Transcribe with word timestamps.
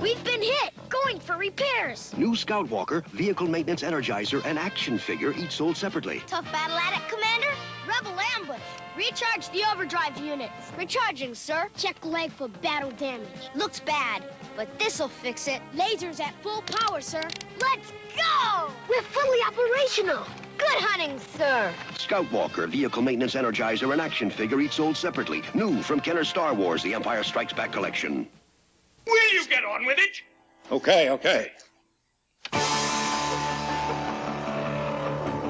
We've 0.00 0.22
been 0.22 0.42
hit. 0.42 0.72
Going 0.88 1.18
for 1.18 1.36
repairs. 1.36 2.14
New 2.16 2.36
Scout 2.36 2.70
Walker, 2.70 3.02
Vehicle 3.12 3.48
Maintenance 3.48 3.82
Energizer, 3.82 4.44
and 4.44 4.58
Action 4.58 4.96
Figure 4.96 5.32
each 5.32 5.52
sold 5.52 5.76
separately. 5.76 6.22
Tough 6.26 6.50
battle 6.52 6.76
at 6.76 6.96
it, 6.96 7.08
Commander? 7.08 7.48
Rebel 7.86 8.18
ambush. 8.36 8.60
Recharge 8.96 9.50
the 9.50 9.64
overdrive 9.72 10.16
units. 10.18 10.52
Recharging, 10.78 11.34
sir. 11.34 11.68
Check 11.76 12.04
leg 12.04 12.30
for 12.30 12.48
battle 12.48 12.92
damage. 12.92 13.28
Looks 13.56 13.80
bad, 13.80 14.24
but 14.56 14.78
this'll 14.78 15.08
fix 15.08 15.48
it. 15.48 15.60
Lasers 15.74 16.20
at 16.20 16.32
full 16.42 16.62
power, 16.62 17.00
sir. 17.00 17.22
Let's 17.60 17.92
go! 18.16 18.70
We're 18.88 19.02
fully 19.02 19.38
operational. 19.48 20.24
Good 20.58 20.78
hunting, 20.78 21.18
sir. 21.36 21.72
Scout 21.96 22.30
Walker, 22.30 22.68
Vehicle 22.68 23.02
Maintenance 23.02 23.34
Energizer, 23.34 23.92
and 23.92 24.00
Action 24.00 24.30
Figure 24.30 24.60
each 24.60 24.72
sold 24.72 24.96
separately. 24.96 25.42
New 25.54 25.82
from 25.82 26.00
Kenner 26.00 26.24
Star 26.24 26.54
Wars, 26.54 26.84
The 26.84 26.94
Empire 26.94 27.24
Strikes 27.24 27.52
Back 27.52 27.72
collection. 27.72 28.28
Will 29.08 29.32
you 29.32 29.46
get 29.48 29.64
on 29.64 29.86
with 29.86 29.98
it? 29.98 30.20
Okay, 30.70 31.08
okay. 31.08 31.50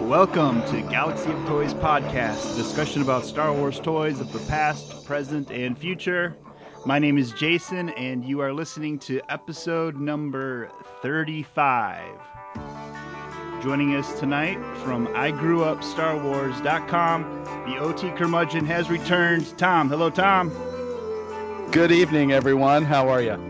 Welcome 0.06 0.62
to 0.70 0.80
Galaxy 0.82 1.32
of 1.32 1.44
Toys 1.44 1.74
podcast, 1.74 2.54
a 2.54 2.56
discussion 2.56 3.02
about 3.02 3.24
Star 3.24 3.52
Wars 3.52 3.80
toys 3.80 4.20
of 4.20 4.32
the 4.32 4.38
past, 4.48 5.04
present, 5.04 5.50
and 5.50 5.76
future. 5.76 6.36
My 6.86 7.00
name 7.00 7.18
is 7.18 7.32
Jason, 7.32 7.88
and 7.90 8.24
you 8.24 8.40
are 8.40 8.52
listening 8.52 9.00
to 9.00 9.20
episode 9.28 9.96
number 9.96 10.70
35. 11.02 12.00
Joining 13.60 13.96
us 13.96 14.16
tonight 14.20 14.58
from 14.84 15.08
igrewupstarwars.com, 15.08 17.44
the 17.66 17.76
OT 17.78 18.10
curmudgeon 18.12 18.64
has 18.66 18.88
returned. 18.88 19.58
Tom, 19.58 19.88
hello, 19.88 20.10
Tom. 20.10 20.50
Good 21.72 21.90
evening, 21.92 22.32
everyone. 22.32 22.84
How 22.84 23.08
are 23.08 23.20
you? 23.20 23.47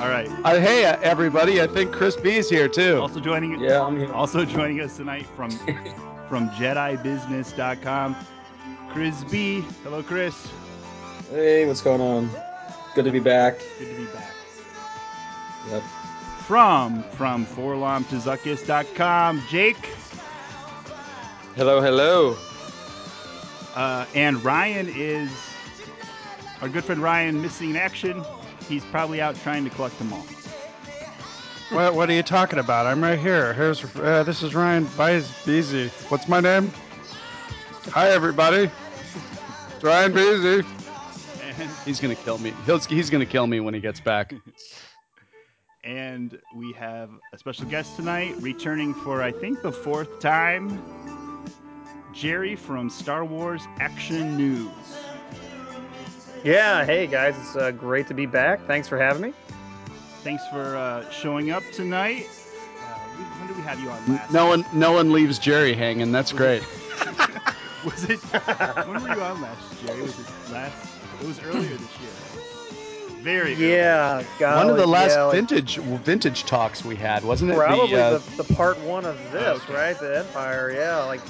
All 0.00 0.08
right. 0.08 0.28
Uh, 0.44 0.58
hey, 0.58 0.86
uh, 0.86 0.96
everybody. 1.02 1.60
I 1.60 1.66
think 1.66 1.92
Chris 1.92 2.16
B 2.16 2.36
is 2.36 2.48
here 2.48 2.68
too. 2.68 2.98
Also 3.00 3.20
joining, 3.20 3.60
Yeah, 3.60 3.82
I'm 3.82 3.98
here. 3.98 4.10
also 4.12 4.46
joining 4.46 4.80
us 4.80 4.96
tonight 4.96 5.26
from 5.36 5.50
from 6.28 6.48
JediBusiness.com, 6.50 8.16
Chris 8.88 9.24
B. 9.24 9.60
Hello, 9.84 10.02
Chris. 10.02 10.48
Hey, 11.30 11.66
what's 11.66 11.82
going 11.82 12.00
on? 12.00 12.30
Good 12.94 13.04
to 13.04 13.10
be 13.10 13.20
back. 13.20 13.58
Good 13.78 13.94
to 13.94 14.00
be 14.06 14.06
back. 14.06 14.32
Yep. 15.68 15.82
From 16.46 17.02
from 17.12 17.44
forlomtozukis.com, 17.44 19.42
Jake. 19.50 19.76
Hello, 21.56 21.82
hello. 21.82 22.36
Uh, 23.74 24.06
and 24.14 24.42
Ryan 24.42 24.88
is 24.88 25.30
our 26.62 26.70
good 26.70 26.84
friend 26.84 27.02
Ryan 27.02 27.42
missing 27.42 27.70
in 27.70 27.76
action. 27.76 28.24
He's 28.70 28.84
probably 28.84 29.20
out 29.20 29.34
trying 29.42 29.64
to 29.64 29.70
collect 29.70 29.98
them 29.98 30.12
all. 30.12 30.24
What, 31.70 31.94
what 31.96 32.08
are 32.08 32.12
you 32.12 32.22
talking 32.22 32.60
about? 32.60 32.86
I'm 32.86 33.02
right 33.02 33.18
here. 33.18 33.52
Here's 33.52 33.84
uh, 33.96 34.22
this 34.22 34.44
is 34.44 34.54
Ryan 34.54 34.84
Bies- 34.96 35.28
Beasy. 35.44 35.88
What's 36.08 36.28
my 36.28 36.38
name? 36.38 36.72
Hi, 37.88 38.10
everybody. 38.10 38.70
It's 39.74 39.82
Ryan 39.82 40.12
Beasy. 40.12 40.64
He's 41.84 41.98
gonna 41.98 42.14
kill 42.14 42.38
me. 42.38 42.52
He'll, 42.64 42.78
he's 42.78 43.10
gonna 43.10 43.26
kill 43.26 43.48
me 43.48 43.58
when 43.58 43.74
he 43.74 43.80
gets 43.80 43.98
back. 43.98 44.32
and 45.84 46.38
we 46.54 46.72
have 46.74 47.10
a 47.32 47.38
special 47.38 47.64
guest 47.64 47.96
tonight, 47.96 48.36
returning 48.38 48.94
for 48.94 49.20
I 49.20 49.32
think 49.32 49.62
the 49.62 49.72
fourth 49.72 50.20
time. 50.20 50.80
Jerry 52.12 52.54
from 52.54 52.88
Star 52.88 53.24
Wars 53.24 53.62
Action 53.80 54.36
News. 54.36 54.99
Yeah, 56.42 56.86
hey 56.86 57.06
guys, 57.06 57.36
it's 57.38 57.54
uh, 57.54 57.70
great 57.70 58.06
to 58.06 58.14
be 58.14 58.24
back. 58.24 58.66
Thanks 58.66 58.88
for 58.88 58.98
having 58.98 59.20
me. 59.20 59.32
Thanks 60.22 60.46
for 60.48 60.74
uh, 60.76 61.08
showing 61.10 61.50
up 61.50 61.62
tonight. 61.70 62.28
Uh, 62.78 62.94
when 63.38 63.48
did 63.48 63.56
we 63.58 63.62
have 63.62 63.78
you 63.78 63.90
on 63.90 64.06
last? 64.06 64.32
No 64.32 64.46
one, 64.46 64.64
no 64.72 64.92
one 64.92 65.12
leaves 65.12 65.38
Jerry 65.38 65.74
hanging. 65.74 66.12
That's 66.12 66.32
great. 66.32 66.62
Was 67.84 68.08
it? 68.08 68.20
when 68.86 69.02
were 69.02 69.14
you 69.14 69.22
on 69.22 69.40
last, 69.42 69.84
Jerry? 69.84 70.00
Was 70.00 70.18
it 70.18 70.26
last? 70.50 70.88
It 71.20 71.26
was 71.26 71.40
earlier 71.40 71.76
this 71.76 72.00
year. 72.00 72.10
Very. 73.22 73.52
early. 73.54 73.72
Yeah, 73.72 74.22
golly, 74.38 74.56
One 74.56 74.70
of 74.70 74.76
the 74.78 74.86
last 74.86 75.12
yeah, 75.12 75.24
like, 75.24 75.34
vintage 75.34 75.76
vintage 75.76 76.44
talks 76.44 76.84
we 76.84 76.96
had, 76.96 77.24
wasn't 77.24 77.50
it? 77.50 77.56
probably 77.56 77.96
the, 77.96 78.02
uh, 78.02 78.18
the, 78.18 78.42
the 78.42 78.54
part 78.54 78.78
one 78.80 79.04
of 79.04 79.16
this, 79.32 79.62
okay. 79.64 79.74
right? 79.74 79.98
The 79.98 80.20
Empire, 80.20 80.72
yeah, 80.74 81.04
like 81.04 81.20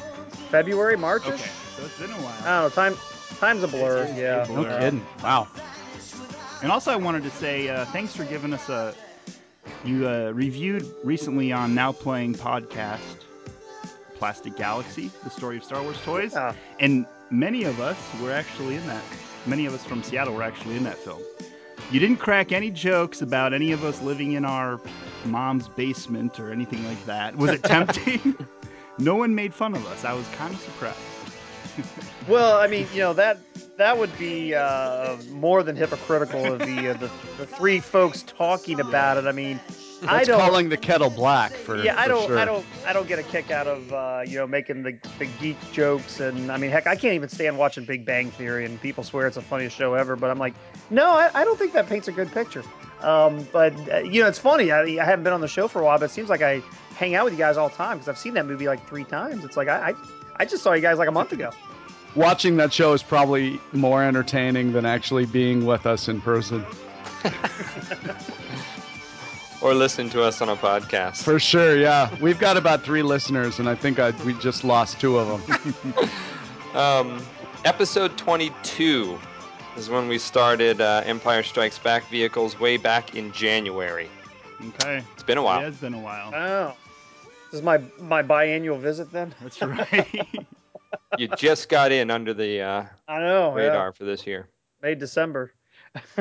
February, 0.50 0.96
March. 0.96 1.26
Okay, 1.26 1.50
so 1.76 1.84
it's 1.84 1.98
been 1.98 2.10
a 2.10 2.14
while. 2.14 2.34
I 2.42 2.62
don't 2.62 2.64
know. 2.64 2.68
Time, 2.70 2.96
time's 3.40 3.62
a 3.62 3.68
blur. 3.68 4.02
It's 4.04 4.12
a 4.12 4.20
Yeah. 4.20 4.44
blur. 4.46 4.68
no 4.68 4.78
kidding. 4.78 5.06
Wow. 5.22 5.48
And 6.62 6.70
also, 6.70 6.92
I 6.92 6.96
wanted 6.96 7.22
to 7.24 7.30
say 7.30 7.68
uh, 7.68 7.84
thanks 7.86 8.14
for 8.14 8.24
giving 8.24 8.52
us 8.52 8.68
a. 8.68 8.94
You 9.84 10.06
uh, 10.08 10.30
reviewed 10.32 10.86
recently 11.04 11.52
on 11.52 11.74
Now 11.74 11.90
Playing 11.92 12.34
podcast, 12.34 13.00
Plastic 14.16 14.56
Galaxy, 14.56 15.10
the 15.24 15.30
story 15.30 15.56
of 15.56 15.64
Star 15.64 15.82
Wars 15.82 15.96
toys, 16.04 16.32
Yeah. 16.34 16.54
and 16.80 17.06
many 17.30 17.64
of 17.64 17.80
us 17.80 17.96
were 18.20 18.32
actually 18.32 18.76
in 18.76 18.86
that. 18.88 19.02
Many 19.46 19.64
of 19.64 19.72
us 19.72 19.84
from 19.84 20.02
Seattle 20.02 20.34
were 20.34 20.42
actually 20.42 20.76
in 20.76 20.84
that 20.84 20.98
film. 20.98 21.22
You 21.90 21.98
didn't 21.98 22.18
crack 22.18 22.52
any 22.52 22.70
jokes 22.70 23.22
about 23.22 23.54
any 23.54 23.72
of 23.72 23.84
us 23.84 24.02
living 24.02 24.32
in 24.32 24.44
our 24.44 24.78
mom's 25.24 25.66
basement 25.68 26.38
or 26.38 26.52
anything 26.52 26.84
like 26.86 27.02
that. 27.06 27.36
Was 27.36 27.52
it 27.52 27.62
tempting? 27.64 28.36
no 28.98 29.16
one 29.16 29.34
made 29.34 29.54
fun 29.54 29.74
of 29.74 29.86
us. 29.86 30.04
I 30.04 30.12
was 30.12 30.28
kind 30.28 30.52
of 30.54 30.60
surprised. 30.60 30.98
Well, 32.28 32.58
I 32.58 32.66
mean, 32.66 32.86
you 32.92 33.00
know 33.00 33.12
that 33.14 33.38
that 33.76 33.98
would 33.98 34.16
be 34.18 34.54
uh, 34.54 35.16
more 35.30 35.62
than 35.62 35.76
hypocritical 35.76 36.52
of 36.52 36.58
the, 36.58 36.90
uh, 36.90 36.92
the 36.94 37.10
the 37.38 37.46
three 37.46 37.80
folks 37.80 38.22
talking 38.22 38.78
about 38.80 39.16
it. 39.16 39.26
I 39.26 39.32
mean, 39.32 39.58
I 40.02 40.18
That's 40.18 40.28
don't. 40.28 40.40
calling 40.40 40.68
the 40.68 40.76
kettle 40.76 41.10
black 41.10 41.52
for. 41.52 41.76
Sure. 41.76 41.84
Yeah, 41.84 42.00
I 42.00 42.08
don't, 42.08 42.26
sure. 42.26 42.38
I 42.38 42.44
don't, 42.44 42.64
I 42.86 42.92
don't 42.92 43.06
get 43.06 43.18
a 43.18 43.22
kick 43.22 43.50
out 43.50 43.66
of 43.66 43.92
uh, 43.92 44.22
you 44.26 44.38
know 44.38 44.46
making 44.46 44.82
the, 44.82 44.98
the 45.18 45.26
geek 45.40 45.58
jokes, 45.72 46.20
and 46.20 46.50
I 46.50 46.56
mean, 46.56 46.70
heck, 46.70 46.86
I 46.86 46.96
can't 46.96 47.14
even 47.14 47.28
stand 47.28 47.58
watching 47.58 47.84
Big 47.84 48.04
Bang 48.04 48.30
Theory, 48.30 48.64
and 48.64 48.80
people 48.80 49.04
swear 49.04 49.26
it's 49.26 49.36
the 49.36 49.42
funniest 49.42 49.76
show 49.76 49.94
ever, 49.94 50.16
but 50.16 50.30
I'm 50.30 50.38
like, 50.38 50.54
no, 50.88 51.10
I, 51.10 51.30
I 51.34 51.44
don't 51.44 51.58
think 51.58 51.72
that 51.74 51.86
paints 51.86 52.08
a 52.08 52.12
good 52.12 52.32
picture. 52.32 52.64
Um, 53.02 53.46
but 53.52 53.74
uh, 53.90 53.98
you 53.98 54.22
know, 54.22 54.28
it's 54.28 54.38
funny. 54.38 54.72
I, 54.72 54.82
I 54.82 55.04
haven't 55.04 55.24
been 55.24 55.32
on 55.32 55.40
the 55.40 55.48
show 55.48 55.68
for 55.68 55.80
a 55.80 55.84
while, 55.84 55.98
but 55.98 56.06
it 56.06 56.12
seems 56.12 56.28
like 56.28 56.42
I 56.42 56.62
hang 56.96 57.14
out 57.14 57.24
with 57.24 57.34
you 57.34 57.38
guys 57.38 57.56
all 57.56 57.68
the 57.68 57.74
time 57.74 57.98
because 57.98 58.08
I've 58.08 58.18
seen 58.18 58.34
that 58.34 58.46
movie 58.46 58.68
like 58.68 58.86
three 58.88 59.04
times. 59.04 59.44
It's 59.44 59.56
like 59.56 59.68
I, 59.68 59.90
I, 59.90 59.94
I 60.36 60.44
just 60.46 60.62
saw 60.62 60.72
you 60.72 60.82
guys 60.82 60.98
like 60.98 61.08
a 61.08 61.12
month 61.12 61.32
ago. 61.32 61.50
Watching 62.14 62.56
that 62.56 62.72
show 62.72 62.92
is 62.92 63.02
probably 63.02 63.60
more 63.72 64.02
entertaining 64.02 64.72
than 64.72 64.84
actually 64.84 65.26
being 65.26 65.64
with 65.66 65.86
us 65.86 66.08
in 66.08 66.20
person. 66.20 66.64
Or 69.62 69.74
listen 69.74 70.08
to 70.10 70.22
us 70.22 70.40
on 70.40 70.48
a 70.48 70.56
podcast. 70.56 71.22
For 71.22 71.38
sure, 71.38 71.76
yeah. 71.76 72.14
We've 72.18 72.38
got 72.38 72.56
about 72.56 72.82
three 72.82 73.02
listeners, 73.02 73.58
and 73.58 73.68
I 73.68 73.74
think 73.74 73.98
I, 73.98 74.12
we 74.24 74.32
just 74.34 74.64
lost 74.64 74.98
two 75.00 75.18
of 75.18 75.46
them. 75.46 76.08
Um, 76.72 77.20
episode 77.64 78.16
22 78.16 79.18
is 79.76 79.90
when 79.90 80.06
we 80.06 80.18
started 80.18 80.80
uh, 80.80 81.02
Empire 81.04 81.42
Strikes 81.42 81.80
Back 81.80 82.04
vehicles 82.04 82.60
way 82.60 82.76
back 82.76 83.16
in 83.16 83.32
January. 83.32 84.08
Okay. 84.68 85.02
It's 85.14 85.24
been 85.24 85.36
a 85.36 85.42
while. 85.42 85.58
It 85.58 85.64
has 85.64 85.78
been 85.78 85.94
a 85.94 85.98
while. 85.98 86.32
Oh, 86.32 86.76
this 87.50 87.58
is 87.58 87.64
my 87.64 87.78
my 87.98 88.22
biannual 88.22 88.78
visit 88.78 89.10
then. 89.10 89.34
That's 89.42 89.60
right. 89.60 90.28
You 91.18 91.28
just 91.36 91.68
got 91.68 91.92
in 91.92 92.10
under 92.10 92.34
the 92.34 92.60
uh, 92.60 92.84
I 93.08 93.18
know. 93.18 93.56
yeah. 93.56 93.64
radar 93.64 93.92
for 93.92 94.04
this 94.04 94.26
year. 94.26 94.48
May 94.82 94.94
December. 94.94 95.52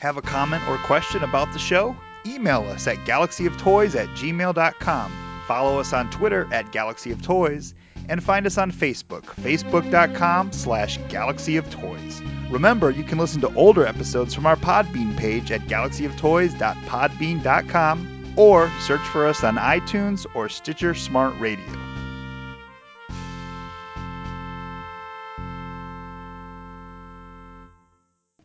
Have 0.00 0.16
a 0.16 0.22
comment 0.22 0.66
or 0.68 0.78
question 0.78 1.22
about 1.22 1.52
the 1.52 1.58
show? 1.58 1.94
Email 2.26 2.62
us 2.68 2.86
at 2.88 2.96
galaxyoftoys 2.98 3.94
at 3.94 4.08
gmail.com. 4.16 5.12
Follow 5.46 5.80
us 5.80 5.92
on 5.92 6.10
Twitter 6.10 6.48
at 6.52 6.72
Galaxy 6.72 7.12
of 7.12 7.22
Toys, 7.22 7.74
and 8.08 8.22
find 8.22 8.46
us 8.46 8.58
on 8.58 8.70
Facebook, 8.72 9.22
facebook.com 9.22 10.52
slash 10.52 10.98
Galaxy 11.08 11.56
of 11.56 11.68
Toys. 11.70 12.22
Remember, 12.50 12.90
you 12.90 13.04
can 13.04 13.18
listen 13.18 13.40
to 13.42 13.54
older 13.54 13.86
episodes 13.86 14.34
from 14.34 14.46
our 14.46 14.56
Podbean 14.56 15.16
page 15.16 15.50
at 15.50 15.62
galaxyoftoys.podbean.com 15.62 18.11
or 18.36 18.70
search 18.80 19.00
for 19.08 19.26
us 19.26 19.44
on 19.44 19.56
iTunes 19.56 20.26
or 20.34 20.48
Stitcher 20.48 20.94
Smart 20.94 21.38
Radio. 21.38 21.64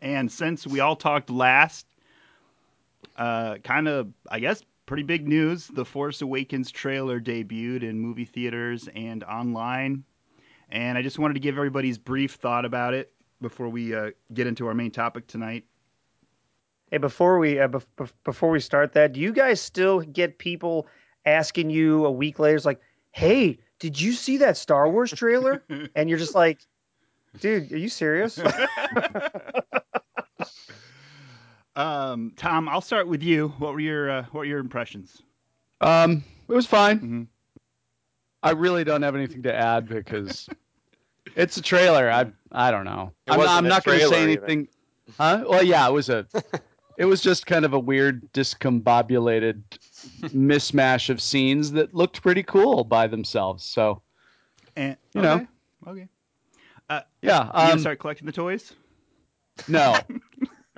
And 0.02 0.32
since 0.32 0.66
we 0.66 0.80
all 0.80 0.96
talked 0.96 1.30
last, 1.30 1.86
uh, 3.18 3.58
kind 3.64 3.88
of, 3.88 4.14
I 4.30 4.40
guess, 4.40 4.64
pretty 4.86 5.04
big 5.04 5.28
news. 5.28 5.68
The 5.68 5.86
Force 5.86 6.22
Awakens 6.22 6.72
trailer 6.72 7.20
debuted 7.20 7.84
in 7.84 8.00
movie 8.00 8.26
theaters 8.26 8.88
and 8.94 9.24
online. 9.24 10.04
And 10.70 10.98
I 10.98 11.02
just 11.02 11.20
wanted 11.20 11.36
to 11.36 11.40
give 11.40 11.58
everybody's 11.58 11.98
brief 11.98 12.36
thought 12.36 12.66
about 12.66 12.94
it 12.94 13.12
before 13.42 13.70
we 13.70 13.94
uh, 13.94 14.12
get 14.34 14.48
into 14.48 14.68
our 14.68 14.74
main 14.74 14.92
topic 14.92 15.28
tonight. 15.28 15.66
Hey, 16.90 16.98
before 16.98 17.38
we 17.40 17.60
uh, 17.60 17.68
bef- 17.68 17.86
bef- 17.98 18.12
before 18.24 18.50
we 18.50 18.60
start 18.60 18.94
that, 18.94 19.14
do 19.14 19.20
you 19.20 19.34
guys 19.34 19.60
still 19.62 20.00
get 20.02 20.38
people 20.38 20.88
asking 21.26 21.70
you 21.70 22.06
a 22.06 22.12
week 22.12 22.40
later, 22.40 22.56
it's 22.56 22.66
like, 22.66 22.80
"Hey, 23.12 23.60
did 23.80 24.00
you 24.00 24.14
see 24.14 24.38
that 24.38 24.56
Star 24.58 24.90
Wars 24.90 25.12
trailer?" 25.12 25.64
and 25.96 26.10
you're 26.10 26.18
just 26.20 26.36
like, 26.36 26.60
dude, 27.42 27.72
are 27.72 27.78
you 27.78 27.90
serious? 27.90 28.40
Um, 31.76 32.34
Tom, 32.36 32.68
I'll 32.68 32.82
start 32.82 33.08
with 33.08 33.22
you. 33.22 33.50
What 33.60 33.74
were 33.74 33.80
your 33.80 34.10
uh, 34.10 34.22
what 34.32 34.40
were 34.40 34.46
your 34.46 34.58
impressions? 34.58 35.22
Um, 35.80 36.24
it 36.50 36.54
was 36.54 36.66
fine. 36.66 37.00
Mhm. 37.00 37.28
I 38.42 38.52
really 38.54 38.84
don't 38.84 39.04
have 39.04 39.16
anything 39.16 39.44
to 39.44 39.54
add 39.54 39.88
because 39.88 40.50
it's 41.36 41.58
a 41.58 41.62
trailer. 41.62 42.10
I 42.10 42.32
I 42.52 42.72
don't 42.72 42.86
know. 42.86 43.14
It 43.28 43.34
I'm, 43.34 43.38
wasn't 43.38 43.58
I'm 43.58 43.68
not 43.68 43.84
going 43.84 44.00
to 44.00 44.06
say 44.06 44.10
trailer 44.10 44.32
either. 44.32 44.46
anything. 44.46 44.68
Huh? 45.20 45.44
Well, 45.48 45.62
yeah, 45.64 45.88
it 45.88 45.92
was 45.94 46.10
a. 46.10 46.26
it 46.98 47.06
was 47.06 47.22
just 47.22 47.46
kind 47.46 47.64
of 47.66 47.74
a 47.74 47.80
weird, 47.80 48.32
discombobulated 48.34 49.62
mismatch 50.34 51.10
of 51.10 51.22
scenes 51.22 51.72
that 51.74 51.94
looked 51.94 52.22
pretty 52.22 52.44
cool 52.44 52.84
by 52.84 53.08
themselves. 53.08 53.64
So 53.64 54.02
And 54.76 54.98
You 55.14 55.22
okay. 55.22 55.48
know. 55.86 55.92
okay. 55.92 56.08
yeah, 57.22 57.46
You 57.46 57.52
gonna 57.54 57.72
um, 57.74 57.80
start 57.80 58.00
collecting 58.00 58.26
the 58.26 58.32
toys? 58.32 58.74
no, 59.68 59.96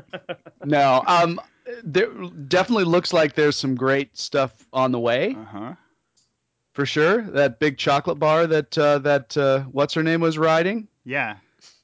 no. 0.65 1.03
Um, 1.07 1.39
there 1.83 2.09
definitely 2.47 2.85
looks 2.85 3.13
like 3.13 3.33
there's 3.35 3.55
some 3.55 3.75
great 3.75 4.17
stuff 4.17 4.65
on 4.73 4.91
the 4.91 4.99
way. 4.99 5.35
Uh 5.39 5.43
huh. 5.45 5.73
for 6.73 6.85
sure. 6.85 7.21
That 7.23 7.59
big 7.59 7.77
chocolate 7.77 8.19
bar 8.19 8.47
that 8.47 8.77
uh, 8.77 8.99
that 8.99 9.37
uh, 9.37 9.61
what's 9.71 9.93
her 9.93 10.03
name 10.03 10.21
was 10.21 10.37
riding, 10.37 10.87
Yeah. 11.05 11.35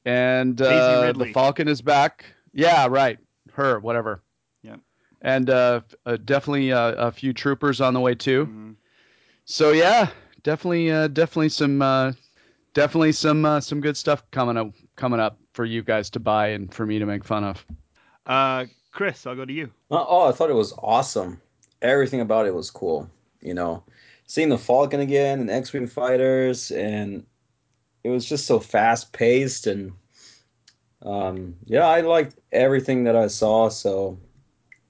and 0.06 0.60
uh, 0.62 1.12
the 1.14 1.32
Falcon 1.34 1.68
is 1.68 1.82
back. 1.82 2.26
Yeah, 2.54 2.88
right. 2.90 3.20
Her, 3.54 3.80
whatever. 3.80 4.22
Yep. 5.26 5.36
And 5.36 5.50
uh, 5.50 5.82
uh, 6.06 6.18
definitely 6.24 6.72
uh, 6.72 7.08
a 7.08 7.12
few 7.12 7.34
troopers 7.34 7.82
on 7.82 7.94
the 7.94 8.00
way 8.00 8.16
too. 8.16 8.46
Mhm. 8.46 8.76
So 9.46 9.72
yeah, 9.72 10.10
definitely, 10.44 10.92
uh, 10.92 11.08
definitely 11.08 11.50
some, 11.50 11.82
uh, 11.82 12.14
definitely 12.74 13.12
some, 13.12 13.46
uh, 13.46 13.60
some 13.60 13.82
good 13.82 13.98
stuff 13.98 14.24
coming 14.32 14.58
up, 14.58 14.72
coming 14.96 15.20
up 15.20 15.40
for 15.54 15.66
you 15.66 15.84
guys 15.84 16.10
to 16.12 16.20
buy 16.20 16.50
and 16.50 16.74
for 16.74 16.86
me 16.86 17.00
to 17.00 17.06
make 17.06 17.24
fun 17.24 17.44
of. 17.44 17.66
Uh, 18.26 18.66
Chris, 18.92 19.26
I'll 19.28 19.36
go 19.36 19.46
to 19.46 19.54
you. 19.54 19.72
Uh, 19.92 20.04
Oh, 20.08 20.28
I 20.28 20.32
thought 20.32 20.50
it 20.50 20.54
was 20.56 20.74
awesome. 20.80 21.42
Everything 21.82 22.22
about 22.22 22.48
it 22.48 22.54
was 22.56 22.72
cool. 22.72 23.10
You 23.42 23.54
know, 23.54 23.84
seeing 24.26 24.50
the 24.50 24.58
Falcon 24.58 25.00
again 25.00 25.40
and 25.40 25.50
X-wing 25.52 25.88
fighters, 25.88 26.72
and 26.72 27.26
it 28.04 28.10
was 28.10 28.26
just 28.26 28.48
so 28.48 28.60
fast 28.60 29.14
paced. 29.14 29.68
And 29.68 29.92
um, 31.04 31.56
yeah, 31.66 31.86
I 31.86 32.02
liked 32.02 32.40
everything 32.52 33.04
that 33.04 33.16
I 33.16 33.28
saw. 33.28 33.70
So 33.70 34.18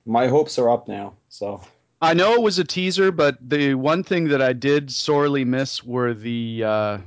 my 0.05 0.27
hopes 0.27 0.57
are 0.59 0.69
up 0.69 0.87
now. 0.87 1.13
So 1.29 1.61
I 2.01 2.13
know 2.13 2.33
it 2.33 2.41
was 2.41 2.59
a 2.59 2.63
teaser, 2.63 3.11
but 3.11 3.37
the 3.41 3.73
one 3.73 4.03
thing 4.03 4.29
that 4.29 4.41
I 4.41 4.53
did 4.53 4.91
sorely 4.91 5.45
miss 5.45 5.83
were 5.83 6.13
the 6.13 6.63
uh, 6.63 6.97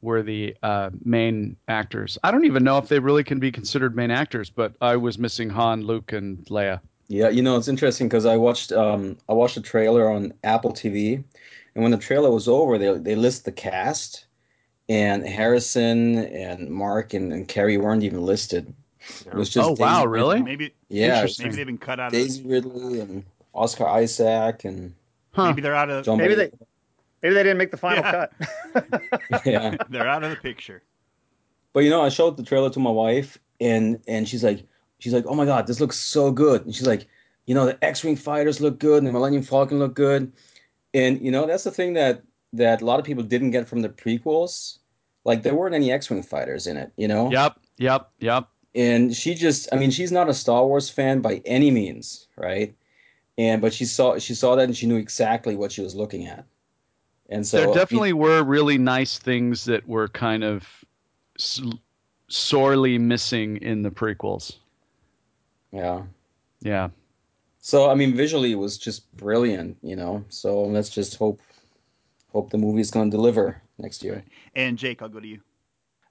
were 0.00 0.22
the 0.22 0.56
uh, 0.62 0.90
main 1.04 1.56
actors. 1.68 2.18
I 2.22 2.30
don't 2.30 2.44
even 2.44 2.64
know 2.64 2.78
if 2.78 2.88
they 2.88 2.98
really 2.98 3.24
can 3.24 3.38
be 3.38 3.52
considered 3.52 3.96
main 3.96 4.10
actors, 4.10 4.50
but 4.50 4.74
I 4.80 4.96
was 4.96 5.18
missing 5.18 5.50
Han, 5.50 5.82
Luke, 5.82 6.12
and 6.12 6.44
Leia. 6.46 6.80
yeah, 7.08 7.28
you 7.28 7.42
know, 7.42 7.56
it's 7.56 7.68
interesting 7.68 8.08
because 8.08 8.26
I 8.26 8.36
watched 8.36 8.72
um, 8.72 9.18
I 9.28 9.32
watched 9.32 9.56
a 9.56 9.62
trailer 9.62 10.08
on 10.10 10.34
Apple 10.44 10.72
TV, 10.72 11.22
and 11.74 11.82
when 11.82 11.92
the 11.92 11.98
trailer 11.98 12.30
was 12.30 12.48
over, 12.48 12.78
they 12.78 12.96
they 12.98 13.14
list 13.14 13.44
the 13.44 13.52
cast, 13.52 14.26
and 14.88 15.26
Harrison 15.26 16.18
and 16.18 16.70
Mark 16.70 17.14
and, 17.14 17.32
and 17.32 17.46
Carrie 17.46 17.78
weren't 17.78 18.04
even 18.04 18.22
listed. 18.22 18.74
It 19.26 19.34
was 19.34 19.50
just 19.50 19.68
Oh, 19.68 19.74
wow, 19.78 19.98
Daisy 19.98 20.08
really? 20.08 20.42
Maybe 20.42 20.74
Yeah, 20.88 21.26
maybe 21.38 21.56
they've 21.56 21.66
been 21.66 21.78
cut 21.78 22.00
out 22.00 22.08
of. 22.08 22.12
Daisy 22.12 22.46
Ridley 22.46 23.00
and 23.00 23.24
Oscar 23.54 23.86
Isaac 23.86 24.64
and 24.64 24.94
Huh. 25.32 25.48
Maybe 25.48 25.60
they're 25.62 25.74
out 25.74 25.90
of. 25.90 26.04
John. 26.04 26.18
Maybe 26.18 26.34
Boyega. 26.34 26.36
they 26.36 26.50
maybe 27.22 27.34
they 27.34 27.42
didn't 27.42 27.58
make 27.58 27.70
the 27.70 27.76
final 27.76 28.02
Yeah. 28.02 28.26
cut. 28.72 29.02
yeah. 29.46 29.76
They're 29.90 30.08
out 30.08 30.24
of 30.24 30.30
the 30.30 30.36
picture. 30.36 30.82
But 31.72 31.84
you 31.84 31.90
know, 31.90 32.02
I 32.02 32.08
showed 32.08 32.36
the 32.38 32.42
trailer 32.42 32.70
to 32.70 32.80
my 32.80 32.90
wife, 32.90 33.38
and 33.60 34.00
and 34.08 34.26
she's 34.26 34.42
like, 34.42 34.64
she's 34.98 35.12
like, 35.12 35.26
oh 35.26 35.34
my 35.34 35.44
god, 35.44 35.66
this 35.66 35.78
looks 35.80 35.98
so 35.98 36.30
good. 36.32 36.64
And 36.64 36.74
she's 36.74 36.86
like, 36.86 37.06
you 37.44 37.54
know, 37.54 37.66
the 37.66 37.84
X-wing 37.84 38.16
fighters 38.16 38.62
look 38.62 38.78
good, 38.78 38.98
and 38.98 39.06
the 39.06 39.12
Millennium 39.12 39.42
Falcon 39.42 39.78
look 39.78 39.94
good, 39.94 40.32
and 40.94 41.20
you 41.20 41.30
know, 41.30 41.46
that's 41.46 41.64
the 41.64 41.70
thing 41.70 41.92
that 41.92 42.22
that 42.54 42.80
a 42.80 42.84
lot 42.86 42.98
of 42.98 43.04
people 43.04 43.22
didn't 43.22 43.50
get 43.50 43.68
from 43.68 43.82
the 43.82 43.90
prequels. 43.90 44.78
Like 45.24 45.42
there 45.42 45.54
weren't 45.54 45.74
any 45.74 45.92
X-wing 45.92 46.22
fighters 46.22 46.66
in 46.66 46.78
it, 46.78 46.92
you 46.96 47.08
know. 47.08 47.30
Yep, 47.30 47.58
yep, 47.76 48.10
yep. 48.20 48.48
And 48.76 49.16
she 49.16 49.34
just, 49.34 49.68
I 49.72 49.76
mean, 49.76 49.90
she's 49.90 50.12
not 50.12 50.28
a 50.28 50.34
Star 50.34 50.66
Wars 50.66 50.90
fan 50.90 51.22
by 51.22 51.42
any 51.46 51.70
means, 51.70 52.28
right? 52.36 52.76
And 53.38 53.62
but 53.62 53.74
she 53.74 53.84
saw 53.86 54.18
she 54.18 54.34
saw 54.34 54.56
that 54.56 54.64
and 54.64 54.76
she 54.76 54.86
knew 54.86 54.96
exactly 54.96 55.56
what 55.56 55.72
she 55.72 55.82
was 55.82 55.94
looking 55.94 56.26
at. 56.26 56.46
And 57.30 57.46
so 57.46 57.58
there 57.58 57.66
definitely 57.74 58.12
were 58.12 58.42
really 58.44 58.78
nice 58.78 59.18
things 59.18 59.64
that 59.66 59.88
were 59.88 60.08
kind 60.08 60.44
of 60.44 60.68
s- 61.38 61.62
sorely 62.28 62.98
missing 62.98 63.58
in 63.58 63.82
the 63.82 63.90
prequels. 63.90 64.56
yeah. 65.72 66.02
Yeah. 66.60 66.90
So 67.60 67.90
I 67.90 67.94
mean, 67.94 68.14
visually 68.14 68.52
it 68.52 68.56
was 68.56 68.78
just 68.78 69.14
brilliant, 69.16 69.78
you 69.82 69.96
know. 69.96 70.24
So 70.28 70.62
let's 70.62 70.90
just 70.90 71.16
hope 71.16 71.40
hope 72.32 72.50
the 72.50 72.58
movie's 72.58 72.90
going 72.90 73.10
to 73.10 73.16
deliver 73.16 73.62
next 73.78 74.04
year. 74.04 74.24
And 74.54 74.78
Jake, 74.78 75.02
I'll 75.02 75.08
go 75.08 75.20
to 75.20 75.26
you. 75.28 75.40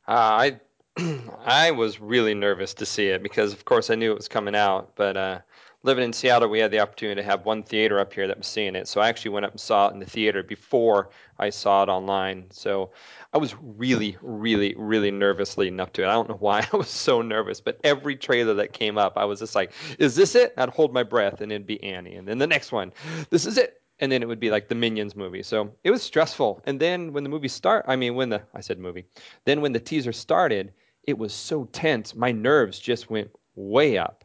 Uh, 0.07 0.11
I 0.11 0.59
I 1.45 1.71
was 1.71 1.99
really 1.99 2.33
nervous 2.33 2.73
to 2.75 2.85
see 2.85 3.07
it 3.07 3.21
because, 3.21 3.51
of 3.51 3.65
course, 3.65 3.89
I 3.89 3.95
knew 3.95 4.11
it 4.11 4.17
was 4.17 4.29
coming 4.29 4.55
out. 4.55 4.93
But 4.95 5.17
uh, 5.17 5.39
living 5.83 6.05
in 6.05 6.13
Seattle, 6.13 6.47
we 6.47 6.59
had 6.59 6.71
the 6.71 6.79
opportunity 6.79 7.21
to 7.21 7.27
have 7.27 7.45
one 7.45 7.63
theater 7.63 7.99
up 7.99 8.13
here 8.13 8.27
that 8.27 8.37
was 8.37 8.47
seeing 8.47 8.75
it. 8.75 8.87
So 8.87 9.01
I 9.01 9.09
actually 9.09 9.31
went 9.31 9.45
up 9.45 9.51
and 9.51 9.59
saw 9.59 9.89
it 9.89 9.93
in 9.93 9.99
the 9.99 10.05
theater 10.05 10.41
before 10.41 11.09
I 11.37 11.49
saw 11.49 11.83
it 11.83 11.89
online. 11.89 12.45
So 12.49 12.91
I 13.33 13.37
was 13.37 13.55
really, 13.61 14.17
really, 14.21 14.73
really 14.77 15.11
nervous 15.11 15.57
leading 15.57 15.81
up 15.81 15.91
to 15.93 16.03
it. 16.03 16.07
I 16.07 16.13
don't 16.13 16.29
know 16.29 16.37
why 16.39 16.65
I 16.73 16.77
was 16.77 16.89
so 16.89 17.21
nervous, 17.21 17.59
but 17.59 17.79
every 17.83 18.15
trailer 18.15 18.53
that 18.53 18.71
came 18.71 18.97
up, 18.97 19.17
I 19.17 19.25
was 19.25 19.39
just 19.39 19.55
like, 19.55 19.73
"Is 19.99 20.15
this 20.15 20.33
it?" 20.33 20.53
I'd 20.57 20.69
hold 20.69 20.93
my 20.93 21.03
breath, 21.03 21.41
and 21.41 21.51
it'd 21.51 21.67
be 21.67 21.83
Annie, 21.83 22.15
and 22.15 22.27
then 22.27 22.37
the 22.37 22.47
next 22.47 22.71
one, 22.71 22.93
"This 23.29 23.45
is 23.45 23.57
it." 23.57 23.81
and 23.99 24.11
then 24.11 24.21
it 24.21 24.27
would 24.27 24.41
be 24.41 24.51
like 24.51 24.67
the 24.67 24.75
Minions 24.75 25.15
movie. 25.15 25.41
So 25.41 25.73
it 25.85 25.89
was 25.89 26.03
stressful. 26.03 26.61
And 26.65 26.79
then 26.81 27.13
when 27.13 27.23
the 27.23 27.29
movie 27.29 27.47
start, 27.47 27.85
I 27.87 27.95
mean 27.95 28.15
when 28.15 28.27
the 28.27 28.41
I 28.53 28.59
said 28.59 28.77
movie, 28.77 29.05
then 29.45 29.61
when 29.61 29.71
the 29.71 29.79
teaser 29.79 30.11
started, 30.11 30.73
it 31.07 31.17
was 31.17 31.33
so 31.33 31.65
tense. 31.65 32.15
My 32.15 32.31
nerves 32.31 32.79
just 32.79 33.09
went 33.09 33.31
way 33.55 33.97
up, 33.97 34.23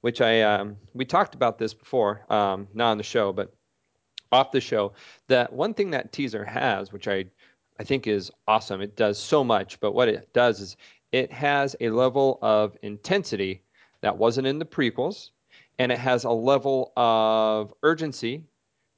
which 0.00 0.20
I 0.20 0.42
um, 0.42 0.76
we 0.94 1.04
talked 1.04 1.34
about 1.34 1.58
this 1.58 1.74
before, 1.74 2.24
um, 2.32 2.68
not 2.74 2.90
on 2.90 2.98
the 2.98 3.04
show, 3.04 3.32
but 3.32 3.54
off 4.32 4.52
the 4.52 4.60
show. 4.60 4.92
That 5.28 5.52
one 5.52 5.74
thing 5.74 5.90
that 5.90 6.12
teaser 6.12 6.44
has, 6.44 6.92
which 6.92 7.08
I 7.08 7.26
I 7.78 7.84
think 7.84 8.06
is 8.06 8.30
awesome. 8.48 8.80
It 8.80 8.96
does 8.96 9.18
so 9.18 9.44
much, 9.44 9.80
but 9.80 9.92
what 9.92 10.08
it 10.08 10.32
does 10.32 10.60
is 10.60 10.76
it 11.12 11.32
has 11.32 11.76
a 11.80 11.90
level 11.90 12.38
of 12.42 12.76
intensity 12.82 13.62
that 14.00 14.16
wasn't 14.16 14.46
in 14.46 14.58
the 14.58 14.64
prequels, 14.64 15.30
and 15.78 15.92
it 15.92 15.98
has 15.98 16.24
a 16.24 16.30
level 16.30 16.92
of 16.96 17.72
urgency 17.82 18.44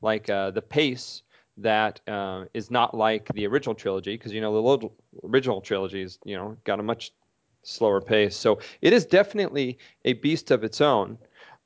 like 0.00 0.30
uh, 0.30 0.50
the 0.52 0.62
pace 0.62 1.22
that 1.56 2.00
uh, 2.08 2.44
is 2.54 2.70
not 2.70 2.96
like 2.96 3.28
the 3.34 3.46
original 3.46 3.74
trilogy 3.74 4.16
because 4.16 4.32
you 4.32 4.40
know 4.40 4.78
the 4.80 4.88
original 5.24 5.60
trilogies 5.60 6.18
you 6.24 6.36
know 6.36 6.56
got 6.64 6.78
a 6.78 6.82
much 6.82 7.12
slower 7.68 8.00
pace 8.00 8.36
so 8.36 8.58
it 8.82 8.92
is 8.92 9.04
definitely 9.06 9.78
a 10.04 10.14
beast 10.14 10.50
of 10.50 10.64
its 10.64 10.80
own 10.80 11.18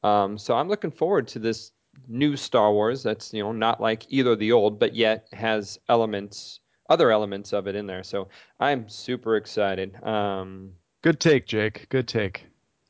um, 0.03 0.37
so 0.37 0.55
i'm 0.57 0.69
looking 0.69 0.91
forward 0.91 1.27
to 1.29 1.39
this 1.39 1.73
new 2.09 2.37
star 2.37 2.73
wars 2.73 3.03
that's 3.03 3.33
you 3.33 3.43
know 3.43 3.53
not 3.53 3.81
like 3.81 4.05
either 4.09 4.33
of 4.33 4.39
the 4.39 4.51
old 4.53 4.79
but 4.79 4.95
yet 4.95 5.29
has 5.33 5.79
elements 5.89 6.61
other 6.89 7.11
elements 7.11 7.53
of 7.53 7.67
it 7.67 7.75
in 7.77 7.87
there 7.87 8.03
so 8.03 8.29
i'm 8.61 8.89
super 8.89 9.37
excited 9.37 9.95
um, 10.05 10.71
Good 11.03 11.19
take, 11.19 11.47
Jake. 11.47 11.89
Good 11.89 12.07
take. 12.07 12.47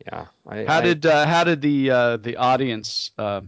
yeah 0.07 0.27
I, 0.47 0.65
How 0.67 0.79
I- 0.79 0.83
did 0.83 1.07
uh, 1.07 1.25
how 1.27 1.45
did 1.45 1.63
the 1.63 1.91
uh, 1.91 2.17
the 2.19 2.37
audience 2.37 3.11
uh, 3.19 3.41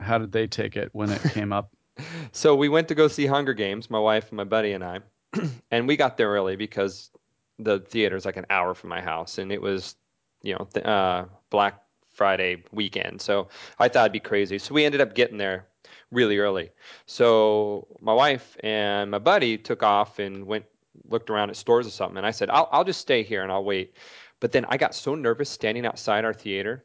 how 0.00 0.18
did 0.18 0.32
they 0.32 0.46
take 0.46 0.76
it 0.76 0.90
when 0.92 1.10
it 1.10 1.22
came 1.32 1.52
up? 1.52 1.70
So 2.32 2.56
we 2.56 2.68
went 2.70 2.88
to 2.88 2.94
go 2.94 3.06
see 3.06 3.26
Hunger 3.26 3.52
Games, 3.52 3.90
my 3.90 3.98
wife 3.98 4.28
and 4.30 4.36
my 4.38 4.44
buddy 4.44 4.72
and 4.72 4.82
I, 4.82 5.00
and 5.70 5.86
we 5.86 5.96
got 5.96 6.16
there 6.16 6.30
early 6.30 6.56
because 6.56 7.10
the 7.58 7.80
theater's 7.80 8.24
like 8.24 8.36
an 8.36 8.46
hour 8.50 8.74
from 8.74 8.90
my 8.90 9.00
house, 9.00 9.38
and 9.38 9.52
it 9.52 9.60
was, 9.60 9.96
you 10.42 10.54
know, 10.54 10.66
th- 10.72 10.86
uh, 10.86 11.24
Black 11.50 11.82
Friday 12.08 12.64
weekend. 12.72 13.20
So 13.20 13.48
I 13.78 13.88
thought 13.88 14.04
it'd 14.04 14.12
be 14.12 14.20
crazy. 14.20 14.58
So 14.58 14.74
we 14.74 14.84
ended 14.84 15.00
up 15.00 15.14
getting 15.14 15.38
there 15.38 15.66
really 16.10 16.38
early. 16.38 16.70
So 17.06 17.86
my 18.00 18.12
wife 18.12 18.56
and 18.62 19.10
my 19.10 19.18
buddy 19.18 19.58
took 19.58 19.82
off 19.82 20.18
and 20.18 20.46
went 20.46 20.66
looked 21.08 21.30
around 21.30 21.50
at 21.50 21.56
stores 21.56 21.86
or 21.86 21.90
something, 21.90 22.18
and 22.18 22.26
I 22.26 22.30
said, 22.30 22.50
I'll 22.50 22.68
I'll 22.72 22.84
just 22.84 23.00
stay 23.00 23.22
here 23.22 23.42
and 23.42 23.50
I'll 23.50 23.64
wait. 23.64 23.96
But 24.40 24.52
then 24.52 24.66
I 24.68 24.76
got 24.76 24.94
so 24.94 25.14
nervous 25.14 25.48
standing 25.48 25.86
outside 25.86 26.24
our 26.24 26.34
theater 26.34 26.84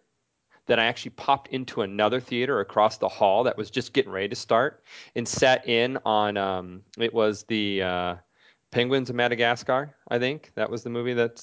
that 0.67 0.79
I 0.79 0.85
actually 0.85 1.11
popped 1.11 1.47
into 1.49 1.81
another 1.81 2.19
theater 2.19 2.59
across 2.59 2.97
the 2.97 3.07
hall 3.07 3.45
that 3.45 3.57
was 3.57 3.71
just 3.71 3.93
getting 3.93 4.11
ready 4.11 4.27
to 4.29 4.35
start 4.35 4.83
and 5.15 5.27
sat 5.27 5.67
in 5.67 5.97
on 6.05 6.37
um, 6.37 6.83
it 6.99 7.13
was 7.13 7.43
the 7.43 7.81
uh, 7.81 8.15
Penguins 8.71 9.09
of 9.09 9.15
Madagascar, 9.15 9.95
I 10.09 10.19
think 10.19 10.51
that 10.55 10.69
was 10.69 10.83
the 10.83 10.89
movie 10.89 11.13
that 11.13 11.41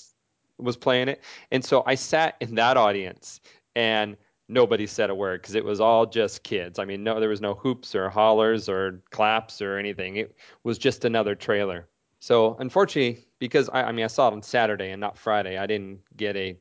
was 0.58 0.76
playing 0.76 1.08
it, 1.08 1.22
and 1.50 1.64
so 1.64 1.82
I 1.86 1.94
sat 1.94 2.36
in 2.40 2.54
that 2.56 2.76
audience 2.76 3.40
and 3.74 4.16
nobody 4.48 4.86
said 4.86 5.10
a 5.10 5.14
word 5.14 5.40
because 5.40 5.54
it 5.54 5.64
was 5.64 5.80
all 5.80 6.06
just 6.06 6.42
kids. 6.42 6.78
I 6.78 6.84
mean, 6.84 7.02
no, 7.02 7.18
there 7.18 7.30
was 7.30 7.40
no 7.40 7.54
hoops 7.54 7.94
or 7.94 8.10
hollers 8.10 8.68
or 8.68 9.00
claps 9.10 9.62
or 9.62 9.78
anything. 9.78 10.16
It 10.16 10.36
was 10.64 10.76
just 10.78 11.04
another 11.06 11.34
trailer. 11.34 11.88
So 12.20 12.56
unfortunately, 12.60 13.24
because 13.38 13.68
I, 13.70 13.84
I 13.84 13.92
mean 13.92 14.04
I 14.04 14.08
saw 14.08 14.28
it 14.28 14.32
on 14.32 14.42
Saturday 14.42 14.90
and 14.90 15.00
not 15.00 15.16
Friday, 15.18 15.56
I 15.58 15.66
didn't 15.66 16.00
get 16.16 16.36
a 16.36 16.56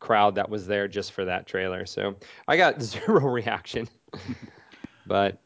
crowd 0.00 0.34
that 0.34 0.48
was 0.50 0.66
there 0.66 0.86
just 0.86 1.12
for 1.12 1.24
that 1.24 1.46
trailer. 1.46 1.86
So 1.86 2.16
I 2.46 2.56
got 2.58 2.80
zero 2.82 3.26
reaction. 3.26 3.88
but 5.06 5.38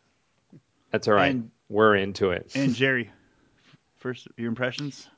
that's 0.91 1.07
all 1.09 1.15
right. 1.15 1.31
And- 1.31 1.51
We're 1.69 1.97
into 1.97 2.31
it. 2.33 2.51
And 2.57 2.75
Jerry, 2.75 3.11
first 3.99 4.29
your 4.37 4.49
impressions? 4.49 5.09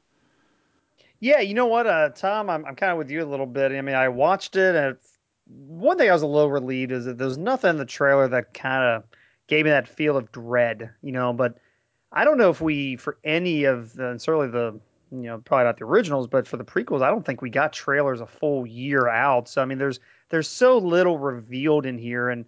Yeah, 1.20 1.40
you 1.40 1.54
know 1.54 1.66
what, 1.66 1.86
uh, 1.86 2.08
Tom, 2.10 2.48
I'm, 2.48 2.64
I'm 2.64 2.76
kind 2.76 2.92
of 2.92 2.98
with 2.98 3.10
you 3.10 3.22
a 3.22 3.26
little 3.26 3.46
bit. 3.46 3.72
I 3.72 3.80
mean, 3.82 3.94
I 3.94 4.08
watched 4.08 4.56
it, 4.56 4.74
and 4.74 4.96
one 5.46 5.98
thing 5.98 6.08
I 6.08 6.12
was 6.12 6.22
a 6.22 6.26
little 6.26 6.50
relieved 6.50 6.92
is 6.92 7.04
that 7.04 7.18
there's 7.18 7.36
nothing 7.36 7.70
in 7.70 7.76
the 7.76 7.84
trailer 7.84 8.28
that 8.28 8.54
kind 8.54 8.84
of 8.84 9.04
gave 9.46 9.64
me 9.64 9.70
that 9.70 9.88
feel 9.88 10.16
of 10.16 10.32
dread, 10.32 10.90
you 11.02 11.12
know. 11.12 11.32
But 11.32 11.58
I 12.12 12.24
don't 12.24 12.38
know 12.38 12.50
if 12.50 12.60
we, 12.60 12.96
for 12.96 13.18
any 13.24 13.64
of 13.64 13.94
the, 13.94 14.10
and 14.10 14.22
certainly 14.22 14.48
the, 14.48 14.80
you 15.10 15.22
know, 15.22 15.38
probably 15.38 15.64
not 15.64 15.76
the 15.76 15.84
originals, 15.84 16.26
but 16.26 16.46
for 16.46 16.56
the 16.56 16.64
prequels, 16.64 17.02
I 17.02 17.10
don't 17.10 17.26
think 17.26 17.42
we 17.42 17.50
got 17.50 17.72
trailers 17.72 18.20
a 18.20 18.26
full 18.26 18.66
year 18.66 19.08
out. 19.08 19.48
So 19.48 19.60
I 19.60 19.64
mean, 19.64 19.78
there's 19.78 20.00
there's 20.28 20.48
so 20.48 20.78
little 20.78 21.18
revealed 21.18 21.84
in 21.84 21.98
here, 21.98 22.28
and 22.28 22.44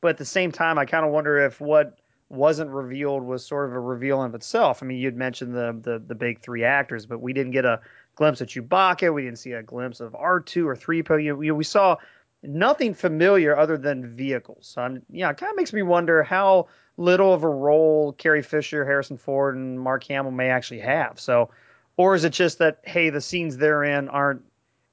but 0.00 0.08
at 0.08 0.18
the 0.18 0.24
same 0.24 0.52
time, 0.52 0.78
I 0.78 0.86
kind 0.86 1.04
of 1.04 1.12
wonder 1.12 1.38
if 1.38 1.60
what 1.60 1.98
wasn't 2.28 2.70
revealed 2.70 3.22
was 3.22 3.46
sort 3.46 3.68
of 3.68 3.74
a 3.74 3.80
reveal 3.80 4.22
in 4.22 4.28
of 4.28 4.34
itself. 4.34 4.82
I 4.82 4.86
mean, 4.86 4.98
you'd 4.98 5.16
mentioned 5.16 5.54
the 5.54 5.78
the 5.80 6.02
the 6.04 6.14
big 6.14 6.40
three 6.40 6.64
actors, 6.64 7.06
but 7.06 7.20
we 7.20 7.32
didn't 7.32 7.52
get 7.52 7.64
a 7.64 7.80
glimpse 8.16 8.40
of 8.40 8.48
Chewbacca. 8.48 9.12
We 9.14 9.22
didn't 9.22 9.38
see 9.38 9.52
a 9.52 9.62
glimpse 9.62 10.00
of 10.00 10.12
R2 10.12 10.64
or 10.64 10.74
3PO. 10.74 11.22
You 11.22 11.52
know, 11.52 11.54
we 11.54 11.64
saw 11.64 11.96
nothing 12.42 12.94
familiar 12.94 13.56
other 13.56 13.76
than 13.76 14.14
vehicles. 14.14 14.66
So 14.68 14.82
I'm, 14.82 15.02
yeah, 15.10 15.30
it 15.30 15.36
kind 15.36 15.50
of 15.50 15.56
makes 15.56 15.72
me 15.72 15.82
wonder 15.82 16.22
how 16.22 16.68
little 16.96 17.32
of 17.32 17.44
a 17.44 17.48
role 17.48 18.12
Carrie 18.12 18.42
Fisher, 18.42 18.84
Harrison 18.84 19.18
Ford, 19.18 19.56
and 19.56 19.78
Mark 19.78 20.04
Hamill 20.04 20.32
may 20.32 20.48
actually 20.48 20.80
have. 20.80 21.20
So, 21.20 21.50
or 21.96 22.14
is 22.14 22.24
it 22.24 22.32
just 22.32 22.58
that 22.58 22.80
hey, 22.84 23.10
the 23.10 23.20
scenes 23.20 23.56
they're 23.56 23.84
in 23.84 24.08
aren't 24.08 24.42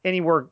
anywhere 0.05 0.47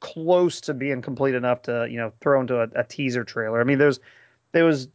close 0.00 0.60
to 0.62 0.74
being 0.74 1.00
complete 1.00 1.34
enough 1.34 1.62
to 1.62 1.86
you 1.88 1.96
know 1.96 2.12
throw 2.20 2.40
into 2.40 2.60
a, 2.60 2.68
a 2.74 2.84
teaser 2.84 3.24
trailer? 3.24 3.60
I 3.60 3.64
mean, 3.64 3.78
there's 3.78 4.00
there 4.52 4.64
was 4.64 4.88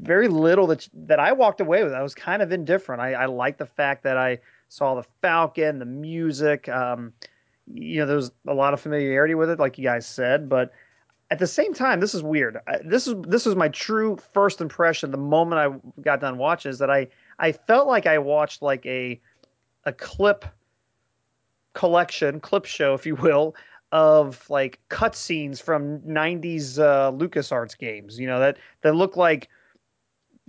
very 0.00 0.28
little 0.28 0.66
that 0.68 0.88
that 0.94 1.20
I 1.20 1.32
walked 1.32 1.60
away 1.60 1.84
with. 1.84 1.92
I 1.92 2.02
was 2.02 2.14
kind 2.14 2.42
of 2.42 2.52
indifferent. 2.52 3.00
I, 3.00 3.14
I 3.14 3.26
like 3.26 3.58
the 3.58 3.66
fact 3.66 4.04
that 4.04 4.16
I 4.16 4.38
saw 4.68 4.94
the 4.94 5.04
Falcon, 5.22 5.78
the 5.78 5.84
music. 5.84 6.68
Um, 6.68 7.12
you 7.72 8.00
know, 8.00 8.06
there's 8.06 8.30
a 8.46 8.54
lot 8.54 8.74
of 8.74 8.80
familiarity 8.80 9.34
with 9.34 9.50
it, 9.50 9.58
like 9.58 9.78
you 9.78 9.84
guys 9.84 10.06
said, 10.06 10.48
but 10.48 10.72
at 11.30 11.38
the 11.38 11.46
same 11.46 11.74
time, 11.74 12.00
this 12.00 12.14
is 12.14 12.22
weird. 12.22 12.58
I, 12.66 12.78
this 12.84 13.06
is 13.06 13.14
this 13.22 13.44
was 13.44 13.54
my 13.54 13.68
true 13.68 14.16
first 14.32 14.60
impression. 14.60 15.10
The 15.10 15.18
moment 15.18 15.60
I 15.60 16.00
got 16.00 16.20
done 16.20 16.38
watching 16.38 16.70
is 16.70 16.78
that 16.78 16.90
I 16.90 17.08
I 17.38 17.52
felt 17.52 17.86
like 17.86 18.06
I 18.06 18.18
watched 18.18 18.62
like 18.62 18.86
a 18.86 19.20
a 19.84 19.92
clip 19.92 20.44
collection, 21.74 22.40
clip 22.40 22.64
show, 22.64 22.94
if 22.94 23.04
you 23.04 23.14
will, 23.14 23.54
of 23.92 24.48
like 24.48 24.80
cutscenes 24.88 25.60
from 25.60 26.00
'90s 26.00 26.78
uh, 26.78 27.12
LucasArts 27.12 27.76
games. 27.76 28.18
You 28.18 28.26
know 28.26 28.40
that 28.40 28.56
that 28.80 28.94
look 28.94 29.16
like 29.16 29.48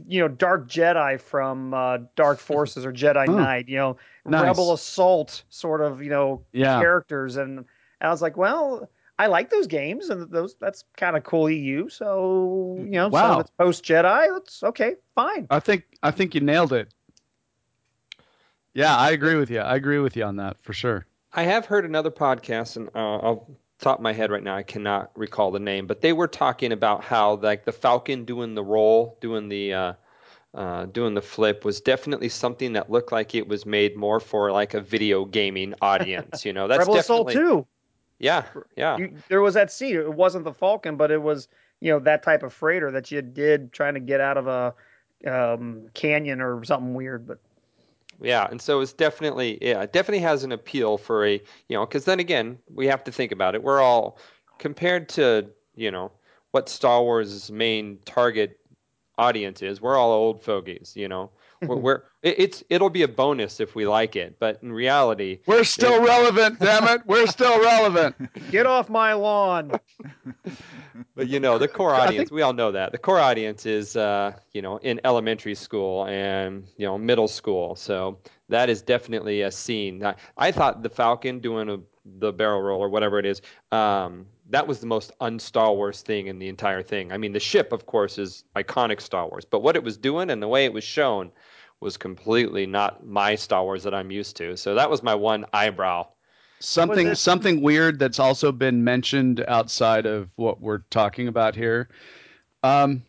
you 0.08 0.20
know 0.22 0.27
Dark 0.27 0.68
Jedi 0.70 1.20
from 1.20 1.74
uh, 1.74 1.98
Dark 2.15 2.39
Forces 2.50 2.86
or 2.86 2.94
Jedi 2.94 3.25
Huh. 3.25 3.34
Knight. 3.36 3.68
You 3.70 3.77
know, 3.77 3.98
Nice. 4.25 4.44
Rebel 4.44 4.74
Assault 4.74 5.44
sort 5.50 5.82
of 5.82 6.01
you 6.03 6.10
know 6.10 6.44
Yeah. 6.51 6.79
characters, 6.79 7.38
and 7.38 7.65
I 8.01 8.10
was 8.10 8.22
like, 8.22 8.38
well. 8.38 8.89
I 9.22 9.27
like 9.27 9.50
those 9.50 9.68
games, 9.68 10.10
and 10.10 10.32
those 10.32 10.56
that's 10.62 10.86
kind 10.96 11.18
of 11.18 11.25
cool 11.25 11.50
EU. 11.50 11.89
So 11.89 12.75
you 12.79 12.91
know, 12.91 13.10
Wow. 13.10 13.34
of 13.34 13.39
it's 13.41 13.51
post 13.60 13.84
Jedi. 13.84 14.34
That's 14.34 14.63
okay, 14.63 14.96
fine. 15.13 15.46
I 15.50 15.60
think 15.60 15.84
I 16.01 16.12
think 16.12 16.36
you 16.36 16.39
nailed 16.39 16.72
it. 16.72 16.88
Yeah, 18.74 18.96
I 18.96 19.12
agree 19.12 19.36
with 19.36 19.50
you. 19.50 19.60
I 19.60 19.75
agree 19.75 20.00
with 20.00 20.15
you 20.15 20.24
on 20.24 20.38
that 20.38 20.58
for 20.62 20.72
sure. 20.72 21.06
I 21.34 21.44
have 21.44 21.65
heard 21.65 21.84
another 21.84 22.12
podcast, 22.12 22.77
and 22.77 22.88
uh, 22.96 23.18
I'll 23.18 23.50
top 23.79 24.00
of 24.00 24.03
my 24.03 24.13
head 24.13 24.31
right 24.31 24.43
now, 24.43 24.55
I 24.55 24.63
cannot 24.63 25.12
recall 25.15 25.51
the 25.51 25.59
name, 25.59 25.88
but 25.88 26.01
they 26.01 26.13
were 26.13 26.27
talking 26.27 26.71
about 26.71 27.03
how 27.03 27.36
like 27.36 27.65
the 27.65 27.71
Falcon 27.71 28.25
doing 28.25 28.55
the 28.55 28.63
roll, 28.63 29.17
doing 29.21 29.50
the 29.50 29.74
uh, 29.74 29.93
uh, 30.53 30.86
doing 30.86 31.13
the 31.13 31.21
flip 31.21 31.63
was 31.63 31.79
definitely 31.79 32.29
something 32.29 32.74
that 32.74 32.91
looked 32.91 33.12
like 33.12 33.36
it 33.36 33.48
was 33.48 33.65
made 33.65 33.95
more 33.95 34.19
for 34.19 34.51
like 34.51 34.74
a 34.74 34.81
video 34.81 35.25
gaming 35.25 35.74
audience. 35.81 36.45
You 36.45 36.53
know, 36.53 36.67
that's 36.67 36.79
Rebel 36.79 36.98
Assault 36.98 37.27
definitely 37.27 37.50
too. 37.50 37.67
yeah, 38.19 38.43
yeah. 38.75 38.98
You, 38.98 39.15
there 39.27 39.41
was 39.41 39.53
that 39.53 39.71
scene. 39.71 39.95
It 39.95 40.13
wasn't 40.13 40.43
the 40.43 40.53
Falcon, 40.53 40.98
but 40.98 41.12
it 41.12 41.21
was 41.21 41.48
you 41.79 41.91
know 41.91 42.00
that 42.00 42.24
type 42.24 42.43
of 42.43 42.53
freighter 42.53 42.91
that 42.91 43.12
you 43.12 43.21
did 43.21 43.71
trying 43.71 43.93
to 43.93 44.00
get 44.00 44.19
out 44.19 44.38
of 44.38 44.48
a 44.48 44.74
um, 45.29 45.89
canyon 45.93 46.41
or 46.41 46.63
something 46.65 46.93
weird. 46.93 47.27
But 47.27 47.39
Yeah, 48.21 48.47
and 48.49 48.61
so 48.61 48.81
it's 48.81 48.93
definitely 48.93 49.57
yeah, 49.61 49.81
it 49.81 49.93
definitely 49.93 50.19
has 50.23 50.43
an 50.43 50.51
appeal 50.51 50.97
for 50.97 51.25
a 51.25 51.33
you 51.67 51.77
know 51.77 51.85
because 51.85 52.05
then 52.05 52.19
again 52.19 52.57
we 52.69 52.85
have 52.88 53.03
to 53.05 53.11
think 53.11 53.31
about 53.31 53.55
it. 53.55 53.63
We're 53.63 53.81
all 53.81 54.17
compared 54.57 55.07
to 55.09 55.47
you 55.75 55.91
know 55.91 56.11
what 56.51 56.67
Star 56.69 57.01
Wars' 57.01 57.51
main 57.51 57.99
target 58.05 58.59
audience 59.17 59.61
is. 59.61 59.81
We're 59.81 59.97
all 59.97 60.11
old 60.11 60.41
fogies, 60.43 60.93
you 60.95 61.07
know. 61.07 61.31
We're, 61.61 61.75
we're 61.75 62.03
it, 62.21 62.39
it's 62.39 62.63
it'll 62.69 62.89
be 62.89 63.03
a 63.03 63.07
bonus 63.07 63.59
if 63.59 63.75
we 63.75 63.85
like 63.87 64.15
it, 64.15 64.37
but 64.39 64.59
in 64.63 64.71
reality, 64.71 65.39
We're 65.45 65.63
still 65.63 66.03
relevant, 66.03 66.59
damn 66.59 66.87
it. 66.87 67.05
We're 67.05 67.27
still 67.27 67.61
relevant. 67.61 68.15
get 68.51 68.65
off 68.65 68.89
my 68.89 69.13
lawn. 69.13 69.71
But 71.15 71.27
you 71.27 71.39
know, 71.39 71.57
the 71.57 71.67
core 71.67 71.93
I 71.93 72.07
audience, 72.07 72.31
we 72.31 72.41
all 72.41 72.53
know 72.53 72.71
that. 72.71 72.91
The 72.91 72.97
core 72.97 73.19
audience 73.19 73.65
is 73.65 73.95
uh, 73.95 74.33
you 74.53 74.61
know, 74.61 74.77
in 74.77 74.99
elementary 75.03 75.55
school 75.55 76.05
and, 76.07 76.65
you 76.77 76.85
know, 76.85 76.97
middle 76.97 77.27
school. 77.27 77.75
So 77.75 78.19
that 78.49 78.69
is 78.69 78.81
definitely 78.81 79.41
a 79.41 79.51
scene. 79.51 80.03
I, 80.03 80.15
I 80.37 80.51
thought 80.51 80.83
the 80.83 80.89
Falcon 80.89 81.39
doing 81.39 81.69
a, 81.69 81.77
the 82.19 82.33
barrel 82.33 82.61
roll 82.61 82.81
or 82.81 82.89
whatever 82.89 83.19
it 83.19 83.25
is, 83.25 83.41
um, 83.71 84.25
that 84.49 84.67
was 84.67 84.79
the 84.79 84.87
most 84.87 85.11
un-Star 85.21 85.73
Wars 85.73 86.01
thing 86.01 86.27
in 86.27 86.39
the 86.39 86.47
entire 86.47 86.81
thing. 86.81 87.11
I 87.11 87.17
mean, 87.17 87.33
the 87.33 87.39
ship, 87.39 87.71
of 87.71 87.85
course, 87.85 88.17
is 88.17 88.43
iconic 88.55 88.99
Star 88.99 89.27
Wars, 89.27 89.45
but 89.45 89.61
what 89.61 89.75
it 89.75 89.83
was 89.83 89.97
doing 89.97 90.29
and 90.29 90.41
the 90.41 90.47
way 90.47 90.65
it 90.65 90.73
was 90.73 90.83
shown 90.83 91.31
was 91.81 91.98
completely 91.98 92.65
not 92.65 93.05
my 93.05 93.36
Star 93.36 93.63
Wars 93.63 93.83
that 93.83 93.93
I'm 93.93 94.12
used 94.12 94.36
to. 94.38 94.57
So 94.57 94.75
that 94.75 94.89
was 94.89 95.03
my 95.03 95.15
one 95.15 95.45
eyebrow. 95.53 96.07
Something 96.59 97.15
something 97.15 97.62
weird 97.62 98.00
that's 98.00 98.19
also 98.19 98.51
been 98.51 98.83
mentioned 98.83 99.43
outside 99.48 100.05
of 100.05 100.29
what 100.36 100.59
we're 100.59 100.79
talking 100.89 101.29
about 101.29 101.55
here. 101.55 101.88
Um, 102.63 103.03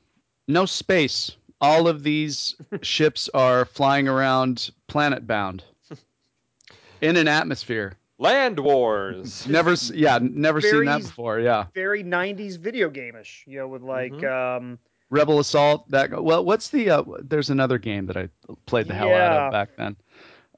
no 0.47 0.67
space. 0.67 1.37
All 1.61 1.89
of 1.89 2.05
these 2.05 2.55
ships 2.83 3.29
are 3.35 3.65
flying 3.65 4.07
around 4.07 4.71
planet 4.87 5.27
bound 5.27 5.65
in 7.00 7.17
an 7.17 7.27
atmosphere. 7.27 7.95
Land 8.19 8.61
Wars. 8.61 9.47
Never, 9.49 9.75
yeah, 9.95 10.19
never 10.21 10.61
seen 10.61 10.85
that 10.85 11.03
before. 11.03 11.41
Yeah, 11.41 11.67
Very 11.75 12.05
'90s 12.05 12.59
video 12.59 12.91
game-ish. 12.91 13.45
You 13.49 13.61
know, 13.61 13.69
with 13.69 13.83
like 13.83 14.23
um, 14.23 14.79
Rebel 15.11 15.38
Assault. 15.40 15.90
That 15.90 16.23
well, 16.23 16.45
what's 16.45 16.69
the? 16.71 16.90
Uh, 16.90 17.02
there's 17.23 17.50
another 17.50 17.79
game 17.79 18.07
that 18.07 18.17
I 18.17 18.29
played 18.67 18.87
the 18.88 18.95
hell 18.95 19.12
out 19.12 19.47
of 19.47 19.52
back 19.52 19.71
then. 19.76 19.97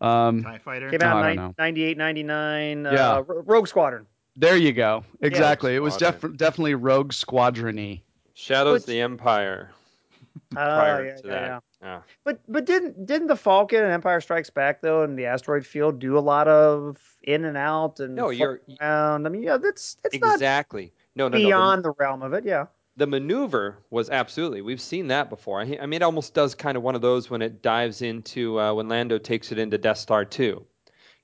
Um, 0.01 0.43
Tie 0.43 0.59
Fighter. 0.59 0.91
came 0.91 1.03
out 1.03 1.25
I 1.25 1.31
in 1.31 1.37
don't 1.37 1.59
98, 1.59 1.97
99. 1.97 2.85
Yeah. 2.85 3.13
Uh, 3.19 3.23
Rogue 3.23 3.69
Squadron. 3.69 4.07
there 4.37 4.57
you 4.57 4.73
go. 4.73 5.05
Exactly. 5.21 5.77
it 5.77 5.81
was 5.81 5.95
Squadron. 5.95 6.31
def- 6.33 6.37
definitely 6.39 6.75
Rogue 6.75 7.13
Squadron-y. 7.13 8.03
Shadows 8.35 8.83
of 8.83 8.83
But- 8.83 8.87
the 8.91 9.01
Empire. 9.01 9.71
Oh, 9.73 10.39
Prior 10.55 11.07
yeah, 11.07 11.15
to 11.17 11.23
yeah, 11.25 11.31
that. 11.33 11.41
yeah. 11.47 11.59
Yeah. 11.83 12.01
But 12.25 12.41
but 12.49 12.65
didn't 12.65 13.07
didn't 13.07 13.27
the 13.29 13.37
Falcon 13.37 13.83
and 13.83 13.93
Empire 13.93 14.21
Strikes 14.21 14.51
Back 14.51 14.83
though 14.83 15.03
and 15.03 15.19
the 15.19 15.27
asteroid 15.27 15.67
field 15.67 15.99
do 15.99 16.17
a 16.17 16.21
lot 16.21 16.47
of 16.49 16.97
in 17.25 17.45
and 17.45 17.57
out 17.57 17.99
and 18.01 18.15
No, 18.15 18.31
you're- 18.31 18.59
around? 18.81 19.27
I 19.27 19.29
mean, 19.31 19.43
yeah, 19.43 19.57
that's 19.57 19.97
it's 20.05 20.19
not 20.21 20.35
Exactly. 20.35 20.93
No, 21.17 21.25
no, 21.29 21.37
no. 21.37 21.39
the- 21.39 21.45
beyond 21.47 21.85
the 21.85 21.93
realm 21.99 22.23
of 22.23 22.33
it. 22.35 22.45
Yeah. 22.45 22.67
The 22.97 23.07
maneuver 23.07 23.79
was 23.91 24.11
absolutely 24.11 24.61
we've 24.61 24.81
seen 24.81 25.09
that 25.09 25.31
before. 25.31 25.61
I 25.61 25.79
I 25.81 25.87
mean 25.87 26.03
it 26.03 26.03
almost 26.03 26.35
does 26.35 26.55
kind 26.55 26.77
of 26.77 26.83
one 26.83 26.95
of 26.95 27.01
those 27.03 27.31
when 27.31 27.43
it 27.43 27.63
dives 27.63 28.03
into 28.03 28.61
uh, 28.61 28.75
when 28.75 28.89
lando 28.89 29.19
takes 29.19 29.53
it 29.53 29.59
into 29.59 29.79
death 29.79 29.99
star 29.99 30.25
2 30.25 30.65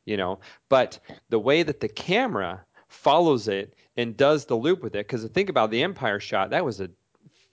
you 0.09 0.17
know? 0.17 0.41
But 0.71 0.99
the 1.29 1.39
way 1.39 1.63
that 1.63 1.81
the 1.81 1.89
camera 1.89 2.65
follows 2.89 3.47
it 3.47 3.75
and 3.97 4.17
does 4.17 4.47
the 4.47 4.57
loop 4.57 4.83
with 4.83 4.95
it 4.95 5.07
because 5.07 5.25
think 5.27 5.51
about 5.51 5.71
the 5.71 5.83
empire 5.83 6.19
shot 6.19 6.51
that 6.51 6.65
was 6.65 6.81
a 6.81 6.89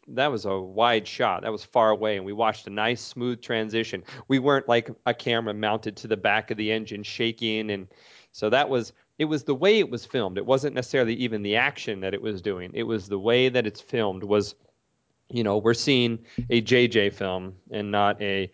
that 0.07 0.31
was 0.31 0.45
a 0.45 0.59
wide 0.59 1.07
shot. 1.07 1.41
That 1.41 1.51
was 1.51 1.65
far 1.65 1.89
away 1.89 2.15
and 2.15 2.25
we 2.25 2.31
watched 2.31 2.67
a 2.67 2.69
nice 2.69 3.01
smooth 3.01 3.41
transition. 3.41 4.03
We 4.27 4.37
weren't 4.37 4.69
like 4.69 4.91
a 5.07 5.15
camera 5.15 5.53
mounted 5.53 5.97
to 5.97 6.07
the 6.07 6.15
back 6.15 6.51
of 6.51 6.57
the 6.57 6.71
engine 6.71 7.03
shaking 7.03 7.71
and 7.71 7.87
so 8.31 8.49
that 8.49 8.69
was 8.69 8.93
it 9.17 9.25
was 9.25 9.43
the 9.43 9.55
way 9.55 9.79
it 9.79 9.89
was 9.89 10.05
filmed. 10.05 10.37
It 10.37 10.45
wasn't 10.45 10.75
necessarily 10.75 11.13
even 11.15 11.41
the 11.41 11.55
action 11.55 12.01
that 12.01 12.13
it 12.13 12.21
was 12.21 12.41
doing. 12.41 12.71
It 12.73 12.83
was 12.83 13.07
the 13.07 13.19
way 13.19 13.49
that 13.49 13.65
it's 13.65 13.81
filmed 13.81 14.23
was 14.23 14.55
you 15.31 15.43
know, 15.43 15.57
we're 15.57 15.73
seeing 15.73 16.19
a 16.51 16.61
JJ 16.61 17.11
film 17.13 17.55
and 17.71 17.89
not 17.91 18.21
a 18.21 18.51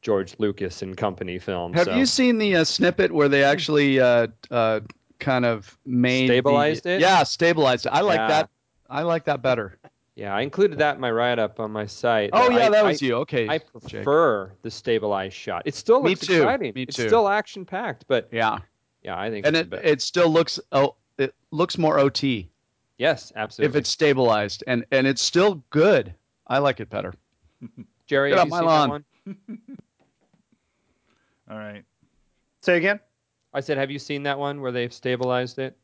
George 0.00 0.34
Lucas 0.38 0.80
and 0.80 0.96
company 0.96 1.38
film. 1.38 1.74
Have 1.74 1.84
so. 1.86 1.94
you 1.94 2.06
seen 2.06 2.38
the 2.38 2.56
uh, 2.56 2.64
snippet 2.64 3.12
where 3.12 3.28
they 3.28 3.44
actually 3.44 4.00
uh, 4.00 4.28
uh, 4.50 4.80
kind 5.18 5.44
of 5.44 5.76
made 5.84 6.30
the- 6.30 6.34
Stabilized 6.36 6.86
it? 6.86 7.00
Yeah, 7.02 7.22
stabilized 7.24 7.84
it. 7.86 7.90
I 7.92 8.00
like 8.00 8.16
Yeah. 8.18 8.28
that. 8.28 8.50
I 8.88 9.02
like 9.02 9.24
that 9.24 9.42
better. 9.42 9.76
Yeah, 10.14 10.34
I 10.34 10.40
included 10.40 10.78
that 10.78 10.94
in 10.94 11.00
my 11.02 11.10
write 11.10 11.38
up 11.38 11.60
on 11.60 11.70
my 11.70 11.84
site. 11.84 12.30
Oh 12.32 12.48
yeah, 12.50 12.66
I- 12.66 12.70
that 12.70 12.84
was 12.84 13.02
I- 13.02 13.06
you. 13.06 13.14
Okay. 13.16 13.46
I 13.48 13.58
Jake. 13.58 13.72
prefer 13.72 14.52
the 14.62 14.70
stabilized 14.70 15.34
shot. 15.34 15.64
It 15.66 15.74
still 15.74 16.02
Me 16.02 16.10
looks 16.10 16.26
too. 16.26 16.36
exciting. 16.42 16.72
Me 16.74 16.82
It's 16.84 16.94
still 16.96 17.28
action 17.28 17.66
packed, 17.66 18.06
but 18.08 18.28
Yeah, 18.32 18.60
yeah, 19.06 19.18
I 19.18 19.30
think 19.30 19.46
and 19.46 19.56
it 19.56 19.72
it 19.72 20.02
still 20.02 20.28
looks 20.28 20.60
oh 20.72 20.96
it 21.16 21.34
looks 21.50 21.78
more 21.78 21.98
OT 21.98 22.50
yes, 22.98 23.32
absolutely. 23.36 23.70
if 23.70 23.80
it's 23.80 23.90
stabilized, 23.90 24.64
and 24.66 24.84
and 24.90 25.06
it's 25.06 25.22
still 25.22 25.62
good. 25.70 26.14
I 26.46 26.58
like 26.58 26.80
it 26.80 26.90
better. 26.90 27.14
Jerry, 28.06 28.30
Get 28.30 28.38
have 28.38 28.46
you 28.46 28.50
my 28.50 28.58
seen 28.58 28.66
lawn. 28.66 29.04
that 29.26 29.36
one? 29.48 29.58
All 31.50 31.58
right. 31.58 31.84
Say 32.62 32.76
again? 32.76 33.00
I 33.52 33.60
said, 33.60 33.78
have 33.78 33.90
you 33.90 33.98
seen 33.98 34.24
that 34.24 34.38
one 34.38 34.60
where 34.60 34.72
they've 34.72 34.92
stabilized 34.92 35.58
it? 35.58 35.76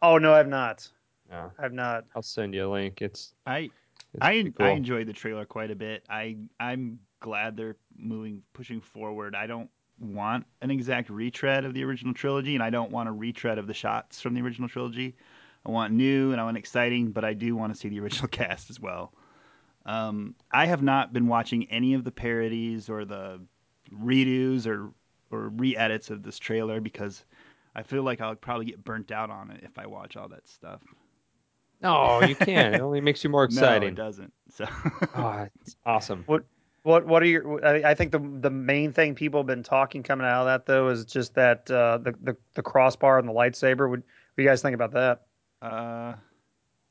Oh 0.00 0.18
no, 0.18 0.32
I've 0.32 0.48
not. 0.48 0.88
No, 1.30 1.50
I've 1.58 1.72
not. 1.72 2.04
I'll 2.14 2.22
send 2.22 2.54
you 2.54 2.68
a 2.68 2.70
link. 2.70 3.02
It's, 3.02 3.34
I 3.46 3.58
it's 3.58 3.72
I 4.20 4.32
pretty 4.32 4.50
cool. 4.52 4.66
I 4.66 4.70
enjoyed 4.70 5.06
the 5.06 5.12
trailer 5.12 5.44
quite 5.44 5.70
a 5.70 5.76
bit. 5.76 6.04
I 6.08 6.36
I'm 6.58 6.98
glad 7.20 7.56
they're 7.56 7.76
moving 7.96 8.42
pushing 8.52 8.80
forward. 8.80 9.34
I 9.34 9.46
don't 9.46 9.70
want 10.02 10.46
an 10.60 10.70
exact 10.70 11.08
retread 11.10 11.64
of 11.64 11.74
the 11.74 11.84
original 11.84 12.12
trilogy, 12.14 12.54
and 12.54 12.62
I 12.62 12.70
don't 12.70 12.90
want 12.90 13.08
a 13.08 13.12
retread 13.12 13.58
of 13.58 13.66
the 13.66 13.74
shots 13.74 14.20
from 14.20 14.34
the 14.34 14.40
original 14.42 14.68
trilogy. 14.68 15.14
I 15.64 15.70
want 15.70 15.92
new 15.92 16.32
and 16.32 16.40
I 16.40 16.44
want 16.44 16.56
exciting, 16.56 17.12
but 17.12 17.24
I 17.24 17.34
do 17.34 17.54
want 17.54 17.72
to 17.72 17.78
see 17.78 17.88
the 17.88 18.00
original 18.00 18.28
cast 18.30 18.68
as 18.70 18.80
well. 18.80 19.12
Um, 19.86 20.34
I 20.50 20.66
have 20.66 20.82
not 20.82 21.12
been 21.12 21.26
watching 21.28 21.70
any 21.70 21.94
of 21.94 22.04
the 22.04 22.10
parodies 22.12 22.88
or 22.88 23.04
the 23.04 23.40
redos 23.92 24.66
or 24.66 24.90
or 25.30 25.48
re-edits 25.48 26.10
of 26.10 26.22
this 26.22 26.38
trailer 26.38 26.80
because 26.80 27.24
I 27.74 27.82
feel 27.82 28.02
like 28.02 28.20
I'll 28.20 28.34
probably 28.34 28.66
get 28.66 28.84
burnt 28.84 29.10
out 29.10 29.30
on 29.30 29.50
it 29.50 29.60
if 29.64 29.78
I 29.78 29.86
watch 29.86 30.16
all 30.16 30.28
that 30.28 30.46
stuff. 30.46 30.82
No, 31.80 32.22
you 32.22 32.36
can't. 32.36 32.74
it 32.74 32.80
only 32.80 33.00
makes 33.00 33.24
you 33.24 33.30
more 33.30 33.42
No, 33.44 33.46
exciting. 33.46 33.88
it 33.90 33.94
doesn't. 33.94 34.32
So 34.50 34.66
oh, 35.16 35.48
it's 35.62 35.76
awesome. 35.86 36.22
What 36.26 36.44
what 36.82 37.06
What 37.06 37.22
are 37.22 37.26
your? 37.26 37.64
I 37.64 37.90
I 37.90 37.94
think 37.94 38.12
the 38.12 38.18
the 38.18 38.50
main 38.50 38.92
thing 38.92 39.14
people 39.14 39.40
have 39.40 39.46
been 39.46 39.62
talking 39.62 40.02
coming 40.02 40.26
out 40.26 40.40
of 40.42 40.46
that 40.46 40.66
though 40.66 40.88
is 40.88 41.04
just 41.04 41.34
that 41.34 41.70
uh, 41.70 41.98
the, 41.98 42.14
the 42.22 42.36
the 42.54 42.62
crossbar 42.62 43.18
and 43.18 43.28
the 43.28 43.32
lightsaber. 43.32 43.88
Would 43.88 44.00
what 44.00 44.36
do 44.36 44.42
you 44.42 44.48
guys 44.48 44.62
think 44.62 44.74
about 44.74 44.92
that? 44.92 45.22
uh, 45.60 46.14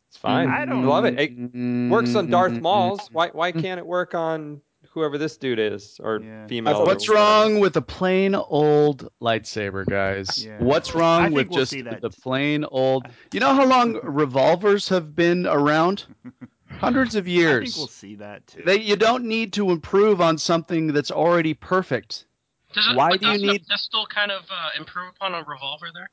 It's 0.10 0.18
fine. 0.18 0.48
I 0.50 0.66
don't- 0.66 0.86
love 0.86 1.06
it. 1.06 1.20
It 1.20 1.90
works 1.90 2.16
on 2.16 2.30
Darth 2.30 2.54
Mm-hmm. 2.54 2.62
Maul's. 2.62 3.10
Why 3.12 3.30
why 3.30 3.52
can't 3.52 3.80
it 3.80 3.86
work 3.86 4.14
on 4.16 4.62
whoever 4.94 5.18
this 5.18 5.38
dude 5.38 5.60
is 5.60 6.00
or 6.04 6.20
Yeah. 6.22 6.48
female? 6.48 6.86
What's 6.86 7.08
whatever? 7.08 7.26
wrong 7.26 7.60
with 7.60 7.76
a 7.78 7.82
plain 7.82 8.36
old 8.36 9.10
lightsaber, 9.22 9.86
guys? 9.86 10.46
Yeah. 10.46 10.58
What's 10.60 10.94
wrong 10.96 11.32
with 11.32 11.50
we'll 11.50 11.60
just 11.60 11.72
the 11.72 12.10
plain 12.22 12.66
old? 12.66 13.08
You 13.34 13.40
know 13.40 13.54
how 13.54 13.66
long 13.66 14.00
revolvers 14.04 14.88
have 14.90 15.16
been 15.16 15.48
around? 15.48 16.06
Hundreds 16.80 17.16
of 17.16 17.28
years. 17.28 17.46
I 17.48 17.52
years. 17.52 17.64
think 17.74 17.78
we'll 17.78 17.88
see 17.88 18.16
that 18.16 18.46
too. 18.48 18.64
They, 18.66 18.80
you 18.80 18.96
don't 18.96 19.26
need 19.26 19.54
to 19.54 19.72
improve 19.72 20.22
on 20.22 20.38
something 20.38 20.88
that's 20.88 21.12
already 21.12 21.54
perfect. 21.54 22.26
Does 22.74 22.88
it, 22.88 22.96
Why 22.96 23.18
do 23.18 23.28
you 23.28 23.38
need- 23.38 23.66
That 23.70 23.80
still 23.80 24.06
kind 24.06 24.32
of 24.32 24.44
uh, 24.50 24.70
improve 24.78 25.10
upon 25.16 25.34
a 25.36 25.44
revolver 25.44 25.88
there. 25.94 26.10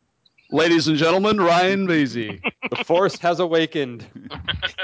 Ladies 0.51 0.89
and 0.89 0.97
gentlemen, 0.97 1.39
Ryan 1.41 1.87
Vasey. 1.87 2.41
The 2.71 2.85
Force 2.85 3.19
has 3.21 3.41
awakened. 3.41 4.05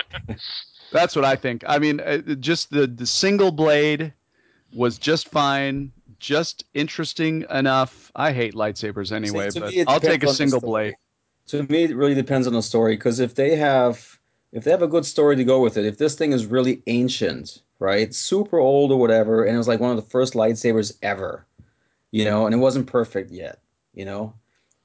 That's 0.92 1.14
what 1.16 1.24
I 1.24 1.36
think. 1.36 1.64
I 1.66 1.78
mean, 1.78 2.00
uh, 2.00 2.18
just 2.36 2.70
the 2.70 2.86
the 2.86 3.06
single 3.06 3.50
blade 3.50 4.12
was 4.72 4.96
just 4.96 5.28
fine, 5.28 5.92
just 6.18 6.64
interesting 6.72 7.44
enough. 7.50 8.10
I 8.16 8.32
hate 8.32 8.54
lightsabers 8.54 9.12
anyway, 9.12 9.50
to 9.50 9.60
but 9.60 9.74
I'll 9.88 10.00
take 10.00 10.22
a 10.22 10.32
single 10.32 10.60
story. 10.60 10.70
blade. 10.90 10.94
To 11.48 11.62
me, 11.70 11.84
it 11.84 11.96
really 11.96 12.14
depends 12.14 12.46
on 12.46 12.54
the 12.54 12.62
story 12.62 12.96
because 12.96 13.20
if 13.20 13.34
they 13.34 13.54
have 13.56 14.18
if 14.54 14.62
they 14.62 14.70
have 14.70 14.82
a 14.82 14.86
good 14.88 15.04
story 15.04 15.34
to 15.36 15.44
go 15.44 15.60
with 15.60 15.76
it, 15.76 15.84
if 15.84 15.98
this 15.98 16.14
thing 16.14 16.32
is 16.32 16.46
really 16.46 16.80
ancient, 16.86 17.60
right, 17.80 18.14
super 18.14 18.58
old 18.58 18.92
or 18.92 18.98
whatever, 18.98 19.44
and 19.44 19.54
it 19.54 19.58
was 19.58 19.68
like 19.68 19.80
one 19.80 19.90
of 19.90 19.96
the 19.96 20.10
first 20.10 20.34
lightsabers 20.34 20.96
ever, 21.02 21.44
you 22.12 22.24
know, 22.24 22.46
and 22.46 22.54
it 22.54 22.58
wasn't 22.58 22.86
perfect 22.86 23.32
yet, 23.32 23.58
you 23.94 24.04
know, 24.04 24.32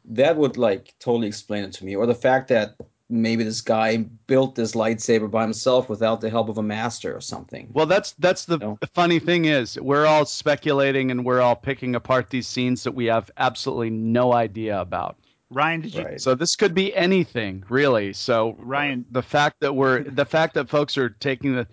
that 0.06 0.36
would 0.36 0.58
like 0.58 0.96
totally 1.00 1.28
explain 1.28 1.64
it 1.64 1.74
to 1.74 1.86
me. 1.86 1.96
Or 1.96 2.08
the 2.08 2.16
fact 2.16 2.48
that 2.48 2.76
maybe 3.12 3.44
this 3.44 3.62
guy 3.62 3.98
built 4.26 4.56
this 4.56 4.74
lightsaber 4.74 5.30
by 5.30 5.44
himself 5.44 5.88
without 5.88 6.20
the 6.20 6.32
help 6.32 6.50
of 6.50 6.58
a 6.58 6.64
master 6.64 7.16
or 7.16 7.22
something. 7.22 7.70
Well, 7.72 7.86
that's 7.86 8.14
that's 8.14 8.46
the 8.46 8.58
No. 8.58 8.80
funny 8.94 9.20
thing 9.20 9.46
is 9.46 9.80
we're 9.80 10.08
all 10.08 10.26
speculating 10.26 11.12
and 11.12 11.24
we're 11.24 11.42
all 11.42 11.56
picking 11.56 11.96
apart 11.96 12.32
these 12.32 12.48
scenes 12.48 12.84
that 12.84 12.94
we 12.94 13.06
have 13.06 13.30
absolutely 13.38 13.92
no 13.92 14.34
idea 14.34 14.82
about. 14.82 15.18
Ryan, 15.50 15.82
did 15.82 15.96
you? 15.96 16.04
Right. 16.04 16.22
So 16.22 16.36
this 16.36 16.56
could 16.56 16.74
be 16.76 16.96
anything, 16.96 17.64
really. 17.70 18.14
So 18.14 18.56
Ryan, 18.60 19.06
the 19.12 19.24
fact 19.24 19.58
that 19.62 19.74
we're 19.74 20.04
the 20.04 20.26
fact 20.26 20.54
that 20.56 20.70
folks 20.70 20.98
are 20.98 21.10
taking 21.10 21.56
the 21.56 21.68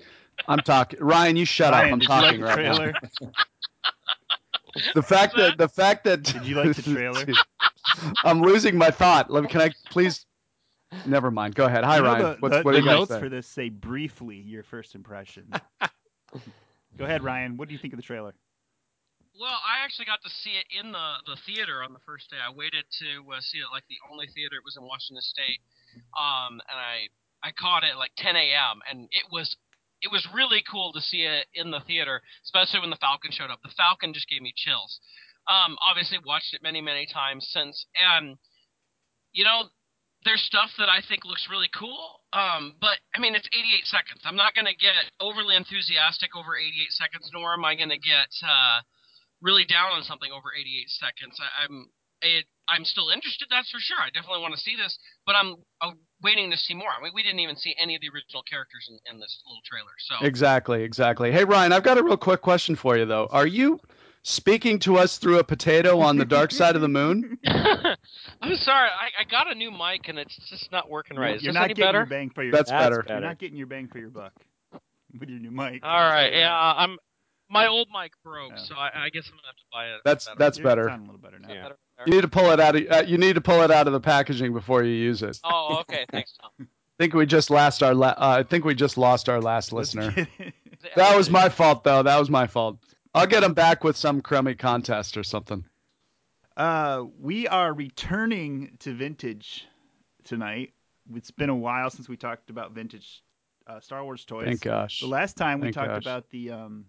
I'm 0.49 0.61
talking 0.61 0.99
Ryan, 1.01 1.37
you 1.37 1.45
shut 1.45 1.73
Ryan, 1.73 1.87
up. 1.87 1.93
I'm 1.93 2.01
talking 2.01 2.41
like 2.41 2.41
the 2.41 2.45
right 2.45 2.55
trailer? 2.55 2.93
now. 3.23 3.31
The 4.95 5.03
fact 5.03 5.35
that 5.39 5.57
the 5.57 5.69
fact 5.71 6.05
that 6.05 6.23
Did 6.23 6.45
you 6.45 6.55
like 6.57 6.77
the 6.77 6.83
trailer? 6.83 7.25
I'm 8.25 8.43
losing 8.43 8.77
my 8.77 8.91
thought. 8.91 9.31
Let 9.31 9.43
me 9.45 9.49
can 9.49 9.63
I 9.63 9.71
please 9.89 10.27
Never 11.05 11.31
mind. 11.31 11.55
Go 11.55 11.65
ahead. 11.65 11.85
Hi 11.85 11.97
You 11.97 12.03
know 12.03 12.09
Ryan. 12.09 12.23
The, 12.23 12.37
What's, 12.41 12.57
the, 12.57 12.63
what 12.63 12.73
do 12.73 12.79
the 12.79 12.83
you 12.83 12.89
guys 12.89 12.99
notes 12.99 13.11
say? 13.11 13.21
for 13.21 13.29
this 13.29 13.47
say 13.47 13.69
briefly 13.69 14.37
your 14.37 14.63
first 14.63 14.95
impression. 14.95 15.51
Go 16.99 17.05
ahead, 17.05 17.23
Ryan. 17.23 17.57
What 17.57 17.69
do 17.69 17.75
you 17.75 17.79
think 17.79 17.93
of 17.93 17.99
the 17.99 18.03
trailer? 18.03 18.35
Well, 19.37 19.61
I 19.61 19.85
actually 19.85 20.09
got 20.09 20.25
to 20.25 20.33
see 20.33 20.57
it 20.57 20.65
in 20.73 20.97
the, 20.97 21.09
the 21.29 21.37
theater 21.45 21.85
on 21.85 21.93
the 21.93 22.01
first 22.09 22.33
day. 22.33 22.41
I 22.41 22.49
waited 22.49 22.89
to 23.05 23.21
uh, 23.37 23.45
see 23.45 23.61
it 23.61 23.69
like 23.69 23.85
the 23.85 24.01
only 24.09 24.33
theater 24.33 24.57
it 24.57 24.65
was 24.65 24.81
in 24.81 24.85
Washington 24.89 25.21
State, 25.21 25.61
um, 26.17 26.57
and 26.65 26.79
I 26.81 27.13
I 27.45 27.53
caught 27.53 27.85
it 27.85 27.93
at 27.93 28.01
like 28.01 28.17
10 28.17 28.33
a.m. 28.33 28.81
and 28.89 29.13
it 29.13 29.29
was 29.29 29.57
it 30.01 30.09
was 30.09 30.25
really 30.33 30.65
cool 30.65 30.93
to 30.93 31.05
see 31.05 31.29
it 31.29 31.53
in 31.53 31.71
the 31.71 31.85
theater, 31.85 32.25
especially 32.49 32.81
when 32.81 32.89
the 32.89 33.01
Falcon 33.01 33.29
showed 33.31 33.53
up. 33.53 33.61
The 33.61 33.77
Falcon 33.77 34.17
just 34.17 34.29
gave 34.29 34.41
me 34.41 34.57
chills. 34.57 35.01
Um, 35.49 35.77
obviously 35.85 36.17
watched 36.25 36.57
it 36.57 36.65
many 36.65 36.81
many 36.81 37.05
times 37.05 37.45
since, 37.53 37.85
and 37.93 38.41
you 39.37 39.45
know 39.45 39.69
there's 40.25 40.43
stuff 40.49 40.73
that 40.81 40.89
I 40.89 41.05
think 41.05 41.29
looks 41.29 41.47
really 41.53 41.69
cool. 41.77 42.25
Um, 42.33 42.75
but 42.81 42.97
I 43.15 43.21
mean, 43.21 43.37
it's 43.37 43.49
88 43.53 43.85
seconds. 43.85 44.21
I'm 44.25 44.35
not 44.35 44.57
going 44.57 44.67
to 44.67 44.75
get 44.75 45.13
overly 45.21 45.55
enthusiastic 45.55 46.33
over 46.35 46.57
88 46.57 46.73
seconds, 46.97 47.31
nor 47.37 47.53
am 47.53 47.65
I 47.65 47.77
going 47.77 47.93
to 47.93 48.01
get 48.01 48.33
uh, 48.43 48.81
really 49.47 49.65
down 49.65 49.93
on 49.93 50.03
something 50.03 50.31
over 50.35 50.51
88 50.51 50.91
seconds. 50.91 51.39
I, 51.39 51.65
I'm 51.65 51.87
it, 52.23 52.47
I'm 52.69 52.85
still 52.85 53.11
interested, 53.11 53.47
that's 53.51 53.71
for 53.71 53.79
sure. 53.79 53.99
I 54.01 54.11
definitely 54.11 54.41
want 54.41 54.55
to 54.55 54.61
see 54.61 54.75
this, 54.75 54.99
but 55.27 55.37
I'm 55.37 55.55
uh, 55.81 55.93
waiting 56.23 56.51
to 56.51 56.57
see 56.57 56.75
more. 56.75 56.89
I 56.89 57.01
mean, 57.03 57.13
we 57.15 57.23
didn't 57.23 57.41
even 57.41 57.57
see 57.57 57.77
any 57.79 57.95
of 57.95 58.01
the 58.01 58.09
original 58.09 58.43
characters 58.43 58.89
in, 58.91 58.99
in 59.13 59.21
this 59.21 59.43
little 59.47 59.61
trailer. 59.65 59.93
So 59.99 60.27
Exactly, 60.27 60.83
exactly. 60.83 61.31
Hey 61.31 61.45
Ryan, 61.45 61.73
I've 61.73 61.85
got 61.85 61.99
a 61.99 62.03
real 62.03 62.17
quick 62.17 62.43
question 62.43 62.75
for 62.75 62.97
you 62.97 63.05
though. 63.05 63.29
Are 63.31 63.47
you 63.47 63.79
speaking 64.23 64.81
to 64.81 64.97
us 64.97 65.19
through 65.19 65.39
a 65.39 65.45
potato 65.45 66.01
on 66.01 66.17
the 66.17 66.25
dark 66.25 66.51
side 66.51 66.75
of 66.75 66.83
the 66.83 66.89
moon? 66.89 67.39
I'm 67.47 68.57
sorry, 68.57 68.89
I, 68.91 69.21
I 69.21 69.25
got 69.31 69.53
a 69.53 69.55
new 69.55 69.71
mic 69.71 70.09
and 70.09 70.19
it's 70.19 70.37
just 70.49 70.73
not 70.73 70.91
working 70.91 71.17
right. 71.19 71.37
Is 71.37 71.43
You're 71.43 71.53
this 71.53 71.61
not 71.61 71.65
any 71.67 71.75
getting 71.75 71.89
better? 71.89 71.99
your 71.99 72.07
bang 72.07 72.31
for 72.31 72.43
your. 72.43 72.53
That's 72.53 72.71
That's 72.71 72.85
better. 72.85 73.05
You're 73.07 73.21
not 73.21 73.39
getting 73.39 73.59
your 73.59 73.69
bang 73.69 73.89
for 73.89 73.99
your 73.99 74.11
buck 74.11 74.33
with 75.21 75.29
your 75.29 75.39
new 75.39 75.51
mic. 75.51 75.85
All 75.85 76.01
right, 76.01 76.33
yeah, 76.33 76.53
I'm. 76.53 76.99
My 77.49 77.67
old 77.69 77.89
mic 77.93 78.13
broke, 78.25 78.53
Yeah. 78.57 78.63
so 78.63 78.75
I, 78.75 79.05
I 79.05 79.09
guess 79.11 79.27
I'm 79.27 79.37
gonna 79.37 79.47
have 79.47 79.57
to 79.57 79.63
buy 79.73 79.87
it. 79.87 80.01
That's 80.05 80.25
better. 80.27 80.39
that's 80.39 80.59
You're 80.59 80.65
better. 80.65 80.89
sounding 80.89 81.09
a 81.09 81.13
little 81.13 81.21
better 81.23 81.39
now. 81.39 81.53
Yeah. 81.53 81.69
You 82.07 82.13
need 82.15 82.23
to 82.23 82.29
pull 82.29 82.51
it 82.51 82.61
out 82.61 82.77
of 82.77 82.83
uh, 82.91 83.05
you 83.07 83.19
need 83.19 83.35
to 83.35 83.41
pull 83.41 83.63
it 83.63 83.71
out 83.71 83.87
of 83.87 83.93
the 83.93 84.01
packaging 84.01 84.53
before 84.53 84.83
you 84.83 84.93
use 84.95 85.23
it. 85.23 85.39
Oh, 85.45 85.79
okay. 85.81 86.05
Thanks, 86.11 86.35
Tom. 86.41 86.69
think 86.99 87.15
we 87.15 87.27
just 87.27 87.51
lost 87.51 87.83
our 87.83 87.95
la- 87.95 88.09
uh, 88.17 88.37
I 88.39 88.43
think 88.43 88.65
we 88.65 88.75
just 88.75 88.99
lost 88.99 89.29
our 89.29 89.41
last 89.41 89.73
listener. 89.73 90.15
That 90.95 91.17
was 91.17 91.31
my 91.31 91.49
fault 91.49 91.83
though. 91.85 92.03
That 92.03 92.19
was 92.19 92.31
my 92.31 92.47
fault. 92.47 92.79
I'll 93.15 93.27
get 93.27 93.43
him 93.43 93.55
back 93.55 93.83
with 93.83 93.97
some 93.97 94.21
crummy 94.21 94.55
contest 94.55 95.17
or 95.17 95.25
something. 95.25 95.65
Uh, 96.57 97.05
we 97.19 97.49
are 97.49 97.73
returning 97.73 98.77
to 98.81 98.93
vintage 98.95 99.67
tonight. 100.23 100.75
It's 101.15 101.31
been 101.31 101.49
a 101.51 101.57
while 101.57 101.91
since 101.91 102.09
we 102.09 102.17
talked 102.17 102.51
about 102.51 102.73
vintage 102.73 103.23
uh, 103.67 103.81
Star 103.81 104.05
Wars 104.05 104.25
toys. 104.25 104.45
Thank 104.47 104.61
gosh. 104.61 105.01
The 105.01 105.07
last 105.09 105.37
time 105.37 105.61
we 105.61 105.67
Thank 105.67 105.75
talked 105.77 105.89
gosh. 105.89 106.03
about 106.03 106.31
the 106.31 106.51
um, 106.53 106.85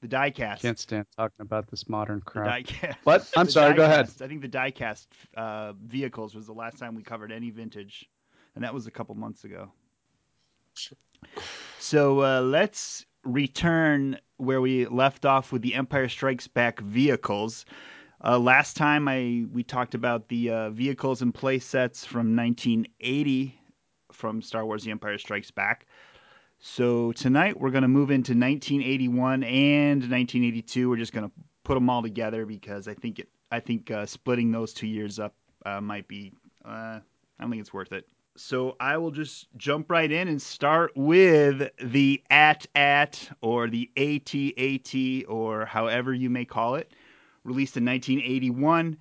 the 0.00 0.08
diecast. 0.08 0.60
Can't 0.60 0.78
stand 0.78 1.06
talking 1.16 1.40
about 1.40 1.68
this 1.68 1.88
modern 1.88 2.20
crap. 2.20 2.46
diecast. 2.46 2.96
What? 3.04 3.28
I'm 3.36 3.46
the 3.46 3.52
sorry, 3.52 3.74
go 3.74 3.84
ahead. 3.84 4.10
I 4.20 4.28
think 4.28 4.42
the 4.42 4.48
diecast 4.48 5.06
uh, 5.36 5.72
vehicles 5.72 6.34
was 6.34 6.46
the 6.46 6.52
last 6.52 6.78
time 6.78 6.94
we 6.94 7.02
covered 7.02 7.32
any 7.32 7.50
vintage, 7.50 8.08
and 8.54 8.64
that 8.64 8.72
was 8.72 8.86
a 8.86 8.90
couple 8.90 9.14
months 9.14 9.44
ago. 9.44 9.72
So 11.78 12.22
uh, 12.22 12.40
let's 12.42 13.04
return 13.24 14.18
where 14.36 14.60
we 14.60 14.86
left 14.86 15.24
off 15.24 15.50
with 15.50 15.62
the 15.62 15.74
Empire 15.74 16.08
Strikes 16.08 16.46
Back 16.46 16.80
vehicles. 16.80 17.64
Uh, 18.24 18.38
last 18.38 18.76
time 18.76 19.08
I 19.08 19.46
we 19.52 19.62
talked 19.62 19.94
about 19.94 20.28
the 20.28 20.50
uh, 20.50 20.70
vehicles 20.70 21.22
and 21.22 21.34
play 21.34 21.58
sets 21.58 22.04
from 22.04 22.36
1980 22.36 23.60
from 24.12 24.42
Star 24.42 24.64
Wars: 24.64 24.84
The 24.84 24.90
Empire 24.90 25.18
Strikes 25.18 25.50
Back. 25.50 25.86
So 26.60 27.12
tonight 27.12 27.58
we're 27.58 27.70
going 27.70 27.82
to 27.82 27.88
move 27.88 28.10
into 28.10 28.32
1981 28.32 29.44
and 29.44 30.00
1982. 30.00 30.90
We're 30.90 30.96
just 30.96 31.12
going 31.12 31.26
to 31.28 31.32
put 31.62 31.74
them 31.74 31.88
all 31.88 32.02
together 32.02 32.46
because 32.46 32.88
I 32.88 32.94
think 32.94 33.20
it 33.20 33.28
I 33.50 33.60
think 33.60 33.90
uh, 33.90 34.04
splitting 34.06 34.50
those 34.50 34.72
two 34.72 34.88
years 34.88 35.18
up 35.18 35.34
uh, 35.64 35.80
might 35.80 36.08
be 36.08 36.32
uh, 36.64 36.98
I 36.98 37.02
don't 37.40 37.50
think 37.50 37.60
it's 37.60 37.72
worth 37.72 37.92
it. 37.92 38.06
So 38.36 38.76
I 38.78 38.96
will 38.98 39.10
just 39.10 39.48
jump 39.56 39.90
right 39.90 40.10
in 40.10 40.28
and 40.28 40.40
start 40.40 40.92
with 40.96 41.70
the 41.82 42.22
at 42.30 42.66
at 42.74 43.30
or 43.40 43.68
the 43.68 43.90
AT-AT 43.96 45.28
or 45.28 45.64
however 45.64 46.12
you 46.12 46.28
may 46.28 46.44
call 46.44 46.74
it, 46.74 46.92
released 47.44 47.76
in 47.76 47.84
1981. 47.84 48.96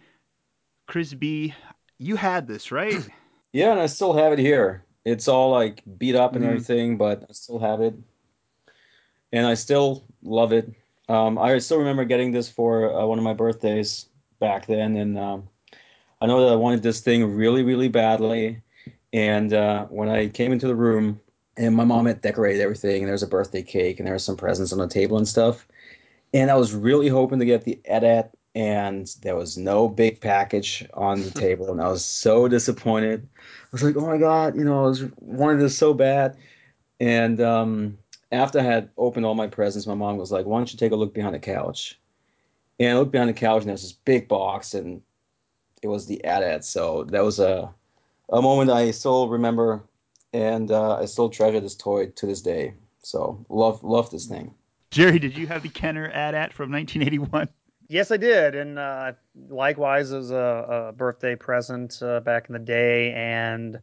Chris 0.87 1.13
B, 1.13 1.53
you 1.97 2.15
had 2.15 2.47
this, 2.47 2.71
right? 2.71 3.07
Yeah, 3.53 3.71
and 3.71 3.79
I 3.79 3.87
still 3.87 4.13
have 4.13 4.33
it 4.33 4.39
here. 4.39 4.83
It's 5.07 5.29
all 5.29 5.51
like 5.51 5.83
beat 5.97 6.15
up 6.15 6.35
and 6.35 6.43
Mhm. 6.43 6.47
everything, 6.49 6.97
but 6.97 7.23
I 7.29 7.31
still 7.31 7.59
have 7.59 7.79
it, 7.79 7.95
and 9.31 9.47
I 9.47 9.53
still 9.53 10.03
love 10.21 10.51
it. 10.51 10.69
Um, 11.09 11.37
I 11.37 11.57
still 11.59 11.77
remember 11.77 12.03
getting 12.03 12.31
this 12.33 12.49
for 12.49 12.93
uh, 12.93 13.05
one 13.05 13.17
of 13.17 13.23
my 13.23 13.33
birthdays 13.33 14.09
back 14.39 14.67
then, 14.67 14.97
and 14.97 15.17
um, 15.17 15.47
I 16.21 16.25
know 16.25 16.41
that 16.41 16.51
I 16.51 16.55
wanted 16.57 16.83
this 16.83 16.99
thing 16.99 17.35
really, 17.35 17.63
really 17.63 17.87
badly. 17.87 18.61
And 19.13 19.53
uh, 19.53 19.85
when 19.85 20.09
I 20.09 20.27
came 20.27 20.51
into 20.51 20.67
the 20.67 20.75
room, 20.75 21.21
and 21.55 21.73
my 21.75 21.85
mom 21.85 22.05
had 22.05 22.21
decorated 22.21 22.61
everything, 22.61 22.97
and 22.97 23.07
there 23.07 23.13
was 23.13 23.23
a 23.23 23.27
birthday 23.27 23.63
cake, 23.63 23.99
and 23.99 24.07
there 24.07 24.13
were 24.13 24.19
some 24.19 24.37
presents 24.37 24.73
on 24.73 24.79
the 24.79 24.87
table 24.89 25.17
and 25.17 25.27
stuff, 25.27 25.67
and 26.33 26.51
I 26.51 26.55
was 26.55 26.73
really 26.75 27.07
hoping 27.07 27.39
to 27.39 27.45
get 27.45 27.63
the 27.63 27.79
AT-AT, 27.85 28.36
and 28.57 29.15
there 29.21 29.35
was 29.35 29.55
no 29.55 29.87
big 29.87 30.19
package 30.19 30.83
on 30.95 31.21
the 31.21 31.29
table, 31.29 31.71
and 31.71 31.79
I 31.79 31.89
was 31.89 32.03
so 32.03 32.47
disappointed. 32.47 33.29
I 33.37 33.67
was 33.71 33.83
like, 33.83 33.95
oh 33.95 34.07
my 34.07 34.17
god, 34.17 34.55
you 34.55 34.63
know, 34.63 34.85
I 34.85 34.87
was 34.87 35.03
wanted 35.17 35.61
this 35.61 35.77
so 35.77 35.93
bad. 35.93 36.35
And 36.99 37.39
um, 37.39 37.99
after 38.31 38.59
I 38.59 38.63
had 38.63 38.89
opened 38.97 39.27
all 39.27 39.35
my 39.35 39.45
presents, 39.45 39.85
my 39.85 39.93
mom 39.93 40.17
was 40.17 40.31
like, 40.31 40.47
why 40.47 40.57
don't 40.57 40.73
you 40.73 40.79
take 40.79 40.91
a 40.91 40.95
look 40.95 41.13
behind 41.13 41.35
the 41.35 41.39
couch? 41.39 41.99
And 42.79 42.97
I 42.97 42.99
looked 42.99 43.11
behind 43.11 43.29
the 43.29 43.33
couch, 43.33 43.59
and 43.61 43.67
there 43.67 43.75
was 43.75 43.83
this 43.83 43.91
big 43.91 44.27
box, 44.27 44.73
and 44.73 45.03
it 45.83 45.87
was 45.87 46.07
the 46.07 46.25
AT-AT. 46.25 46.65
So 46.65 47.03
that 47.09 47.23
was 47.23 47.39
a 47.39 47.71
a 48.29 48.41
moment 48.41 48.71
I 48.71 48.89
still 48.89 49.29
remember, 49.29 49.83
and 50.33 50.71
uh, 50.71 50.95
I 50.95 51.05
still 51.05 51.29
treasure 51.29 51.59
this 51.59 51.75
toy 51.75 52.07
to 52.07 52.25
this 52.25 52.41
day. 52.41 52.73
So 53.03 53.45
love 53.49 53.83
love 53.83 54.09
this 54.09 54.25
thing. 54.25 54.55
Jerry, 54.89 55.19
did 55.19 55.37
you 55.37 55.45
have 55.45 55.61
the 55.61 55.69
Kenner 55.69 56.07
AT-AT 56.07 56.53
from 56.53 56.71
1981? 56.71 57.49
Yes, 57.89 58.11
I 58.11 58.17
did, 58.17 58.53
and 58.55 58.77
uh, 58.77 59.13
likewise 59.49 60.11
as 60.11 60.31
a, 60.31 60.89
a 60.89 60.91
birthday 60.91 61.35
present 61.35 62.01
uh, 62.01 62.19
back 62.19 62.49
in 62.49 62.53
the 62.53 62.59
day. 62.59 63.13
And 63.13 63.79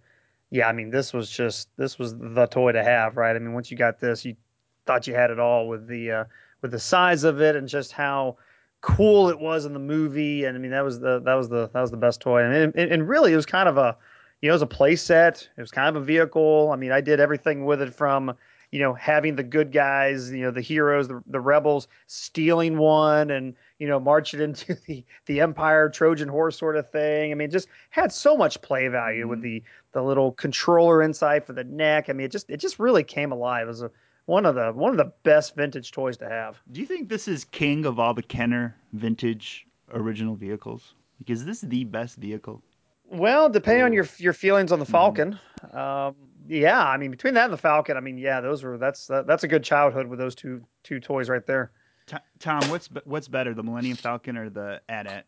yeah, 0.50 0.68
I 0.68 0.72
mean, 0.72 0.90
this 0.90 1.12
was 1.14 1.30
just 1.30 1.68
this 1.76 1.98
was 1.98 2.14
the 2.18 2.46
toy 2.46 2.72
to 2.72 2.84
have, 2.84 3.16
right? 3.16 3.34
I 3.34 3.38
mean, 3.38 3.54
once 3.54 3.70
you 3.70 3.76
got 3.78 4.00
this, 4.00 4.24
you 4.24 4.36
thought 4.84 5.06
you 5.06 5.14
had 5.14 5.30
it 5.30 5.40
all 5.40 5.68
with 5.68 5.86
the 5.88 6.10
uh, 6.10 6.24
with 6.60 6.70
the 6.70 6.78
size 6.78 7.24
of 7.24 7.40
it 7.40 7.56
and 7.56 7.66
just 7.66 7.92
how 7.92 8.36
cool 8.82 9.30
it 9.30 9.40
was 9.40 9.64
in 9.64 9.72
the 9.72 9.78
movie. 9.78 10.44
And 10.44 10.54
I 10.54 10.60
mean, 10.60 10.72
that 10.72 10.84
was 10.84 11.00
the 11.00 11.20
that 11.20 11.34
was 11.34 11.48
the 11.48 11.70
that 11.72 11.80
was 11.80 11.90
the 11.90 11.96
best 11.96 12.20
toy. 12.20 12.42
And 12.44 12.74
and, 12.76 12.92
and 12.92 13.08
really, 13.08 13.32
it 13.32 13.36
was 13.36 13.46
kind 13.46 13.70
of 13.70 13.78
a 13.78 13.96
you 14.42 14.48
know, 14.48 14.52
it 14.52 14.56
was 14.56 14.62
a 14.62 14.66
play 14.66 14.96
set. 14.96 15.48
It 15.56 15.60
was 15.62 15.70
kind 15.70 15.88
of 15.88 16.02
a 16.02 16.04
vehicle. 16.04 16.70
I 16.70 16.76
mean, 16.76 16.92
I 16.92 17.00
did 17.00 17.20
everything 17.20 17.64
with 17.64 17.80
it 17.80 17.94
from 17.94 18.36
you 18.70 18.80
know 18.80 18.92
having 18.92 19.36
the 19.36 19.42
good 19.42 19.72
guys, 19.72 20.30
you 20.30 20.42
know, 20.42 20.50
the 20.50 20.60
heroes, 20.60 21.08
the, 21.08 21.22
the 21.26 21.40
rebels 21.40 21.88
stealing 22.06 22.76
one 22.76 23.30
and 23.30 23.54
you 23.78 23.88
know 23.88 23.98
march 23.98 24.34
it 24.34 24.40
into 24.40 24.74
the 24.86 25.04
the 25.26 25.40
Empire 25.40 25.88
Trojan 25.88 26.28
horse 26.28 26.58
sort 26.58 26.76
of 26.76 26.90
thing. 26.90 27.32
I 27.32 27.34
mean, 27.34 27.50
just 27.50 27.68
had 27.90 28.12
so 28.12 28.36
much 28.36 28.60
play 28.62 28.88
value 28.88 29.28
with 29.28 29.42
the 29.42 29.62
the 29.92 30.02
little 30.02 30.32
controller 30.32 31.02
inside 31.02 31.44
for 31.44 31.52
the 31.52 31.64
neck. 31.64 32.08
I 32.08 32.12
mean, 32.12 32.26
it 32.26 32.32
just 32.32 32.50
it 32.50 32.58
just 32.58 32.78
really 32.78 33.04
came 33.04 33.32
alive. 33.32 33.66
It 33.66 33.70
was 33.70 33.82
a, 33.82 33.90
one 34.26 34.46
of 34.46 34.54
the 34.54 34.72
one 34.72 34.90
of 34.90 34.96
the 34.96 35.12
best 35.22 35.54
vintage 35.54 35.92
toys 35.92 36.16
to 36.18 36.28
have. 36.28 36.60
Do 36.70 36.80
you 36.80 36.86
think 36.86 37.08
this 37.08 37.28
is 37.28 37.44
king 37.44 37.84
of 37.84 37.98
all 37.98 38.14
the 38.14 38.22
Kenner 38.22 38.76
vintage 38.92 39.66
original 39.92 40.34
vehicles? 40.34 40.94
Because 41.18 41.44
this 41.44 41.62
is 41.62 41.68
the 41.68 41.84
best 41.84 42.16
vehicle. 42.16 42.62
Well, 43.10 43.48
depending 43.48 43.84
on 43.84 43.92
your 43.92 44.06
your 44.18 44.32
feelings 44.32 44.72
on 44.72 44.78
the 44.78 44.86
Falcon, 44.86 45.38
um, 45.72 46.16
yeah, 46.48 46.84
I 46.84 46.96
mean 46.96 47.10
between 47.10 47.34
that 47.34 47.44
and 47.44 47.52
the 47.52 47.58
Falcon, 47.58 47.96
I 47.96 48.00
mean 48.00 48.18
yeah, 48.18 48.40
those 48.40 48.62
were 48.62 48.78
that's 48.78 49.06
that, 49.08 49.26
that's 49.26 49.44
a 49.44 49.48
good 49.48 49.62
childhood 49.62 50.06
with 50.06 50.18
those 50.18 50.34
two 50.34 50.64
two 50.82 51.00
toys 51.00 51.28
right 51.28 51.46
there. 51.46 51.70
T- 52.06 52.16
Tom, 52.38 52.68
what's 52.68 52.88
be- 52.88 53.00
what's 53.04 53.28
better, 53.28 53.54
the 53.54 53.62
Millennium 53.62 53.96
Falcon 53.96 54.36
or 54.36 54.50
the 54.50 54.80
AT-AT? 54.88 55.24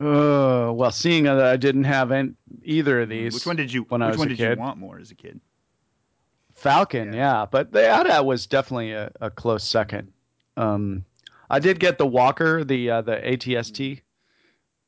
Uh, 0.00 0.72
well, 0.72 0.90
seeing 0.90 1.24
that 1.24 1.40
I 1.40 1.56
didn't 1.56 1.84
have 1.84 2.10
any, 2.10 2.32
either 2.62 3.02
of 3.02 3.08
these. 3.08 3.34
Which 3.34 3.46
one 3.46 3.56
did 3.56 3.72
you? 3.72 3.82
when 3.88 4.00
which 4.00 4.06
I 4.06 4.10
was 4.10 4.18
one 4.18 4.26
a 4.28 4.30
did 4.30 4.38
kid? 4.38 4.58
you 4.58 4.60
want 4.60 4.78
more 4.78 4.98
as 4.98 5.10
a 5.10 5.14
kid? 5.14 5.40
Falcon, 6.54 7.12
yeah, 7.12 7.46
but 7.50 7.72
the 7.72 7.88
AT-AT 7.88 8.24
was 8.24 8.46
definitely 8.46 8.92
a, 8.92 9.10
a 9.20 9.30
close 9.30 9.64
second. 9.64 10.12
Um, 10.56 11.04
I 11.48 11.58
did 11.58 11.80
get 11.80 11.98
the 11.98 12.06
Walker, 12.06 12.64
the 12.64 12.90
uh, 12.90 13.02
the 13.02 13.16
ATST, 13.16 14.02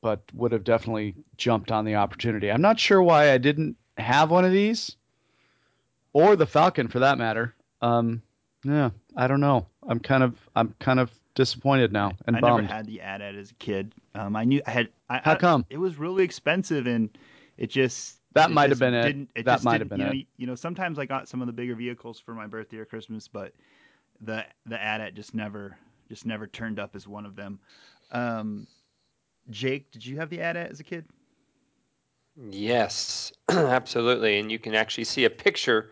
but 0.01 0.21
would 0.33 0.51
have 0.51 0.63
definitely 0.63 1.15
jumped 1.37 1.71
on 1.71 1.85
the 1.85 1.95
opportunity. 1.95 2.51
I'm 2.51 2.61
not 2.61 2.79
sure 2.79 3.01
why 3.01 3.31
I 3.31 3.37
didn't 3.37 3.75
have 3.97 4.31
one 4.31 4.45
of 4.45 4.51
these, 4.51 4.95
or 6.13 6.35
the 6.35 6.45
Falcon 6.45 6.87
for 6.87 6.99
that 6.99 7.17
matter. 7.17 7.55
Um, 7.81 8.21
yeah, 8.63 8.89
I 9.15 9.27
don't 9.27 9.41
know. 9.41 9.67
I'm 9.87 9.99
kind 9.99 10.23
of 10.23 10.35
I'm 10.55 10.73
kind 10.79 10.99
of 10.99 11.11
disappointed 11.35 11.91
now 11.91 12.11
and 12.27 12.35
I 12.35 12.39
bummed. 12.41 12.63
never 12.63 12.73
had 12.73 12.85
the 12.85 13.01
AT-AT 13.01 13.35
as 13.35 13.51
a 13.51 13.55
kid. 13.55 13.93
Um, 14.15 14.35
I 14.35 14.43
knew 14.43 14.61
I 14.67 14.71
had. 14.71 14.89
I, 15.09 15.19
How 15.23 15.31
I- 15.33 15.35
come? 15.35 15.65
It 15.69 15.77
was 15.77 15.97
really 15.97 16.23
expensive, 16.23 16.87
and 16.87 17.09
it 17.57 17.67
just 17.69 18.17
That 18.33 18.51
might 18.51 18.69
have 18.69 18.79
been 18.79 18.93
it. 18.93 19.03
didn't- 19.03 19.29
it 19.35 19.45
That 19.45 19.63
might 19.63 19.81
have 19.81 19.89
been 19.89 19.99
you 19.99 20.05
know, 20.05 20.11
it. 20.11 20.27
You 20.37 20.47
know, 20.47 20.55
sometimes 20.55 20.99
I 20.99 21.05
got 21.05 21.27
some 21.27 21.41
of 21.41 21.47
the 21.47 21.53
bigger 21.53 21.75
vehicles 21.75 22.19
for 22.19 22.33
my 22.33 22.47
birthday 22.47 22.77
or 22.77 22.85
Christmas, 22.85 23.27
but 23.27 23.53
the 24.21 24.45
the 24.65 24.81
AT-AT 24.81 25.15
just 25.15 25.33
never 25.33 25.77
just 26.09 26.25
never 26.25 26.47
turned 26.47 26.79
up 26.79 26.95
as 26.95 27.07
one 27.07 27.25
of 27.25 27.35
them. 27.35 27.59
Um, 28.11 28.67
Jake, 29.49 29.91
did 29.91 30.05
you 30.05 30.17
have 30.17 30.29
the 30.29 30.39
AT-AT 30.41 30.69
as 30.71 30.79
a 30.79 30.83
kid? 30.83 31.05
Yes, 32.35 33.31
absolutely. 33.49 34.39
And 34.39 34.51
you 34.51 34.59
can 34.59 34.73
actually 34.75 35.03
see 35.03 35.25
a 35.25 35.29
picture 35.29 35.91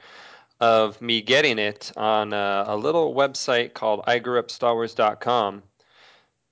of 0.61 1.01
me 1.01 1.21
getting 1.21 1.59
it 1.59 1.91
on 1.97 2.31
a, 2.31 2.63
a 2.67 2.77
little 2.77 3.13
website 3.13 3.73
called 3.73 4.05
igrewupstarwars.com. 4.05 5.63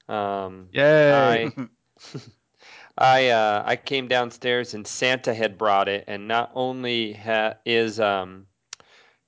Um, 0.09 0.67
Yay! 0.71 1.45
I 1.45 1.67
I 2.97 3.27
uh, 3.29 3.63
I 3.65 3.75
came 3.75 4.07
downstairs 4.07 4.73
and 4.73 4.85
Santa 4.85 5.33
had 5.33 5.57
brought 5.57 5.87
it, 5.87 6.03
and 6.07 6.27
not 6.27 6.51
only 6.55 7.13
ha- 7.13 7.53
is 7.65 7.99
um, 7.99 8.47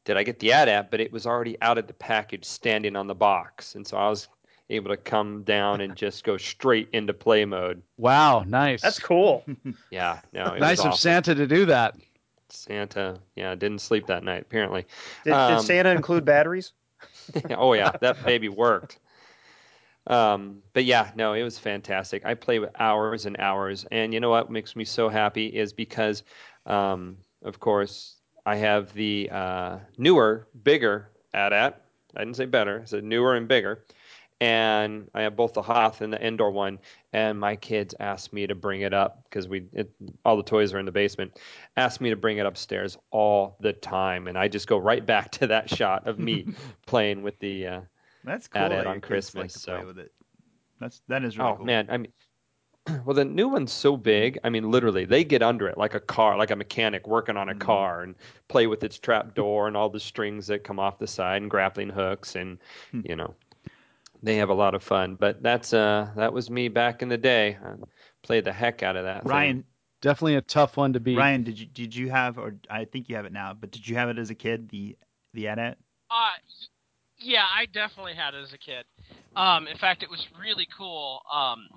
did 0.04 0.18
I 0.18 0.24
get 0.24 0.40
the 0.40 0.52
AT-AT, 0.52 0.90
but 0.90 1.00
it 1.00 1.12
was 1.12 1.28
already 1.28 1.62
out 1.62 1.78
of 1.78 1.86
the 1.86 1.94
package, 1.94 2.44
standing 2.44 2.96
on 2.96 3.06
the 3.06 3.16
box, 3.16 3.76
and 3.76 3.86
so 3.86 3.98
I 3.98 4.10
was 4.10 4.28
able 4.72 4.90
to 4.90 4.98
come 4.98 5.44
down 5.44 5.82
and 5.82 5.96
just 5.96 6.24
go 6.24 6.38
straight 6.38 6.90
into 6.94 7.14
play 7.14 7.46
mode. 7.46 7.84
Wow, 7.98 8.44
nice. 8.48 8.82
That's 8.82 9.00
cool. 9.00 9.46
Yeah, 9.92 10.22
no, 10.34 10.54
it 10.54 10.60
nice 10.60 10.78
was 10.78 10.86
of 10.86 10.92
awesome. 10.94 10.98
Santa 11.00 11.36
to 11.36 11.46
do 11.46 11.66
that. 11.66 11.96
Santa, 12.54 13.20
yeah, 13.36 13.56
didn't 13.56 13.80
sleep 13.82 14.08
that 14.08 14.24
night 14.24 14.42
apparently. 14.44 14.86
Did, 15.24 15.34
Um, 15.34 15.58
did 15.58 15.62
Santa 15.62 15.90
include 15.92 16.26
batteries? 16.26 16.74
oh 17.52 17.74
yeah, 17.74 17.92
that 18.02 18.22
baby 18.26 18.50
worked. 18.50 19.00
Um, 20.08 20.62
but 20.74 20.84
yeah, 20.86 21.12
no, 21.16 21.34
it 21.34 21.44
was 21.44 21.60
fantastic. 21.60 22.26
I 22.26 22.34
played 22.34 22.60
with 22.60 22.72
hours 22.80 23.26
and 23.26 23.38
hours, 23.40 23.86
and 23.92 24.14
you 24.14 24.20
know 24.20 24.30
what 24.30 24.50
makes 24.50 24.76
me 24.76 24.84
so 24.84 25.10
happy 25.10 25.48
is 25.48 25.74
because, 25.74 26.24
um, 26.66 27.18
of 27.44 27.60
course, 27.60 28.16
I 28.46 28.56
have 28.56 28.94
the 28.94 29.30
uh, 29.32 29.78
newer, 29.98 30.48
bigger 30.64 31.10
AT-AT. 31.34 31.82
I 32.16 32.20
didn't 32.20 32.36
say 32.38 32.46
better. 32.46 32.82
I 32.82 32.86
said 32.86 33.04
newer 33.04 33.36
and 33.36 33.48
bigger. 33.48 33.86
And 34.42 35.10
I 35.16 35.22
have 35.24 35.38
both 35.38 35.54
the 35.54 35.62
Hoth 35.62 36.02
and 36.02 36.14
the 36.14 36.22
indoor 36.26 36.52
one. 36.52 36.80
And 37.14 37.40
my 37.40 37.56
kids 37.56 37.96
asked 38.00 38.34
me 38.34 38.48
to 38.48 38.56
bring 38.56 38.82
it 38.82 38.94
up 38.94 39.24
because 39.26 39.48
we 39.48 39.68
it, 39.74 39.92
all 40.26 40.38
the 40.38 40.44
toys 40.44 40.74
are 40.74 40.80
in 40.80 40.86
the 40.86 40.92
basement. 40.92 41.40
Asked 41.78 42.02
me 42.02 42.10
to 42.10 42.18
bring 42.18 42.40
it 42.40 42.46
upstairs 42.48 42.98
all 43.12 43.58
the 43.62 43.74
time, 43.74 44.28
and 44.28 44.38
I 44.38 44.50
just 44.50 44.68
go 44.68 44.78
right 44.80 45.06
back 45.06 45.32
to 45.34 45.48
that 45.48 45.70
shot 45.70 46.08
of 46.08 46.20
me 46.20 46.50
playing 46.88 47.24
with 47.24 47.40
the 47.40 47.68
uh, 47.68 47.82
That's 48.24 48.48
cool. 48.48 48.68
AT-AT 48.68 48.86
that 48.86 48.88
on 48.88 49.02
Christmas. 49.02 49.36
Like 49.38 49.52
so 49.52 49.86
with 49.86 50.00
it. 50.00 50.12
That's 50.80 51.02
that 51.08 51.24
is 51.24 51.38
really 51.38 51.54
oh 51.54 51.58
cool. 51.58 51.66
man, 51.66 51.88
I 51.90 51.98
mean, 51.98 52.12
well 53.06 53.16
the 53.16 53.26
new 53.26 53.48
one's 53.50 53.72
so 53.74 53.98
big. 53.98 54.40
I 54.44 54.50
mean, 54.50 54.72
literally, 54.72 55.06
they 55.06 55.24
get 55.24 55.44
under 55.44 55.68
it 55.68 55.78
like 55.78 55.96
a 55.96 56.00
car, 56.00 56.38
like 56.38 56.52
a 56.52 56.56
mechanic 56.56 57.08
working 57.08 57.38
on 57.38 57.50
a 57.50 57.56
Mm-hmm. 57.56 57.56
car, 57.56 58.02
and 58.04 58.16
play 58.48 58.68
with 58.68 58.84
its 58.84 59.00
trap 59.00 59.36
door 59.36 59.68
and 59.68 59.78
all 59.78 59.90
the 59.90 60.00
strings 60.00 60.48
that 60.48 60.64
come 60.64 60.80
off 60.80 61.00
the 61.00 61.08
side 61.08 61.42
and 61.42 61.52
grappling 61.52 61.90
hooks, 61.90 62.36
and 62.36 62.60
Hmm. 62.92 63.02
you 63.04 63.16
know, 63.16 63.36
they 64.24 64.38
have 64.38 64.50
a 64.50 64.54
lot 64.54 64.76
of 64.76 64.84
fun. 64.84 65.16
But 65.16 65.42
that's 65.42 65.74
uh, 65.74 66.10
that 66.16 66.34
was 66.34 66.50
me 66.50 66.68
back 66.68 67.02
in 67.02 67.10
the 67.10 67.18
day. 67.18 67.58
I 67.64 67.74
played 68.24 68.46
the 68.46 68.54
heck 68.54 68.84
out 68.84 68.96
of 68.96 69.06
that. 69.06 69.24
thing. 69.24 69.32
Ryan, 69.32 69.64
Definitely 70.02 70.36
a 70.36 70.42
tough 70.42 70.78
one 70.78 70.94
to 70.94 71.00
beat. 71.00 71.18
Ryan, 71.18 71.44
did 71.44 71.60
you 71.60 71.68
did 71.68 71.96
you 71.96 72.10
have 72.10 72.40
or 72.40 72.56
I 72.70 72.86
think 72.86 73.08
you 73.08 73.16
have 73.16 73.26
it 73.26 73.32
now, 73.32 73.54
but 73.54 73.70
did 73.72 73.88
you 73.88 73.96
have 73.96 74.10
it 74.10 74.18
as 74.18 74.32
a 74.32 74.36
kid 74.36 74.68
the 74.70 74.98
the 75.34 75.48
AT-AT? 75.48 75.78
Uh, 76.10 76.32
yeah, 77.20 77.44
I 77.44 77.68
definitely 77.68 78.16
had 78.16 78.34
it 78.34 78.42
as 78.42 78.52
a 78.52 78.58
kid. 78.58 78.84
Um, 79.36 79.68
in 79.68 79.78
fact, 79.78 80.02
it 80.02 80.10
was 80.10 80.28
really 80.40 80.68
cool. 80.76 81.22
Um, 81.32 81.68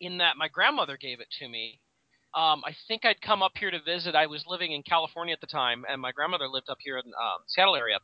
in 0.00 0.18
that 0.18 0.36
my 0.36 0.48
grandmother 0.48 0.96
gave 0.96 1.20
it 1.20 1.28
to 1.38 1.48
me. 1.48 1.80
Um, 2.34 2.62
I 2.66 2.74
think 2.88 3.04
I'd 3.04 3.20
come 3.22 3.42
up 3.42 3.52
here 3.58 3.70
to 3.70 3.80
visit. 3.80 4.14
I 4.14 4.26
was 4.26 4.44
living 4.46 4.72
in 4.72 4.82
California 4.82 5.32
at 5.32 5.40
the 5.40 5.46
time, 5.46 5.84
and 5.88 6.00
my 6.00 6.12
grandmother 6.12 6.46
lived 6.48 6.68
up 6.68 6.78
here 6.80 6.98
in 6.98 7.06
um, 7.06 7.38
Seattle 7.46 7.74
area. 7.74 7.98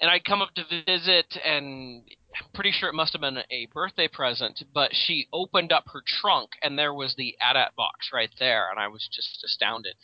And 0.00 0.10
I'd 0.10 0.24
come 0.24 0.42
up 0.42 0.52
to 0.54 0.64
visit, 0.86 1.38
and 1.44 2.02
I'm 2.02 2.19
pretty 2.54 2.72
sure 2.72 2.88
it 2.88 2.94
must 2.94 3.12
have 3.12 3.20
been 3.20 3.38
a 3.50 3.66
birthday 3.72 4.08
present. 4.08 4.62
But 4.72 4.90
she 4.94 5.28
opened 5.32 5.72
up 5.72 5.84
her 5.92 6.02
trunk, 6.06 6.50
and 6.62 6.78
there 6.78 6.94
was 6.94 7.14
the 7.16 7.36
AT-AT 7.40 7.74
box 7.76 8.10
right 8.12 8.30
there, 8.38 8.70
and 8.70 8.78
I 8.78 8.88
was 8.88 9.08
just 9.12 9.42
astounded. 9.44 9.94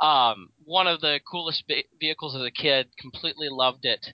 Um, 0.00 0.50
one 0.64 0.86
of 0.86 1.00
the 1.00 1.20
coolest 1.30 1.64
ve- 1.66 1.86
vehicles 1.98 2.34
as 2.34 2.42
a 2.42 2.50
kid. 2.50 2.88
Completely 2.98 3.48
loved 3.48 3.84
it. 3.84 4.12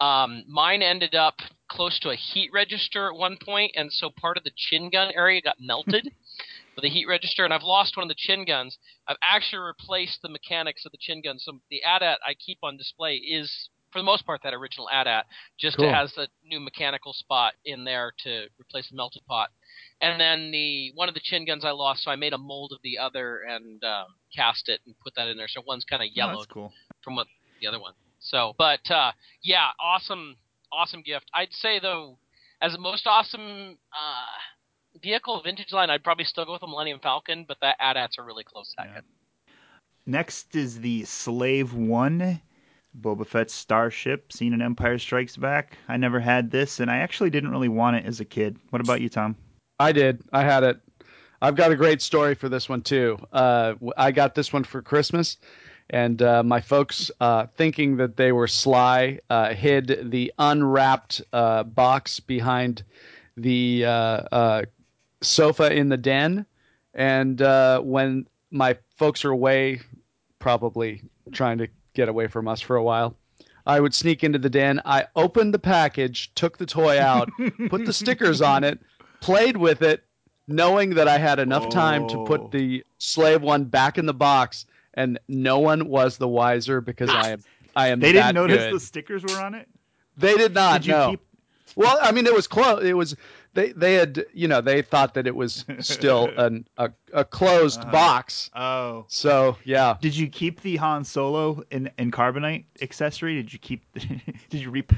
Um, 0.00 0.44
mine 0.48 0.82
ended 0.82 1.14
up 1.14 1.36
close 1.68 1.98
to 2.00 2.10
a 2.10 2.16
heat 2.16 2.50
register 2.52 3.08
at 3.08 3.18
one 3.18 3.38
point, 3.42 3.72
and 3.74 3.92
so 3.92 4.10
part 4.10 4.36
of 4.36 4.44
the 4.44 4.52
chin 4.54 4.90
gun 4.90 5.12
area 5.14 5.40
got 5.40 5.56
melted 5.60 6.12
with 6.76 6.84
a 6.84 6.88
heat 6.88 7.06
register, 7.06 7.44
and 7.44 7.54
I've 7.54 7.62
lost 7.62 7.96
one 7.96 8.04
of 8.04 8.08
the 8.08 8.14
chin 8.16 8.44
guns. 8.44 8.76
I've 9.06 9.16
actually 9.22 9.62
replaced 9.62 10.20
the 10.22 10.28
mechanics 10.28 10.84
of 10.84 10.92
the 10.92 10.98
chin 11.00 11.22
gun. 11.22 11.38
So 11.38 11.60
the 11.70 11.82
AT-AT 11.84 12.18
I 12.26 12.34
keep 12.34 12.58
on 12.62 12.76
display 12.76 13.14
is, 13.14 13.70
for 13.94 14.00
the 14.00 14.04
most 14.04 14.26
part, 14.26 14.40
that 14.42 14.52
original 14.52 14.90
AT-AT. 14.90 15.24
Just 15.58 15.76
Cool. 15.78 15.86
it 15.88 15.94
has 15.94 16.12
a 16.18 16.26
new 16.44 16.60
mechanical 16.60 17.12
spot 17.14 17.54
in 17.64 17.84
there 17.84 18.12
to 18.24 18.46
replace 18.60 18.90
the 18.90 18.96
melted 18.96 19.22
pot. 19.26 19.48
And 20.02 20.20
then 20.20 20.50
the 20.50 20.90
one 20.94 21.08
of 21.08 21.14
the 21.14 21.20
chin 21.22 21.46
guns 21.46 21.64
I 21.64 21.70
lost, 21.70 22.02
so 22.02 22.10
I 22.10 22.16
made 22.16 22.32
a 22.34 22.38
mold 22.38 22.72
of 22.72 22.80
the 22.82 22.98
other 22.98 23.40
and 23.48 23.82
um, 23.84 24.06
cast 24.36 24.68
it 24.68 24.80
and 24.84 24.94
put 24.98 25.14
that 25.14 25.28
in 25.28 25.36
there. 25.38 25.48
So 25.48 25.62
one's 25.66 25.84
kind 25.84 26.02
of 26.02 26.08
Oh, 26.10 26.12
yellowed 26.14 26.36
that's 26.40 26.46
cool. 26.52 26.72
from 27.02 27.14
what 27.16 27.28
the 27.60 27.68
other 27.68 27.80
one. 27.80 27.92
So, 28.20 28.54
but 28.58 28.90
uh, 28.90 29.12
yeah, 29.42 29.68
awesome, 29.80 30.36
awesome 30.72 31.02
gift. 31.02 31.30
I'd 31.32 31.52
say 31.52 31.78
though, 31.80 32.18
as 32.60 32.72
the 32.72 32.78
most 32.78 33.06
awesome 33.06 33.78
uh, 33.92 34.98
vehicle 35.00 35.40
vintage 35.42 35.72
line, 35.72 35.88
I'd 35.90 36.02
probably 36.02 36.24
still 36.24 36.44
go 36.44 36.52
with 36.52 36.60
the 36.62 36.66
Millennium 36.66 36.98
Falcon, 37.00 37.44
but 37.46 37.58
that 37.62 37.76
AT-AT's 37.80 38.16
a 38.18 38.22
really 38.22 38.44
close 38.44 38.74
second. 38.76 39.04
Next 40.06 40.54
is 40.54 40.80
the 40.80 41.04
Slave 41.04 41.72
One, 41.72 42.40
Boba 43.00 43.26
Fett's 43.26 43.54
starship, 43.54 44.32
seen 44.32 44.52
in 44.52 44.62
Empire 44.62 44.98
Strikes 44.98 45.36
Back. 45.36 45.76
I 45.88 45.96
never 45.96 46.20
had 46.20 46.50
this, 46.50 46.80
and 46.80 46.90
I 46.90 46.98
actually 46.98 47.30
didn't 47.30 47.50
really 47.50 47.68
want 47.68 47.96
it 47.96 48.04
as 48.04 48.20
a 48.20 48.24
kid. 48.24 48.56
What 48.70 48.80
about 48.80 49.00
you, 49.00 49.08
Tom? 49.08 49.36
I 49.78 49.92
did. 49.92 50.22
I 50.32 50.42
had 50.42 50.62
it. 50.62 50.80
I've 51.42 51.56
got 51.56 51.72
a 51.72 51.76
great 51.76 52.00
story 52.00 52.34
for 52.34 52.48
this 52.48 52.68
one 52.68 52.82
too. 52.82 53.18
Uh, 53.32 53.74
I 53.96 54.12
got 54.12 54.34
this 54.34 54.52
one 54.52 54.64
for 54.64 54.80
Christmas, 54.80 55.36
and 55.90 56.22
uh, 56.22 56.42
my 56.42 56.60
folks, 56.60 57.10
uh, 57.20 57.46
thinking 57.46 57.96
that 57.98 58.16
they 58.16 58.32
were 58.32 58.46
sly, 58.46 59.18
uh, 59.28 59.52
hid 59.52 60.10
the 60.10 60.32
unwrapped 60.38 61.20
uh, 61.32 61.64
box 61.64 62.20
behind 62.20 62.84
the 63.36 63.84
uh, 63.84 64.62
sofa 65.20 65.74
in 65.74 65.88
the 65.88 65.96
den. 65.96 66.46
And 66.94 67.40
when 67.84 68.26
my 68.50 68.78
folks 68.96 69.24
are 69.24 69.30
away, 69.30 69.80
probably 70.38 71.02
trying 71.32 71.58
to 71.58 71.68
get 71.94 72.08
away 72.08 72.26
from 72.26 72.46
us 72.48 72.60
for 72.60 72.76
a 72.76 72.82
while, 72.82 73.16
I 73.66 73.80
would 73.80 73.94
sneak 73.94 74.22
into 74.22 74.38
the 74.38 74.50
den. 74.50 74.80
I 74.84 75.06
opened 75.16 75.54
the 75.54 75.58
package, 75.58 76.34
took 76.34 76.58
the 76.58 76.66
toy 76.66 77.00
out, 77.00 77.30
put 77.70 77.86
the 77.86 77.92
stickers 77.92 78.42
on 78.42 78.62
it, 78.64 78.78
played 79.20 79.56
with 79.56 79.80
it, 79.82 80.04
knowing 80.46 80.90
that 80.96 81.08
I 81.08 81.16
had 81.18 81.38
enough 81.38 81.70
time 81.70 82.06
to 82.08 82.18
Oh. 82.18 82.24
put 82.26 82.50
the 82.50 82.84
slave 82.98 83.40
one 83.42 83.64
back 83.64 83.96
in 83.96 84.04
the 84.06 84.12
box, 84.14 84.66
and 84.92 85.18
no 85.28 85.58
one 85.60 85.88
was 85.88 86.18
the 86.18 86.28
wiser 86.28 86.80
because 86.82 87.08
I 87.10 87.30
am 87.30 87.40
I 87.74 87.88
am. 87.88 88.00
They 88.00 88.12
didn't 88.12 88.34
notice 88.34 88.58
good. 88.64 88.74
the 88.74 88.80
stickers 88.80 89.22
were 89.24 89.40
on 89.40 89.54
it. 89.54 89.66
They 90.16 90.36
did 90.36 90.54
not. 90.54 90.82
Did 90.82 90.86
you 90.88 90.92
no. 90.92 91.10
keep? 91.10 91.20
Well, 91.74 91.98
I 92.00 92.12
mean, 92.12 92.26
it 92.26 92.34
was 92.34 92.46
close. 92.46 92.84
It 92.84 92.92
was 92.96 93.16
they 93.54 93.72
they 93.72 93.94
had 93.94 94.24
you 94.34 94.48
know 94.48 94.60
they 94.60 94.82
thought 94.82 95.14
that 95.14 95.26
it 95.26 95.34
was 95.34 95.64
still 95.80 96.30
an 96.36 96.66
a, 96.76 96.90
a 97.12 97.24
closed 97.24 97.80
Uh-huh. 97.80 97.92
box. 97.92 98.50
Oh, 98.54 99.06
So 99.08 99.56
yeah, 99.64 99.96
did 100.00 100.14
you 100.16 100.28
keep 100.28 100.60
the 100.60 100.76
Han 100.76 101.04
Solo 101.04 101.62
in 101.70 101.90
in 101.98 102.10
carbonite 102.10 102.64
accessory? 102.82 103.34
Did 103.36 103.52
you 103.52 103.58
keep? 103.58 103.82
did 103.94 104.60
you 104.60 104.70
reap? 104.70 104.92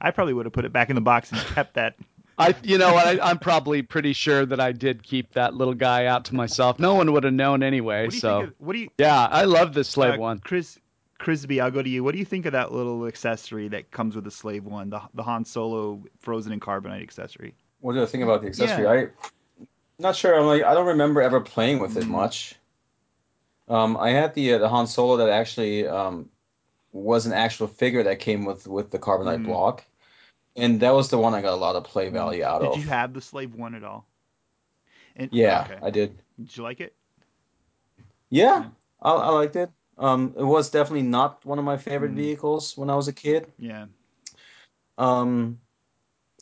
I 0.00 0.10
probably 0.10 0.32
would 0.34 0.46
have 0.46 0.52
put 0.52 0.64
it 0.64 0.72
back 0.72 0.88
in 0.88 0.94
the 0.94 1.00
box 1.02 1.30
and 1.30 1.40
kept 1.40 1.74
that. 1.74 1.94
I 2.38 2.54
you 2.62 2.78
know 2.78 2.94
I, 2.94 3.18
I'm 3.22 3.38
probably 3.38 3.82
pretty 3.82 4.14
sure 4.14 4.46
that 4.46 4.58
I 4.60 4.72
did 4.72 5.02
keep 5.02 5.34
that 5.34 5.54
little 5.54 5.74
guy 5.74 6.06
out 6.06 6.24
to 6.26 6.34
myself. 6.34 6.78
No 6.78 6.94
one 6.94 7.12
would 7.12 7.24
have 7.24 7.34
known 7.34 7.62
anyway. 7.62 8.04
What 8.04 8.10
do 8.12 8.16
you 8.16 8.20
so? 8.20 8.40
Of, 8.44 8.54
what 8.58 8.72
do 8.72 8.78
you? 8.78 8.88
yeah, 8.96 9.26
I 9.30 9.44
love 9.44 9.74
the 9.74 9.84
slave 9.84 10.14
uh, 10.14 10.18
one. 10.18 10.38
Chris 10.38 10.78
Crisby, 11.18 11.60
I'll 11.60 11.70
go 11.70 11.82
to 11.82 11.88
you. 11.90 12.02
What 12.02 12.12
do 12.12 12.18
you 12.18 12.24
think 12.24 12.46
of 12.46 12.52
that 12.52 12.72
little 12.72 13.06
accessory 13.06 13.68
that 13.68 13.90
comes 13.90 14.14
with 14.14 14.24
the 14.24 14.30
Slave 14.30 14.64
One, 14.64 14.88
the 14.88 15.02
the 15.12 15.22
Han 15.22 15.44
Solo 15.44 16.02
frozen 16.20 16.50
in 16.52 16.60
carbonite 16.60 17.02
accessory? 17.02 17.54
What 17.80 17.94
do 17.94 18.02
I 18.02 18.06
think 18.06 18.24
about 18.24 18.42
the 18.42 18.48
accessory? 18.48 18.84
Yeah. 18.84 18.90
I 18.92 19.08
not 19.98 20.16
sure. 20.16 20.38
I'm 20.38 20.46
like 20.46 20.62
I 20.62 20.74
don't 20.74 20.86
remember 20.86 21.20
ever 21.20 21.40
playing 21.40 21.78
with 21.78 21.96
it 21.96 22.04
Mm. 22.04 22.08
much. 22.08 22.54
Um, 23.68 23.96
I 23.96 24.10
had 24.10 24.34
the 24.34 24.54
uh, 24.54 24.58
the 24.58 24.68
Han 24.68 24.86
Solo 24.86 25.16
that 25.18 25.28
actually 25.28 25.86
um, 25.86 26.28
was 26.92 27.26
an 27.26 27.32
actual 27.32 27.68
figure 27.68 28.02
that 28.02 28.18
came 28.18 28.44
with 28.44 28.66
with 28.66 28.90
the 28.90 28.98
carbonite 28.98 29.42
Mm. 29.42 29.46
block, 29.46 29.84
and 30.56 30.80
that 30.80 30.92
was 30.92 31.08
the 31.08 31.18
one 31.18 31.34
I 31.34 31.42
got 31.42 31.52
a 31.52 31.56
lot 31.56 31.76
of 31.76 31.84
play 31.84 32.08
value 32.08 32.44
out 32.44 32.60
Did 32.60 32.68
of. 32.68 32.74
Did 32.74 32.84
you 32.84 32.88
have 32.90 33.14
the 33.14 33.20
Slave 33.20 33.54
One 33.54 33.74
at 33.74 33.84
all? 33.84 34.06
And, 35.16 35.28
yeah, 35.32 35.62
okay. 35.64 35.78
I 35.82 35.90
did. 35.90 36.22
Did 36.38 36.56
you 36.56 36.62
like 36.62 36.80
it? 36.80 36.94
Yeah, 38.30 38.68
I, 39.02 39.12
I 39.12 39.28
liked 39.30 39.56
it. 39.56 39.70
Um, 39.98 40.34
it 40.38 40.44
was 40.44 40.70
definitely 40.70 41.02
not 41.02 41.44
one 41.44 41.58
of 41.58 41.64
my 41.64 41.76
favorite 41.76 42.12
Mm. 42.12 42.16
vehicles 42.16 42.76
when 42.76 42.88
I 42.88 42.96
was 42.96 43.08
a 43.08 43.12
kid. 43.12 43.52
Yeah. 43.58 43.86
Um, 44.96 45.60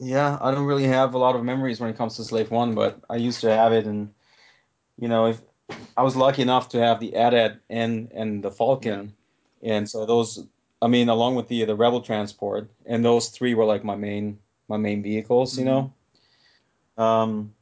yeah, 0.00 0.38
I 0.40 0.50
don't 0.50 0.66
really 0.66 0.84
have 0.84 1.14
a 1.14 1.18
lot 1.18 1.36
of 1.36 1.44
memories 1.44 1.80
when 1.80 1.90
it 1.90 1.96
comes 1.96 2.16
to 2.16 2.24
Slave 2.24 2.50
One, 2.50 2.74
but 2.74 3.00
I 3.10 3.16
used 3.16 3.40
to 3.40 3.54
have 3.54 3.72
it, 3.72 3.86
and 3.86 4.12
you 4.98 5.08
know, 5.08 5.26
if 5.26 5.40
I 5.96 6.02
was 6.02 6.16
lucky 6.16 6.42
enough 6.42 6.68
to 6.70 6.80
have 6.80 7.00
the 7.00 7.14
AT-AT 7.16 7.58
and 7.68 8.10
and 8.14 8.42
the 8.42 8.50
Falcon, 8.50 9.14
and 9.62 9.88
so 9.88 10.06
those, 10.06 10.46
I 10.80 10.86
mean, 10.86 11.08
along 11.08 11.34
with 11.34 11.48
the 11.48 11.64
the 11.64 11.76
Rebel 11.76 12.00
transport, 12.00 12.70
and 12.86 13.04
those 13.04 13.28
three 13.28 13.54
were 13.54 13.64
like 13.64 13.84
my 13.84 13.96
main 13.96 14.38
my 14.68 14.76
main 14.76 15.02
vehicles, 15.02 15.58
you 15.58 15.64
know. 15.64 15.92
Um, 16.96 17.54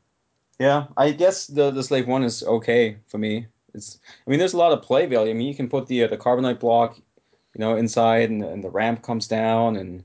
yeah, 0.59 0.87
I 0.97 1.13
guess 1.13 1.47
the 1.47 1.71
the 1.71 1.83
Slave 1.83 2.07
One 2.07 2.23
is 2.23 2.43
okay 2.43 2.99
for 3.07 3.19
me. 3.19 3.47
It's, 3.75 3.99
I 4.27 4.31
mean, 4.31 4.39
there's 4.39 4.55
a 4.55 4.59
lot 4.59 4.73
of 4.73 4.83
play 4.83 5.07
value. 5.07 5.31
I 5.31 5.35
mean, 5.35 5.49
you 5.49 5.55
can 5.55 5.69
put 5.69 5.87
the 5.87 6.05
uh, 6.05 6.09
the 6.09 6.17
carbonite 6.17 6.61
block, 6.61 6.99
you 6.99 7.59
know, 7.59 7.77
inside, 7.77 8.31
and, 8.31 8.43
and 8.43 8.65
the 8.65 8.71
ramp 8.71 9.03
comes 9.03 9.29
down, 9.29 9.77
and 9.77 10.05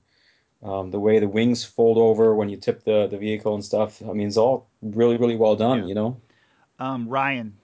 um, 0.63 0.91
the 0.91 0.99
way 0.99 1.19
the 1.19 1.27
wings 1.27 1.63
fold 1.63 1.97
over 1.97 2.35
when 2.35 2.49
you 2.49 2.57
tip 2.57 2.83
the, 2.83 3.07
the 3.07 3.17
vehicle 3.17 3.55
and 3.55 3.63
stuff. 3.63 4.01
I 4.01 4.13
mean, 4.13 4.27
it's 4.27 4.37
all 4.37 4.67
really, 4.81 5.17
really 5.17 5.35
well 5.35 5.55
done, 5.55 5.79
Yeah. 5.79 5.85
you 5.85 5.95
know? 5.95 6.21
Um, 6.79 7.07
Ryan, 7.07 7.55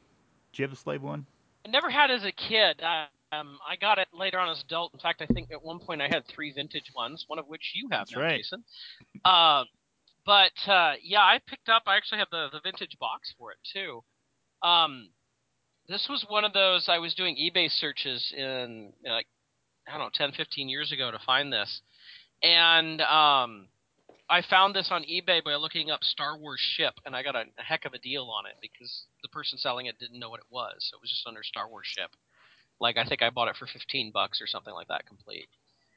do 0.54 0.62
you 0.62 0.68
have 0.68 0.74
a 0.74 0.80
Slave 0.80 1.02
One? 1.02 1.26
I 1.66 1.70
never 1.70 1.90
had 1.90 2.12
as 2.12 2.24
a 2.24 2.32
kid. 2.32 2.82
I, 2.84 3.08
um, 3.32 3.60
I 3.68 3.76
got 3.76 3.98
it 4.00 4.08
later 4.14 4.40
on 4.40 4.50
as 4.50 4.62
adult. 4.62 4.94
In 4.94 5.00
fact, 5.00 5.22
I 5.22 5.26
think 5.28 5.52
at 5.52 5.62
one 5.64 5.80
point 5.80 6.02
I 6.02 6.08
had 6.08 6.26
three 6.28 6.52
vintage 6.54 6.92
ones, 6.96 7.26
one 7.28 7.40
of 7.40 7.48
which 7.48 7.74
you 7.76 7.90
have 7.92 8.08
That's 8.08 8.16
now, 8.16 8.22
right. 8.22 8.38
Jason. 8.38 8.64
Uh, 9.26 9.64
but 10.26 10.52
uh, 10.72 10.94
yeah, 11.02 11.22
I 11.22 11.40
picked 11.48 11.70
up. 11.70 11.84
I 11.88 11.98
actually 11.98 12.20
have 12.20 12.30
the 12.32 12.48
the 12.52 12.60
vintage 12.64 12.98
box 13.00 13.34
for 13.38 13.52
it 13.52 13.58
too. 13.74 14.04
Um, 14.68 15.10
this 15.88 16.08
was 16.10 16.26
one 16.28 16.44
of 16.46 16.54
those 16.54 16.88
I 16.90 17.00
was 17.00 17.16
doing 17.16 17.36
eBay 17.38 17.70
searches 17.72 18.34
in 18.36 18.92
you 19.02 19.10
know, 19.10 19.16
like 19.16 19.28
I 19.88 19.92
don't 19.98 20.00
know 20.00 20.10
10, 20.14 20.34
15 20.34 20.68
years 20.70 20.92
ago 20.92 21.12
to 21.12 21.20
find 21.26 21.52
this, 21.52 21.82
and 22.44 23.02
um, 23.02 23.68
I 24.30 24.42
found 24.42 24.76
this 24.76 24.90
on 24.92 25.04
eBay 25.04 25.44
by 25.44 25.56
looking 25.56 25.90
up 25.92 26.04
Star 26.04 26.38
Wars 26.38 26.60
ship, 26.60 26.94
and 27.06 27.16
I 27.16 27.24
got 27.24 27.36
a, 27.36 27.44
a 27.58 27.64
heck 27.64 27.86
of 27.86 27.94
a 27.94 28.00
deal 28.00 28.24
on 28.26 28.46
it 28.46 28.56
because 28.62 29.06
the 29.24 29.30
person 29.30 29.58
selling 29.58 29.86
it 29.86 29.98
didn't 30.00 30.20
know 30.20 30.30
what 30.30 30.40
it 30.40 30.46
was, 30.50 30.74
so 30.80 30.96
it 30.98 31.02
was 31.02 31.10
just 31.10 31.26
under 31.28 31.44
Star 31.44 31.68
Wars 31.70 31.88
ship. 31.88 32.12
Like 32.80 32.98
I 32.98 33.06
think 33.06 33.22
I 33.22 33.30
bought 33.30 33.48
it 33.48 33.56
for 33.58 33.68
fifteen 33.68 34.12
bucks 34.12 34.42
or 34.42 34.48
something 34.48 34.74
like 34.74 34.88
that, 34.90 35.06
complete. 35.06 35.48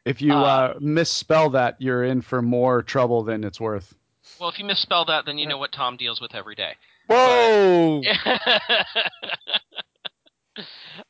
If 0.06 0.22
you 0.22 0.32
Uh, 0.32 0.42
uh, 0.42 0.74
misspell 0.80 1.50
that, 1.50 1.76
you're 1.78 2.04
in 2.04 2.22
for 2.22 2.40
more 2.40 2.82
trouble 2.82 3.22
than 3.22 3.44
it's 3.44 3.60
worth. 3.60 3.94
Well, 4.38 4.48
if 4.48 4.58
you 4.58 4.64
misspell 4.64 5.04
that, 5.06 5.26
then 5.26 5.36
you 5.36 5.46
know 5.46 5.58
what 5.58 5.72
Tom 5.72 5.96
deals 5.96 6.20
with 6.20 6.34
every 6.34 6.54
day. 6.54 6.72
Whoa! 7.08 7.98
Um, 7.98 8.02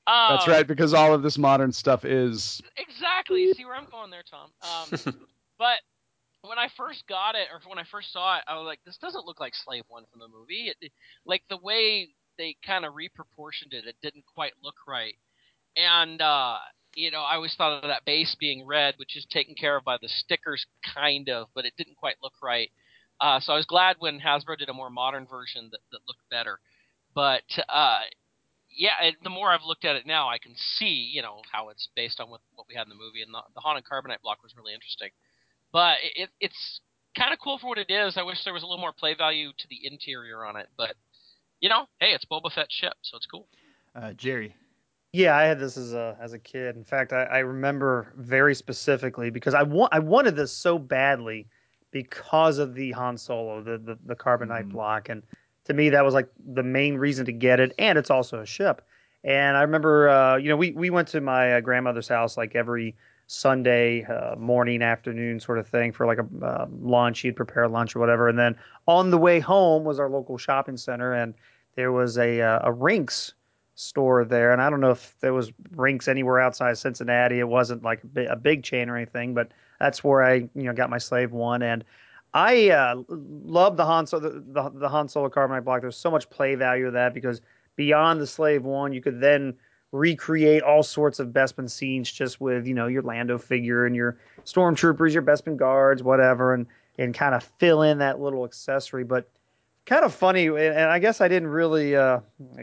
That's 0.07 0.47
right, 0.49 0.67
because 0.67 0.95
all 0.95 1.15
of 1.15 1.23
this 1.23 1.39
modern 1.39 1.73
stuff 1.73 2.05
is. 2.05 2.61
Exactly. 2.77 3.43
You 3.43 3.55
see 3.55 3.65
where 3.65 3.75
I'm 3.75 3.89
going 3.91 4.11
there, 4.11 4.25
Tom. 4.29 4.51
Um, 4.63 5.15
but 5.59 5.79
when 6.43 6.59
I 6.59 6.69
first 6.77 7.07
got 7.09 7.35
it, 7.35 7.49
or 7.53 7.61
when 7.69 7.79
I 7.79 7.85
first 7.91 8.13
saw 8.13 8.39
it, 8.39 8.45
I 8.47 8.57
was 8.57 8.67
like, 8.67 8.81
"This 8.85 8.97
doesn't 8.99 9.27
look 9.27 9.41
like 9.41 9.55
Slave 9.55 9.85
One 9.89 10.05
from 10.11 10.21
the 10.21 10.29
movie." 10.29 10.69
It, 10.69 10.77
it- 10.81 10.93
like 11.25 11.43
the 11.49 11.57
way 11.59 12.09
they 12.39 12.57
kind 12.67 12.85
of 12.85 12.95
reproportioned 12.95 13.73
it, 13.73 13.87
it 13.87 13.97
didn't 14.03 14.25
quite 14.35 14.53
look 14.63 14.77
right. 14.89 15.15
And 15.77 16.21
uh, 16.21 16.59
you 16.95 17.11
know, 17.11 17.21
I 17.21 17.35
always 17.37 17.55
thought 17.55 17.85
of 17.85 17.89
that 17.89 18.05
base 18.05 18.37
being 18.39 18.67
red, 18.67 18.95
which 18.97 19.17
is 19.17 19.27
taken 19.31 19.55
care 19.55 19.77
of 19.77 19.85
by 19.85 19.97
the 20.01 20.09
stickers, 20.09 20.67
kind 20.95 21.29
of, 21.29 21.49
but 21.55 21.65
it 21.65 21.75
didn't 21.77 21.97
quite 21.97 22.17
look 22.23 22.35
right. 22.43 22.71
Uh, 23.21 23.39
so 23.39 23.53
I 23.53 23.57
was 23.57 23.67
glad 23.67 23.97
when 23.99 24.19
Hasbro 24.19 24.59
did 24.59 24.71
a 24.71 24.75
more 24.75 24.89
modern 24.91 25.27
version 25.27 25.69
that, 25.73 25.81
that 25.93 26.01
looked 26.09 26.29
better. 26.31 26.59
But 27.15 27.43
uh, 27.69 27.99
yeah, 28.71 29.03
it, 29.03 29.17
the 29.23 29.31
more 29.31 29.51
I've 29.51 29.65
looked 29.65 29.85
at 29.85 29.97
it 29.97 30.07
now, 30.07 30.29
I 30.29 30.39
can 30.39 30.55
see, 30.57 31.11
you 31.13 31.23
know, 31.23 31.43
how 31.51 31.69
it's 31.69 31.89
based 31.97 32.21
on 32.21 32.31
what, 32.31 32.41
what 32.55 32.67
we 32.69 32.75
had 32.75 32.85
in 32.85 32.89
the 32.91 32.95
movie, 32.95 33.23
and 33.23 33.33
the, 33.35 33.41
the 33.55 33.61
haunted 33.61 33.85
carbonite 33.85 34.23
block 34.23 34.43
was 34.43 34.55
really 34.57 34.75
interesting. 34.75 35.11
But 35.73 35.99
it, 36.03 36.23
it, 36.25 36.31
it's 36.41 36.81
kind 37.17 37.33
of 37.33 37.39
cool 37.39 37.59
for 37.59 37.69
what 37.69 37.79
it 37.79 37.91
is. 37.91 38.17
I 38.17 38.23
wish 38.23 38.45
there 38.45 38.53
was 38.55 38.63
a 38.63 38.67
little 38.67 38.81
more 38.81 38.93
play 38.93 39.15
value 39.15 39.51
to 39.57 39.69
the 39.69 39.87
interior 39.87 40.45
on 40.45 40.57
it, 40.57 40.69
but 40.77 40.95
you 41.61 41.69
know, 41.69 41.87
hey, 42.01 42.13
it's 42.13 42.25
Boba 42.25 42.51
Fett's 42.53 42.75
ship, 42.75 42.95
so 43.03 43.17
it's 43.17 43.27
cool. 43.27 43.47
Uh, 43.95 44.13
Jerry. 44.15 44.55
Yeah, 45.13 45.37
I 45.37 45.43
had 45.43 45.59
this 45.59 45.77
as 45.77 45.93
a 45.93 46.17
as 46.21 46.33
a 46.33 46.39
kid. 46.39 46.77
In 46.77 46.85
fact, 46.85 47.13
I, 47.13 47.25
I 47.25 47.39
remember 47.39 48.13
very 48.17 48.55
specifically 48.55 49.31
because 49.31 49.55
I 49.55 49.65
want 49.65 49.93
I 49.93 49.99
wanted 49.99 50.37
this 50.37 50.53
so 50.53 50.79
badly 50.79 51.49
because 51.91 52.59
of 52.59 52.75
the 52.75 52.93
Han 52.93 53.19
Solo, 53.19 53.61
the 53.63 53.79
the, 53.79 53.99
the 54.07 54.15
carbonite 54.15 54.67
Mhm. 54.67 54.73
block, 54.73 55.09
and 55.09 55.25
to 55.71 55.75
me 55.75 55.91
that 55.91 56.05
was 56.05 56.15
like 56.15 56.29
the 56.53 56.63
main 56.63 56.97
reason 56.97 57.25
to 57.27 57.33
get 57.33 57.61
it, 57.61 57.73
and 57.79 57.97
it's 57.99 58.11
also 58.11 58.41
a 58.41 58.47
ship. 58.47 58.83
And 59.23 59.57
I 59.57 59.63
remember, 59.63 60.09
uh, 60.09 60.37
you 60.37 60.49
know, 60.49 60.57
we 60.57 60.73
we 60.73 60.91
went 60.91 61.09
to 61.09 61.21
my 61.21 61.55
uh, 61.55 61.61
grandmother's 61.61 62.09
house 62.09 62.37
like 62.37 62.55
every 62.55 62.97
Sunday 63.27 64.05
uh, 64.05 64.35
morning, 64.37 64.83
afternoon 64.83 65.39
sort 65.41 65.59
of 65.59 65.69
thing 65.69 65.93
for 65.93 66.07
like 66.07 66.19
a 66.19 66.45
uh, 66.45 66.67
lunch. 66.81 67.19
She'd 67.19 67.37
prepare 67.37 67.69
lunch 67.69 67.95
or 67.95 68.01
whatever, 68.01 68.29
and 68.29 68.39
then 68.39 68.57
on 68.87 69.11
the 69.11 69.19
way 69.19 69.41
home 69.41 69.85
was 69.85 69.99
our 70.01 70.11
local 70.11 70.39
shopping 70.39 70.77
center, 70.77 71.13
and 71.13 71.35
there 71.77 71.93
was 71.93 72.19
a 72.19 72.41
uh, 72.41 72.61
a 72.65 72.73
Rinks 72.73 73.35
store 73.75 74.25
there, 74.25 74.53
and 74.53 74.61
I 74.61 74.69
don't 74.69 74.81
know 74.81 74.91
if 74.91 75.15
there 75.21 75.33
was 75.33 75.53
Rinks 75.77 76.09
anywhere 76.09 76.41
outside 76.41 76.71
of 76.71 76.79
Cincinnati. 76.79 77.39
It 77.39 77.49
wasn't 77.49 77.83
like 77.83 78.03
a 78.17 78.37
big 78.37 78.63
chain 78.63 78.89
or 78.91 78.97
anything, 78.97 79.35
but 79.35 79.53
that's 79.79 80.03
where 80.03 80.23
I 80.23 80.35
you 80.35 80.65
know 80.65 80.73
got 80.73 80.91
my 80.91 80.99
Slave 80.99 81.33
One, 81.33 81.63
and 81.63 81.85
I 82.33 82.71
uh, 82.71 83.03
love 83.09 83.77
the 83.77 83.85
Han 83.85 84.07
Solo 84.07 84.29
the, 84.29 84.41
the, 84.41 84.71
the 84.71 84.89
Han 84.89 85.09
Solo 85.09 85.29
carbonite 85.29 85.65
block. 85.65 85.81
There's 85.81 85.97
so 85.97 86.11
much 86.11 86.31
play 86.31 86.55
value 86.55 86.87
of 86.87 86.93
that 86.93 87.15
because 87.15 87.41
beyond 87.77 88.21
the 88.21 88.27
Slave 88.27 88.65
One, 88.65 88.93
you 88.93 89.01
could 89.01 89.21
then 89.21 89.55
recreate 89.93 90.63
all 90.63 90.83
sorts 90.83 91.19
of 91.19 91.29
Bespin 91.29 91.69
scenes 91.69 92.11
just 92.11 92.41
with 92.41 92.67
you 92.67 92.75
know 92.75 92.87
your 92.87 93.03
Lando 93.03 93.39
figure 93.39 93.87
and 93.87 93.97
your 93.97 94.19
stormtroopers, 94.45 95.13
your 95.13 95.23
Bespin 95.23 95.57
guards, 95.57 96.03
whatever, 96.03 96.55
and 96.55 96.67
and 96.99 97.15
kind 97.15 97.35
of 97.35 97.43
fill 97.59 97.83
in 97.83 97.99
that 97.99 98.21
little 98.21 98.45
accessory. 98.45 99.05
But 99.05 99.29
kind 99.87 100.05
of 100.05 100.15
funny, 100.15 100.47
and 100.47 100.79
I 100.79 100.99
guess 101.01 101.21
I 101.21 101.29
didn't 101.29 101.49
really, 101.49 101.97
uh, 101.97 102.21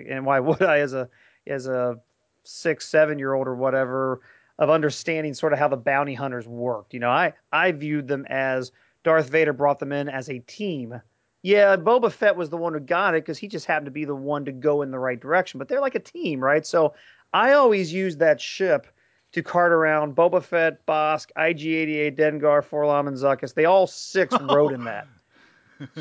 and 0.07 0.25
why 0.25 0.39
would 0.41 0.61
I, 0.61 0.79
as 0.79 0.93
a 0.93 1.09
as 1.45 1.67
a 1.67 1.99
six, 2.43 2.87
seven 2.87 3.19
year 3.19 3.33
old 3.33 3.47
or 3.47 3.55
whatever, 3.55 4.21
of 4.59 4.69
understanding 4.69 5.33
sort 5.33 5.51
of 5.51 5.59
how 5.59 5.67
the 5.67 5.77
bounty 5.77 6.13
hunters 6.13 6.47
worked. 6.47 6.93
You 6.93 7.01
know, 7.01 7.11
I 7.11 7.33
I 7.51 7.73
viewed 7.73 8.07
them 8.07 8.25
as 8.29 8.71
Darth 9.07 9.29
Vader 9.29 9.53
brought 9.53 9.79
them 9.79 9.93
in 9.93 10.09
as 10.09 10.29
a 10.29 10.39
team. 10.39 10.99
Yeah, 11.41 11.77
Boba 11.77 12.11
Fett 12.11 12.35
was 12.35 12.49
the 12.49 12.57
one 12.57 12.73
who 12.73 12.81
got 12.81 13.15
it 13.15 13.23
because 13.23 13.37
he 13.37 13.47
just 13.47 13.65
happened 13.65 13.85
to 13.85 13.91
be 13.91 14.03
the 14.03 14.13
one 14.13 14.43
to 14.45 14.51
go 14.51 14.81
in 14.81 14.91
the 14.91 14.99
right 14.99 15.17
direction. 15.17 15.59
But 15.59 15.69
they're 15.69 15.79
like 15.79 15.95
a 15.95 15.99
team, 15.99 16.41
right? 16.43 16.65
So 16.65 16.93
I 17.33 17.53
always 17.53 17.93
use 17.93 18.17
that 18.17 18.41
ship 18.41 18.85
to 19.31 19.41
cart 19.41 19.71
around 19.71 20.13
Boba 20.13 20.43
Fett, 20.43 20.85
Bossk, 20.85 21.29
IG-88, 21.37 22.17
Dengar, 22.17 22.61
4-LOM, 22.67 23.07
and 23.07 23.15
Zuckuss. 23.15 23.53
They 23.53 23.63
all 23.63 23.87
six 23.87 24.35
rode 24.41 24.73
in 24.73 24.83
that. 24.83 25.07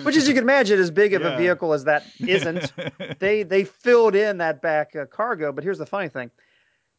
Which, 0.03 0.17
as 0.17 0.27
you 0.27 0.35
can 0.35 0.43
imagine, 0.43 0.81
as 0.81 0.91
big 0.91 1.15
of 1.15 1.23
Yeah. 1.23 1.35
a 1.35 1.39
vehicle 1.39 1.75
as 1.75 1.85
that 1.85 2.03
isn't, 2.19 2.73
they 3.21 3.45
they 3.45 3.63
filled 3.63 4.17
in 4.17 4.39
that 4.39 4.63
back 4.63 4.97
uh, 4.97 5.05
cargo. 5.07 5.53
But 5.53 5.63
here's 5.63 5.79
the 5.79 5.87
funny 5.87 6.09
thing: 6.09 6.31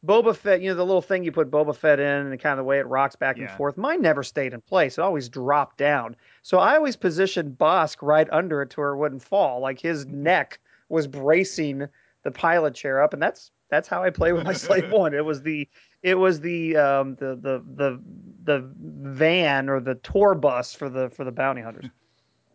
Boba 0.06 0.36
Fett, 0.36 0.60
you 0.60 0.68
know, 0.68 0.76
the 0.76 0.84
little 0.84 1.02
thing 1.02 1.24
you 1.24 1.32
put 1.32 1.50
Boba 1.50 1.74
Fett 1.74 1.98
in, 1.98 2.06
and 2.06 2.40
kind 2.40 2.52
of 2.52 2.58
the 2.58 2.64
way 2.64 2.78
it 2.78 2.86
rocks 2.86 3.16
back 3.16 3.38
and 3.38 3.50
forth. 3.50 3.76
Mine 3.76 4.00
never 4.00 4.22
stayed 4.22 4.52
in 4.52 4.60
place; 4.60 4.96
it 4.96 5.02
always 5.02 5.28
dropped 5.28 5.76
down. 5.76 6.14
So 6.42 6.58
I 6.58 6.76
always 6.76 6.96
positioned 6.96 7.58
Bossk 7.58 7.96
right 8.00 8.28
under 8.30 8.62
it 8.62 8.70
to 8.70 8.80
where 8.80 8.90
it 8.90 8.96
wouldn't 8.96 9.24
fall. 9.24 9.60
Like 9.60 9.80
his 9.80 10.06
neck 10.06 10.60
was 10.88 11.08
bracing 11.08 11.88
the 12.22 12.30
pilot 12.30 12.74
chair 12.74 13.02
up, 13.02 13.12
and 13.12 13.20
that's 13.20 13.50
that's 13.70 13.88
how 13.88 14.04
I 14.04 14.10
play 14.10 14.32
with 14.32 14.44
my 14.44 14.52
Slave 14.52 14.88
One. 14.92 15.14
It 15.14 15.24
was 15.24 15.42
the 15.42 15.68
it 16.02 16.14
was 16.14 16.40
the 16.40 16.76
um 16.76 17.16
the 17.16 17.34
the 17.34 17.64
the 17.74 18.00
the 18.44 18.70
van 18.76 19.68
or 19.68 19.80
the 19.80 19.96
tour 19.96 20.34
bus 20.34 20.74
for 20.74 20.88
the 20.88 21.10
for 21.10 21.24
the 21.24 21.32
bounty 21.32 21.62
hunters. 21.62 21.86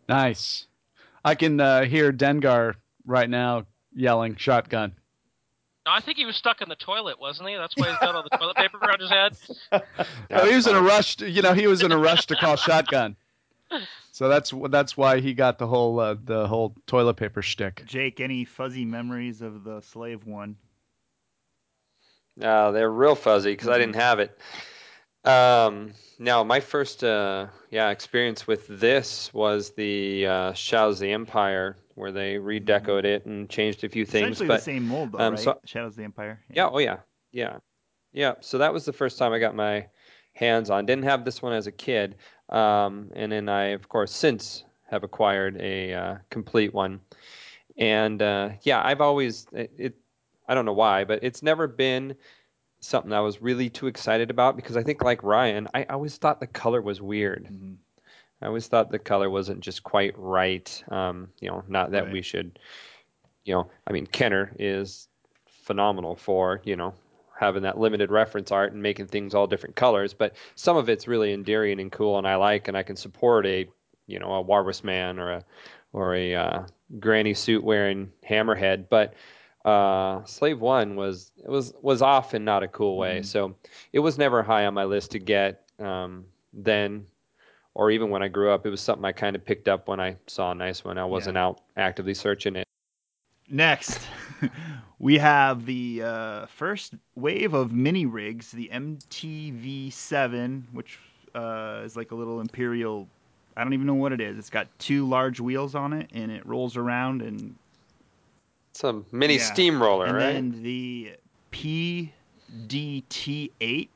Nice. 0.09 0.67
I 1.23 1.35
can 1.35 1.61
uh, 1.61 1.85
hear 1.85 2.11
Dengar 2.11 2.75
right 3.05 3.29
now 3.29 3.67
yelling 3.95 4.35
shotgun. 4.35 4.95
No, 5.85 5.91
I 5.91 5.99
think 5.99 6.17
he 6.17 6.25
was 6.25 6.37
stuck 6.37 6.61
in 6.61 6.69
the 6.69 6.75
toilet, 6.75 7.19
wasn't 7.19 7.49
he? 7.49 7.55
That's 7.55 7.75
why 7.75 7.89
he's 7.89 7.97
got 7.97 8.15
all 8.15 8.23
the 8.23 8.37
toilet 8.37 8.55
paper 8.55 8.77
around 8.77 9.01
his 9.01 9.09
head. 9.09 9.37
Oh, 10.31 10.49
he 10.49 10.55
was 10.55 10.65
in 10.67 10.75
a 10.75 10.81
rush. 10.81 11.17
To, 11.17 11.29
you 11.29 11.41
know, 11.41 11.53
he 11.53 11.67
was 11.67 11.83
in 11.83 11.91
a 11.91 11.97
rush 11.97 12.25
to 12.27 12.35
call 12.35 12.55
shotgun. 12.55 13.15
So 14.11 14.29
that's 14.29 14.53
that's 14.69 14.95
why 14.95 15.19
he 15.19 15.33
got 15.33 15.57
the 15.57 15.67
whole 15.67 15.99
uh, 15.99 16.15
the 16.23 16.47
whole 16.47 16.75
toilet 16.85 17.15
paper 17.15 17.41
shtick. 17.41 17.83
Jake, 17.85 18.19
any 18.19 18.45
fuzzy 18.45 18.85
memories 18.85 19.41
of 19.41 19.63
the 19.63 19.81
Slave 19.81 20.25
One? 20.25 20.57
Uh, 22.41 22.71
they're 22.71 22.89
real 22.89 23.15
fuzzy 23.15 23.51
because 23.51 23.69
I 23.69 23.77
didn't 23.77 23.95
have 23.95 24.19
it. 24.19 24.37
Um, 25.25 25.93
now, 26.19 26.43
my 26.43 26.59
first 26.59 27.03
uh, 27.03 27.47
yeah 27.69 27.89
experience 27.89 28.45
with 28.47 28.67
this 28.67 29.33
was 29.33 29.71
the 29.71 30.27
uh, 30.27 30.53
Shadows 30.53 30.97
of 30.97 31.01
the 31.01 31.11
Empire, 31.11 31.77
where 31.95 32.11
they 32.11 32.37
redecoed 32.37 33.05
it 33.05 33.25
and 33.25 33.49
changed 33.49 33.83
a 33.83 33.89
few 33.89 34.05
things. 34.05 34.39
But 34.39 34.47
the 34.47 34.59
same 34.59 34.87
mold, 34.87 35.11
though, 35.11 35.19
um, 35.19 35.33
right? 35.33 35.43
so- 35.43 35.59
Shadows 35.65 35.93
of 35.93 35.97
the 35.97 36.03
Empire. 36.03 36.39
yeah, 36.53 36.69
oh 36.71 36.79
yeah, 36.79 36.97
yeah, 37.31 37.57
yeah. 38.11 38.33
So 38.41 38.57
that 38.57 38.73
was 38.73 38.85
the 38.85 38.93
first 38.93 39.17
time 39.17 39.33
I 39.33 39.39
got 39.39 39.55
my 39.55 39.87
hands 40.33 40.69
on. 40.69 40.85
Didn't 40.85 41.05
have 41.05 41.25
this 41.25 41.41
one 41.41 41.53
as 41.53 41.67
a 41.67 41.71
kid, 41.71 42.15
um, 42.49 43.11
and 43.15 43.31
then 43.31 43.49
I, 43.49 43.67
of 43.67 43.87
course, 43.89 44.11
since 44.11 44.63
have 44.89 45.03
acquired 45.03 45.57
a 45.59 45.93
uh, 45.93 46.15
complete 46.29 46.73
one. 46.73 46.99
And 47.77 48.21
uh, 48.21 48.49
yeah, 48.61 48.81
I've 48.83 49.01
always 49.01 49.47
it, 49.51 49.71
it. 49.77 49.95
I 50.47 50.53
don't 50.53 50.65
know 50.65 50.73
why, 50.73 51.05
but 51.05 51.23
it's 51.23 51.41
never 51.41 51.67
been 51.67 52.15
something 52.79 53.13
I 53.13 53.21
was 53.21 53.41
really 53.41 53.69
too 53.69 53.87
excited 53.87 54.29
about 54.29 54.55
because 54.57 54.75
I 54.75 54.83
think, 54.83 55.03
like 55.03 55.23
Ryan, 55.23 55.67
I 55.73 55.83
always 55.85 56.17
thought 56.17 56.39
the 56.39 56.47
color 56.47 56.81
was 56.81 57.01
weird. 57.01 57.45
Mhm. 57.45 57.77
I 58.43 58.47
always 58.47 58.67
thought 58.67 58.91
the 58.91 58.99
color 58.99 59.29
wasn't 59.29 59.61
just 59.61 59.83
quite 59.83 60.13
right. 60.17 60.83
Um, 60.89 61.29
you 61.39 61.49
know, 61.49 61.63
not 61.69 61.91
that 61.91 62.03
Right. 62.03 62.13
we 62.13 62.21
should, 62.21 62.59
you 63.45 63.53
know, 63.53 63.71
I 63.87 63.93
mean, 63.93 64.05
Kenner 64.05 64.53
is 64.59 65.07
phenomenal 65.47 66.15
for, 66.17 66.61
you 66.65 66.75
know, 66.75 66.93
having 67.39 67.63
that 67.63 67.79
limited 67.79 68.11
reference 68.11 68.51
art 68.51 68.73
and 68.73 68.83
making 68.83 69.07
things 69.07 69.33
all 69.33 69.47
different 69.47 69.77
colors, 69.77 70.13
but 70.13 70.35
some 70.55 70.75
of 70.75 70.89
it's 70.89 71.07
really 71.07 71.31
endearing 71.33 71.79
and 71.79 71.91
cool 71.91 72.17
and 72.17 72.27
I 72.27 72.35
like 72.35 72.67
and 72.67 72.77
I 72.77 72.83
can 72.83 72.97
support 72.97 73.45
a, 73.45 73.67
you 74.07 74.19
know, 74.19 74.33
a 74.33 74.41
Walrus 74.41 74.83
Man 74.83 75.19
or 75.19 75.31
a 75.31 75.45
or 75.93 76.15
a 76.15 76.35
uh, 76.35 76.63
granny 76.99 77.33
suit 77.33 77.63
wearing 77.63 78.11
hammerhead, 78.29 78.89
but 78.89 79.13
uh, 79.63 80.23
Slave 80.25 80.59
One 80.59 80.97
was 80.97 81.31
it 81.37 81.49
was 81.49 81.73
was 81.81 82.01
off 82.01 82.33
in 82.33 82.43
not 82.43 82.63
a 82.63 82.67
cool 82.67 82.97
way. 82.97 83.19
Mhm. 83.21 83.25
So 83.25 83.55
it 83.93 83.99
was 83.99 84.17
never 84.17 84.43
high 84.43 84.65
on 84.65 84.73
my 84.73 84.83
list 84.83 85.11
to 85.11 85.19
get 85.19 85.61
um, 85.79 86.25
then, 86.51 87.05
or 87.75 87.91
even 87.91 88.09
when 88.09 88.21
I 88.21 88.27
grew 88.27 88.51
up. 88.51 88.65
It 88.65 88.69
was 88.69 88.81
something 88.81 89.05
I 89.05 89.11
kind 89.11 89.35
of 89.35 89.45
picked 89.45 89.67
up 89.67 89.87
when 89.87 89.99
I 89.99 90.15
saw 90.27 90.51
a 90.51 90.55
nice 90.55 90.83
one. 90.83 90.97
I 90.97 91.05
wasn't 91.05 91.37
out 91.37 91.61
actively 91.77 92.13
searching 92.13 92.55
it. 92.55 92.67
Next, 93.49 93.99
we 94.99 95.17
have 95.17 95.65
the 95.65 96.01
uh, 96.03 96.45
first 96.47 96.93
wave 97.15 97.53
of 97.53 97.71
mini 97.71 98.05
rigs, 98.05 98.51
the 98.51 98.69
MTV7, 98.73 100.63
which 100.71 100.99
uh, 101.35 101.81
is 101.83 101.95
like 101.97 102.11
a 102.11 102.15
little 102.15 102.41
Imperial. 102.41 103.07
I 103.57 103.63
don't 103.63 103.73
even 103.73 103.85
know 103.85 103.93
what 103.95 104.11
it 104.11 104.21
is. 104.21 104.37
It's 104.37 104.49
got 104.49 104.67
two 104.79 105.07
large 105.07 105.39
wheels 105.39 105.75
on 105.75 105.93
it, 105.93 106.09
and 106.13 106.31
it 106.31 106.45
rolls 106.45 106.77
around. 106.77 107.21
And 107.21 107.55
It's 108.71 108.83
a 108.83 109.03
mini 109.11 109.35
Yeah. 109.35 109.43
steamroller, 109.43 110.05
and 110.05 110.15
right? 110.15 110.33
then 110.33 110.63
the 110.63 111.15
PDT8, 111.51 113.87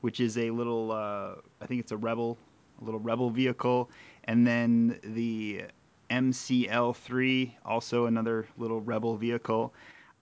which 0.00 0.20
is 0.20 0.38
a 0.38 0.50
little. 0.50 0.92
Uh, 0.92 1.34
I 1.60 1.66
think 1.66 1.80
it's 1.80 1.92
a 1.92 1.96
Rebel, 1.96 2.38
a 2.80 2.84
little 2.84 3.00
Rebel 3.00 3.30
vehicle, 3.30 3.90
and 4.24 4.46
then 4.46 4.98
the 5.02 5.64
MCL3, 6.10 7.52
also 7.64 8.06
another 8.06 8.46
little 8.56 8.80
Rebel 8.80 9.16
vehicle. 9.16 9.74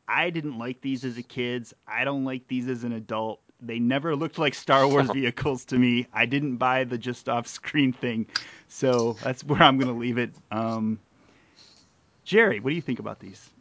I 0.08 0.30
didn't 0.30 0.58
like 0.58 0.80
these 0.80 1.04
as 1.04 1.16
a 1.18 1.22
kid. 1.22 1.68
I 1.86 2.04
don't 2.04 2.24
like 2.24 2.48
these 2.48 2.68
as 2.68 2.84
an 2.84 2.92
adult. 2.92 3.40
They 3.60 3.78
never 3.78 4.16
looked 4.16 4.38
like 4.38 4.54
Star 4.54 4.86
Wars 4.86 5.10
vehicles 5.12 5.64
to 5.66 5.78
me. 5.78 6.06
I 6.12 6.26
didn't 6.26 6.56
buy 6.56 6.84
the 6.84 6.98
just 6.98 7.28
off 7.28 7.46
screen 7.46 7.92
thing. 7.92 8.26
So 8.68 9.16
that's 9.22 9.44
where 9.44 9.62
I'm 9.62 9.78
going 9.78 9.92
to 9.92 9.98
leave 9.98 10.18
it. 10.18 10.32
Um, 10.50 10.98
Jerry, 12.24 12.60
what 12.60 12.70
do 12.70 12.76
you 12.76 12.82
think 12.82 12.98
about 12.98 13.20
these? 13.20 13.50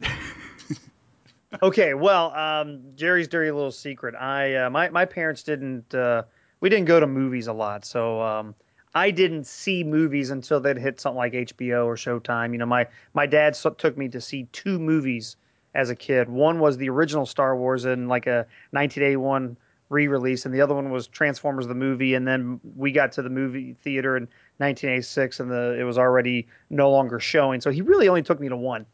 Okay, 1.60 1.92
well, 1.92 2.32
um, 2.34 2.80
Jerry's 2.94 3.28
dirty 3.28 3.50
little 3.50 3.72
secret. 3.72 4.14
I 4.14 4.54
uh, 4.54 4.70
my 4.70 4.88
my 4.88 5.04
parents 5.04 5.42
didn't. 5.42 5.94
Uh, 5.94 6.22
we 6.60 6.70
didn't 6.70 6.86
go 6.86 6.98
to 6.98 7.06
movies 7.06 7.46
a 7.48 7.52
lot, 7.52 7.84
so 7.84 8.22
um, 8.22 8.54
I 8.94 9.10
didn't 9.10 9.46
see 9.46 9.84
movies 9.84 10.30
until 10.30 10.60
they'd 10.60 10.76
hit 10.76 11.00
something 11.00 11.16
like 11.16 11.32
HBO 11.32 11.86
or 11.86 11.96
Showtime. 11.96 12.52
You 12.52 12.58
know, 12.58 12.66
my 12.66 12.88
my 13.14 13.26
dad 13.26 13.54
took 13.54 13.96
me 13.96 14.08
to 14.10 14.20
see 14.20 14.48
two 14.52 14.78
movies 14.78 15.36
as 15.74 15.88
a 15.90 15.96
kid. 15.96 16.28
One 16.28 16.58
was 16.58 16.76
the 16.76 16.90
original 16.90 17.24
Star 17.24 17.56
Wars 17.56 17.84
in 17.84 18.08
like 18.08 18.26
a 18.26 18.46
1981 18.70 19.56
re-release, 19.88 20.46
and 20.46 20.54
the 20.54 20.60
other 20.60 20.74
one 20.74 20.90
was 20.90 21.06
Transformers 21.06 21.66
the 21.66 21.74
movie. 21.74 22.14
And 22.14 22.26
then 22.26 22.60
we 22.76 22.92
got 22.92 23.12
to 23.12 23.22
the 23.22 23.30
movie 23.30 23.74
theater 23.82 24.16
in 24.16 24.24
1986, 24.58 25.40
and 25.40 25.50
the 25.50 25.78
it 25.78 25.84
was 25.84 25.96
already 25.98 26.48
no 26.68 26.90
longer 26.90 27.18
showing. 27.18 27.60
So 27.60 27.70
he 27.70 27.80
really 27.80 28.08
only 28.08 28.22
took 28.22 28.40
me 28.40 28.48
to 28.48 28.56
one. 28.56 28.86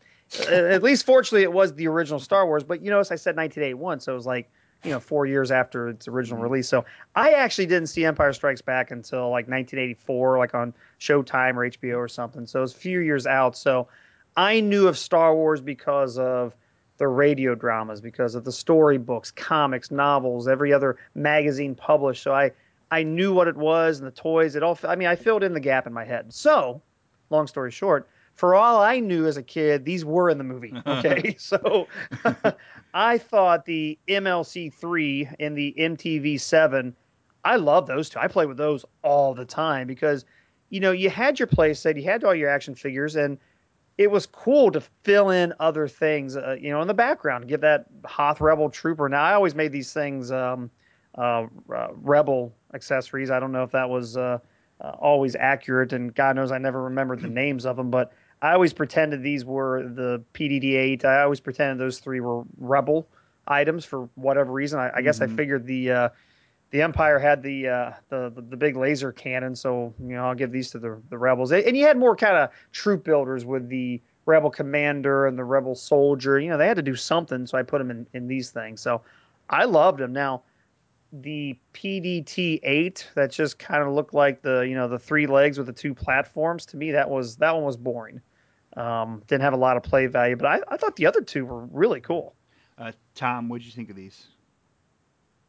At 0.49 0.83
least, 0.83 1.07
fortunately, 1.07 1.43
it 1.43 1.53
was 1.53 1.75
the 1.75 1.89
original 1.89 2.21
Star 2.21 2.47
Wars. 2.47 2.63
But 2.63 2.83
you 2.83 2.91
notice 2.91 3.11
I 3.11 3.17
said 3.17 3.37
1981, 3.37 4.01
so 4.01 4.13
it 4.13 4.15
was 4.17 4.27
like 4.27 4.51
you 4.85 4.91
know 4.91 5.01
four 5.01 5.27
years 5.27 5.51
after 5.51 5.89
its 5.89 6.09
original 6.09 6.39
mm-hmm. 6.39 6.51
release. 6.51 6.69
So 6.69 6.85
I 7.15 7.33
actually 7.33 7.67
didn't 7.67 7.89
see 7.89 8.05
Empire 8.05 8.33
Strikes 8.33 8.63
Back 8.63 8.91
until 8.91 9.25
like 9.31 9.49
1984, 9.49 10.39
like 10.39 10.55
on 10.55 10.75
Showtime 11.01 11.57
or 11.57 11.69
HBO 11.69 11.99
or 11.99 12.09
something. 12.09 12.47
So 12.47 12.61
it 12.61 12.63
was 12.63 12.75
a 12.75 12.79
few 12.79 13.01
years 13.01 13.27
out. 13.27 13.57
So 13.57 13.89
I 14.37 14.61
knew 14.61 14.87
of 14.87 14.97
Star 14.97 15.35
Wars 15.35 15.61
because 15.61 16.19
of 16.19 16.55
the 16.99 17.09
radio 17.09 17.55
dramas, 17.55 18.01
because 18.01 18.35
of 18.35 18.45
the 18.45 18.53
storybooks, 18.53 19.31
comics, 19.31 19.91
novels, 19.91 20.49
every 20.49 20.73
other 20.73 20.97
magazine 21.15 21.75
published. 21.75 22.23
So 22.23 22.33
I 22.33 22.53
I 22.91 23.03
knew 23.03 23.33
what 23.35 23.49
it 23.49 23.57
was 23.57 23.99
and 23.99 24.07
the 24.07 24.13
toys. 24.13 24.57
It 24.57 24.63
all. 24.63 24.79
I 24.85 24.97
mean, 24.97 25.09
I 25.09 25.17
filled 25.17 25.43
in 25.43 25.53
the 25.53 25.61
gap 25.61 25.87
in 25.87 25.93
my 25.93 26.05
head. 26.05 26.33
So, 26.33 26.81
long 27.31 27.47
story 27.47 27.71
short, 27.71 28.09
for 28.39 28.55
all 28.55 28.81
I 28.81 29.01
knew 29.01 29.27
as 29.27 29.37
a 29.37 29.43
kid, 29.43 29.85
these 29.85 30.05
were 30.05 30.31
in 30.31 30.39
the 30.39 30.45
movie. 30.45 30.73
Okay, 30.87 31.35
so 31.39 31.89
I 32.95 33.19
thought 33.19 33.65
the 33.65 33.99
MLC 34.09 34.73
three 34.73 35.29
and 35.41 35.59
the 35.59 35.75
MTV 35.77 36.41
seven, 36.41 36.95
I 37.45 37.57
love 37.57 37.87
those 37.87 38.09
two. 38.09 38.21
I 38.21 38.29
play 38.29 38.47
with 38.47 38.57
those 38.57 38.85
all 39.03 39.35
the 39.35 39.45
time 39.45 39.89
because, 39.89 40.25
you 40.71 40.79
know, 40.79 40.93
you 40.93 41.11
had 41.11 41.39
your 41.39 41.49
playset, 41.49 41.97
you 41.97 42.05
had 42.05 42.23
all 42.23 42.35
your 42.35 42.49
action 42.49 42.77
figures, 42.77 43.17
and 43.17 43.39
it 43.99 44.11
was 44.11 44.25
cool 44.27 44.71
to 44.71 44.81
fill 45.03 45.31
in 45.31 45.53
other 45.59 45.89
things, 45.89 46.37
uh, 46.37 46.57
you 46.61 46.71
know, 46.71 46.81
in 46.81 46.87
the 46.87 46.95
background, 46.95 47.49
give 47.49 47.61
that 47.63 47.87
Hoth 48.05 48.41
Rebel 48.41 48.71
Trooper. 48.71 49.09
Now 49.09 49.25
I 49.25 49.35
always 49.35 49.57
made 49.57 49.73
these 49.73 49.93
things 49.93 50.31
um, 50.31 50.71
uh, 51.17 51.47
uh, 51.75 51.89
Rebel 51.93 52.55
accessories. 52.73 53.33
I 53.33 53.41
don't 53.41 53.51
know 53.51 53.65
if 53.65 53.73
that 53.73 53.91
was 53.91 54.17
uh, 54.17 54.39
uh, 54.81 54.93
always 55.01 55.35
accurate, 55.35 55.93
and 55.93 56.15
God 56.15 56.37
knows 56.37 56.53
I 56.53 56.59
never 56.59 56.85
remembered 56.85 57.21
the 57.21 57.29
names 57.29 57.67
of 57.67 57.77
them, 57.77 57.91
but 57.91 58.13
I 58.41 58.53
always 58.53 58.73
pretended 58.73 59.23
these 59.23 59.45
were 59.45 59.83
the 59.83 60.23
PDD-8. 60.35 61.05
I 61.05 61.23
always 61.23 61.41
pretended 61.41 61.79
those 61.79 61.99
three 61.99 62.21
were 62.21 62.45
Rebel 62.57 63.09
items 63.47 63.85
for 63.85 64.09
whatever 64.15 64.53
reason. 64.53 64.79
I, 64.79 64.91
I 64.97 65.03
guess 65.03 65.21
I 65.21 65.27
Mhm. 65.27 65.37
figured 65.37 65.67
the 65.67 65.91
uh, 65.91 66.09
the 66.71 66.83
Empire 66.83 67.19
had 67.19 67.43
the, 67.43 67.67
uh, 67.69 67.93
the 68.11 68.31
the 68.31 68.43
the 68.43 68.57
big 68.57 68.77
laser 68.77 69.11
cannon, 69.11 69.57
so 69.57 69.95
you 69.99 70.15
know 70.15 70.27
I'll 70.27 70.35
give 70.35 70.53
these 70.53 70.71
to 70.73 70.79
the 70.79 71.01
the 71.09 71.17
rebels. 71.19 71.51
And 71.51 71.77
you 71.77 71.87
had 71.87 71.97
more 71.97 72.15
kind 72.15 72.37
of 72.37 72.51
troop 72.73 73.05
builders 73.05 73.45
with 73.45 73.69
the 73.69 74.01
rebel 74.27 74.51
commander 74.51 75.27
and 75.27 75.39
the 75.39 75.45
rebel 75.45 75.75
soldier. 75.75 76.39
You 76.39 76.51
know 76.51 76.59
they 76.59 76.69
had 76.69 76.77
to 76.77 76.83
do 76.83 76.95
something, 76.95 77.47
so 77.47 77.57
I 77.59 77.63
put 77.63 77.79
them 77.79 77.91
in 77.91 78.07
in 78.13 78.29
these 78.29 78.51
things. 78.51 78.81
So 78.83 79.01
I 79.49 79.65
loved 79.65 79.99
them. 79.99 80.13
Now 80.13 80.43
the 81.11 81.59
PDT-8 81.73 83.15
that 83.15 83.31
just 83.33 83.59
kind 83.59 83.83
of 83.83 83.95
looked 83.95 84.13
like 84.13 84.43
the 84.43 84.61
you 84.61 84.75
know 84.75 84.89
the 84.89 84.99
three 84.99 85.27
legs 85.27 85.57
with 85.57 85.67
the 85.67 85.73
two 85.73 85.95
platforms. 85.95 86.67
To 86.67 86.77
me, 86.77 86.93
that 86.93 87.09
was 87.09 87.37
that 87.37 87.55
one 87.55 87.65
was 87.65 87.77
boring. 87.79 88.21
Um, 88.79 89.23
didn't 89.27 89.43
have 89.43 89.55
a 89.55 89.59
lot 89.59 89.77
of 89.77 89.83
play 89.83 90.07
value, 90.07 90.37
but 90.37 90.47
I, 90.47 90.61
I 90.69 90.77
thought 90.77 90.97
the 90.97 91.07
other 91.07 91.21
two 91.21 91.45
were 91.45 91.65
really 91.67 92.01
cool. 92.01 92.35
Uh, 92.79 92.93
Tom, 93.15 93.49
what'd 93.49 93.67
you 93.67 93.73
think 93.73 93.91
of 93.91 93.97
these? 93.97 94.27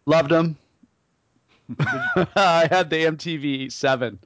Loved 0.05 0.31
them. 0.31 0.57
I 2.35 2.67
had 2.71 2.89
the 2.89 3.05
MTV 3.05 3.71
seven, 3.71 4.17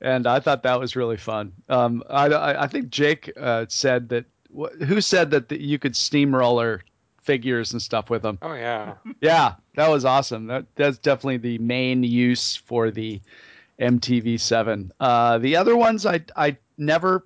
and 0.00 0.26
I 0.26 0.40
thought 0.40 0.64
that 0.64 0.80
was 0.80 0.96
really 0.96 1.16
fun. 1.16 1.52
Um, 1.68 2.02
I, 2.10 2.26
I, 2.26 2.62
I 2.64 2.66
think 2.66 2.90
Jake 2.90 3.30
uh, 3.38 3.66
said 3.68 4.08
that. 4.08 4.24
wh- 4.56 4.72
Who 4.84 5.00
said 5.00 5.30
that 5.30 5.48
the, 5.48 5.62
you 5.62 5.78
could 5.78 5.94
steamroller 5.94 6.82
figures 7.22 7.72
and 7.72 7.80
stuff 7.80 8.10
with 8.10 8.22
them? 8.22 8.38
Oh 8.42 8.54
yeah. 8.54 8.94
Yeah, 9.20 9.54
that 9.76 9.88
was 9.88 10.04
awesome. 10.04 10.46
That 10.48 10.64
that's 10.74 10.98
definitely 10.98 11.36
the 11.36 11.58
main 11.58 12.02
use 12.02 12.56
for 12.56 12.90
the 12.90 13.20
MTV7. 13.78 14.90
Uh, 14.98 15.38
the 15.38 15.54
other 15.56 15.76
ones, 15.76 16.04
I 16.06 16.24
I 16.36 16.56
never. 16.76 17.24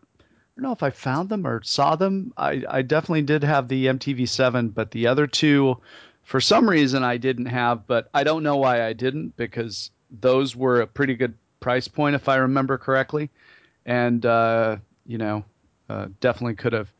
Don't 0.56 0.62
know 0.62 0.72
if 0.72 0.82
I 0.84 0.90
found 0.90 1.30
them 1.30 1.46
or 1.46 1.62
saw 1.64 1.96
them. 1.96 2.32
I, 2.36 2.62
I 2.68 2.82
definitely 2.82 3.22
did 3.22 3.42
have 3.42 3.66
the 3.66 3.86
MTV7, 3.86 4.72
but 4.72 4.92
the 4.92 5.08
other 5.08 5.26
two, 5.26 5.80
for 6.22 6.40
some 6.40 6.70
reason, 6.70 7.02
I 7.02 7.16
didn't 7.16 7.46
have. 7.46 7.86
But 7.88 8.08
I 8.14 8.22
don't 8.22 8.44
know 8.44 8.56
why 8.56 8.84
I 8.86 8.92
didn't 8.92 9.36
because 9.36 9.90
those 10.20 10.54
were 10.54 10.80
a 10.80 10.86
pretty 10.86 11.16
good 11.16 11.34
price 11.58 11.88
point, 11.88 12.14
if 12.14 12.28
I 12.28 12.36
remember 12.36 12.78
correctly. 12.78 13.30
And, 13.84 14.24
uh, 14.24 14.76
you 15.06 15.18
know, 15.18 15.44
uh, 15.88 16.06
definitely 16.20 16.54
could 16.54 16.72
have 16.72 16.92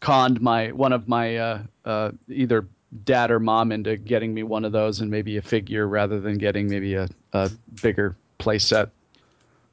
conned 0.00 0.40
my 0.40 0.72
one 0.72 0.92
of 0.92 1.08
my 1.08 1.36
uh, 1.36 1.62
uh, 1.84 2.10
either 2.28 2.66
dad 3.04 3.30
or 3.30 3.38
mom 3.38 3.70
into 3.70 3.96
getting 3.96 4.34
me 4.34 4.42
one 4.42 4.64
of 4.64 4.72
those 4.72 5.00
and 5.00 5.10
maybe 5.10 5.36
a 5.36 5.42
figure 5.42 5.86
rather 5.86 6.20
than 6.20 6.38
getting 6.38 6.68
maybe 6.68 6.94
a, 6.94 7.08
a 7.32 7.50
bigger 7.80 8.16
play 8.38 8.58
set. 8.58 8.90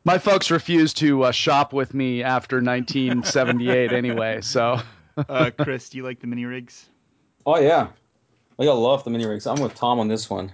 My 0.06 0.20
folks 0.20 0.52
refused 0.52 0.98
to 0.98 1.24
uh, 1.24 1.32
shop 1.32 1.74
with 1.74 1.96
me 1.96 2.22
after 2.22 2.58
1978 2.58 3.92
anyway, 4.02 4.42
so 4.42 4.80
Uh, 5.18 5.50
Chris, 5.58 5.90
do 5.90 5.98
you 5.98 6.04
like 6.04 6.20
the 6.20 6.28
mini 6.28 6.46
rigs? 6.46 6.88
Oh 7.46 7.58
yeah, 7.60 7.88
like 8.58 8.68
I 8.70 8.72
love 8.72 9.04
the 9.04 9.10
mini 9.10 9.26
rigs. 9.26 9.48
I'm 9.48 9.60
with 9.62 9.74
Tom 9.74 10.00
on 10.00 10.08
this 10.08 10.30
one. 10.30 10.52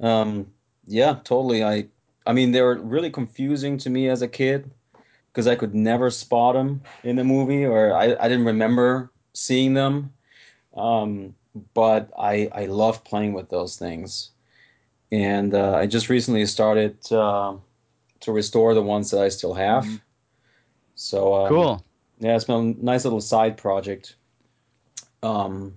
Um, 0.00 0.46
yeah, 0.86 1.18
totally. 1.24 1.62
I 1.64 1.88
I 2.26 2.32
mean 2.32 2.52
they 2.52 2.62
were 2.62 2.78
really 2.78 3.10
confusing 3.10 3.76
to 3.78 3.90
me 3.90 4.08
as 4.08 4.22
a 4.22 4.28
kid 4.28 4.70
because 5.32 5.46
I 5.46 5.56
could 5.56 5.74
never 5.74 6.10
spot 6.10 6.54
them 6.54 6.80
in 7.02 7.16
the 7.16 7.24
movie 7.24 7.64
or 7.66 7.92
I, 7.94 8.16
I 8.18 8.28
didn't 8.28 8.46
remember 8.46 9.10
seeing 9.34 9.74
them. 9.74 10.12
Um, 10.74 11.34
but 11.74 12.10
I 12.18 12.48
I 12.54 12.66
love 12.66 13.04
playing 13.04 13.32
with 13.32 13.50
those 13.50 13.76
things, 13.76 14.30
and 15.10 15.54
uh, 15.54 15.74
I 15.74 15.86
just 15.86 16.08
recently 16.08 16.46
started 16.46 16.96
uh, 17.12 17.54
to 18.20 18.32
restore 18.32 18.74
the 18.74 18.82
ones 18.82 19.10
that 19.10 19.20
I 19.20 19.28
still 19.28 19.54
have. 19.54 19.84
Mhm. 19.84 20.00
So 20.94 21.34
um, 21.34 21.48
cool. 21.48 21.84
yeah, 22.18 22.34
it's 22.36 22.44
been 22.44 22.76
a 22.80 22.84
nice 22.84 23.04
little 23.04 23.20
side 23.20 23.56
project. 23.56 24.16
Um, 25.22 25.76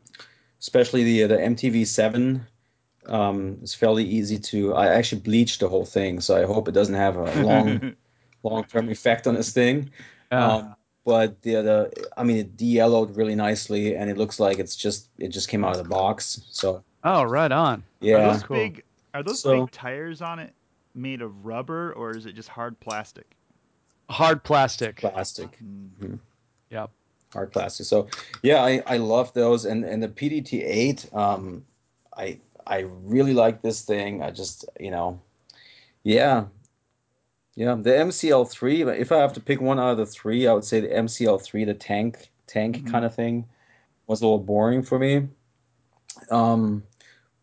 especially 0.59 1.03
the 1.03 1.23
the 1.27 1.37
MTV 1.37 1.85
Seven. 1.85 2.45
Um, 3.07 3.57
it's 3.61 3.73
fairly 3.73 4.03
easy 4.03 4.37
to. 4.39 4.73
I 4.75 4.87
actually 4.87 5.21
bleached 5.21 5.59
the 5.59 5.69
whole 5.69 5.85
thing, 5.85 6.19
so 6.21 6.35
I 6.37 6.45
hope 6.45 6.67
it 6.67 6.73
doesn't 6.73 6.95
have 6.95 7.15
a 7.15 7.41
long 7.43 7.95
long 8.43 8.63
term 8.65 8.89
effect 8.89 9.27
on 9.27 9.35
this 9.35 9.51
thing. 9.51 9.91
Yeah. 10.31 10.47
Um, 10.47 10.75
but 11.03 11.41
the 11.41 11.53
the 11.61 12.07
I 12.15 12.23
mean 12.23 12.37
it 12.37 12.57
de-yellowed 12.57 13.15
really 13.17 13.33
nicely, 13.35 13.95
and 13.95 14.09
it 14.09 14.17
looks 14.17 14.39
like 14.39 14.59
it's 14.59 14.75
just 14.75 15.09
it 15.17 15.29
just 15.29 15.49
came 15.49 15.65
out 15.65 15.75
of 15.75 15.81
the 15.83 15.89
box. 15.89 16.41
So 16.51 16.83
oh, 17.03 17.23
right 17.23 17.51
on. 17.51 17.83
Yeah, 18.01 18.17
Are 18.29 18.33
those 18.33 18.43
Cool. 18.43 18.57
big? 18.57 18.83
Are 19.13 19.23
those 19.23 19.41
So- 19.41 19.61
big 19.65 19.71
tires 19.71 20.21
on 20.21 20.37
it 20.39 20.53
made 20.93 21.21
of 21.21 21.45
rubber 21.45 21.93
or 21.93 22.15
is 22.15 22.25
it 22.25 22.33
just 22.35 22.49
hard 22.49 22.79
plastic? 22.79 23.25
Hard 24.09 24.43
plastic. 24.43 24.97
plastic. 24.97 25.57
Mm. 25.63 26.19
Yep. 26.69 26.89
hard 27.33 27.51
plastic. 27.51 27.85
So 27.85 28.07
yeah, 28.43 28.61
I, 28.63 28.83
I 28.85 28.97
love 28.97 29.33
those 29.33 29.65
and 29.65 29.83
and 29.85 30.01
the 30.03 30.07
PDT 30.09 30.63
eight. 30.65 31.09
Um, 31.13 31.65
I 32.15 32.39
I 32.67 32.79
really 33.03 33.33
like 33.33 33.61
this 33.61 33.81
thing. 33.83 34.21
I 34.21 34.31
just 34.31 34.65
you 34.79 34.91
know, 34.91 35.19
yeah, 36.03 36.45
yeah. 37.55 37.75
The 37.75 37.89
MCL 37.91 38.49
three. 38.49 38.81
If 38.83 39.11
I 39.11 39.17
have 39.17 39.33
to 39.33 39.39
pick 39.39 39.61
one 39.61 39.79
out 39.79 39.91
of 39.91 39.97
the 39.97 40.05
three, 40.05 40.47
I 40.47 40.53
would 40.53 40.65
say 40.65 40.79
the 40.81 40.89
MCL 40.89 41.41
three, 41.41 41.63
the 41.65 41.73
tank 41.73 42.29
tank 42.47 42.77
Mhm. 42.77 42.91
kind 42.91 43.05
of 43.05 43.15
thing, 43.15 43.45
was 44.07 44.21
a 44.21 44.25
little 44.25 44.39
boring 44.39 44.83
for 44.83 44.99
me. 44.99 45.27
Um, 46.29 46.83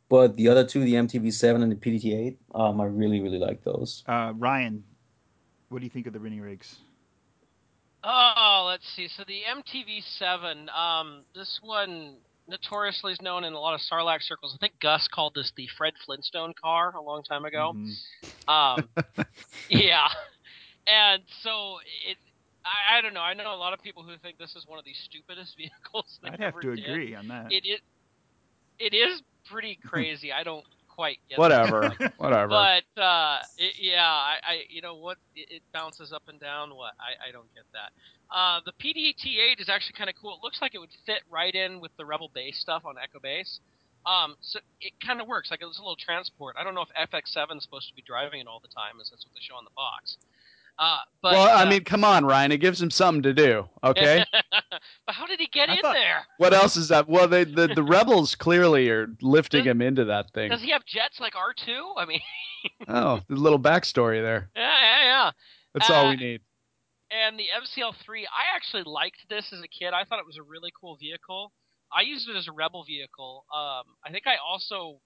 but 0.09 0.36
the 0.36 0.48
other 0.48 0.64
two, 0.64 0.80
the 0.84 0.94
MTV 0.94 1.32
seven 1.32 1.62
and 1.62 1.70
the 1.72 1.76
PDT 1.76 2.14
eight, 2.14 2.38
um, 2.54 2.80
I 2.80 2.84
really 2.86 3.20
really 3.20 3.38
like 3.38 3.62
those. 3.64 4.02
Uh, 4.06 4.32
Ryan, 4.36 4.82
what 5.68 5.78
do 5.80 5.84
you 5.84 5.90
think 5.90 6.06
of 6.06 6.12
the 6.12 6.20
mini 6.20 6.40
rigs? 6.40 6.76
Oh, 8.04 8.64
let's 8.68 8.84
see. 8.94 9.09
So 9.09 9.24
the 9.26 9.40
MTV7, 9.50 10.68
um, 10.74 11.22
this 11.34 11.59
one 11.62 12.14
notoriously 12.46 13.12
is 13.12 13.20
known 13.20 13.44
in 13.44 13.52
a 13.52 13.59
lot 13.59 13.74
of 13.74 13.80
Sarlacc 13.80 14.22
circles. 14.22 14.54
I 14.54 14.59
think 14.59 14.74
Gus 14.80 15.09
called 15.09 15.34
this 15.34 15.52
the 15.56 15.68
Fred 15.76 15.92
Flintstone 16.06 16.54
car 16.61 16.94
a 16.96 17.02
long 17.02 17.22
time 17.22 17.44
ago. 17.44 17.72
Mhm. 17.74 17.94
Um, 18.48 18.88
yeah, 19.68 20.06
and 20.86 21.22
so 21.42 21.76
it. 22.09 22.16
I, 22.64 22.96
I 22.96 23.00
don't 23.02 23.12
know. 23.12 23.20
I 23.20 23.34
know 23.34 23.54
a 23.54 23.56
lot 23.56 23.74
of 23.74 23.82
people 23.82 24.02
who 24.02 24.16
think 24.22 24.38
this 24.38 24.56
is 24.56 24.66
one 24.66 24.78
of 24.78 24.86
the 24.86 24.94
stupidest 25.04 25.54
vehicles. 25.59 26.18
I'd 26.24 26.40
have 26.40 26.59
to 26.61 26.74
did. 26.76 26.86
agree 26.88 27.14
on 27.14 27.28
that. 27.28 27.52
It 27.52 27.66
it 27.66 27.80
it 28.78 28.94
is 28.96 29.20
pretty 29.51 29.78
crazy. 29.84 30.32
I 30.32 30.42
don't 30.42 30.64
quite 30.88 31.18
get. 31.28 31.38
Whatever. 31.38 31.94
Whatever. 32.18 32.49
but 32.49 33.01
uh, 33.01 33.38
it, 33.57 33.74
yeah, 33.80 34.03
I, 34.03 34.36
I, 34.42 34.55
you 34.68 34.82
know 34.82 34.96
what? 34.96 35.18
It, 35.36 35.51
it 35.51 35.62
bounces 35.72 36.12
up 36.12 36.22
and 36.28 36.40
down. 36.40 36.74
What? 36.74 36.92
I, 36.99 37.28
I 37.28 37.32
don't 37.32 37.53
get 37.55 37.64
that. 37.72 37.92
Uh, 38.34 38.61
the 38.66 38.72
PDT-8 38.72 39.61
is 39.61 39.68
actually 39.68 39.94
kind 39.96 40.11
of 40.11 40.16
cool. 40.20 40.34
It 40.34 40.44
looks 40.44 40.61
like 40.61 40.74
it 40.74 40.78
would 40.78 40.92
fit 41.07 41.22
right 41.30 41.55
in 41.55 41.80
with 41.80 41.92
the 41.96 42.05
Rebel 42.05 42.30
base 42.34 42.59
stuff 42.59 42.82
on 42.84 42.96
Echo 43.03 43.20
Base. 43.20 43.61
Um, 44.05 44.36
so 44.40 44.61
it 44.80 44.92
kind 45.05 45.20
of 45.20 45.28
works. 45.28 45.51
Like 45.51 45.61
it's 45.62 45.78
a 45.78 45.82
little 45.82 45.96
transport. 45.96 46.57
I 46.59 46.64
don't 46.64 46.74
know 46.74 46.84
if 46.84 47.11
FX7 47.11 47.57
is 47.57 47.62
supposed 47.62 47.88
to 47.88 47.94
be 47.94 48.03
driving 48.03 48.40
it 48.40 48.46
all 48.46 48.61
the 48.61 48.68
time, 48.68 49.01
as 49.01 49.11
that's 49.11 49.24
what 49.24 49.34
they 49.34 49.40
show 49.40 49.55
on 49.55 49.64
the 49.64 49.74
box. 49.76 50.16
Uh, 50.79 50.99
but 51.22 51.33
well, 51.33 51.49
I 51.59 51.64
uh, 51.64 51.70
mean, 51.70 51.83
come 51.83 52.05
on, 52.05 52.24
Ryan. 52.24 52.53
It 52.53 52.59
gives 52.59 52.81
him 52.81 52.91
something 52.91 53.22
to 53.24 53.33
do. 53.35 53.68
Okay. 53.83 54.24
but 54.53 55.14
how 55.14 55.26
did 55.26 55.41
he 55.41 55.49
get 55.49 55.68
I 55.68 55.74
in 55.74 55.81
thought- 55.83 55.95
there? 55.95 56.20
what 56.37 56.55
else 56.55 56.76
is 56.76 56.89
that? 56.89 57.09
Well, 57.09 57.26
they, 57.26 57.45
the 57.45 57.66
the 57.74 57.83
rebels 57.83 58.35
clearly 58.37 58.89
are 58.91 59.09
lifting 59.20 59.64
Does- 59.64 59.70
him 59.72 59.83
into 59.83 60.05
that 60.05 60.31
thing. 60.33 60.51
Does 60.51 60.62
he 60.62 60.70
have 60.70 60.85
jets 60.85 61.18
like 61.18 61.33
R2? 61.35 61.95
I 61.97 62.05
mean, 62.05 62.20
Oh, 62.89 63.20
the 63.29 63.35
little 63.37 63.59
backstory 63.59 64.22
there. 64.22 64.51
yeah, 64.55 64.79
yeah, 64.81 65.05
yeah. 65.05 65.31
That's 65.74 65.91
all 65.91 66.07
Uh, 66.07 66.11
we 66.11 66.16
need. 66.16 66.41
And 67.11 67.39
the 67.39 67.47
MCL3, 67.64 68.24
I 68.26 68.55
actually 68.55 68.83
liked 68.85 69.29
this 69.31 69.53
as 69.53 69.61
a 69.61 69.68
kid. 69.68 69.93
I 69.95 70.05
thought 70.05 70.18
it 70.20 70.26
was 70.26 70.37
a 70.37 70.43
really 70.43 70.70
cool 70.79 70.97
vehicle. 71.01 71.53
I 71.93 72.03
used 72.03 72.29
it 72.29 72.37
as 72.37 72.47
a 72.49 72.53
rebel 72.53 72.85
vehicle. 72.85 73.47
Um, 73.53 73.85
I 74.07 74.12
think 74.12 74.26
I 74.26 74.35
also 74.47 75.01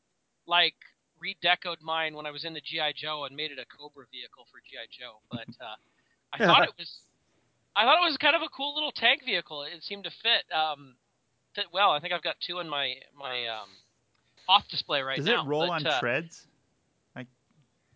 like 0.47 0.75
redecoed 1.23 1.81
mine 1.81 2.14
when 2.14 2.27
I 2.27 2.31
was 2.31 2.45
in 2.45 2.55
the 2.55 2.61
GI 2.61 2.95
Joe 2.97 3.25
and 3.25 3.37
made 3.37 3.51
it 3.51 3.59
a 3.59 3.66
Cobra 3.66 4.07
vehicle 4.11 4.47
for 4.51 4.61
GI 4.61 4.91
Joe. 4.91 5.20
But 5.31 5.49
uh, 5.64 5.77
I 6.33 6.39
thought 6.47 6.64
it 6.64 6.75
was, 6.79 6.99
I 7.77 7.85
thought 7.85 8.03
it 8.03 8.09
was 8.09 8.16
kind 8.16 8.35
of 8.35 8.43
a 8.43 8.49
cool 8.49 8.75
little 8.75 8.93
tank 8.93 9.23
vehicle. 9.25 9.62
It 9.62 9.83
seemed 9.83 10.05
to 10.05 10.11
fit 10.11 10.45
um, 10.53 10.97
fit 11.55 11.66
well. 11.73 11.91
I 11.93 12.01
think 12.01 12.12
I've 12.12 12.23
got 12.23 12.37
two 12.41 12.59
in 12.59 12.68
my 12.68 12.95
my 13.16 13.47
um, 13.47 13.68
off 14.49 14.68
display 14.68 15.03
right 15.03 15.16
Does 15.16 15.27
now. 15.27 15.37
Does 15.37 15.47
it 15.47 15.49
roll 15.49 15.68
but, 15.68 15.70
on 15.70 15.87
uh, 15.87 16.01
treads? 16.01 16.47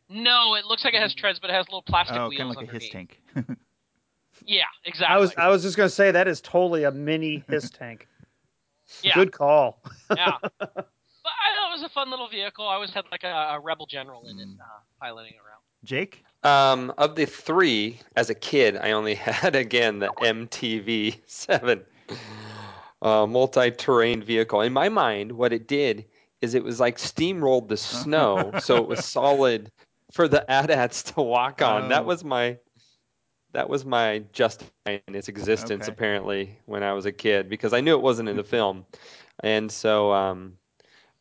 No, 0.09 0.55
it 0.55 0.65
looks 0.65 0.85
like 0.85 0.95
it 0.95 1.01
has 1.01 1.15
treads, 1.15 1.41
but 1.41 1.51
it 1.51 1.55
has 1.55 1.67
little 1.67 1.83
plastic 1.83 2.17
Oh, 2.17 2.29
wheels 2.29 2.39
kind 2.39 2.51
of 2.51 2.57
like 2.57 2.69
a 2.69 2.73
HISS 2.73 2.89
tank. 2.91 3.21
Yeah, 4.45 4.65
exactly. 4.85 5.15
I 5.15 5.19
was 5.19 5.35
I 5.37 5.49
was 5.49 5.63
just 5.63 5.79
gonna 5.79 5.89
say 5.89 6.11
that 6.11 6.29
is 6.29 6.43
totally 6.43 6.85
a 6.85 6.91
mini 6.91 7.43
HISS 7.49 7.71
tank. 7.79 8.07
yeah, 9.03 9.15
Good 9.15 9.33
call. 9.33 9.81
yeah. 10.15 10.37
But 11.47 11.53
I 11.53 11.55
thought 11.55 11.71
it 11.71 11.81
was 11.81 11.83
a 11.83 11.89
fun 11.89 12.11
little 12.11 12.29
vehicle. 12.29 12.67
I 12.67 12.75
always 12.75 12.91
had 12.91 13.05
like 13.11 13.25
a, 13.25 13.29
a 13.57 13.61
rebel 13.61 13.87
general 13.87 14.29
in 14.29 14.39
it, 14.39 14.49
Mm. 14.49 14.61
uh, 14.61 14.81
piloting 15.01 15.35
around. 15.35 15.61
Jake? 15.85 16.25
Um, 16.43 16.93
of 16.99 17.15
the 17.17 17.27
three, 17.27 18.01
as 18.17 18.31
a 18.31 18.35
kid, 18.35 18.77
I 18.77 18.93
only 18.93 19.15
had 19.17 19.55
again 19.57 19.99
the 19.99 20.09
MTV 20.09 21.21
seven, 21.27 21.85
uh, 23.03 23.27
multi-terrain 23.27 24.23
vehicle. 24.23 24.61
In 24.63 24.73
my 24.73 24.89
mind, 24.89 25.33
what 25.33 25.53
it 25.53 25.67
did 25.69 26.07
is 26.41 26.55
it 26.55 26.65
was 26.65 26.81
like 26.81 26.99
steamrolled 26.99 27.69
the 27.69 27.77
snow, 27.77 28.53
so 28.59 28.77
it 28.79 28.89
was 28.89 29.05
solid 29.05 29.71
for 30.13 30.29
the 30.29 30.49
AT-ATs 30.51 31.05
to 31.15 31.23
walk 31.23 31.63
on. 31.63 31.85
Oh. 31.85 31.89
That 31.89 32.05
was 32.05 32.25
my 32.25 32.59
that 33.53 33.69
was 33.71 33.85
my 33.87 34.23
justifying 34.33 35.01
its 35.09 35.29
existence 35.29 35.85
Okay. 35.85 35.93
apparently 35.93 36.59
when 36.67 36.83
I 36.83 36.93
was 36.93 37.07
a 37.07 37.13
kid 37.13 37.49
because 37.49 37.73
I 37.73 37.81
knew 37.81 37.95
it 37.95 38.03
wasn't 38.03 38.29
in 38.29 38.37
the 38.37 38.45
film, 38.45 38.85
and 39.43 39.71
so 39.73 40.13
um, 40.13 40.59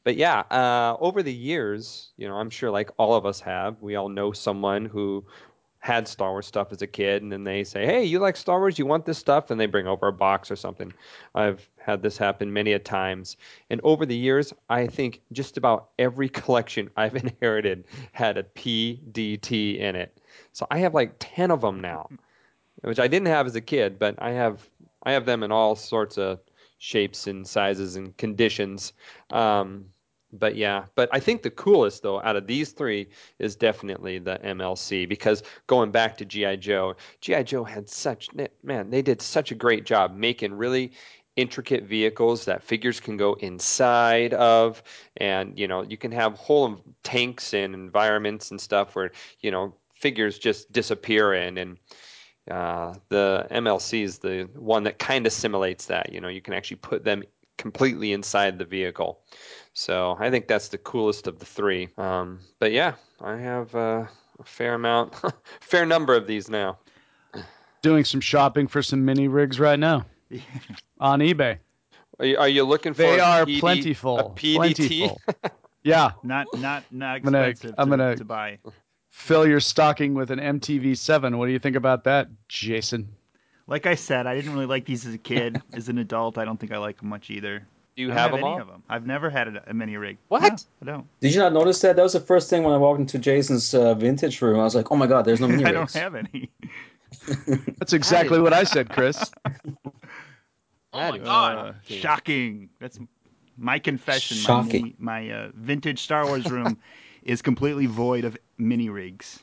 but 0.05 0.15
yeah, 0.15 0.41
uh, 0.51 0.95
over 0.99 1.23
the 1.23 1.33
years, 1.33 2.11
you 2.15 2.27
know, 2.27 2.35
I'm 2.35 2.51
sure 2.51 2.69
like 2.69 2.91
all 2.97 3.15
of 3.15 3.25
us 3.25 3.39
have, 3.41 3.81
we 3.81 3.95
all 3.95 4.07
know 4.07 4.31
someone 4.31 4.85
who 4.85 5.25
had 5.79 6.07
Star 6.07 6.29
Wars 6.31 6.45
stuff 6.45 6.71
as 6.71 6.83
a 6.83 6.87
kid, 6.87 7.23
and 7.23 7.31
then 7.31 7.43
they 7.43 7.63
say, 7.63 7.85
"Hey, 7.85 8.03
you 8.05 8.19
like 8.19 8.37
Star 8.37 8.59
Wars? 8.59 8.77
You 8.77 8.85
want 8.85 9.05
this 9.05 9.17
stuff?" 9.17 9.49
And 9.49 9.59
they 9.59 9.65
bring 9.65 9.87
over 9.87 10.07
a 10.07 10.13
box 10.13 10.51
or 10.51 10.55
something. 10.55 10.93
I've 11.33 11.67
had 11.77 12.03
this 12.03 12.17
happen 12.17 12.53
many 12.53 12.73
a 12.73 12.79
times, 12.79 13.37
and 13.71 13.81
over 13.83 14.05
the 14.05 14.15
years, 14.15 14.53
I 14.69 14.85
think 14.85 15.21
just 15.31 15.57
about 15.57 15.89
every 15.97 16.29
collection 16.39 16.91
I've 16.95 17.15
inherited 17.15 17.85
had 18.11 18.37
a 18.37 18.43
PDT 18.43 19.79
in 19.79 19.95
it. 19.95 20.19
So 20.53 20.67
I 20.69 20.79
have 20.79 20.93
like 20.93 21.15
ten 21.17 21.49
of 21.49 21.61
them 21.61 21.81
now, 21.81 22.09
which 22.81 22.99
I 22.99 23.07
didn't 23.07 23.27
have 23.27 23.47
as 23.47 23.55
a 23.55 23.61
kid, 23.61 23.97
but 23.97 24.15
I 24.19 24.31
have 24.31 24.69
I 25.03 25.13
have 25.13 25.25
them 25.25 25.41
in 25.41 25.51
all 25.51 25.75
sorts 25.75 26.19
of 26.19 26.39
shapes 26.77 27.25
and 27.27 27.47
sizes 27.47 27.95
and 27.95 28.15
conditions. 28.17 28.93
Um, 29.31 29.85
but 30.39 30.55
yeah, 30.55 30.85
but 30.95 31.09
I 31.11 31.19
think 31.19 31.41
the 31.41 31.51
coolest 31.51 32.03
though 32.03 32.21
out 32.21 32.35
of 32.35 32.47
these 32.47 32.71
three 32.71 33.07
is 33.39 33.55
definitely 33.55 34.19
the 34.19 34.39
MLC 34.43 35.07
because 35.07 35.43
going 35.67 35.91
back 35.91 36.17
to 36.17 36.25
GI 36.25 36.57
Joe, 36.57 36.95
GI 37.21 37.43
Joe 37.43 37.63
had 37.63 37.89
such 37.89 38.29
man, 38.63 38.89
they 38.89 39.01
did 39.01 39.21
such 39.21 39.51
a 39.51 39.55
great 39.55 39.85
job 39.85 40.15
making 40.15 40.53
really 40.53 40.91
intricate 41.35 41.83
vehicles 41.83 42.45
that 42.45 42.63
figures 42.63 43.01
can 43.01 43.17
go 43.17 43.33
inside 43.35 44.33
of 44.35 44.81
and 45.17 45.59
you 45.59 45.67
know 45.67 45.81
you 45.81 45.97
can 45.97 46.11
have 46.11 46.33
whole 46.35 46.81
tanks 47.03 47.53
and 47.53 47.73
environments 47.73 48.51
and 48.51 48.61
stuff 48.61 48.95
where 48.95 49.11
you 49.41 49.51
know 49.51 49.75
figures 49.95 50.39
just 50.39 50.71
disappear 50.71 51.33
in 51.33 51.57
and 51.57 51.77
uh, 52.49 52.93
the 53.09 53.47
MLC 53.51 54.03
is 54.03 54.19
the 54.19 54.47
one 54.55 54.83
that 54.83 54.99
kind 54.99 55.25
of 55.25 55.33
simulates 55.33 55.85
that. 55.87 56.11
You 56.11 56.21
know, 56.21 56.27
you 56.27 56.41
can 56.41 56.53
actually 56.53 56.77
put 56.77 57.03
them 57.03 57.23
completely 57.57 58.13
inside 58.13 58.59
the 58.59 58.65
vehicle. 58.65 59.21
So 59.77 60.15
I 60.19 60.31
think 60.31 60.47
that's 60.47 60.69
the 60.69 60.77
coolest 60.77 61.27
of 61.27 61.37
the 61.39 61.45
three. 61.45 61.89
Um, 61.97 62.39
but 62.59 62.71
yeah, 62.71 62.93
I 63.21 63.35
have 63.35 63.75
uh, 63.75 64.05
a 64.39 64.43
fair 64.43 64.73
amount, 64.75 65.13
fair 65.59 65.85
number 65.85 66.15
of 66.15 66.27
these 66.27 66.49
now. 66.49 66.77
Doing 67.81 68.03
some 68.05 68.21
shopping 68.21 68.67
for 68.67 68.81
some 68.81 69.03
mini 69.05 69.27
rigs 69.27 69.59
right 69.59 69.77
now 69.77 70.05
on 70.99 71.19
eBay. 71.19 71.57
Are 72.19 72.25
you, 72.25 72.37
are 72.37 72.47
you 72.47 72.63
looking 72.63 72.93
for? 72.93 73.01
They 73.03 73.19
a 73.19 73.23
are 73.23 73.45
PD 73.45 73.59
plentiful. 73.59 74.19
A 74.19 74.23
PDT. 74.31 74.55
Plentiful. 74.55 75.21
Yeah, 75.83 76.13
Not 76.23 76.47
not 76.57 76.83
not 76.89 77.17
I'm 77.17 77.21
gonna- 77.21 77.41
expensive 77.43 77.75
I'm 77.77 77.89
gonna- 77.91 78.15
to 78.15 78.25
buy. 78.25 78.57
fill 79.11 79.45
your 79.47 79.59
stocking 79.59 80.15
with 80.15 80.31
an 80.31 80.39
MTV7. 80.39 81.37
What 81.37 81.45
do 81.45 81.51
you 81.51 81.59
think 81.59 81.75
about 81.75 82.05
that, 82.05 82.27
Jason? 82.47 83.07
Like 83.67 83.85
I 83.85 83.93
said, 83.93 84.25
I 84.25 84.33
didn't 84.33 84.53
really 84.53 84.65
like 84.65 84.85
these 84.85 85.05
as 85.05 85.13
a 85.13 85.19
kid. 85.19 85.61
as 85.73 85.87
an 85.87 85.99
adult, 85.99 86.39
I 86.39 86.45
don't 86.45 86.59
think 86.59 86.71
I 86.71 86.79
like 86.79 86.97
them 86.97 87.09
much 87.09 87.29
either. 87.29 87.67
Do 87.95 88.03
you 88.03 88.11
I 88.11 88.13
have 88.13 88.21
have 88.23 88.31
them 88.31 88.39
any 88.39 88.47
all? 88.47 88.61
of 88.61 88.67
them. 88.67 88.83
I've 88.89 89.05
never 89.05 89.29
had 89.29 89.47
a, 89.47 89.63
a 89.69 89.73
mini 89.73 89.95
rig. 89.95 90.17
What? 90.27 90.41
No, 90.41 90.57
I 90.81 90.85
don't. 90.97 91.07
Did 91.21 91.33
you 91.33 91.39
not 91.39 91.53
notice 91.53 91.79
that? 91.81 91.95
That 91.95 92.03
was 92.03 92.13
the 92.13 92.19
first 92.19 92.49
thing 92.49 92.63
when 92.63 92.73
I 92.73 92.77
walked 92.77 92.99
into 92.99 93.17
Jason's 93.17 93.73
uh, 93.73 93.93
vintage 93.93 94.41
room. 94.41 94.59
I 94.59 94.63
was 94.63 94.75
like, 94.75 94.91
oh 94.91 94.95
my 94.95 95.07
god, 95.07 95.23
there's 95.23 95.39
no 95.39 95.47
mini 95.49 95.63
rigs. 95.63 95.69
I 95.69 95.71
don't 95.71 95.93
have 95.93 96.15
any. 96.15 96.49
That's 97.79 97.93
exactly 97.93 98.39
what 98.39 98.53
I 98.53 98.63
said, 98.63 98.89
Chris. 98.89 99.31
Oh 100.95 101.11
my 101.11 101.17
god. 101.17 101.57
Uh, 101.57 101.73
shocking. 101.83 102.69
That's 102.79 102.97
my 103.57 103.79
confession. 103.79 104.37
Shocking. 104.37 104.95
My, 104.97 105.23
my 105.23 105.29
uh, 105.29 105.51
vintage 105.53 106.01
Star 106.01 106.25
Wars 106.25 106.49
room 106.49 106.77
is 107.23 107.41
completely 107.41 107.85
void 107.85 108.23
of 108.23 108.37
mini 108.57 108.87
rigs. 108.87 109.41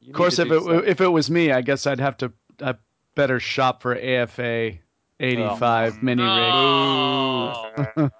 You 0.00 0.10
Of 0.10 0.16
course, 0.16 0.38
if 0.38 0.46
it 0.46 0.60
do 0.60 0.78
if 0.78 1.00
it 1.00 1.08
was 1.08 1.28
me, 1.28 1.50
I 1.50 1.60
guess 1.60 1.88
I'd 1.88 1.98
have 1.98 2.16
to 2.18 2.32
I 2.60 2.76
better 3.16 3.40
shop 3.40 3.82
for 3.82 3.96
AFA 3.96 4.78
85 5.20 6.02
mini 6.02 6.22
rig. 6.22 6.30
Oh. 6.32 8.10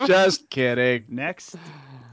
Just 0.06 0.48
kidding. 0.50 1.04
Next, 1.08 1.56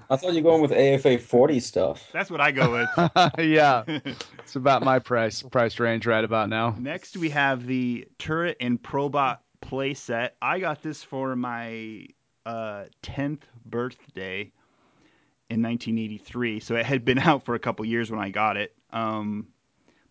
I 0.10 0.16
thought 0.16 0.34
you 0.34 0.44
were 0.44 0.52
going 0.52 0.62
with 0.62 0.72
AFA 0.72 1.18
40 1.18 1.60
stuff. 1.60 2.10
that's 2.14 2.32
what 2.32 2.42
I 2.42 2.52
go 2.52 2.72
with. 2.72 3.12
yeah, 3.40 3.84
it's 3.88 4.56
about 4.56 4.84
my 4.84 5.00
price 5.00 5.42
price 5.42 5.80
range 5.80 6.06
right 6.06 6.24
about 6.24 6.50
now. 6.50 6.76
Next, 6.78 7.18
we 7.18 7.30
have 7.30 7.66
the 7.66 8.08
Turret 8.20 8.58
and 8.60 8.82
Probot 8.82 9.40
playset. 9.62 10.32
I 10.42 10.60
got 10.60 10.82
this 10.82 11.04
for 11.04 11.36
my 11.36 12.08
uh, 12.46 12.86
10th 13.04 13.42
birthday 13.66 14.52
in 15.50 15.62
1983, 15.62 16.60
so 16.60 16.76
it 16.76 16.86
had 16.86 17.04
been 17.06 17.20
out 17.20 17.44
for 17.44 17.56
a 17.56 17.60
couple 17.60 17.86
years 17.86 18.12
when 18.12 18.20
I 18.20 18.30
got 18.30 18.58
it. 18.58 18.76
Um, 18.92 19.48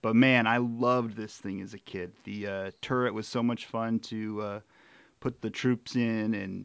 but 0.07 0.15
man, 0.15 0.47
I 0.47 0.59
loved 0.59 1.17
this 1.17 1.37
thing 1.37 1.61
as 1.63 1.75
a 1.75 1.79
kid. 1.79 2.13
The 2.23 2.47
uh, 2.47 2.71
turret 2.81 3.13
was 3.13 3.27
so 3.27 3.43
much 3.43 3.67
fun 3.67 3.99
to 3.99 4.41
uh, 4.41 4.61
put 5.19 5.43
the 5.43 5.51
troops 5.51 5.97
in, 5.97 6.33
and 6.33 6.65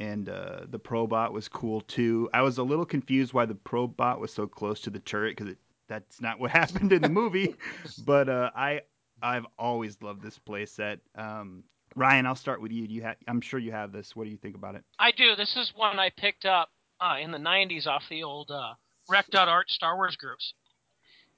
and 0.00 0.28
uh, 0.28 0.62
the 0.68 0.80
Probot 0.80 1.30
was 1.30 1.46
cool 1.46 1.82
too. 1.82 2.28
I 2.34 2.42
was 2.42 2.58
a 2.58 2.64
little 2.64 2.84
confused 2.84 3.34
why 3.34 3.46
the 3.46 3.54
Probot 3.54 4.18
was 4.18 4.32
so 4.32 4.48
close 4.48 4.80
to 4.80 4.90
the 4.90 4.98
turret 4.98 5.36
because 5.36 5.54
that's 5.86 6.20
not 6.20 6.40
what 6.40 6.50
happened 6.60 6.92
in 6.92 7.02
the 7.02 7.08
movie. 7.08 7.54
but 8.04 8.28
uh, 8.28 8.50
I 8.56 8.80
I've 9.22 9.46
always 9.60 10.02
loved 10.02 10.20
this 10.20 10.40
playset. 10.40 10.98
Um, 11.14 11.62
Ryan, 11.94 12.26
I'll 12.26 12.34
start 12.34 12.60
with 12.60 12.72
you. 12.72 12.88
Do 12.88 12.94
you 12.94 13.02
have? 13.02 13.14
I'm 13.28 13.40
sure 13.40 13.60
you 13.60 13.70
have 13.70 13.92
this. 13.92 14.16
What 14.16 14.24
do 14.24 14.30
you 14.30 14.38
think 14.38 14.56
about 14.56 14.74
it? 14.74 14.82
I 14.98 15.12
do. 15.12 15.36
This 15.36 15.54
is 15.54 15.72
one 15.76 16.00
I 16.00 16.10
picked 16.10 16.46
up 16.46 16.68
uh, 17.00 17.18
in 17.22 17.30
the 17.30 17.38
'90s 17.38 17.86
off 17.86 18.02
the 18.10 18.24
old 18.24 18.50
uh, 18.50 18.74
Rec.Art 19.08 19.70
Star 19.70 19.94
Wars 19.94 20.16
groups, 20.16 20.54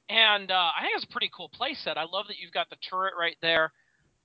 and 0.09 0.51
uh, 0.51 0.55
I 0.55 0.83
think 0.83 0.93
it's 0.97 1.05
a 1.05 1.09
pretty 1.09 1.31
cool 1.35 1.51
playset. 1.59 1.97
I 1.97 2.05
love 2.05 2.27
that 2.29 2.39
you've 2.39 2.53
got 2.53 2.71
the 2.71 2.77
turret 2.77 3.15
right 3.19 3.37
there, 3.43 3.73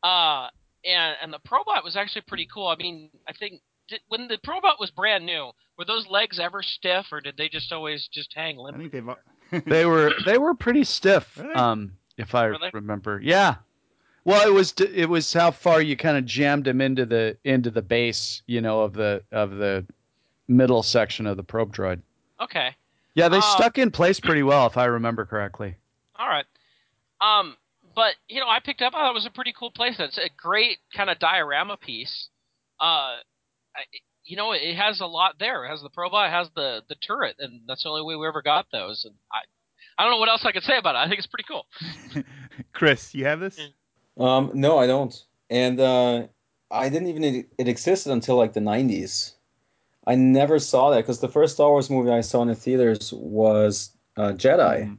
uh, 0.03 0.47
and 0.85 1.15
and 1.21 1.33
the 1.33 1.39
Probot 1.39 1.83
was 1.83 1.95
actually 1.95 2.23
pretty 2.27 2.47
cool. 2.53 2.67
I 2.67 2.75
mean, 2.75 3.09
I 3.27 3.33
think 3.33 3.61
did, 3.87 4.01
when 4.07 4.27
the 4.27 4.37
Probot 4.37 4.79
was 4.79 4.91
brand 4.91 5.25
new, 5.25 5.51
were 5.77 5.85
those 5.85 6.07
legs 6.07 6.39
ever 6.39 6.61
stiff, 6.61 7.07
or 7.11 7.21
did 7.21 7.37
they 7.37 7.49
just 7.49 7.71
always 7.71 8.07
just 8.07 8.33
hang 8.33 8.57
limp? 8.57 8.77
I 8.77 8.79
think 8.79 8.91
they've. 8.91 9.09
They 9.65 9.83
were 9.83 10.13
they 10.25 10.37
were 10.37 10.53
pretty 10.53 10.83
stiff. 10.83 11.35
Really? 11.39 11.55
Um, 11.55 11.93
if 12.17 12.35
I 12.35 12.45
Really? 12.45 12.69
remember, 12.71 13.19
yeah. 13.23 13.55
Well, 14.23 14.47
it 14.47 14.53
was 14.53 14.73
it 14.79 15.09
was 15.09 15.33
how 15.33 15.49
far 15.49 15.81
you 15.81 15.97
kind 15.97 16.17
of 16.17 16.25
jammed 16.25 16.65
them 16.65 16.81
into 16.81 17.07
the 17.07 17.35
into 17.43 17.71
the 17.71 17.81
base, 17.81 18.43
you 18.45 18.61
know, 18.61 18.81
of 18.81 18.93
the 18.93 19.23
of 19.31 19.55
the 19.55 19.87
middle 20.47 20.83
section 20.83 21.25
of 21.25 21.35
the 21.35 21.41
probe 21.41 21.73
droid. 21.73 22.01
Okay, 22.39 22.75
Yeah, 23.19 23.29
they 23.29 23.37
Uh, 23.37 23.41
stuck 23.41 23.77
in 23.77 23.91
place 23.91 24.19
pretty 24.19 24.43
well, 24.43 24.65
if 24.67 24.77
I 24.77 24.85
remember 24.85 25.25
correctly. 25.25 25.75
all 26.15 26.27
right. 26.27 26.45
Um, 27.21 27.57
but 27.95 28.15
you 28.27 28.39
know, 28.39 28.47
I 28.47 28.59
picked 28.59 28.81
up. 28.81 28.93
I 28.93 28.99
thought 28.99 29.11
it 29.11 29.13
was 29.13 29.25
a 29.25 29.29
pretty 29.31 29.53
cool 29.57 29.71
place. 29.71 29.95
It's 29.99 30.17
a 30.17 30.29
great 30.37 30.77
kind 30.95 31.09
of 31.09 31.19
diorama 31.19 31.75
piece. 31.77 32.29
Uh, 32.79 33.17
I, 33.75 33.81
you 34.23 34.37
know, 34.37 34.51
it 34.53 34.75
has 34.75 35.01
a 35.01 35.05
lot 35.05 35.35
there. 35.39 35.65
It 35.65 35.69
has 35.69 35.81
the 35.81 35.89
Probot, 35.89 36.27
it 36.27 36.31
has 36.31 36.49
the 36.55 36.83
the 36.87 36.95
turret, 36.95 37.35
and 37.39 37.61
that's 37.67 37.83
the 37.83 37.89
only 37.89 38.03
way 38.03 38.15
we 38.15 38.27
ever 38.27 38.41
got 38.41 38.67
those. 38.71 39.03
And 39.05 39.15
I, 39.33 39.39
I 39.97 40.03
don't 40.03 40.11
know 40.13 40.19
what 40.19 40.29
else 40.29 40.45
I 40.45 40.51
could 40.51 40.63
say 40.63 40.77
about 40.77 40.95
it. 40.95 40.99
I 40.99 41.07
think 41.09 41.17
it's 41.19 41.27
pretty 41.27 41.45
cool. 41.47 41.65
Chris, 42.73 43.13
you 43.13 43.25
have 43.25 43.39
this? 43.39 43.59
Um, 44.17 44.51
no, 44.53 44.77
I 44.77 44.87
don't. 44.87 45.13
And 45.49 45.79
uh, 45.79 46.27
I 46.71 46.89
didn't 46.89 47.07
even 47.07 47.23
it 47.57 47.67
existed 47.67 48.11
until 48.11 48.35
like 48.37 48.53
the 48.53 48.59
90s. 48.59 49.33
I 50.07 50.15
never 50.15 50.59
saw 50.59 50.89
that 50.91 50.97
because 50.97 51.19
the 51.19 51.27
first 51.29 51.53
Star 51.55 51.69
Wars 51.69 51.89
movie 51.89 52.11
I 52.11 52.21
saw 52.21 52.41
in 52.41 52.47
the 52.47 52.55
theaters 52.55 53.13
was 53.13 53.91
uh, 54.17 54.31
Jedi, 54.33 54.83
Mhm. 54.85 54.97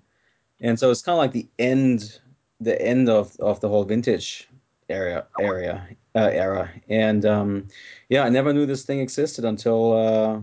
and 0.61 0.78
so 0.78 0.90
it's 0.90 1.03
kind 1.03 1.14
of 1.14 1.18
like 1.18 1.32
the 1.32 1.48
end, 1.59 2.20
the 2.61 2.80
end 2.80 3.09
of, 3.09 3.36
of 3.40 3.61
the 3.61 3.68
whole 3.68 3.84
vintage 3.84 4.48
area 4.88 5.26
area 5.38 5.86
uh, 6.16 6.28
era. 6.32 6.70
And 6.88 7.24
um, 7.24 7.68
yeah, 8.09 8.22
I 8.24 8.28
never 8.28 8.53
knew 8.53 8.66
this 8.66 8.84
thing 8.84 9.01
existed 9.01 9.44
until 9.44 9.92
uh, 9.92 10.40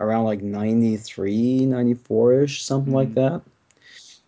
around 0.00 0.24
like 0.24 0.42
93, 0.42 1.66
94 1.66 2.34
ish, 2.42 2.64
something 2.64 2.92
like 2.92 3.14
that. 3.14 3.42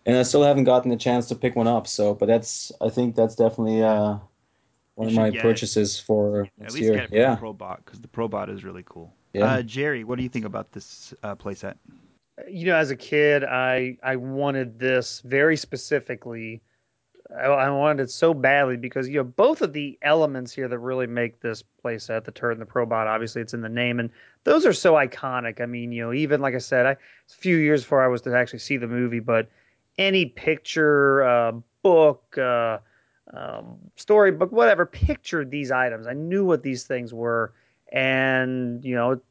And 0.05 0.17
I 0.17 0.23
still 0.23 0.41
haven't 0.43 0.63
gotten 0.63 0.89
the 0.89 0.97
chance 0.97 1.27
to 1.27 1.35
pick 1.35 1.55
one 1.55 1.67
up. 1.67 1.85
So, 1.87 2.13
but 2.15 2.25
that's 2.27 2.71
I 2.81 2.89
think 2.89 3.15
that's 3.15 3.35
definitely 3.35 3.83
uh, 3.83 4.17
one 4.95 5.07
of 5.07 5.13
my 5.13 5.29
get 5.29 5.39
it. 5.39 5.41
purchases 5.43 5.99
for 5.99 6.47
At 6.59 6.73
least 6.73 6.77
year. 6.77 6.93
get 6.95 7.03
it 7.05 7.13
yeah. 7.13 7.35
the 7.35 7.41
Probot 7.41 7.77
because 7.85 8.01
the 8.01 8.07
Probot 8.07 8.49
is 8.49 8.63
really 8.63 8.83
cool. 8.85 9.13
Yeah. 9.33 9.45
Uh, 9.45 9.61
Jerry, 9.61 10.03
what 10.03 10.17
do 10.17 10.23
you 10.23 10.29
think 10.29 10.45
about 10.45 10.71
this 10.71 11.13
uh, 11.23 11.35
playset? 11.35 11.75
you 12.49 12.65
know, 12.65 12.75
as 12.75 12.91
a 12.91 12.95
kid, 12.95 13.43
I 13.43 13.97
I 14.03 14.15
wanted 14.15 14.79
this 14.79 15.21
very 15.21 15.57
specifically 15.57 16.61
I, 17.35 17.45
I 17.45 17.69
wanted 17.69 18.03
it 18.03 18.11
so 18.11 18.33
badly 18.33 18.77
because 18.77 19.07
you 19.07 19.17
know 19.17 19.23
both 19.23 19.61
of 19.61 19.73
the 19.73 19.97
elements 20.01 20.51
here 20.53 20.67
that 20.67 20.79
really 20.79 21.07
make 21.07 21.39
this 21.39 21.63
playset, 21.83 22.25
the 22.25 22.31
turret 22.31 22.57
and 22.57 22.61
the 22.61 22.71
probot, 22.71 23.07
obviously 23.07 23.41
it's 23.41 23.53
in 23.53 23.61
the 23.61 23.69
name, 23.69 23.99
and 23.99 24.09
those 24.43 24.65
are 24.65 24.73
so 24.73 24.93
iconic. 24.93 25.61
I 25.61 25.65
mean, 25.65 25.91
you 25.91 26.03
know, 26.03 26.13
even 26.13 26.41
like 26.41 26.55
I 26.55 26.59
said, 26.59 26.85
I, 26.85 26.91
it's 27.25 27.33
a 27.33 27.37
few 27.37 27.57
years 27.57 27.83
before 27.83 28.03
I 28.03 28.07
was 28.07 28.21
to 28.23 28.35
actually 28.35 28.59
see 28.59 28.77
the 28.77 28.87
movie, 28.87 29.19
but 29.19 29.49
any 29.97 30.25
picture, 30.25 31.23
uh, 31.23 31.53
book, 31.83 32.37
uh, 32.37 32.79
um, 33.33 33.77
storybook, 33.95 34.51
whatever, 34.51 34.85
pictured 34.85 35.51
these 35.51 35.71
items. 35.71 36.07
I 36.07 36.13
knew 36.13 36.45
what 36.45 36.63
these 36.63 36.83
things 36.83 37.13
were, 37.13 37.53
and 37.91 38.83
you 38.83 38.95
know, 38.95 39.11
it 39.11 39.21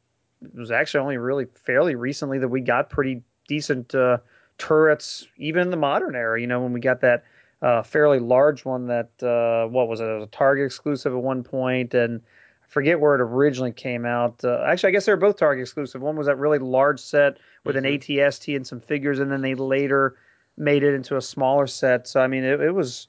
was 0.55 0.71
actually 0.71 1.01
only 1.01 1.17
really 1.17 1.45
fairly 1.45 1.95
recently 1.95 2.39
that 2.39 2.47
we 2.47 2.61
got 2.61 2.89
pretty 2.89 3.21
decent 3.47 3.93
uh, 3.93 4.17
turrets, 4.57 5.27
even 5.37 5.63
in 5.63 5.71
the 5.71 5.77
modern 5.77 6.15
era. 6.15 6.39
You 6.39 6.47
know, 6.47 6.61
when 6.61 6.73
we 6.73 6.79
got 6.79 7.01
that 7.01 7.23
uh, 7.61 7.83
fairly 7.83 8.19
large 8.19 8.65
one 8.65 8.87
that 8.87 9.11
uh, 9.23 9.67
what 9.69 9.87
was 9.87 9.99
it? 9.99 10.05
It 10.05 10.15
was 10.15 10.23
a 10.23 10.31
Target 10.31 10.65
exclusive 10.65 11.13
at 11.13 11.21
one 11.21 11.43
point, 11.43 11.93
and 11.93 12.21
I 12.63 12.67
forget 12.67 12.99
where 12.99 13.15
it 13.15 13.21
originally 13.21 13.71
came 13.71 14.05
out. 14.05 14.43
Uh, 14.43 14.63
actually, 14.65 14.89
I 14.89 14.91
guess 14.91 15.05
they 15.05 15.11
were 15.11 15.17
both 15.17 15.37
Target 15.37 15.61
exclusive. 15.61 16.01
One 16.01 16.15
was 16.15 16.27
that 16.27 16.37
really 16.37 16.59
large 16.59 16.99
set 16.99 17.37
with 17.63 17.75
an 17.75 17.85
AT-ST 17.85 18.55
and 18.55 18.65
some 18.65 18.79
figures, 18.79 19.19
and 19.19 19.31
then 19.31 19.41
they 19.41 19.55
later 19.55 20.15
made 20.57 20.83
it 20.83 20.93
into 20.93 21.17
a 21.17 21.21
smaller 21.21 21.67
set. 21.67 22.07
So 22.07 22.19
I 22.19 22.27
mean, 22.27 22.43
it, 22.43 22.59
it 22.61 22.71
was 22.71 23.07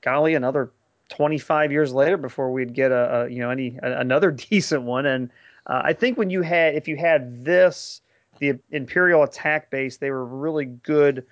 golly 0.00 0.34
another 0.34 0.70
25 1.10 1.72
years 1.72 1.92
later 1.92 2.16
before 2.16 2.50
we'd 2.52 2.72
get 2.72 2.90
a, 2.92 3.22
a 3.22 3.28
you 3.28 3.40
know 3.40 3.50
any 3.50 3.78
a, 3.82 4.00
another 4.00 4.30
decent 4.50 4.82
one. 4.82 5.06
And 5.06 5.30
uh, 5.66 5.82
I 5.84 5.92
think 5.92 6.16
when 6.16 6.30
you 6.30 6.42
had 6.42 6.74
if 6.74 6.88
you 6.88 6.96
had 6.96 7.44
this 7.44 8.00
the 8.38 8.58
Imperial 8.70 9.22
attack 9.22 9.70
base, 9.70 9.98
they 9.98 10.10
were 10.10 10.24
really 10.24 10.64
good 10.64 11.26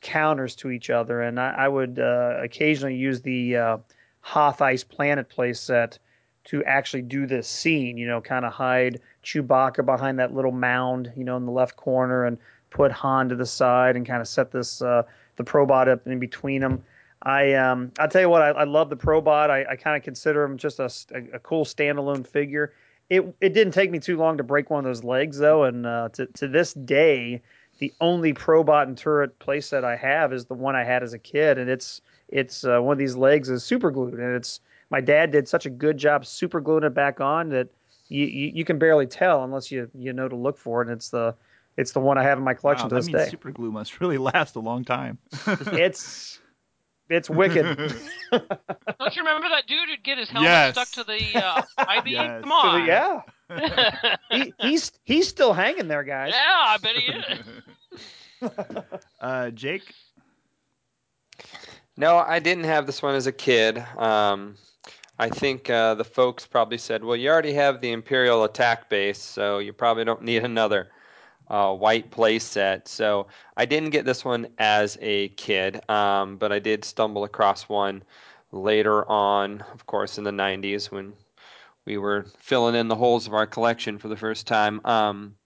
counters 0.00 0.56
to 0.56 0.70
each 0.70 0.88
other. 0.88 1.20
And 1.20 1.38
I, 1.38 1.50
I 1.50 1.68
would 1.68 1.98
uh, 1.98 2.38
occasionally 2.42 2.96
use 2.96 3.20
the 3.20 3.56
uh, 3.56 3.78
Hoth 4.20 4.62
Ice 4.62 4.82
Planet 4.82 5.28
playset 5.28 5.98
to 6.44 6.64
actually 6.64 7.02
do 7.02 7.26
this 7.26 7.46
scene. 7.48 7.98
You 7.98 8.06
know, 8.06 8.20
kind 8.20 8.44
of 8.44 8.52
hide 8.52 9.00
Chewbacca 9.22 9.84
behind 9.84 10.18
that 10.18 10.34
little 10.34 10.52
mound, 10.52 11.12
you 11.16 11.24
know, 11.24 11.36
in 11.36 11.44
the 11.44 11.52
left 11.52 11.76
corner, 11.76 12.24
and 12.24 12.38
put 12.70 12.92
Han 12.92 13.28
to 13.28 13.36
the 13.36 13.46
side, 13.46 13.96
and 13.96 14.06
kind 14.06 14.20
of 14.22 14.28
set 14.28 14.50
this 14.50 14.80
uh, 14.80 15.02
the 15.36 15.44
Probot 15.44 15.88
up 15.88 16.06
in 16.06 16.18
between 16.18 16.62
them. 16.62 16.82
I 17.22 17.54
um 17.54 17.92
I'll 17.98 18.08
tell 18.08 18.20
you 18.20 18.28
what 18.28 18.42
I, 18.42 18.48
I 18.48 18.64
love 18.64 18.90
the 18.90 18.96
Probot. 18.96 19.50
I, 19.50 19.64
I 19.70 19.76
kind 19.76 19.96
of 19.96 20.02
consider 20.02 20.44
him 20.44 20.58
just 20.58 20.78
a, 20.78 20.90
a, 21.14 21.36
a 21.36 21.38
cool 21.38 21.64
standalone 21.64 22.26
figure. 22.26 22.72
It 23.08 23.34
it 23.40 23.54
didn't 23.54 23.72
take 23.72 23.90
me 23.90 23.98
too 23.98 24.16
long 24.16 24.36
to 24.38 24.42
break 24.42 24.70
one 24.70 24.80
of 24.80 24.84
those 24.84 25.04
legs 25.04 25.38
though, 25.38 25.64
and 25.64 25.86
uh, 25.86 26.08
to 26.14 26.26
to 26.26 26.48
this 26.48 26.72
day, 26.74 27.42
the 27.78 27.92
only 28.00 28.32
Probot 28.34 28.84
and 28.84 28.96
turret 28.96 29.38
playset 29.38 29.84
I 29.84 29.96
have 29.96 30.32
is 30.32 30.46
the 30.46 30.54
one 30.54 30.76
I 30.76 30.84
had 30.84 31.02
as 31.02 31.12
a 31.12 31.18
kid, 31.18 31.58
and 31.58 31.70
it's 31.70 32.00
it's 32.28 32.64
uh, 32.64 32.80
one 32.80 32.92
of 32.92 32.98
these 32.98 33.16
legs 33.16 33.48
is 33.48 33.62
super 33.62 33.90
glued, 33.90 34.14
and 34.14 34.34
it's 34.34 34.60
my 34.90 35.00
dad 35.00 35.30
did 35.30 35.48
such 35.48 35.66
a 35.66 35.70
good 35.70 35.96
job 35.98 36.26
super 36.26 36.60
gluing 36.60 36.84
it 36.84 36.94
back 36.94 37.20
on 37.20 37.48
that 37.50 37.68
you, 38.08 38.26
you, 38.26 38.52
you 38.54 38.64
can 38.64 38.78
barely 38.78 39.06
tell 39.06 39.44
unless 39.44 39.70
you 39.70 39.90
you 39.94 40.12
know 40.12 40.28
to 40.28 40.36
look 40.36 40.58
for 40.58 40.82
it. 40.82 40.88
And 40.88 40.96
it's 40.96 41.10
the 41.10 41.34
it's 41.76 41.92
the 41.92 42.00
one 42.00 42.18
I 42.18 42.22
have 42.22 42.38
in 42.38 42.44
my 42.44 42.54
collection 42.54 42.84
wow, 42.84 42.88
to 42.88 42.94
that 42.94 43.00
this 43.00 43.06
means 43.06 43.24
day. 43.24 43.30
super 43.30 43.50
glue 43.50 43.70
must 43.70 44.00
really 44.00 44.18
last 44.34 44.56
a 44.56 44.60
long 44.60 44.84
time. 44.84 45.18
it's 45.46 46.40
it's 47.08 47.30
wicked. 47.30 47.64
Don't 48.32 49.16
you 49.16 49.22
remember 49.22 49.48
that 49.48 49.66
dude 49.66 49.88
who'd 49.88 50.02
get 50.02 50.18
his 50.18 50.28
helmet 50.28 50.50
Yes. 50.50 50.74
stuck 50.74 50.88
to 50.90 51.04
the 51.04 51.44
uh, 51.44 51.62
I-beam? 51.78 52.14
Yes. 52.14 52.42
Come 52.44 52.50
So 52.50 52.72
the- 52.72 52.78
on. 52.78 52.86
yeah, 52.86 54.16
he, 54.30 54.54
he's 54.58 54.92
he's 55.04 55.28
still 55.28 55.52
hanging 55.52 55.88
there, 55.88 56.02
guys. 56.04 56.32
Yeah, 56.34 56.42
I 56.44 56.76
bet 56.78 56.96
he 56.96 57.12
is. 57.12 58.50
uh, 59.20 59.50
Jake, 59.50 59.82
No, 61.96 62.16
I 62.16 62.38
didn't 62.40 62.64
have 62.64 62.86
this 62.86 63.02
one 63.02 63.14
as 63.14 63.26
a 63.26 63.32
kid. 63.32 63.78
Um, 63.96 64.56
I 65.18 65.28
think 65.30 65.70
uh, 65.70 65.94
the 65.94 66.04
folks 66.04 66.46
probably 66.46 66.78
said, 66.78 67.02
"Well, 67.04 67.16
you 67.16 67.30
already 67.30 67.54
have 67.54 67.80
the 67.80 67.92
Imperial 67.92 68.44
attack 68.44 68.90
base, 68.90 69.18
so 69.22 69.58
you 69.58 69.72
probably 69.72 70.04
don't 70.04 70.22
need 70.22 70.44
another 70.44 70.88
uh, 71.48 71.74
white 71.74 72.10
play 72.10 72.38
set." 72.38 72.88
So 72.88 73.26
I 73.56 73.66
didn't 73.66 73.90
get 73.90 74.04
this 74.04 74.24
one 74.24 74.48
as 74.58 74.98
a 75.00 75.28
kid, 75.30 75.88
um, 75.90 76.36
but 76.36 76.52
I 76.52 76.58
did 76.58 76.84
stumble 76.84 77.24
across 77.24 77.68
one 77.68 78.02
later 78.52 79.08
on, 79.10 79.62
of 79.72 79.86
course, 79.86 80.18
in 80.18 80.24
the 80.24 80.30
'90s 80.30 80.90
when 80.90 81.12
we 81.84 81.98
were 81.98 82.26
filling 82.38 82.74
in 82.74 82.88
the 82.88 82.96
holes 82.96 83.26
of 83.26 83.34
our 83.34 83.46
collection 83.46 83.98
for 83.98 84.08
the 84.08 84.16
first 84.16 84.46
time. 84.46 84.80
Um, 84.84 85.36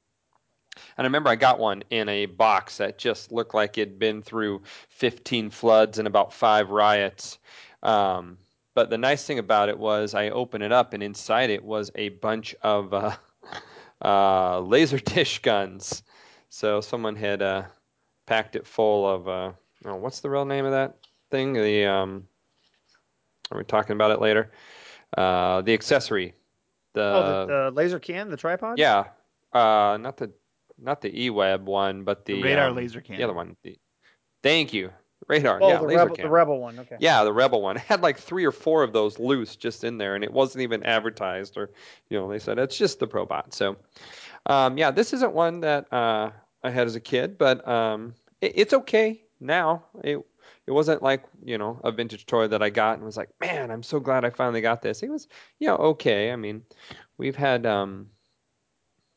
and 0.96 1.05
I 1.05 1.09
remember 1.09 1.30
I 1.30 1.36
got 1.36 1.59
one 1.59 1.82
in 1.90 2.09
a 2.09 2.26
box 2.26 2.78
that 2.78 2.98
just 2.98 3.32
looked 3.32 3.55
like 3.55 3.76
it'd 3.76 3.98
been 3.98 4.22
through 4.22 4.62
15 4.88 5.51
floods 5.51 5.98
and 5.98 6.07
about 6.09 6.32
five 6.32 6.70
riots. 6.70 7.38
Um, 7.82 8.38
but 8.74 8.90
the 8.90 8.98
nice 8.98 9.24
thing 9.24 9.38
about 9.38 9.68
it 9.68 9.78
was 9.78 10.14
I 10.14 10.30
opened 10.30 10.62
it 10.62 10.72
up, 10.72 10.94
and 10.94 11.03
inside 11.03 11.51
it 11.51 11.64
was 11.64 11.90
a 11.94 12.11
bunch 12.11 12.55
of 12.62 12.94
uh, 12.94 13.16
uh, 14.03 14.61
laser 14.61 14.98
dish 15.14 15.40
guns. 15.40 16.03
So 16.48 16.80
someone 16.80 17.16
had 17.16 17.42
uh, 17.42 17.64
packed 18.26 18.57
it 18.57 18.66
full 18.66 19.09
of 19.09 19.28
uh, 19.28 19.53
oh, 19.84 19.96
what's 19.96 20.20
the 20.20 20.30
real 20.30 20.44
name 20.44 20.64
of 20.64 20.72
that 20.72 20.96
thing? 21.30 21.53
The 21.53 21.86
um, 21.86 22.26
are 23.51 23.59
we 23.59 23.64
talking 23.64 23.92
about 23.92 24.11
it 24.11 24.20
later? 24.20 24.51
Uh, 25.16 25.62
the 25.62 25.74
accessory. 25.74 26.34
The, 26.92 27.03
oh, 27.03 27.46
the, 27.46 27.46
the 27.46 27.70
laser 27.70 28.01
can, 28.01 28.30
the 28.30 28.36
tripod. 28.36 28.78
yeah, 28.78 29.05
uh, 29.53 29.96
not 30.01 30.16
the 30.16 30.32
not 30.76 31.01
the 31.01 31.24
E-Web 31.24 31.66
one, 31.66 32.05
but 32.05 32.24
the, 32.24 32.34
The 32.34 32.42
radar 32.42 32.68
um, 32.70 32.76
laser 32.76 33.01
can. 33.01 33.16
The 33.16 33.24
other 33.24 33.34
one. 33.34 33.57
The, 33.62 33.78
thank 34.42 34.72
you, 34.72 34.90
radar. 35.31 35.61
Oh, 35.62 35.68
yeah, 35.68 35.78
the 35.78 35.87
rebel, 35.87 36.16
the 36.16 36.28
rebel 36.28 36.61
one. 36.61 36.78
Okay. 36.81 36.97
Yeah, 36.99 37.24
the 37.24 37.33
Rebel 37.33 37.62
one. 37.62 37.76
It 37.81 37.83
had 37.83 38.03
like 38.03 38.18
three 38.18 38.45
or 38.45 38.53
four 38.53 38.83
of 38.83 38.93
those 38.93 39.18
loose 39.18 39.57
just 39.57 39.85
in 39.85 39.97
there, 39.97 40.14
and 40.14 40.24
it 40.24 40.33
wasn't 40.33 40.62
even 40.62 40.83
advertised, 40.83 41.57
or 41.57 41.70
you 42.09 42.18
know, 42.18 42.28
they 42.28 42.39
said 42.39 42.59
it's 42.59 42.76
just 42.76 42.99
the 42.99 43.07
Probot. 43.07 43.55
So, 43.55 43.76
um, 44.47 44.76
yeah, 44.76 44.91
this 44.91 45.12
isn't 45.12 45.33
one 45.33 45.61
that 45.61 45.93
uh, 45.93 46.31
I 46.62 46.70
had 46.70 46.87
as 46.87 46.97
a 46.97 47.01
kid, 47.01 47.39
but 47.39 47.66
um, 47.66 48.14
it, 48.41 48.53
it's 48.57 48.74
okay 48.74 49.22
now. 49.41 49.85
It 50.03 50.18
it 50.66 50.72
wasn't 50.72 51.03
like 51.03 51.24
you 51.45 51.59
know 51.59 51.81
a 51.85 51.93
vintage 51.93 52.26
toy 52.26 52.49
that 52.49 52.62
I 52.62 52.70
got 52.70 52.97
and 52.97 53.05
was 53.05 53.16
like, 53.16 53.31
man, 53.41 53.70
I'm 53.70 53.83
so 53.85 54.01
glad 54.01 54.24
I 54.24 54.31
finally 54.31 54.61
got 54.61 54.83
this. 54.83 55.03
It 55.03 55.11
was 55.11 55.28
you 55.59 55.68
know 55.68 55.76
okay. 55.76 56.33
I 56.33 56.37
mean, 56.37 56.62
we've 57.16 57.37
had 57.37 57.66
um, 57.66 58.09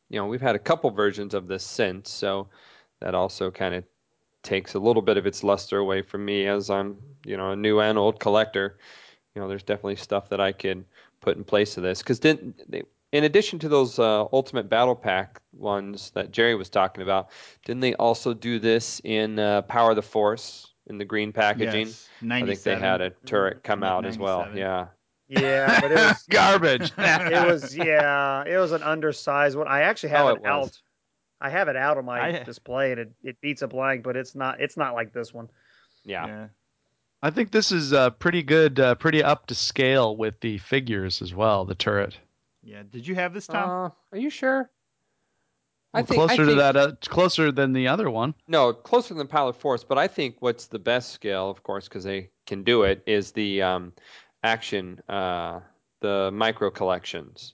you 0.09 0.19
know 0.19 0.27
we've 0.27 0.41
had 0.41 0.55
a 0.55 0.59
couple 0.59 0.91
versions 0.91 1.33
of 1.33 1.47
this 1.47 1.65
since, 1.65 2.11
so 2.11 2.49
that 3.01 3.15
also 3.15 3.51
kind 3.51 3.75
of 3.75 3.83
takes 4.43 4.73
a 4.75 4.79
little 4.79 5.01
bit 5.01 5.17
of 5.17 5.25
its 5.25 5.43
luster 5.43 5.77
away 5.79 6.01
from 6.01 6.23
me 6.25 6.45
as 6.47 6.69
I'm, 6.69 6.97
you 7.25 7.37
know, 7.37 7.51
a 7.51 7.55
new 7.55 7.79
and 7.79 7.97
old 7.97 8.19
collector. 8.19 8.77
You 9.33 9.41
know, 9.41 9.47
there's 9.47 9.63
definitely 9.63 9.95
stuff 9.95 10.29
that 10.29 10.39
I 10.39 10.51
could 10.51 10.85
put 11.21 11.37
in 11.37 11.43
place 11.43 11.77
of 11.77 11.83
this 11.83 11.99
because 11.99 12.19
didn't 12.19 12.61
they? 12.69 12.83
In 13.13 13.23
addition 13.25 13.59
to 13.59 13.69
those 13.69 13.99
uh, 13.99 14.25
Ultimate 14.33 14.69
Battle 14.69 14.95
Pack 14.95 15.39
ones 15.53 16.09
that 16.15 16.31
Jerry 16.31 16.55
was 16.55 16.67
talking 16.69 17.03
about, 17.03 17.29
didn't 17.63 17.81
they 17.81 17.93
also 17.95 18.33
do 18.33 18.57
this 18.57 18.99
in 19.03 19.37
uh, 19.37 19.61
Power 19.63 19.91
of 19.91 19.95
the 19.95 20.01
Force 20.01 20.73
in 20.87 20.97
the 20.97 21.05
green 21.05 21.31
packaging? 21.31 21.87
Yes, 21.87 22.09
I 22.31 22.43
think 22.43 22.63
they 22.63 22.75
had 22.75 23.01
a 23.01 23.11
turret 23.25 23.63
come 23.63 23.83
out 23.83 24.05
as 24.05 24.17
well. 24.17 24.47
Yeah. 24.55 24.87
Yeah, 25.27 25.79
but 25.79 25.91
it 25.91 25.95
was 25.99 26.23
Garbage. 26.29 26.91
it 26.97 27.47
was 27.47 27.75
yeah, 27.75 28.43
it 28.45 28.57
was 28.57 28.71
an 28.71 28.83
undersized 28.83 29.57
one. 29.57 29.67
I 29.67 29.81
actually 29.81 30.09
have 30.09 30.25
Oh, 30.25 30.29
it, 30.29 30.35
it 30.37 30.41
was. 30.41 30.49
out. 30.49 30.81
I 31.43 31.49
have 31.49 31.67
it 31.67 31.75
out 31.75 31.97
on 31.97 32.05
my 32.05 32.39
I- 32.39 32.43
display, 32.45 32.91
and 32.91 32.99
it, 33.01 33.11
it 33.23 33.41
beats 33.41 33.61
a 33.61 33.67
blank, 33.67 34.01
but 34.03 34.15
it's 34.15 34.33
not 34.33 34.59
it's 34.61 34.77
not 34.77 34.95
like 34.95 35.13
this 35.13 35.31
one. 35.33 35.49
Yeah. 36.05 36.25
Yeah. 36.25 36.47
I 37.21 37.29
think 37.29 37.51
this 37.51 37.71
is 37.71 37.93
uh, 37.93 38.09
pretty 38.09 38.43
good, 38.43 38.79
uh, 38.79 38.95
pretty 38.95 39.23
up 39.23 39.45
to 39.47 39.55
scale 39.55 40.17
with 40.17 40.39
the 40.41 40.57
figures 40.57 41.21
as 41.21 41.33
well. 41.33 41.63
The 41.63 41.75
turret, 41.75 42.17
Yeah. 42.63 42.83
Did 42.89 43.07
you 43.07 43.15
have 43.15 43.33
this, 43.33 43.47
Tom? 43.47 43.69
Uh, 43.69 43.89
are 44.11 44.17
you 44.17 44.29
sure? 44.29 44.69
I 45.93 45.99
Well, 46.01 46.05
think- 46.05 46.21
I 46.21 46.25
closer 46.27 46.41
to 46.41 46.45
think- 46.47 46.57
that, 46.59 46.75
uh, 46.75 46.91
closer 47.07 47.51
than 47.53 47.71
the 47.71 47.87
other 47.87 48.09
one. 48.09 48.33
No, 48.47 48.73
closer 48.73 49.13
than 49.13 49.27
Pilot 49.27 49.55
Force, 49.55 49.83
but 49.85 49.97
I 49.97 50.07
think 50.07 50.37
what's 50.41 50.65
the 50.65 50.79
best 50.79 51.11
scale, 51.11 51.49
of 51.49 51.63
course, 51.63 51.87
because 51.87 52.03
they 52.03 52.29
can 52.45 52.63
do 52.63 52.83
it, 52.83 53.01
is 53.05 53.31
the 53.31 53.61
um, 53.61 53.93
action, 54.43 54.99
uh, 55.07 55.61
the 56.01 56.29
micro 56.33 56.71
collections. 56.71 57.53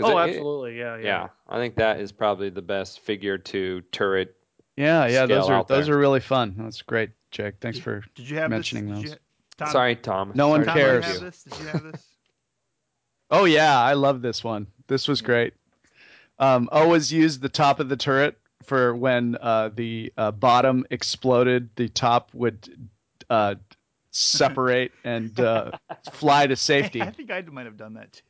'Cause 0.00 0.10
Oh, 0.12 0.18
it- 0.18 0.22
it- 0.26 0.28
absolutely, 0.30 0.78
yeah, 0.78 0.96
yeah. 0.96 1.02
yeah, 1.04 1.28
I 1.48 1.56
think 1.58 1.76
that 1.76 2.00
is 2.00 2.12
probably 2.12 2.50
the 2.50 2.62
best 2.62 3.00
figure 3.00 3.38
to 3.38 3.80
turret. 3.92 4.34
Yeah, 4.76 5.06
yeah, 5.06 5.26
those 5.26 5.48
are 5.48 5.64
those 5.64 5.86
there. 5.86 5.96
are 5.96 5.98
really 5.98 6.20
fun. 6.20 6.54
That's 6.56 6.80
great, 6.82 7.10
Jake. 7.30 7.56
Thanks 7.60 7.78
for 7.78 8.02
Did 8.14 8.28
you 8.30 8.38
have 8.38 8.50
mentioning 8.50 8.88
this? 8.88 8.98
Did 9.00 9.04
those. 9.04 9.12
you, 9.12 9.18
Tom, 9.58 9.68
Sorry, 9.72 9.96
Tom. 9.96 10.32
No 10.34 10.48
one 10.48 10.64
Sorry 10.64 10.66
to 10.66 10.70
Tom, 10.70 10.76
did 10.76 10.82
you 10.82 11.00
cares. 11.02 11.12
have 11.12 11.20
this? 11.20 11.42
Did 11.44 11.58
you 11.58 11.66
have 11.66 11.82
this? 11.92 12.06
Oh 13.32 13.44
yeah, 13.44 13.78
I 13.78 13.92
love 13.92 14.22
this 14.22 14.42
one. 14.42 14.66
This 14.88 15.06
was 15.06 15.22
great. 15.22 15.54
Um, 16.40 16.68
always 16.72 17.12
use 17.12 17.38
the 17.38 17.48
top 17.48 17.78
of 17.78 17.88
the 17.88 17.96
turret 17.96 18.36
for 18.64 18.92
when 18.96 19.36
uh, 19.40 19.70
the 19.72 20.12
uh, 20.16 20.32
bottom 20.32 20.84
exploded. 20.90 21.70
The 21.76 21.88
top 21.90 22.30
would 22.34 22.90
uh, 23.28 23.54
separate 24.10 24.90
and 25.04 25.38
uh, 25.38 25.70
fly 26.12 26.48
to 26.48 26.56
safety. 26.56 27.00
I 27.02 27.10
think 27.10 27.30
I 27.30 27.40
might 27.42 27.66
have 27.66 27.76
done 27.76 27.94
that 27.94 28.12
too. 28.14 28.22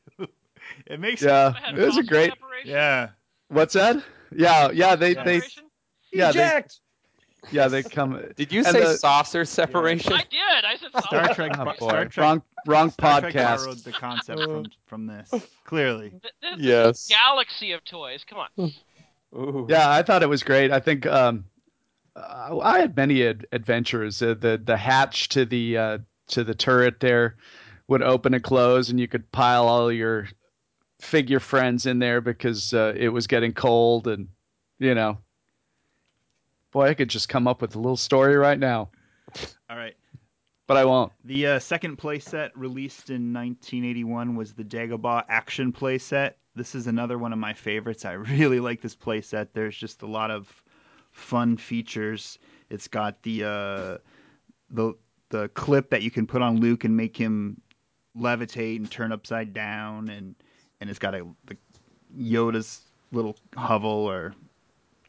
It 0.86 1.00
makes 1.00 1.22
Yeah, 1.22 1.52
Had 1.52 1.78
it 1.78 1.84
was 1.86 1.96
a 1.98 2.02
great. 2.02 2.30
separation? 2.32 2.70
Yeah. 2.70 3.08
What's 3.48 3.74
that? 3.74 4.02
Yeah, 4.34 4.70
yeah. 4.72 4.96
They 4.96 5.14
they 5.14 5.40
Separation? 5.40 5.64
yeah 6.12 6.32
they 6.32 6.62
Yeah, 7.50 7.68
they 7.68 7.82
come. 7.82 8.22
Did 8.36 8.52
you 8.52 8.60
and 8.60 8.68
say 8.68 8.80
the- 8.80 8.96
saucer 8.96 9.44
separation? 9.44 10.12
I 10.12 10.22
did. 10.30 10.64
I 10.64 10.76
said 10.76 10.90
Star 10.90 11.24
saucer. 11.28 11.34
Trek. 11.34 11.52
Oh, 11.58 11.72
Star. 11.74 12.04
Trek. 12.06 12.16
Wrong, 12.16 12.42
wrong 12.66 12.90
Star 12.90 13.20
Trek 13.20 13.34
podcast. 13.34 13.56
borrowed 13.64 13.78
the 13.78 13.92
concept 13.92 14.42
from 14.42 14.66
from 14.86 15.06
this. 15.06 15.32
Clearly. 15.64 16.10
Th- 16.10 16.22
This 16.42 16.58
Yes. 16.58 17.08
galaxy 17.08 17.72
of 17.72 17.84
toys. 17.84 18.24
Come 18.28 18.38
on. 18.58 18.72
Ooh. 19.34 19.66
Yeah, 19.68 19.90
I 19.90 20.02
thought 20.02 20.22
it 20.22 20.28
was 20.28 20.42
great. 20.42 20.70
I 20.72 20.80
think 20.80 21.06
um, 21.06 21.44
uh, 22.16 22.58
I 22.62 22.80
had 22.80 22.96
many 22.96 23.26
ad- 23.26 23.46
adventures. 23.52 24.20
Uh, 24.22 24.34
the 24.38 24.60
the 24.62 24.76
hatch 24.76 25.28
to 25.30 25.44
the 25.44 25.76
uh, 25.78 25.98
to 26.28 26.44
the 26.44 26.54
turret 26.54 27.00
there 27.00 27.36
would 27.88 28.02
open 28.02 28.34
and 28.34 28.42
close, 28.44 28.90
and 28.90 29.00
you 29.00 29.08
could 29.08 29.30
pile 29.32 29.66
all 29.66 29.90
your 29.90 30.28
figure 31.00 31.40
friends 31.40 31.86
in 31.86 31.98
there 31.98 32.20
because 32.20 32.72
uh, 32.74 32.92
it 32.96 33.08
was 33.08 33.26
getting 33.26 33.52
cold, 33.52 34.06
and 34.06 34.28
you 34.78 34.94
know, 34.94 35.18
boy, 36.70 36.88
I 36.88 36.94
could 36.94 37.10
just 37.10 37.28
come 37.28 37.48
up 37.48 37.62
with 37.62 37.74
a 37.74 37.78
little 37.78 37.96
story 37.96 38.36
right 38.36 38.58
now, 38.58 38.90
All 39.68 39.76
right. 39.76 39.96
but 40.66 40.76
I 40.76 40.84
won't. 40.84 41.12
The 41.24 41.46
uh, 41.46 41.58
second 41.58 41.98
playset 41.98 42.50
released 42.54 43.10
in 43.10 43.32
1981 43.32 44.36
was 44.36 44.54
the 44.54 44.64
Dagobah 44.64 45.24
Action 45.28 45.72
playset. 45.72 46.34
This 46.54 46.74
is 46.74 46.86
another 46.86 47.18
one 47.18 47.32
of 47.32 47.38
my 47.38 47.52
favorites. 47.52 48.04
I 48.04 48.12
really 48.12 48.60
like 48.60 48.80
this 48.80 48.96
playset. 48.96 49.48
There's 49.52 49.76
just 49.76 50.02
a 50.02 50.06
lot 50.06 50.30
of 50.30 50.62
fun 51.12 51.56
features. 51.56 52.38
It's 52.70 52.88
got 52.88 53.22
the 53.22 53.44
uh, 53.44 53.98
the 54.70 54.94
the 55.30 55.48
clip 55.50 55.90
that 55.90 56.02
you 56.02 56.10
can 56.10 56.26
put 56.26 56.42
on 56.42 56.60
Luke 56.60 56.84
and 56.84 56.96
make 56.96 57.16
him 57.16 57.60
levitate 58.16 58.76
and 58.76 58.90
turn 58.90 59.12
upside 59.12 59.52
down, 59.52 60.08
and 60.08 60.34
and 60.80 60.88
it's 60.90 60.98
got 60.98 61.14
a 61.14 61.26
the 61.46 61.56
Yoda's 62.18 62.80
little 63.12 63.36
hovel 63.56 63.90
or 63.90 64.34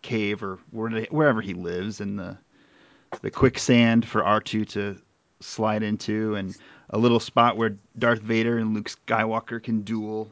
cave 0.01 0.43
or 0.43 0.57
wherever 0.72 1.41
he 1.41 1.53
lives, 1.53 2.01
and 2.01 2.17
the 2.19 2.38
the 3.22 3.32
quicksand 3.32 4.07
for 4.07 4.22
R2 4.22 4.67
to 4.69 4.97
slide 5.41 5.84
into, 5.84 6.36
and 6.36 6.55
a 6.91 6.97
little 6.97 7.19
spot 7.19 7.57
where 7.57 7.78
Darth 7.97 8.22
Vader 8.22 8.57
and 8.57 8.74
Luke 8.74 8.89
Skywalker 8.89 9.61
can 9.61 9.82
duel. 9.82 10.30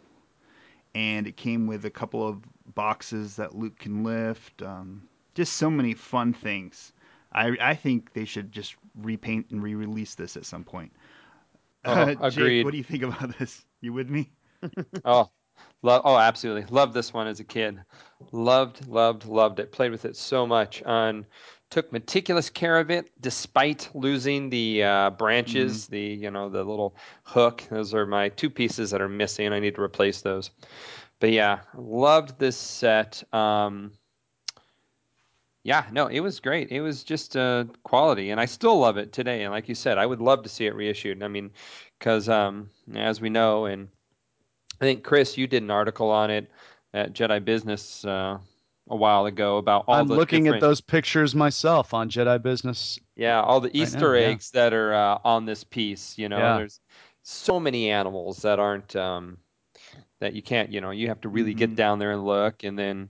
And 0.95 1.27
it 1.27 1.37
came 1.37 1.67
with 1.67 1.85
a 1.85 1.89
couple 1.89 2.27
of 2.27 2.41
boxes 2.73 3.35
that 3.35 3.55
Luke 3.55 3.77
can 3.77 4.03
lift. 4.03 4.61
Um, 4.63 5.03
just 5.35 5.53
so 5.53 5.69
many 5.69 5.93
fun 5.93 6.33
things. 6.33 6.93
I 7.31 7.55
I 7.61 7.75
think 7.75 8.13
they 8.13 8.25
should 8.25 8.51
just 8.51 8.75
repaint 8.95 9.51
and 9.51 9.61
re-release 9.61 10.15
this 10.15 10.35
at 10.35 10.45
some 10.45 10.63
point. 10.63 10.91
Oh, 11.85 11.91
Uh, 11.93 12.05
Jake, 12.29 12.33
agreed. 12.33 12.63
what 12.65 12.71
do 12.71 12.77
you 12.77 12.83
think 12.83 13.03
about 13.03 13.37
this? 13.37 13.63
You 13.81 13.93
with 13.93 14.09
me? 14.09 14.31
Oh, 15.05 15.29
lo- 15.81 16.01
oh, 16.03 16.17
absolutely. 16.17 16.65
Loved 16.69 16.93
this 16.93 17.13
one 17.13 17.27
as 17.27 17.39
a 17.39 17.43
kid. 17.43 17.79
Loved, 18.31 18.87
loved, 18.87 19.25
loved 19.25 19.59
it. 19.59 19.71
Played 19.71 19.91
with 19.91 20.05
it 20.05 20.15
so 20.15 20.45
much. 20.45 20.83
On 20.83 21.25
took 21.69 21.91
meticulous 21.91 22.49
care 22.49 22.77
of 22.79 22.89
it, 22.89 23.11
despite 23.21 23.89
losing 23.93 24.49
the 24.49 24.83
uh, 24.83 25.09
branches, 25.11 25.87
the 25.87 26.01
you 26.01 26.31
know 26.31 26.49
the 26.49 26.63
little 26.63 26.95
hook. 27.23 27.63
Those 27.69 27.93
are 27.93 28.05
my 28.05 28.29
two 28.29 28.49
pieces 28.49 28.91
that 28.91 29.01
are 29.01 29.09
missing. 29.09 29.53
I 29.53 29.59
need 29.59 29.75
to 29.75 29.81
replace 29.81 30.21
those. 30.21 30.51
But 31.19 31.31
yeah, 31.31 31.59
loved 31.75 32.39
this 32.39 32.57
set. 32.57 33.23
Um, 33.33 33.91
yeah, 35.63 35.85
no, 35.91 36.07
it 36.07 36.21
was 36.21 36.39
great. 36.39 36.71
It 36.71 36.81
was 36.81 37.03
just 37.03 37.35
uh, 37.35 37.65
quality, 37.83 38.31
and 38.31 38.39
I 38.39 38.45
still 38.45 38.79
love 38.79 38.97
it 38.97 39.11
today. 39.11 39.43
And 39.43 39.51
like 39.51 39.67
you 39.67 39.75
said, 39.75 39.97
I 39.97 40.05
would 40.05 40.21
love 40.21 40.43
to 40.43 40.49
see 40.49 40.65
it 40.65 40.75
reissued. 40.75 41.21
I 41.21 41.27
mean, 41.27 41.51
because 41.99 42.29
um, 42.29 42.69
as 42.95 43.19
we 43.19 43.29
know, 43.29 43.65
and 43.65 43.89
I 44.81 44.85
think 44.85 45.03
Chris, 45.03 45.37
you 45.37 45.47
did 45.47 45.63
an 45.63 45.71
article 45.71 46.09
on 46.09 46.31
it 46.31 46.49
at 46.93 47.13
Jedi 47.13 47.43
Business 47.43 48.05
uh, 48.05 48.37
a 48.89 48.95
while 48.95 49.25
ago 49.25 49.57
about 49.57 49.85
all 49.87 49.95
I'm 49.95 50.07
looking 50.07 50.47
at 50.47 50.61
those 50.61 50.81
pictures 50.81 51.35
myself 51.35 51.93
on 51.93 52.09
Jedi 52.09 52.41
Business. 52.41 52.99
yeah, 53.15 53.41
all 53.41 53.59
the 53.59 53.69
now, 53.69 53.73
Easter 53.83 54.15
yeah. 54.17 54.27
eggs 54.27 54.51
that 54.51 54.73
are 54.73 54.93
uh, 54.93 55.19
on 55.23 55.45
this 55.45 55.63
piece. 55.63 56.17
You 56.17 56.29
know, 56.29 56.39
Yeah. 56.39 56.55
there's 56.57 56.79
so 57.23 57.59
many 57.59 57.91
animals 57.91 58.41
that 58.43 58.59
aren't 58.59 58.95
um, 58.95 59.37
that 60.19 60.33
you 60.33 60.41
can't. 60.41 60.71
You 60.71 60.81
know, 60.81 60.91
you 60.91 61.09
have 61.09 61.21
to 61.21 61.29
really 61.29 61.53
get 61.53 61.71
Mhm. 61.71 61.75
down 61.75 61.99
there 61.99 62.11
and 62.11 62.25
look, 62.25 62.63
and 62.63 62.79
then 62.79 63.09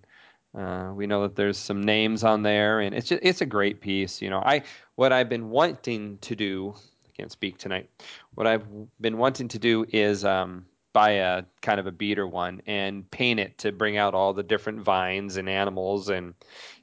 uh, 0.57 0.91
we 0.95 1.05
know 1.05 1.21
that 1.21 1.35
there's 1.35 1.57
some 1.57 1.81
names 1.81 2.23
on 2.23 2.41
there, 2.41 2.79
and 2.79 2.95
it's 2.95 3.07
just, 3.09 3.21
it's 3.23 3.41
a 3.41 3.45
great 3.45 3.79
piece. 3.81 4.21
You 4.21 4.31
know, 4.31 4.41
I 4.43 4.63
what 4.95 5.13
I've 5.13 5.29
been 5.29 5.51
wanting 5.51 6.17
to 6.21 6.35
do. 6.35 6.73
I 7.05 7.11
can't 7.15 7.31
speak 7.31 7.57
tonight. 7.59 7.89
What 8.33 8.47
I've 8.47 8.65
been 8.99 9.17
wanting 9.19 9.49
to 9.49 9.59
do 9.59 9.85
is 9.89 10.25
um, 10.25 10.65
buy 10.93 11.11
a 11.11 11.43
kind 11.61 11.79
of 11.79 11.87
a 11.87 11.91
beater 11.91 12.27
one 12.27 12.61
and 12.65 13.09
paint 13.11 13.39
it 13.39 13.57
to 13.59 13.71
bring 13.71 13.97
out 13.97 14.13
all 14.13 14.33
the 14.33 14.43
different 14.43 14.81
vines 14.81 15.37
and 15.37 15.47
animals 15.47 16.09
and 16.09 16.33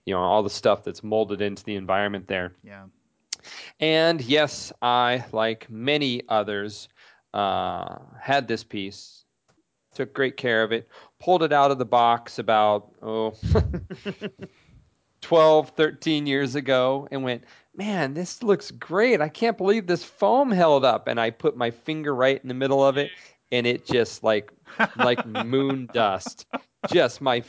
you 0.05 0.15
know 0.15 0.21
all 0.21 0.43
the 0.43 0.51
stuff 0.51 0.85
that's 0.85 1.03
molded 1.03 1.41
into 1.41 1.65
the 1.65 1.77
environment 1.77 2.29
there. 2.29 2.53
Yeah. 2.63 2.85
And 3.81 4.21
yes, 4.23 4.73
I, 4.83 5.25
like 5.33 5.71
many 5.71 6.23
others, 6.29 6.89
uh, 7.35 7.99
had 8.21 8.49
this 8.49 8.65
piece, 8.65 9.25
took 9.95 10.13
great 10.15 10.37
care 10.37 10.63
of 10.63 10.73
it, 10.73 10.89
pulled 11.19 11.43
it 11.43 11.53
out 11.53 11.71
of 11.71 11.79
the 11.79 11.85
box 11.85 12.39
about, 12.39 12.93
oh, 13.03 13.35
12, 15.21 15.71
13 15.71 16.27
years 16.27 16.55
ago, 16.55 17.09
and 17.11 17.23
went, 17.23 17.45
man, 17.75 18.15
this 18.15 18.43
looks 18.43 18.71
great. 18.71 19.21
I 19.21 19.29
can't 19.29 19.59
believe 19.59 19.87
this 19.87 20.05
foam 20.05 20.51
held 20.51 20.85
up. 20.85 21.09
And 21.09 21.21
I 21.21 21.31
put 21.31 21.57
my 21.57 21.71
finger 21.71 22.15
right 22.15 22.41
in 22.41 22.49
the 22.49 22.55
middle 22.55 22.85
of 22.85 22.97
it, 22.97 23.11
and 23.53 23.67
it 23.67 23.87
just 23.87 24.23
like, 24.23 24.53
like 24.97 25.25
moon 25.27 25.89
dust. 25.95 26.47
Just 26.91 27.21
my 27.21 27.43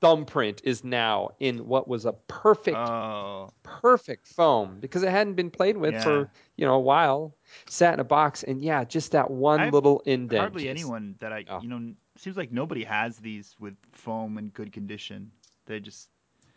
thumbprint 0.00 0.60
is 0.64 0.84
now 0.84 1.30
in 1.40 1.66
what 1.66 1.88
was 1.88 2.04
a 2.04 2.12
perfect 2.28 2.76
Oh. 2.76 3.48
perfect 3.62 4.26
foam 4.26 4.78
because 4.80 5.02
it 5.02 5.10
hadn't 5.10 5.34
been 5.34 5.50
played 5.50 5.76
with 5.76 5.94
Yeah. 5.94 6.02
for 6.04 6.30
you 6.56 6.66
know 6.66 6.74
a 6.74 6.80
while. 6.80 7.34
Sat 7.68 7.94
in 7.94 8.00
a 8.00 8.04
box, 8.04 8.42
and 8.42 8.62
yeah, 8.62 8.84
just 8.84 9.12
that 9.12 9.30
one 9.30 9.60
I've 9.60 9.72
little 9.72 10.00
indent. 10.04 10.40
Hardly 10.40 10.64
just- 10.64 10.70
anyone 10.70 11.14
that 11.20 11.32
I, 11.32 11.44
oh. 11.48 11.60
you 11.62 11.68
know, 11.68 11.92
seems 12.16 12.36
like 12.36 12.52
nobody 12.52 12.84
has 12.84 13.16
these 13.18 13.56
with 13.58 13.74
foam 13.92 14.36
in 14.38 14.48
good 14.48 14.72
condition. 14.72 15.30
They 15.66 15.80
just, 15.80 16.08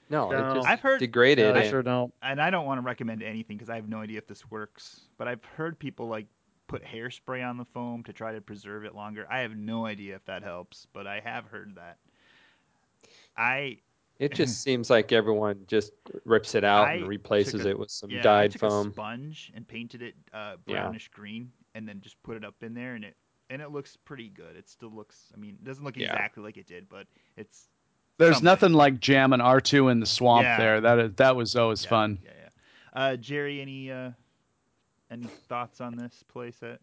No, 0.09 0.29
No. 0.31 0.51
it 0.51 0.55
just 0.55 0.67
I've 0.67 0.81
heard- 0.81 0.99
degraded. 0.99 1.55
I 1.55 1.69
sure 1.69 1.81
don't. 1.83 2.13
and 2.21 2.41
I 2.41 2.49
don't 2.49 2.65
want 2.65 2.79
to 2.79 2.83
recommend 2.85 3.23
anything 3.23 3.55
because 3.57 3.69
I 3.69 3.75
have 3.75 3.87
no 3.87 3.99
idea 4.01 4.17
if 4.17 4.27
this 4.27 4.49
works. 4.51 5.01
But 5.17 5.27
I've 5.27 5.43
heard 5.45 5.79
people 5.79 6.07
like 6.07 6.25
put 6.69 6.83
hairspray 6.85 7.45
on 7.45 7.57
the 7.57 7.65
foam 7.65 8.03
to 8.03 8.13
try 8.13 8.31
to 8.33 8.39
preserve 8.39 8.85
it 8.85 8.95
longer. 8.95 9.27
I 9.29 9.39
have 9.39 9.55
no 9.57 9.85
idea 9.85 10.15
if 10.15 10.23
that 10.25 10.43
helps, 10.43 10.87
but 10.93 11.05
I 11.07 11.19
have 11.19 11.45
heard 11.47 11.75
that. 11.75 11.97
I 13.35 13.79
It 14.19 14.33
just 14.33 14.61
seems 14.63 14.89
like 14.89 15.11
everyone 15.11 15.65
just 15.67 15.91
rips 16.25 16.55
it 16.55 16.63
out 16.63 16.87
I 16.87 16.93
and 16.93 17.07
replaces 17.07 17.65
a- 17.65 17.69
it 17.69 17.79
with 17.79 17.91
some 17.91 18.09
yeah, 18.11 18.19
I 18.19 18.23
dyed 18.23 18.51
took 18.51 18.61
foam. 18.61 18.87
a 18.89 18.91
sponge 18.93 19.51
and 19.55 19.67
painted 19.67 20.01
it 20.01 20.15
uh, 20.33 20.55
Yeah. 20.65 20.81
brownish 20.83 21.09
green, 21.09 21.51
and 21.75 21.87
then 21.87 22.01
just 22.01 22.21
put 22.23 22.37
it 22.37 22.45
up 22.45 22.55
in 22.61 22.73
there, 22.73 22.95
and 22.95 23.03
it 23.03 23.15
and 23.51 23.63
it 23.63 23.71
looks 23.71 23.97
pretty 23.97 24.29
good. 24.29 24.55
It 24.55 24.69
still 24.69 24.91
looks. 24.93 25.31
I 25.33 25.37
mean, 25.39 25.55
it 25.55 25.63
doesn't 25.63 25.83
look 25.83 25.97
Yeah. 25.97 26.11
exactly 26.13 26.43
like 26.43 26.57
it 26.57 26.67
did, 26.67 26.87
but 26.87 27.07
it's 27.35 27.67
There's 28.19 28.35
something. 28.35 28.45
nothing 28.45 28.73
like 28.73 28.99
jamming 28.99 29.39
R2 29.39 29.91
in 29.91 29.99
the 29.99 30.05
swamp 30.05 30.43
Yeah. 30.43 30.57
there. 30.57 30.81
That 30.81 30.99
is, 30.99 31.13
that 31.15 31.35
was 31.35 31.55
always 31.55 31.83
Yeah, 31.83 31.89
fun. 31.89 32.19
Yeah, 32.23 32.31
yeah. 32.37 32.49
Uh, 32.93 33.15
Jerry, 33.15 33.59
any 33.61 33.89
uh, 33.91 34.11
any 35.11 35.27
thoughts 35.47 35.81
on 35.81 35.95
this 35.95 36.23
playset? 36.33 36.77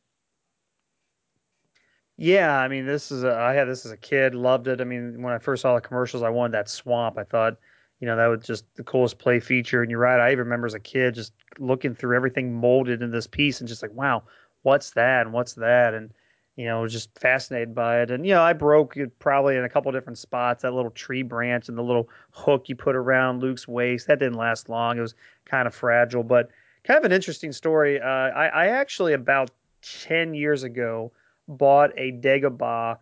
Yeah, 2.18 2.59
I 2.59 2.68
mean, 2.68 2.87
this 2.87 3.12
is 3.12 3.24
a, 3.24 3.35
I 3.35 3.53
had 3.53 3.68
this 3.68 3.85
as 3.85 3.93
a 3.93 3.97
kid, 3.97 4.35
loved 4.35 4.68
it. 4.68 4.81
I 4.81 4.85
mean, 4.85 5.22
when 5.22 5.35
I 5.35 5.39
first 5.39 5.62
saw 5.62 5.74
the 5.74 5.81
commercials, 5.83 6.22
I 6.22 6.31
wanted 6.31 6.53
that 6.53 6.68
swamp. 6.68 7.18
I 7.18 7.24
thought, 7.24 7.59
you 8.01 8.07
know, 8.07 8.16
that 8.16 8.27
was 8.27 8.47
just 8.47 8.64
the 8.74 8.85
coolest 8.85 9.18
play 9.18 9.39
feature. 9.39 9.83
And 9.83 9.91
you're 9.91 10.01
right, 10.01 10.18
I 10.18 10.29
even 10.33 10.45
remember 10.45 10.66
as 10.66 10.74
a 10.74 10.81
kid 10.81 11.14
just 11.14 11.35
looking 11.59 11.95
through 11.95 12.16
everything 12.16 12.55
molded 12.55 13.03
in 13.03 13.11
this 13.11 13.27
piece 13.27 13.61
and 13.61 13.68
just 13.68 13.83
like, 13.83 13.93
wow, 13.93 14.22
what's 14.62 14.93
that 14.93 15.27
and 15.27 15.33
what's 15.33 15.55
that? 15.55 15.95
And 15.95 16.11
you 16.57 16.64
know, 16.64 16.89
just 16.89 17.16
fascinated 17.18 17.74
by 17.74 18.01
it. 18.01 18.11
And 18.11 18.27
you 18.27 18.33
know, 18.33 18.43
I 18.43 18.55
broke 18.55 18.97
it 18.97 19.18
probably 19.18 19.57
in 19.57 19.64
a 19.64 19.68
couple 19.68 19.93
different 19.93 20.16
spots. 20.16 20.62
That 20.62 20.72
little 20.72 20.91
tree 20.91 21.22
branch 21.22 21.68
and 21.68 21.77
the 21.77 21.83
little 21.83 22.09
hook 22.31 22.70
you 22.70 22.77
put 22.77 22.97
around 22.97 23.41
Luke's 23.41 23.68
waist 23.68 24.07
that 24.07 24.18
didn't 24.18 24.39
last 24.39 24.70
long. 24.70 24.97
It 24.97 25.03
was 25.03 25.14
kind 25.45 25.68
of 25.68 25.74
fragile, 25.74 26.22
but 26.22 26.49
kind 26.87 26.99
of 26.99 27.05
an 27.05 27.12
interesting 27.12 27.53
story. 27.53 28.01
Uh, 28.01 28.07
I, 28.07 28.47
I 28.47 28.66
actually 28.68 29.12
about 29.12 29.51
ten 29.82 30.34
years 30.34 30.62
ago 30.62 31.12
bought 31.49 31.91
a 31.97 32.12
Dagobah 32.12 32.99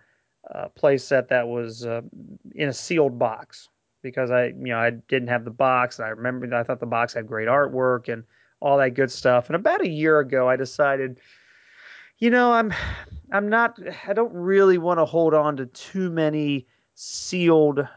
uh, 0.55 0.69
playset 0.79 1.29
that 1.29 1.49
was 1.49 1.87
uh, 1.87 2.03
in 2.55 2.69
a 2.69 2.73
sealed 2.73 3.19
box 3.19 3.69
because 4.03 4.31
I, 4.31 4.47
you 4.47 4.55
know, 4.67 4.79
I 4.79 4.91
didn't 4.91 5.29
have 5.29 5.45
the 5.45 5.51
box. 5.51 5.99
And 5.99 6.07
I 6.07 6.11
remember 6.11 6.55
I 6.55 6.63
thought 6.63 6.81
the 6.81 6.87
box 6.87 7.15
had 7.15 7.27
great 7.27 7.49
artwork 7.49 8.13
and 8.13 8.25
all 8.61 8.77
that 8.79 8.91
good 8.91 9.11
stuff. 9.11 9.47
And 9.47 9.57
about 9.57 9.81
a 9.81 9.89
year 9.89 10.19
ago, 10.19 10.49
I 10.49 10.57
decided, 10.57 11.19
you 12.19 12.29
know, 12.31 12.53
I'm, 12.53 12.75
I'm 13.33 13.49
not, 13.49 13.79
I 14.07 14.13
don't 14.13 14.33
really 14.35 14.77
want 14.77 15.01
to 15.01 15.07
hold 15.07 15.33
on 15.33 15.57
to 15.57 15.67
too 15.67 16.11
many 16.11 16.67
sealed 16.95 17.89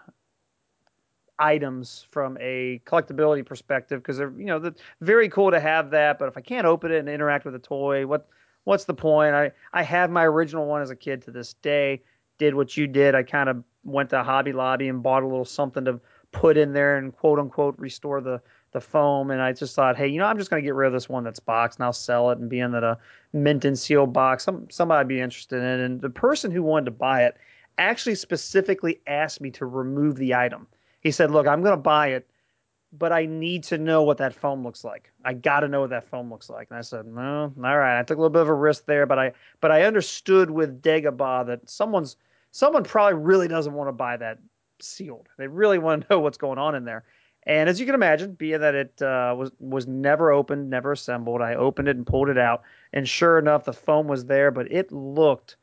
items 1.40 2.08
from 2.12 2.38
a 2.40 2.82
collectability 2.86 3.46
perspective 3.46 4.02
because 4.02 4.18
they're, 4.18 4.34
you 4.38 4.46
know, 4.46 4.60
the, 4.60 4.76
very 5.02 5.30
cool 5.30 5.52
to 5.52 5.60
have 5.60 5.92
that. 5.92 6.20
But 6.20 6.28
if 6.28 6.38
I 6.38 6.42
can't 6.42 6.66
open 6.66 6.92
it 6.92 7.00
and 7.00 7.10
interact 7.10 7.46
with 7.46 7.54
the 7.54 7.60
toy, 7.60 8.06
what, 8.06 8.28
what's 8.64 8.86
the 8.86 8.94
point? 8.94 9.36
I, 9.36 9.52
I 9.74 9.84
have 9.84 10.10
my 10.10 10.26
original 10.26 10.66
one 10.66 10.82
as 10.82 10.90
a 10.90 10.96
kid 10.96 11.22
to 11.24 11.32
this 11.32 11.54
day. 11.54 12.02
Did 12.38 12.54
what 12.54 12.78
you 12.78 12.88
did. 12.88 13.16
I 13.16 13.24
kind 13.24 13.50
of 13.50 13.64
went 13.84 14.12
to 14.12 14.24
Hobby 14.24 14.54
Lobby 14.54 14.90
and 14.90 15.02
bought 15.02 15.24
a 15.24 15.28
little 15.28 15.46
something 15.46 15.86
to 15.86 16.00
put 16.32 16.58
in 16.58 16.74
there 16.74 16.98
and 16.98 17.16
quote 17.16 17.40
unquote 17.40 17.80
restore 17.80 18.22
the 18.22 18.42
the 18.74 18.82
foam. 18.82 19.32
And 19.32 19.42
I 19.42 19.54
just 19.54 19.76
thought, 19.76 19.98
hey, 19.98 20.08
you 20.08 20.20
know, 20.20 20.26
I'm 20.26 20.38
just 20.38 20.50
going 20.50 20.62
to 20.62 20.66
get 20.66 20.76
rid 20.76 20.88
of 20.88 20.94
this 20.94 21.10
one 21.10 21.24
that's 21.24 21.40
boxed 21.40 21.80
and 21.80 21.86
I'll 21.86 21.94
sell 21.94 22.32
it. 22.32 22.38
And 22.38 22.50
being 22.50 22.72
that 22.72 22.84
a 22.84 22.98
mint 23.34 23.66
and 23.66 23.80
seal 23.80 24.06
box, 24.06 24.44
some 24.44 24.70
somebody 24.70 25.00
would 25.00 25.08
be 25.08 25.22
interested 25.22 25.58
in. 25.58 25.80
And 25.80 26.02
the 26.02 26.10
person 26.10 26.52
who 26.52 26.62
wanted 26.64 26.86
to 26.86 26.92
buy 26.92 27.24
it 27.24 27.38
actually 27.78 28.16
specifically 28.16 29.00
asked 29.08 29.42
me 29.42 29.52
to 29.52 29.66
remove 29.66 30.18
the 30.18 30.36
item. 30.36 30.68
He 31.08 31.12
said, 31.12 31.32
look, 31.32 31.48
I'm 31.48 31.62
going 31.62 31.72
to 31.72 31.82
buy 31.82 32.08
it, 32.08 32.30
but 32.92 33.14
I 33.14 33.28
need 33.28 33.64
to 33.64 33.78
know 33.78 34.04
what 34.04 34.18
that 34.18 34.36
foam 34.36 34.62
looks 34.62 34.84
like. 34.84 35.10
I 35.24 35.32
got 35.32 35.62
to 35.62 35.70
know 35.70 35.80
what 35.80 35.92
that 35.92 36.04
foam 36.04 36.30
looks 36.30 36.50
like. 36.50 36.68
And 36.70 36.78
I 36.78 36.82
said, 36.82 37.06
no, 37.06 37.54
all 37.56 37.78
right. 37.78 37.98
I 37.98 38.04
took 38.04 38.18
a 38.18 38.20
little 38.20 38.30
bit 38.30 38.42
of 38.42 38.50
a 38.50 38.54
risk 38.54 38.86
there, 38.88 39.06
but 39.06 39.18
I 39.18 39.32
but 39.62 39.72
I 39.72 39.84
understood 39.84 40.52
with 40.52 40.82
Dagobah 40.82 41.48
that 41.48 41.70
someone's 41.70 42.18
someone 42.52 42.84
probably 42.84 43.14
really 43.14 43.48
doesn't 43.48 43.72
want 43.72 43.88
to 43.88 43.94
buy 43.94 44.18
that 44.18 44.40
sealed. 44.82 45.30
They 45.38 45.48
really 45.48 45.78
want 45.78 46.02
to 46.02 46.08
know 46.10 46.20
what's 46.20 46.38
going 46.38 46.60
on 46.60 46.76
in 46.76 46.84
there. 46.84 47.06
And 47.44 47.70
as 47.70 47.80
you 47.80 47.86
can 47.86 47.96
imagine, 47.96 48.34
being 48.34 48.60
that 48.60 48.76
it 48.76 49.02
uh, 49.02 49.34
was 49.38 49.52
was 49.60 49.88
never 49.88 50.34
opened, 50.34 50.70
never 50.70 50.92
assembled, 50.92 51.42
I 51.42 51.56
opened 51.56 51.88
it 51.88 51.96
and 51.96 52.06
pulled 52.06 52.28
it 52.28 52.38
out, 52.38 52.64
and 52.92 53.08
sure 53.08 53.40
enough, 53.40 53.64
the 53.64 53.72
foam 53.72 54.10
was 54.10 54.26
there, 54.26 54.52
but 54.52 54.70
it 54.70 54.92
looked 54.92 55.56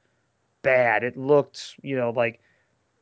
bad. 0.63 1.05
It 1.05 1.19
looked, 1.19 1.75
you 1.83 1.97
know, 1.97 2.09
like. 2.09 2.41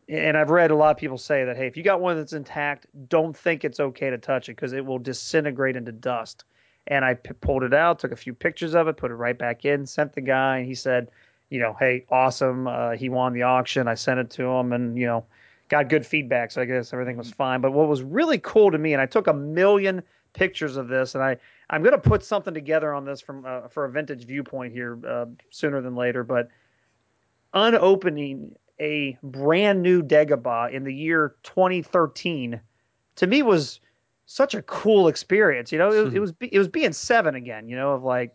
And 0.08 0.36
I've 0.36 0.50
read 0.50 0.70
a 0.70 0.74
lot 0.74 0.90
of 0.90 0.96
people 0.96 1.18
say 1.18 1.44
that, 1.44 1.56
hey, 1.56 1.66
if 1.66 1.76
you 1.76 1.82
got 1.82 2.00
one 2.00 2.16
that's 2.16 2.32
intact, 2.32 2.86
don't 3.08 3.36
think 3.36 3.64
it's 3.64 3.80
okay 3.80 4.10
to 4.10 4.18
touch 4.18 4.48
it 4.48 4.56
because 4.56 4.72
it 4.72 4.84
will 4.84 4.98
disintegrate 4.98 5.76
into 5.76 5.92
dust. 5.92 6.44
And 6.88 7.04
I 7.04 7.14
p- 7.14 7.34
pulled 7.40 7.62
it 7.62 7.72
out, 7.72 8.00
took 8.00 8.12
a 8.12 8.16
few 8.16 8.34
pictures 8.34 8.74
of 8.74 8.88
it, 8.88 8.96
put 8.96 9.12
it 9.12 9.14
right 9.14 9.38
back 9.38 9.64
in, 9.64 9.86
sent 9.86 10.12
the 10.12 10.20
guy, 10.20 10.58
and 10.58 10.66
he 10.66 10.74
said, 10.74 11.08
you 11.48 11.60
know, 11.60 11.76
hey, 11.78 12.04
awesome. 12.10 12.66
Uh, 12.66 12.92
he 12.92 13.08
won 13.08 13.34
the 13.34 13.42
auction. 13.42 13.86
I 13.86 13.94
sent 13.94 14.18
it 14.18 14.30
to 14.30 14.44
him, 14.44 14.72
and 14.72 14.98
you 14.98 15.06
know, 15.06 15.24
got 15.68 15.88
good 15.88 16.04
feedback, 16.04 16.50
so 16.50 16.62
I 16.62 16.64
guess 16.64 16.92
everything 16.92 17.16
was 17.16 17.30
fine. 17.30 17.60
But 17.60 17.72
what 17.72 17.88
was 17.88 18.02
really 18.02 18.38
cool 18.38 18.70
to 18.70 18.78
me, 18.78 18.94
and 18.94 19.02
I 19.02 19.06
took 19.06 19.26
a 19.26 19.32
million 19.32 20.02
pictures 20.32 20.76
of 20.76 20.88
this, 20.88 21.14
and 21.14 21.22
I 21.22 21.36
I'm 21.70 21.82
gonna 21.82 21.98
put 21.98 22.24
something 22.24 22.54
together 22.54 22.94
on 22.94 23.04
this 23.04 23.20
from 23.20 23.44
uh, 23.44 23.68
for 23.68 23.84
a 23.84 23.90
vintage 23.90 24.24
viewpoint 24.24 24.72
here 24.72 24.98
uh, 25.06 25.26
sooner 25.50 25.80
than 25.80 25.94
later. 25.94 26.24
But 26.24 26.48
unopening 27.54 28.56
a 28.80 29.18
brand 29.22 29.82
new 29.82 30.02
Dagobah 30.02 30.72
in 30.72 30.84
the 30.84 30.94
year 30.94 31.36
2013 31.42 32.60
to 33.16 33.26
me 33.26 33.42
was 33.42 33.80
such 34.26 34.54
a 34.54 34.62
cool 34.62 35.08
experience. 35.08 35.72
You 35.72 35.78
know, 35.78 35.92
it, 35.92 36.14
it 36.14 36.20
was 36.20 36.32
it 36.40 36.58
was 36.58 36.68
being 36.68 36.92
seven 36.92 37.34
again. 37.34 37.68
You 37.68 37.76
know, 37.76 37.92
of 37.92 38.02
like 38.02 38.34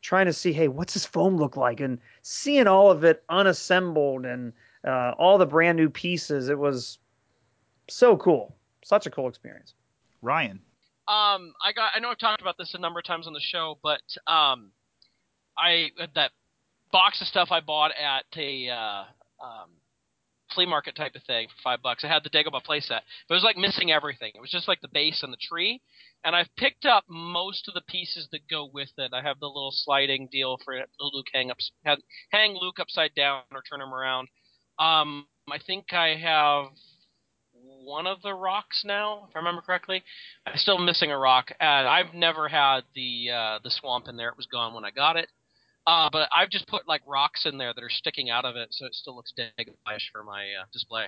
trying 0.00 0.26
to 0.26 0.32
see, 0.32 0.52
hey, 0.52 0.68
what's 0.68 0.94
this 0.94 1.06
foam 1.06 1.36
look 1.36 1.56
like, 1.56 1.80
and 1.80 1.98
seeing 2.22 2.66
all 2.66 2.90
of 2.90 3.04
it 3.04 3.22
unassembled 3.28 4.26
and 4.26 4.52
uh, 4.86 5.12
all 5.18 5.38
the 5.38 5.46
brand 5.46 5.76
new 5.76 5.90
pieces. 5.90 6.48
It 6.48 6.58
was 6.58 6.98
so 7.88 8.16
cool, 8.16 8.54
such 8.84 9.06
a 9.06 9.10
cool 9.10 9.28
experience. 9.28 9.74
Ryan. 10.20 10.60
Um, 11.08 11.54
I 11.62 11.72
got. 11.74 11.92
I 11.94 11.98
know 11.98 12.10
I've 12.10 12.18
talked 12.18 12.40
about 12.40 12.56
this 12.58 12.74
a 12.74 12.78
number 12.78 13.00
of 13.00 13.04
times 13.04 13.26
on 13.26 13.32
the 13.32 13.40
show, 13.40 13.78
but 13.82 14.02
um, 14.26 14.70
I 15.58 15.90
that 16.14 16.30
box 16.92 17.20
of 17.20 17.26
stuff 17.26 17.50
I 17.50 17.60
bought 17.60 17.90
at 17.90 18.24
a 18.36 18.68
uh, 18.68 19.04
um, 19.42 19.70
flea 20.54 20.66
market 20.66 20.94
type 20.94 21.14
of 21.14 21.22
thing 21.24 21.48
for 21.48 21.62
five 21.62 21.82
bucks. 21.82 22.04
I 22.04 22.08
had 22.08 22.24
the 22.24 22.30
Dagobah 22.30 22.64
playset, 22.64 23.00
but 23.28 23.34
it 23.34 23.40
was 23.40 23.44
like 23.44 23.56
missing 23.56 23.90
everything. 23.90 24.32
It 24.34 24.40
was 24.40 24.50
just 24.50 24.68
like 24.68 24.80
the 24.80 24.88
base 24.88 25.22
and 25.22 25.32
the 25.32 25.38
tree. 25.48 25.80
And 26.24 26.36
I've 26.36 26.54
picked 26.56 26.86
up 26.86 27.04
most 27.08 27.68
of 27.68 27.74
the 27.74 27.82
pieces 27.88 28.28
that 28.32 28.48
go 28.48 28.70
with 28.72 28.90
it. 28.98 29.12
I 29.12 29.22
have 29.22 29.40
the 29.40 29.46
little 29.46 29.72
sliding 29.72 30.28
deal 30.30 30.58
for 30.64 30.74
Luke 31.00 31.26
hang 31.32 31.50
up, 31.50 31.56
hang 32.30 32.56
Luke 32.60 32.78
upside 32.80 33.14
down 33.14 33.42
or 33.52 33.62
turn 33.62 33.80
him 33.80 33.92
around. 33.92 34.28
Um, 34.78 35.26
I 35.50 35.58
think 35.66 35.92
I 35.92 36.16
have 36.16 36.66
one 37.84 38.06
of 38.06 38.22
the 38.22 38.34
rocks 38.34 38.82
now, 38.84 39.26
if 39.28 39.36
I 39.36 39.40
remember 39.40 39.62
correctly. 39.62 40.02
I'm 40.46 40.56
still 40.56 40.78
missing 40.78 41.10
a 41.10 41.18
rock, 41.18 41.50
and 41.60 41.88
I've 41.88 42.14
never 42.14 42.48
had 42.48 42.80
the 42.94 43.30
uh, 43.30 43.58
the 43.62 43.70
swamp 43.70 44.06
in 44.08 44.16
there. 44.16 44.28
It 44.28 44.36
was 44.36 44.46
gone 44.46 44.74
when 44.74 44.84
I 44.84 44.90
got 44.90 45.16
it. 45.16 45.28
Uh, 45.86 46.08
but 46.12 46.28
I've 46.34 46.50
just 46.50 46.68
put 46.68 46.86
like 46.86 47.02
rocks 47.06 47.44
in 47.46 47.58
there 47.58 47.72
that 47.74 47.82
are 47.82 47.90
sticking 47.90 48.30
out 48.30 48.44
of 48.44 48.56
it, 48.56 48.68
so 48.70 48.86
it 48.86 48.94
still 48.94 49.16
looks 49.16 49.32
Dagobah-ish 49.36 50.10
for 50.12 50.22
my 50.22 50.42
uh, 50.60 50.64
display. 50.72 51.06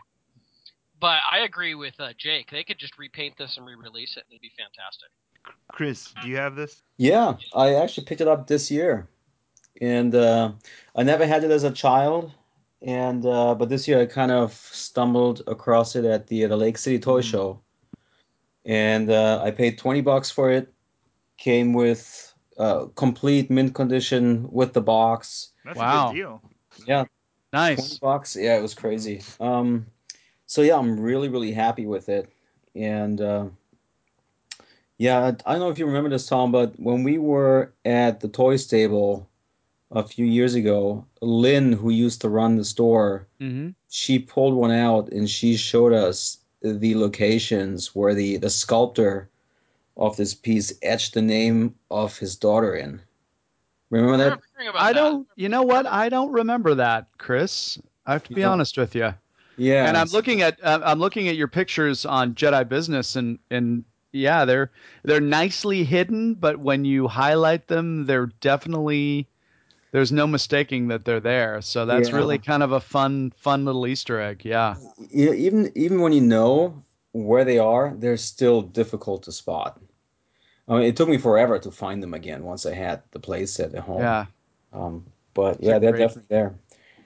But 1.01 1.19
I 1.31 1.41
agree 1.41 1.75
with 1.75 1.95
uh, 1.99 2.11
Jake. 2.19 2.51
They 2.51 2.65
could 2.65 2.79
just 2.79 2.99
repaint 2.99 3.37
this 3.39 3.57
and 3.57 3.67
re-release 3.67 4.17
it, 4.17 4.25
and 4.29 4.33
it'd 4.33 4.43
be 4.43 4.53
fantastic. 4.59 5.09
Chris, 5.71 6.13
do 6.23 6.29
you 6.29 6.37
have 6.37 6.57
this? 6.57 6.83
Yeah, 6.97 7.35
I 7.55 7.75
actually 7.75 8.07
picked 8.07 8.21
it 8.21 8.29
up 8.29 8.47
this 8.47 8.71
year, 8.71 9.09
and 9.81 10.15
uh, 10.15 10.53
I 10.97 11.03
never 11.03 11.27
had 11.27 11.45
it 11.45 11.51
as 11.51 11.65
a 11.65 11.71
child 11.71 12.33
and 12.85 13.25
uh, 13.25 13.55
but 13.55 13.69
this 13.69 13.89
year 13.89 14.01
I 14.01 14.07
kind 14.07 14.31
of 14.31 14.53
stumbled 14.53 15.43
across 15.47 15.97
it 15.97 16.05
at 16.05 16.27
the 16.27 16.45
the 16.45 16.57
Lake 16.57 16.79
City 16.79 16.99
Toy 16.99 17.21
mm. 17.21 17.31
Show, 17.31 17.61
and 18.65 19.11
uh, 19.11 19.41
I 19.43 19.51
paid 19.51 19.79
twenty 19.79 20.03
bucks 20.03 20.31
for 20.31 20.51
it. 20.51 20.73
Came 21.39 21.73
with 21.73 22.34
uh, 22.59 22.87
complete 22.95 23.51
mint 23.51 23.75
condition 23.75 24.49
with 24.51 24.73
the 24.73 24.81
box. 24.81 25.51
That's 25.65 25.79
wow. 25.79 26.09
a 26.09 26.13
good 26.13 26.17
deal. 26.17 26.43
Yeah, 26.87 27.05
nice. 27.53 27.77
Twenty 27.77 27.99
bucks. 28.01 28.37
Yeah, 28.37 28.59
it 28.59 28.63
was 28.63 28.75
crazy. 28.75 29.23
Um, 29.41 29.87
so 30.47 30.63
yeah, 30.63 30.77
I'm 30.77 30.99
really 30.99 31.29
really 31.29 31.53
happy 31.53 31.87
with 31.87 32.09
it, 32.09 32.31
and 32.75 33.21
uh, 33.21 33.47
yeah, 34.99 35.33
I 35.45 35.53
don't 35.53 35.61
know 35.61 35.71
if 35.71 35.79
you 35.79 35.87
remember 35.87 36.11
this, 36.11 36.27
Tom, 36.27 36.53
but 36.53 36.79
when 36.79 37.03
we 37.03 37.19
were 37.19 37.73
at 37.85 38.21
the 38.21 38.29
toy 38.29 38.57
stable 38.57 39.29
a 39.91 40.03
few 40.03 40.25
years 40.25 40.55
ago, 40.55 41.05
Lynn, 41.21 41.73
who 41.73 41.91
used 41.91 42.21
to 42.21 42.29
run 42.29 42.57
the 42.57 42.65
store, 42.65 43.27
mm-hmm. 43.41 43.71
she 43.89 44.19
pulled 44.19 44.55
one 44.55 44.71
out 44.71 45.11
and 45.11 45.29
she 45.29 45.57
showed 45.57 45.93
us 45.93 46.39
the 46.63 46.95
locations 46.95 47.95
where 47.95 48.15
the, 48.15 48.37
the 48.39 48.51
sculptor 48.51 49.29
of 49.97 50.17
this 50.17 50.35
piece 50.35 50.73
etched 50.83 51.15
the 51.15 51.23
name 51.23 51.75
of 51.91 52.19
his 52.19 52.37
daughter 52.37 52.75
in. 52.75 53.01
Remember 53.91 54.17
that? 54.17 54.41
I 54.75 54.93
don't. 54.93 55.29
You 55.37 55.49
know 55.49 55.63
what? 55.63 55.87
I 55.87 56.09
don't 56.09 56.33
remember 56.33 56.75
that, 56.75 57.07
Chris. 57.19 57.79
I 58.07 58.13
have 58.13 58.25
to 58.25 58.35
be 58.35 58.41
yeah. 58.41 58.49
honest 58.49 58.77
with 58.77 58.95
you. 58.95 59.15
Yeah. 59.57 59.87
And 59.87 59.97
I'm 59.97 60.09
looking 60.09 60.43
at 60.43 60.59
uh, 60.65 60.81
I'm 60.85 60.99
looking 60.99 61.29
at 61.29 61.37
your 61.37 61.49
pictures 61.49 62.05
on 62.05 62.35
Jedi 62.35 62.69
Business, 62.69 63.15
and 63.15 63.39
and 63.51 63.85
yeah, 64.11 64.45
they're 64.45 64.71
they're 65.05 65.21
nicely 65.21 65.85
hidden, 65.85 66.35
but 66.35 66.59
when 66.59 66.85
you 66.85 67.07
highlight 67.07 67.69
them, 67.69 68.07
they're 68.07 68.27
definitely 68.41 69.29
there's 69.93 70.11
no 70.11 70.27
mistaking 70.27 70.89
that 70.89 71.05
they're 71.05 71.21
there. 71.21 71.63
So 71.63 71.87
that's 71.87 72.09
yeah. 72.09 72.17
really 72.17 72.39
kind 72.39 72.65
of 72.65 72.73
a 72.73 72.81
fun, 72.81 73.33
fun 73.37 73.65
little 73.65 73.87
Easter 73.87 74.21
egg. 74.21 74.43
Yeah. 74.45 74.75
yeah. 75.11 75.33
Even 75.33 75.71
even 75.77 76.01
when 76.01 76.13
you 76.13 76.21
know 76.21 76.83
where 77.15 77.45
they 77.45 77.59
are, 77.59 77.95
they're 77.97 78.17
still 78.17 78.63
difficult 78.63 79.23
to 79.25 79.33
spot. 79.33 79.81
I 80.69 80.75
mean, 80.75 80.83
it 80.83 80.97
took 80.97 81.09
me 81.09 81.19
forever 81.19 81.59
to 81.59 81.71
find 81.71 82.03
them 82.03 82.15
again 82.15 82.43
once 82.43 82.67
I 82.67 82.75
had 82.75 83.03
the 83.11 83.21
playset 83.21 83.75
at 83.75 83.81
home. 83.81 84.01
Yeah. 84.01 84.27
Um, 84.73 85.05
but 85.35 85.57
it's 85.57 85.65
yeah, 85.65 85.79
they're 85.79 85.93
great, 85.93 86.01
definitely 86.01 86.29
there. 86.29 86.55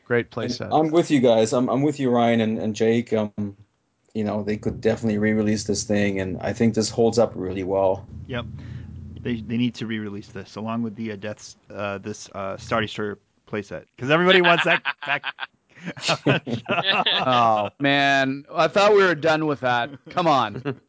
Great 0.05 0.31
playset. 0.31 0.69
I'm 0.73 0.91
with 0.91 1.11
you 1.11 1.21
guys. 1.21 1.53
I'm 1.53 1.69
I'm 1.69 1.83
with 1.83 2.01
you, 2.01 2.11
Ryan 2.11 2.41
and, 2.41 2.59
and 2.59 2.75
Jake. 2.75 3.13
Um, 3.13 3.57
you 4.15 4.25
know, 4.25 4.43
they 4.43 4.57
could 4.57 4.81
definitely 4.81 5.19
re-release 5.19 5.65
this 5.65 5.85
thing, 5.85 6.21
and 6.21 6.39
I 6.41 6.53
think 6.53 6.75
this 6.75 6.91
holds 6.91 7.19
up 7.19 7.33
really 7.35 7.65
well. 7.65 8.07
Yep 8.27 8.47
they 9.23 9.41
they 9.41 9.57
need 9.57 9.75
to 9.75 9.87
re-release 9.87 10.29
this 10.29 10.57
along 10.57 10.83
with 10.83 10.95
the 10.97 11.13
uh, 11.13 11.17
deaths 11.17 11.57
uh, 11.71 11.99
this 11.99 12.29
uh, 12.31 12.57
Star 12.57 12.81
Destroyer 12.81 13.19
playset 13.51 13.85
because 13.97 14.11
everybody 14.11 14.41
wants 14.43 14.65
that 14.65 14.83
back. 15.07 15.25
Oh 16.27 17.71
man, 17.79 18.45
I 18.53 18.69
thought 18.69 18.93
we 18.93 19.03
were 19.03 19.15
done 19.15 19.47
with 19.47 19.61
that. 19.61 19.91
Come 20.11 20.27
on, 20.27 20.81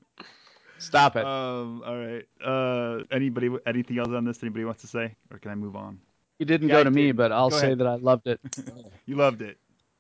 stop 0.77 1.15
it. 1.15 1.25
Um, 1.25 1.83
all 1.85 1.97
right. 1.97 2.25
Uh, 2.43 3.03
anybody? 3.11 3.49
Anything 3.65 3.99
else 3.99 4.09
on 4.09 4.25
this? 4.25 4.41
Anybody 4.43 4.65
wants 4.65 4.81
to 4.81 4.87
say, 4.87 5.15
or 5.31 5.37
can 5.37 5.51
I 5.51 5.55
move 5.55 5.75
on? 5.75 5.99
You 6.39 6.45
didn't 6.45 6.69
yeah, 6.69 6.75
go 6.75 6.83
to 6.85 6.91
me, 6.91 7.11
but 7.11 7.31
I'll 7.31 7.49
go 7.49 7.59
say 7.59 7.73
that 7.73 7.85
I 7.85 7.95
loved 7.95 8.27
it. 8.27 8.39
you 9.05 9.15
loved 9.15 9.41
it. 9.41 9.57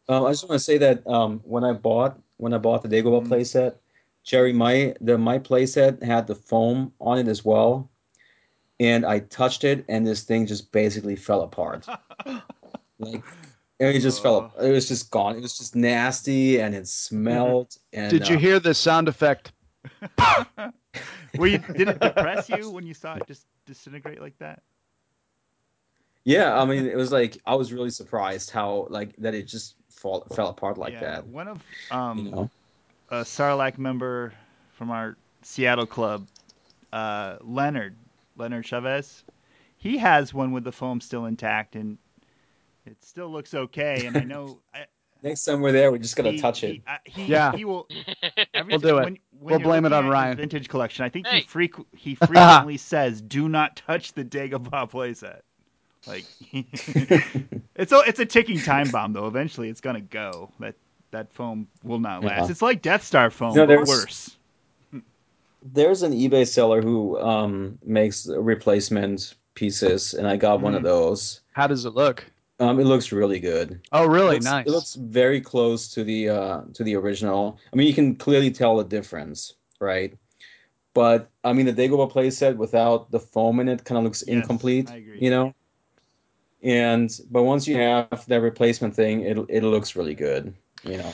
Um, 0.07 0.25
I 0.25 0.31
just 0.31 0.47
want 0.47 0.59
to 0.59 0.63
say 0.63 0.77
that 0.79 1.05
um, 1.05 1.39
when 1.43 1.63
I 1.63 1.73
bought 1.73 2.19
when 2.37 2.53
I 2.53 2.57
bought 2.57 2.81
the 2.81 2.89
Dagobah 2.89 3.23
mm-hmm. 3.23 3.33
playset, 3.33 3.75
Jerry, 4.23 4.53
my 4.53 4.95
the 5.01 5.17
my 5.17 5.37
playset 5.37 6.01
had 6.01 6.27
the 6.27 6.35
foam 6.35 6.93
on 6.99 7.19
it 7.19 7.27
as 7.27 7.43
well, 7.45 7.89
and 8.79 9.05
I 9.05 9.19
touched 9.19 9.63
it, 9.63 9.85
and 9.87 10.07
this 10.07 10.23
thing 10.23 10.45
just 10.45 10.71
basically 10.71 11.15
fell 11.15 11.41
apart. 11.41 11.85
like 12.99 13.23
it 13.79 13.99
just 14.01 14.21
fell. 14.21 14.37
Up. 14.37 14.55
It 14.61 14.71
was 14.71 14.87
just 14.87 15.09
gone. 15.09 15.35
It 15.35 15.41
was 15.41 15.57
just 15.57 15.75
nasty, 15.75 16.59
and 16.59 16.75
it 16.75 16.87
smelled. 16.87 17.77
And 17.93 18.11
did 18.11 18.27
you 18.27 18.35
uh, 18.35 18.39
hear 18.39 18.59
the 18.59 18.73
sound 18.73 19.07
effect? 19.07 19.53
Were 21.37 21.47
you, 21.47 21.59
did 21.59 21.87
it 21.87 21.99
depress 22.01 22.49
you 22.49 22.69
when 22.69 22.85
you 22.85 22.93
saw 22.93 23.15
it 23.15 23.27
just 23.27 23.45
disintegrate 23.65 24.21
like 24.21 24.37
that? 24.39 24.61
Yeah, 26.25 26.59
I 26.59 26.65
mean, 26.65 26.85
it 26.85 26.97
was 26.97 27.11
like 27.11 27.37
I 27.45 27.55
was 27.55 27.71
really 27.71 27.89
surprised 27.89 28.51
how 28.51 28.87
like 28.89 29.15
that 29.17 29.33
it 29.33 29.43
just 29.43 29.75
fall, 29.89 30.27
fell 30.35 30.49
apart 30.49 30.77
like 30.77 30.93
yeah, 30.93 30.99
that. 30.99 31.27
One 31.27 31.47
of 31.47 31.63
um, 31.91 32.17
you 32.19 32.31
know? 32.31 32.49
a 33.09 33.21
Sarlacc 33.21 33.77
member 33.77 34.33
from 34.73 34.91
our 34.91 35.17
Seattle 35.41 35.85
club, 35.85 36.27
uh, 36.91 37.37
Leonard, 37.41 37.95
Leonard 38.35 38.65
Chavez. 38.65 39.23
He 39.77 39.97
has 39.97 40.33
one 40.33 40.51
with 40.51 40.65
the 40.65 40.73
foam 40.73 40.99
still 40.99 41.25
intact, 41.25 41.75
and 41.75 41.97
it 42.91 43.03
still 43.03 43.29
looks 43.29 43.53
okay. 43.53 44.05
And 44.05 44.17
I 44.17 44.21
know. 44.21 44.59
I, 44.73 44.85
Next 45.21 45.43
time 45.43 45.59
we're 45.59 45.73
there, 45.73 45.91
we're 45.91 45.97
just 45.97 46.15
gonna 46.15 46.31
he, 46.31 46.39
touch 46.39 46.63
it. 46.63 46.75
He, 46.75 46.83
uh, 46.87 46.97
he, 47.03 47.25
yeah, 47.25 47.51
he 47.53 47.65
will. 47.65 47.89
we'll 48.67 48.79
do 48.79 48.97
it. 48.99 49.03
When, 49.03 49.03
when 49.03 49.19
We'll 49.41 49.59
blame 49.59 49.83
it 49.83 49.91
on 49.91 50.07
Ryan. 50.07 50.37
Vintage 50.37 50.69
collection. 50.69 51.03
I 51.03 51.09
think 51.09 51.27
Hey. 51.27 51.41
he 51.41 51.45
frequ- 51.45 51.85
he 51.93 52.15
frequently 52.25 52.77
says, 52.77 53.19
"Do 53.21 53.49
not 53.49 53.75
touch 53.75 54.13
the 54.13 54.23
Dagobah 54.23 54.89
playset." 54.89 55.41
Like 56.07 56.23
it's 57.75 57.91
a 57.91 57.99
it's 58.07 58.19
a 58.19 58.25
ticking 58.25 58.59
time 58.59 58.89
bomb 58.91 59.11
though. 59.11 59.27
Eventually, 59.27 59.67
it's 59.67 59.81
gonna 59.81 59.99
go. 59.99 60.51
That 60.61 60.75
that 61.11 61.33
foam 61.33 61.67
will 61.83 61.99
not 61.99 62.23
last. 62.23 62.45
Yeah. 62.45 62.51
It's 62.51 62.61
like 62.61 62.81
Death 62.81 63.03
Star 63.03 63.29
foam, 63.29 63.53
No, 63.55 63.67
but 63.67 63.85
worse. 63.87 64.37
There's 65.61 66.03
an 66.03 66.13
eBay 66.13 66.47
seller 66.47 66.81
who 66.81 67.19
um, 67.19 67.77
makes 67.83 68.25
replacement 68.27 69.35
pieces, 69.55 70.13
and 70.13 70.25
I 70.25 70.37
got 70.37 70.61
one 70.61 70.73
of 70.75 70.81
Mm. 70.81 70.85
those. 70.85 71.41
How 71.51 71.67
does 71.67 71.83
it 71.83 71.89
look? 71.93 72.25
Um, 72.59 72.79
it 72.79 72.83
looks 72.83 73.11
really 73.11 73.39
good. 73.39 73.79
Oh, 73.91 74.05
really? 74.05 74.35
It 74.35 74.43
looks, 74.43 74.45
nice. 74.45 74.67
It 74.67 74.71
looks 74.71 74.93
very 74.95 75.39
close 75.39 75.87
to 75.93 76.03
the 76.03 76.29
uh, 76.29 76.61
to 76.73 76.83
the 76.83 76.95
original. 76.95 77.57
I 77.71 77.75
mean, 77.75 77.87
you 77.87 77.93
can 77.93 78.15
clearly 78.15 78.51
tell 78.51 78.77
the 78.77 78.83
difference, 78.83 79.53
right? 79.79 80.17
But 80.93 81.29
I 81.43 81.53
mean, 81.53 81.65
the 81.65 81.73
Dagobah 81.73 82.11
playset 82.11 82.57
without 82.57 83.11
the 83.11 83.19
foam 83.19 83.59
in 83.61 83.69
it 83.69 83.85
kind 83.85 83.97
of 83.97 84.03
looks 84.03 84.23
Yes, 84.27 84.35
incomplete. 84.35 84.89
I 84.89 84.97
agree. 84.97 85.19
You 85.21 85.29
know. 85.29 85.53
And 86.61 87.09
but 87.31 87.43
once 87.43 87.67
you 87.67 87.77
have 87.77 88.25
that 88.27 88.41
replacement 88.41 88.93
thing, 88.93 89.21
it 89.21 89.37
it 89.47 89.63
looks 89.63 89.95
really 89.95 90.15
good. 90.15 90.53
You 90.83 90.97
know. 90.97 91.13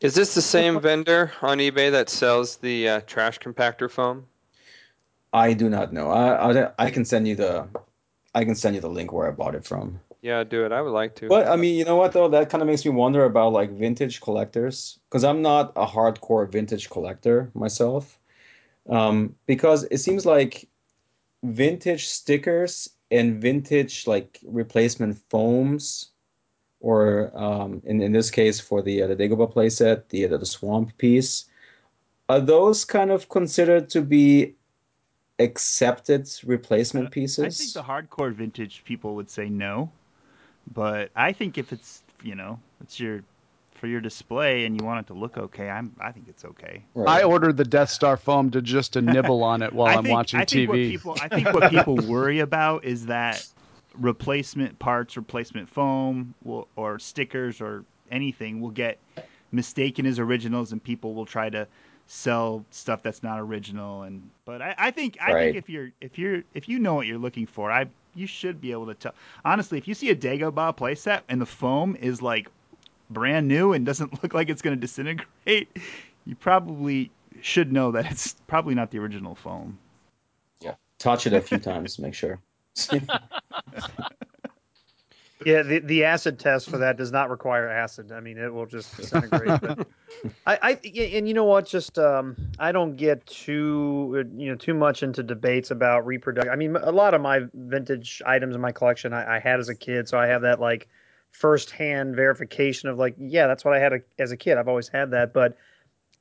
Is 0.00 0.14
this 0.14 0.34
the 0.34 0.42
same 0.42 0.78
vendor 0.82 1.32
on 1.40 1.58
eBay 1.58 1.90
that 1.92 2.10
sells 2.10 2.56
the 2.56 2.88
uh, 2.88 3.00
trash 3.06 3.38
compactor 3.38 3.90
foam? 3.90 4.26
I 5.32 5.54
do 5.54 5.70
not 5.70 5.94
know. 5.94 6.10
I, 6.10 6.52
I 6.52 6.72
I 6.78 6.90
can 6.90 7.06
send 7.06 7.26
you 7.26 7.36
the 7.36 7.66
I 8.34 8.44
can 8.44 8.54
send 8.54 8.74
you 8.74 8.82
the 8.82 8.90
link 8.90 9.12
where 9.12 9.26
I 9.26 9.30
bought 9.30 9.54
it 9.54 9.64
from. 9.64 10.00
Yeah, 10.26 10.42
do 10.42 10.66
it. 10.66 10.72
I 10.72 10.82
would 10.82 10.90
like 10.90 11.14
to. 11.16 11.28
But 11.28 11.46
I 11.46 11.54
mean, 11.54 11.76
you 11.76 11.84
know 11.84 11.94
what 11.94 12.10
though? 12.10 12.26
That 12.28 12.50
kind 12.50 12.60
of 12.60 12.66
makes 12.66 12.84
me 12.84 12.90
wonder 12.90 13.24
about 13.24 13.52
like 13.52 13.70
vintage 13.70 14.20
collectors 14.20 14.98
because 15.08 15.22
I'm 15.22 15.40
not 15.40 15.72
a 15.76 15.86
hardcore 15.86 16.50
vintage 16.50 16.90
collector 16.90 17.48
myself. 17.54 18.18
Um, 18.88 19.36
because 19.46 19.84
it 19.84 19.98
seems 19.98 20.26
like 20.26 20.68
vintage 21.44 22.06
stickers 22.08 22.90
and 23.12 23.40
vintage 23.40 24.08
like 24.08 24.40
replacement 24.44 25.16
foams, 25.30 26.10
or 26.80 27.30
um, 27.36 27.80
in 27.84 28.02
in 28.02 28.10
this 28.10 28.28
case 28.28 28.58
for 28.58 28.82
the 28.82 29.04
uh, 29.04 29.06
the 29.06 29.14
Dagobah 29.14 29.54
playset, 29.54 30.08
the 30.08 30.26
the 30.26 30.44
swamp 30.44 30.98
piece, 30.98 31.44
are 32.28 32.40
those 32.40 32.84
kind 32.84 33.12
of 33.12 33.28
considered 33.28 33.88
to 33.90 34.02
be 34.02 34.56
accepted 35.38 36.28
replacement 36.44 37.12
pieces? 37.12 37.44
I 37.44 37.50
think 37.50 37.74
the 37.74 37.84
hardcore 37.84 38.34
vintage 38.34 38.82
people 38.84 39.14
would 39.14 39.30
say 39.30 39.48
no, 39.48 39.92
but 40.72 41.10
I 41.14 41.32
think 41.32 41.58
if 41.58 41.72
it's 41.72 42.02
you 42.22 42.34
know 42.34 42.58
it's 42.80 42.98
your 43.00 43.22
for 43.74 43.86
your 43.86 44.00
display 44.00 44.64
and 44.64 44.76
you 44.76 44.84
want 44.84 45.00
it 45.00 45.06
to 45.12 45.14
look 45.14 45.36
okay, 45.36 45.68
I'm 45.68 45.94
I 46.00 46.12
think 46.12 46.28
it's 46.28 46.44
okay. 46.44 46.84
I 47.06 47.22
ordered 47.22 47.56
the 47.56 47.64
Death 47.64 47.90
Star 47.90 48.16
foam 48.16 48.50
to 48.50 48.60
just 48.62 48.92
to 48.94 49.02
nibble 49.02 49.42
on 49.42 49.62
it 49.62 49.72
while 49.72 49.92
I 49.94 49.96
I'm 49.96 50.06
think, 50.06 50.08
watching 50.08 50.40
I 50.40 50.44
think 50.44 50.66
What 50.66 50.82
TV. 50.82 50.84
people, 50.84 51.16
I 51.20 51.28
think 51.28 51.52
what 51.52 51.66
people 51.66 52.00
worry 52.00 52.40
about 52.40 52.84
is 52.84 53.06
that 53.06 53.46
replacement 53.94 54.78
parts, 54.78 55.16
replacement 55.16 55.68
foam, 55.68 56.34
will, 56.42 56.68
or 56.76 56.98
stickers, 56.98 57.60
or 57.60 57.84
anything 58.10 58.60
will 58.60 58.70
get 58.70 59.00
mistaken 59.52 60.06
as 60.06 60.18
originals, 60.18 60.72
and 60.72 60.82
people 60.82 61.14
will 61.14 61.26
try 61.26 61.48
to 61.50 61.66
sell 62.06 62.64
stuff 62.70 63.02
that's 63.02 63.22
not 63.22 63.40
original. 63.40 64.02
And 64.02 64.30
but 64.44 64.62
I, 64.62 64.74
I 64.78 64.90
think 64.90 65.18
I 65.20 65.34
Right. 65.34 65.54
think 65.54 65.54
if 65.54 65.68
you're 65.68 65.90
if 66.00 66.18
you're 66.18 66.42
if 66.54 66.68
you 66.68 66.78
know 66.78 66.94
what 66.94 67.06
you're 67.06 67.18
looking 67.18 67.46
for, 67.46 67.70
I 67.70 67.86
you 68.16 68.26
should 68.26 68.60
be 68.60 68.72
able 68.72 68.86
to 68.86 68.94
tell. 68.94 69.14
Honestly, 69.44 69.78
if 69.78 69.88
you 69.88 69.94
see 69.94 70.10
a 70.10 70.16
Dagobah 70.16 70.76
playset 70.76 71.22
and 71.28 71.40
the 71.40 71.46
foam 71.46 71.96
is 71.96 72.22
like 72.22 72.48
brand 73.10 73.48
new 73.48 73.72
and 73.72 73.86
doesn't 73.86 74.12
look 74.22 74.34
like 74.34 74.48
it's 74.48 74.62
going 74.62 74.76
to 74.76 74.80
disintegrate, 74.80 75.68
you 76.24 76.34
probably 76.36 77.10
should 77.40 77.72
know 77.72 77.92
that 77.92 78.10
it's 78.10 78.34
probably 78.46 78.74
not 78.74 78.90
the 78.90 78.98
original 78.98 79.34
foam. 79.34 79.78
yeah, 80.60 80.74
touch 80.98 81.26
it 81.26 81.32
a 81.32 81.40
few 81.40 81.58
times, 81.58 81.98
make 81.98 82.14
sure. 82.14 82.40
Yeah, 85.46 85.62
the, 85.62 85.78
the 85.78 86.02
acid 86.06 86.40
test 86.40 86.68
for 86.68 86.78
that 86.78 86.96
does 86.96 87.12
not 87.12 87.30
require 87.30 87.68
acid. 87.68 88.10
I 88.10 88.18
mean, 88.18 88.36
it 88.36 88.52
will 88.52 88.66
just 88.66 88.96
disintegrate. 88.96 89.60
but 89.60 89.86
I, 90.46 90.58
I, 90.60 90.70
and 90.98 91.28
you 91.28 91.34
know 91.34 91.44
what? 91.44 91.68
Just 91.68 92.00
um, 92.00 92.34
I 92.58 92.72
don't 92.72 92.96
get 92.96 93.24
too, 93.26 94.16
uh, 94.16 94.36
you 94.36 94.50
know, 94.50 94.56
too 94.56 94.74
much 94.74 95.04
into 95.04 95.22
debates 95.22 95.70
about 95.70 96.04
reproduction. 96.04 96.52
I 96.52 96.56
mean, 96.56 96.74
a 96.74 96.90
lot 96.90 97.14
of 97.14 97.20
my 97.20 97.42
vintage 97.54 98.20
items 98.26 98.56
in 98.56 98.60
my 98.60 98.72
collection 98.72 99.12
I, 99.12 99.36
I 99.36 99.38
had 99.38 99.60
as 99.60 99.68
a 99.68 99.76
kid, 99.76 100.08
so 100.08 100.18
I 100.18 100.26
have 100.26 100.42
that 100.42 100.58
like 100.58 100.88
firsthand 101.30 102.16
verification 102.16 102.88
of 102.88 102.98
like, 102.98 103.14
yeah, 103.16 103.46
that's 103.46 103.64
what 103.64 103.72
I 103.72 103.78
had 103.78 103.92
a, 103.92 103.98
as 104.18 104.32
a 104.32 104.36
kid. 104.36 104.58
I've 104.58 104.66
always 104.66 104.88
had 104.88 105.12
that, 105.12 105.32
but 105.32 105.56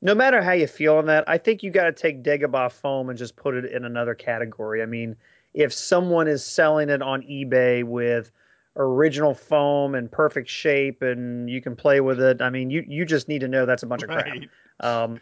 no 0.03 0.13
matter 0.13 0.39
how 0.39 0.51
you 0.51 0.67
feel 0.67 0.97
on 0.97 1.07
that, 1.07 1.23
I 1.27 1.39
think 1.39 1.63
you 1.63 1.71
got 1.71 1.85
to 1.85 1.93
take 1.93 2.21
Dagobah 2.21 2.71
foam 2.73 3.09
and 3.09 3.17
just 3.17 3.35
put 3.35 3.55
it 3.55 3.65
in 3.65 3.85
another 3.85 4.13
category. 4.13 4.83
I 4.83 4.85
mean, 4.85 5.15
if 5.51 5.73
someone 5.73 6.27
is 6.27 6.45
selling 6.45 6.89
it 6.89 7.01
on 7.01 7.23
eBay 7.23 7.83
with 7.83 8.31
original 8.77 9.33
foam 9.33 9.95
and 9.95 10.11
perfect 10.11 10.49
shape 10.49 11.01
and 11.01 11.49
you 11.49 11.61
can 11.61 11.75
play 11.75 12.01
with 12.01 12.19
it, 12.19 12.41
I 12.41 12.49
mean, 12.49 12.69
you 12.69 12.83
you 12.87 13.05
just 13.05 13.27
need 13.27 13.39
to 13.39 13.47
know 13.47 13.65
that's 13.65 13.83
a 13.83 13.87
bunch 13.87 14.03
of 14.03 14.09
crap. 14.09 14.37
Um, 14.79 15.19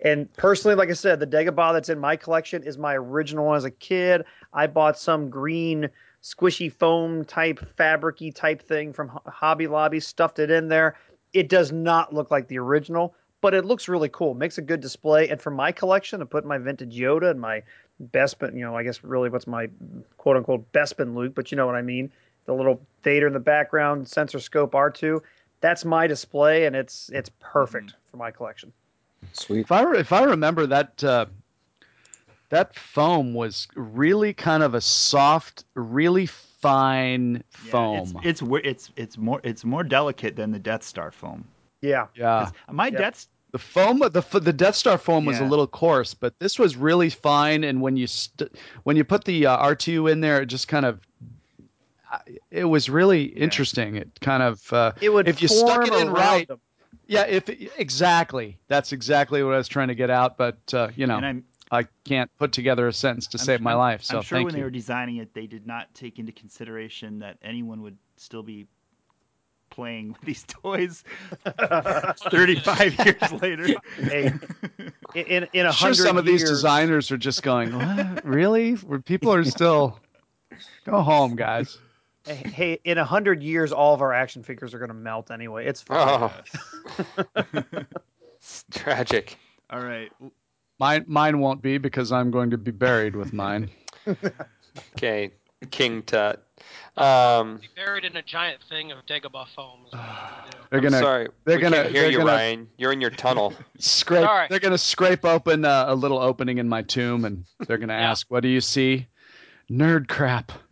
and 0.00 0.32
personally, 0.34 0.74
like 0.74 0.90
I 0.90 0.94
said, 0.94 1.18
the 1.18 1.26
Dagobah 1.26 1.72
that's 1.72 1.88
in 1.88 1.98
my 1.98 2.16
collection 2.16 2.62
is 2.62 2.76
my 2.76 2.94
original 2.94 3.46
one 3.46 3.56
as 3.56 3.64
a 3.64 3.70
kid. 3.70 4.24
I 4.52 4.66
bought 4.66 4.98
some 4.98 5.30
green 5.30 5.88
squishy 6.22 6.72
foam 6.72 7.24
type 7.24 7.60
fabricy 7.76 8.34
type 8.34 8.62
thing 8.62 8.92
from 8.92 9.08
Ho- 9.08 9.22
Hobby 9.26 9.66
Lobby, 9.66 10.00
stuffed 10.00 10.38
it 10.38 10.50
in 10.50 10.68
there. 10.68 10.96
It 11.32 11.48
does 11.48 11.72
not 11.72 12.14
look 12.14 12.30
like 12.30 12.48
the 12.48 12.58
original, 12.58 13.14
but 13.40 13.54
it 13.54 13.64
looks 13.64 13.88
really 13.88 14.08
cool. 14.08 14.34
Makes 14.34 14.58
a 14.58 14.62
good 14.62 14.80
display. 14.80 15.28
And 15.28 15.40
for 15.40 15.50
my 15.50 15.72
collection, 15.72 16.22
I 16.22 16.24
put 16.24 16.44
my 16.44 16.58
vintage 16.58 16.96
Yoda 16.96 17.30
and 17.30 17.40
my 17.40 17.62
Bespin, 18.12 18.54
you 18.54 18.60
know, 18.60 18.76
I 18.76 18.82
guess 18.82 19.04
really 19.04 19.28
what's 19.28 19.46
my 19.46 19.68
quote 20.16 20.36
unquote 20.36 20.70
Bespin 20.72 21.14
Luke, 21.14 21.34
but 21.34 21.50
you 21.52 21.56
know 21.56 21.66
what 21.66 21.76
I 21.76 21.82
mean. 21.82 22.10
The 22.46 22.54
little 22.54 22.80
Vader 23.02 23.26
in 23.26 23.32
the 23.32 23.40
background, 23.40 24.08
sensor 24.08 24.38
scope 24.38 24.72
R2. 24.72 25.20
That's 25.60 25.84
my 25.84 26.06
display, 26.06 26.66
and 26.66 26.76
it's 26.76 27.10
it's 27.12 27.30
perfect 27.40 27.94
for 28.10 28.16
my 28.18 28.30
collection. 28.30 28.72
Sweet. 29.32 29.60
If 29.60 29.72
I 29.72 29.90
if 29.94 30.12
I 30.12 30.24
remember 30.24 30.66
that 30.66 31.02
uh, 31.02 31.26
that 32.50 32.74
foam 32.74 33.34
was 33.34 33.66
really 33.74 34.32
kind 34.32 34.62
of 34.62 34.74
a 34.74 34.80
soft, 34.80 35.64
really 35.74 36.26
fine 36.26 37.42
Yeah, 37.64 37.70
foam. 37.70 38.20
It's 38.22 38.42
it's 38.42 38.50
it's 38.64 38.90
it's 38.96 39.18
more 39.18 39.40
it's 39.42 39.64
more 39.64 39.82
delicate 39.82 40.36
than 40.36 40.50
the 40.50 40.58
Death 40.58 40.82
Star 40.82 41.10
foam. 41.10 41.46
Yeah. 41.80 42.06
yeah. 42.14 42.50
My 42.70 42.86
Yeah. 42.86 42.98
Death 42.98 43.26
The 43.52 43.58
foam, 43.58 43.98
the 43.98 44.24
the 44.40 44.52
Death 44.52 44.74
Star 44.74 44.98
foam 44.98 45.24
was 45.24 45.40
a 45.40 45.44
little 45.44 45.66
coarse, 45.66 46.14
but 46.14 46.38
this 46.38 46.58
was 46.58 46.76
really 46.76 47.10
fine. 47.10 47.64
And 47.64 47.80
when 47.80 47.96
you 47.96 48.06
st- 48.06 48.50
when 48.84 48.96
you 48.96 49.04
put 49.04 49.24
the 49.24 49.46
uh, 49.46 49.58
R2 49.58 50.10
in 50.10 50.20
there, 50.20 50.42
it 50.42 50.46
just 50.46 50.68
kind 50.68 50.86
of 50.86 51.00
it 52.50 52.64
was 52.64 52.88
really 52.88 53.24
interesting. 53.24 53.96
It 53.96 54.20
kind 54.20 54.42
of 54.42 54.72
uh, 54.72 54.92
It 55.00 55.10
would 55.10 55.28
if 55.28 55.42
you 55.42 55.48
stuck 55.48 55.86
it 55.86 55.94
in 55.94 56.10
right. 56.10 56.46
them. 56.48 56.60
Yeah, 57.06 57.26
if 57.26 57.48
exactly, 57.78 58.58
that's 58.68 58.92
exactly 58.92 59.42
what 59.42 59.54
I 59.54 59.58
was 59.58 59.68
trying 59.68 59.88
to 59.88 59.94
get 59.94 60.10
out. 60.10 60.38
But 60.38 60.58
uh, 60.72 60.88
you 60.96 61.06
know, 61.06 61.16
and 61.16 61.26
I'm 61.70 61.88
can't 62.04 62.30
put 62.38 62.52
together 62.52 62.88
a 62.88 62.92
sentence 62.92 63.26
to 63.28 63.38
I'm- 63.38 63.44
save 63.44 63.60
my 63.60 63.74
life. 63.74 64.02
So 64.04 64.18
I'm 64.18 64.22
sure 64.22 64.38
thank 64.38 64.46
when 64.46 64.54
you. 64.54 64.60
they 64.60 64.64
were 64.64 64.70
designing 64.70 65.16
it, 65.16 65.34
they 65.34 65.46
did 65.46 65.66
not 65.66 65.92
take 65.94 66.18
into 66.18 66.32
consideration 66.32 67.18
that 67.20 67.38
anyone 67.42 67.82
would 67.82 67.96
still 68.16 68.42
be 68.42 68.66
playing 69.70 70.12
with 70.12 70.20
these 70.22 70.44
toys 70.48 71.02
35 72.30 72.94
years 73.04 73.32
later. 73.42 73.66
Hey, 73.96 74.32
in 75.14 75.46
in 75.52 75.66
a 75.66 75.68
I'm 75.68 75.74
sure 75.74 75.94
some 75.94 76.16
of 76.16 76.24
these 76.24 76.44
designers 76.44 77.10
are 77.10 77.18
just 77.18 77.42
going, 77.42 77.76
"What? 77.76 78.24
really? 78.24 78.74
Where 78.74 79.00
people 79.00 79.32
are 79.32 79.44
still 79.44 79.98
go 80.84 81.00
home, 81.02 81.36
guys." 81.36 81.78
Hey, 82.26 82.78
in 82.84 82.96
a 82.98 83.04
hundred 83.04 83.42
years, 83.42 83.70
all 83.72 83.94
of 83.94 84.00
our 84.00 84.12
action 84.12 84.42
figures 84.42 84.72
are 84.74 84.78
going 84.78 84.88
to 84.88 84.94
melt 84.94 85.30
anyway. 85.30 85.66
It's 85.66 85.82
fine. 85.82 86.30
Oh, 86.30 87.04
it's 88.36 88.64
tragic. 88.70 89.36
All 89.70 89.80
right. 89.80 90.10
Mine 90.78 91.04
mine 91.06 91.38
won't 91.40 91.62
be 91.62 91.78
because 91.78 92.12
I'm 92.12 92.30
going 92.30 92.50
to 92.50 92.58
be 92.58 92.70
buried 92.70 93.16
with 93.16 93.32
mine. 93.32 93.70
Okay, 94.96 95.30
King 95.70 96.02
Tut. 96.02 96.44
Um, 96.96 97.58
Be 97.58 97.68
buried 97.76 98.04
in 98.04 98.16
a 98.16 98.22
giant 98.22 98.60
thing 98.68 98.90
of 98.90 99.06
Dagobah 99.06 99.46
foam. 99.54 99.86
Is 99.86 99.92
what 99.92 100.00
I'm 100.02 100.10
gonna. 100.10 100.66
They're 100.70 100.78
I'm 100.78 100.82
gonna 100.82 100.98
sorry, 100.98 101.28
they're 101.44 101.56
we 101.58 101.62
gonna- 101.62 101.76
can't 101.76 101.88
hear 101.92 102.02
they're 102.02 102.10
you, 102.10 102.18
gonna- 102.18 102.32
Ryan. 102.32 102.68
You're 102.76 102.92
in 102.92 103.00
your 103.00 103.10
tunnel. 103.10 103.54
scrape. 103.78 104.24
Sorry. 104.24 104.48
They're 104.50 104.58
gonna 104.58 104.76
scrape 104.78 105.24
open 105.24 105.64
uh, 105.64 105.84
a 105.86 105.94
little 105.94 106.18
opening 106.18 106.58
in 106.58 106.68
my 106.68 106.82
tomb, 106.82 107.24
and 107.24 107.44
they're 107.68 107.78
gonna 107.78 107.92
Yeah. 107.92 108.10
ask, 108.10 108.26
"What 108.32 108.40
do 108.42 108.48
you 108.48 108.60
see?" 108.60 109.06
Nerd 109.70 110.08
crap. 110.08 110.52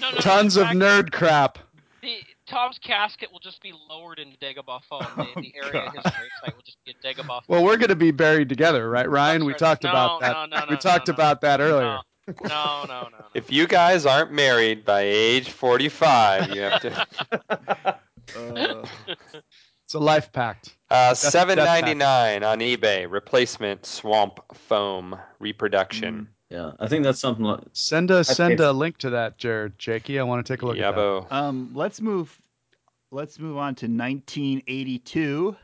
No, 0.00 0.10
no, 0.10 0.18
Tons 0.18 0.56
in 0.56 0.62
of 0.62 0.68
nerd 0.68 1.12
crap. 1.12 1.58
The, 2.02 2.18
Tom's 2.46 2.78
casket 2.78 3.30
will 3.32 3.38
just 3.38 3.62
be 3.62 3.72
lowered 3.88 4.18
into 4.18 4.36
Dagobah 4.38 4.82
foam. 4.82 5.06
The, 5.16 5.40
the 5.40 5.54
area 5.56 5.86
of 5.86 5.94
his 5.94 6.02
gravesite 6.02 6.56
will 6.56 6.62
just 6.64 6.78
be 6.84 6.92
a 6.92 7.06
Dagobah 7.06 7.26
foam. 7.26 7.42
Well, 7.48 7.64
we're 7.64 7.76
gonna 7.76 7.94
be 7.94 8.10
buried 8.10 8.48
together, 8.48 8.90
right, 8.90 9.08
Ryan? 9.08 9.44
We 9.44 9.54
talked 9.54 9.84
right. 9.84 9.90
about 9.90 10.20
that. 10.20 10.32
no, 10.32 10.46
no, 10.46 10.64
we 10.68 10.74
no, 10.74 10.80
talked 10.80 11.08
no, 11.08 11.12
no. 11.12 11.16
about 11.16 11.40
that 11.42 11.60
earlier. 11.60 11.82
No, 11.82 12.02
no, 12.48 12.84
no, 12.88 13.02
no. 13.02 13.08
no. 13.10 13.24
If 13.34 13.52
you 13.52 13.66
guys 13.66 14.06
aren't 14.06 14.32
married 14.32 14.84
by 14.84 15.02
age 15.02 15.50
45, 15.50 16.54
you 16.54 16.62
have 16.62 16.80
to. 16.82 17.96
Uh, 18.36 18.84
It's 19.90 19.96
a 19.96 19.98
life 19.98 20.30
pact. 20.30 20.76
Uh, 20.88 21.08
Death- 21.08 21.18
seven 21.18 21.56
Death 21.56 21.82
on 21.82 22.60
eBay. 22.60 23.10
Replacement 23.10 23.84
swamp 23.84 24.38
foam 24.54 25.18
reproduction. 25.40 26.28
Yeah, 26.50 26.72
I 26.80 26.88
think 26.88 27.04
that's 27.04 27.20
something. 27.20 27.44
Like, 27.44 27.60
Send 27.72 28.10
a 28.10 28.24
send 28.24 28.58
paid- 28.58 28.60
a 28.64 28.72
link 28.72 28.98
to 28.98 29.10
that, 29.10 29.38
Jared 29.38 29.78
Jakey. 29.78 30.18
I 30.18 30.24
want 30.24 30.44
to 30.44 30.52
take 30.52 30.62
a 30.62 30.66
look 30.66 30.76
at 30.78 30.94
that. 30.94 31.00
Yabo. 31.00 31.30
Um, 31.32 31.70
let's 31.74 32.00
move. 32.00 32.36
Let's 33.12 33.38
move 33.38 33.56
on 33.56 33.74
to 33.76 33.86
1982. 33.86 35.56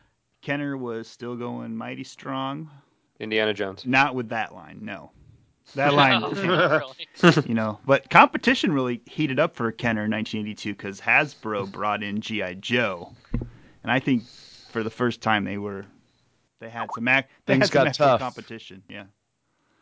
Kenner 0.42 0.76
was 0.76 1.08
still 1.08 1.36
going 1.36 1.76
mighty 1.76 2.04
strong. 2.04 2.70
Indiana 3.18 3.52
Jones. 3.54 3.84
Not 3.86 4.14
with 4.14 4.28
that 4.28 4.54
line, 4.54 4.78
no. 4.82 5.10
That 5.74 5.94
line, 5.94 6.22
you 7.48 7.54
know. 7.54 7.80
But 7.84 8.08
competition 8.10 8.72
really 8.72 9.00
heated 9.06 9.40
up 9.40 9.56
for 9.56 9.72
Kenner 9.72 10.04
in 10.04 10.10
1982 10.12 10.72
because 10.72 11.00
Hasbro 11.00 11.70
brought 11.72 12.02
in 12.04 12.20
GI 12.20 12.56
Joe, 12.56 13.12
and 13.82 13.90
I 13.90 13.98
think 13.98 14.22
for 14.70 14.84
the 14.84 14.90
first 14.90 15.20
time 15.20 15.44
they 15.44 15.58
were 15.58 15.84
they 16.60 16.68
had 16.70 16.88
some 16.94 17.08
act 17.08 17.30
they 17.46 17.54
Things 17.54 17.70
had 17.70 17.72
some 17.72 17.84
got 17.86 17.94
tough. 17.94 18.20
competition. 18.20 18.82
Yeah, 18.88 19.04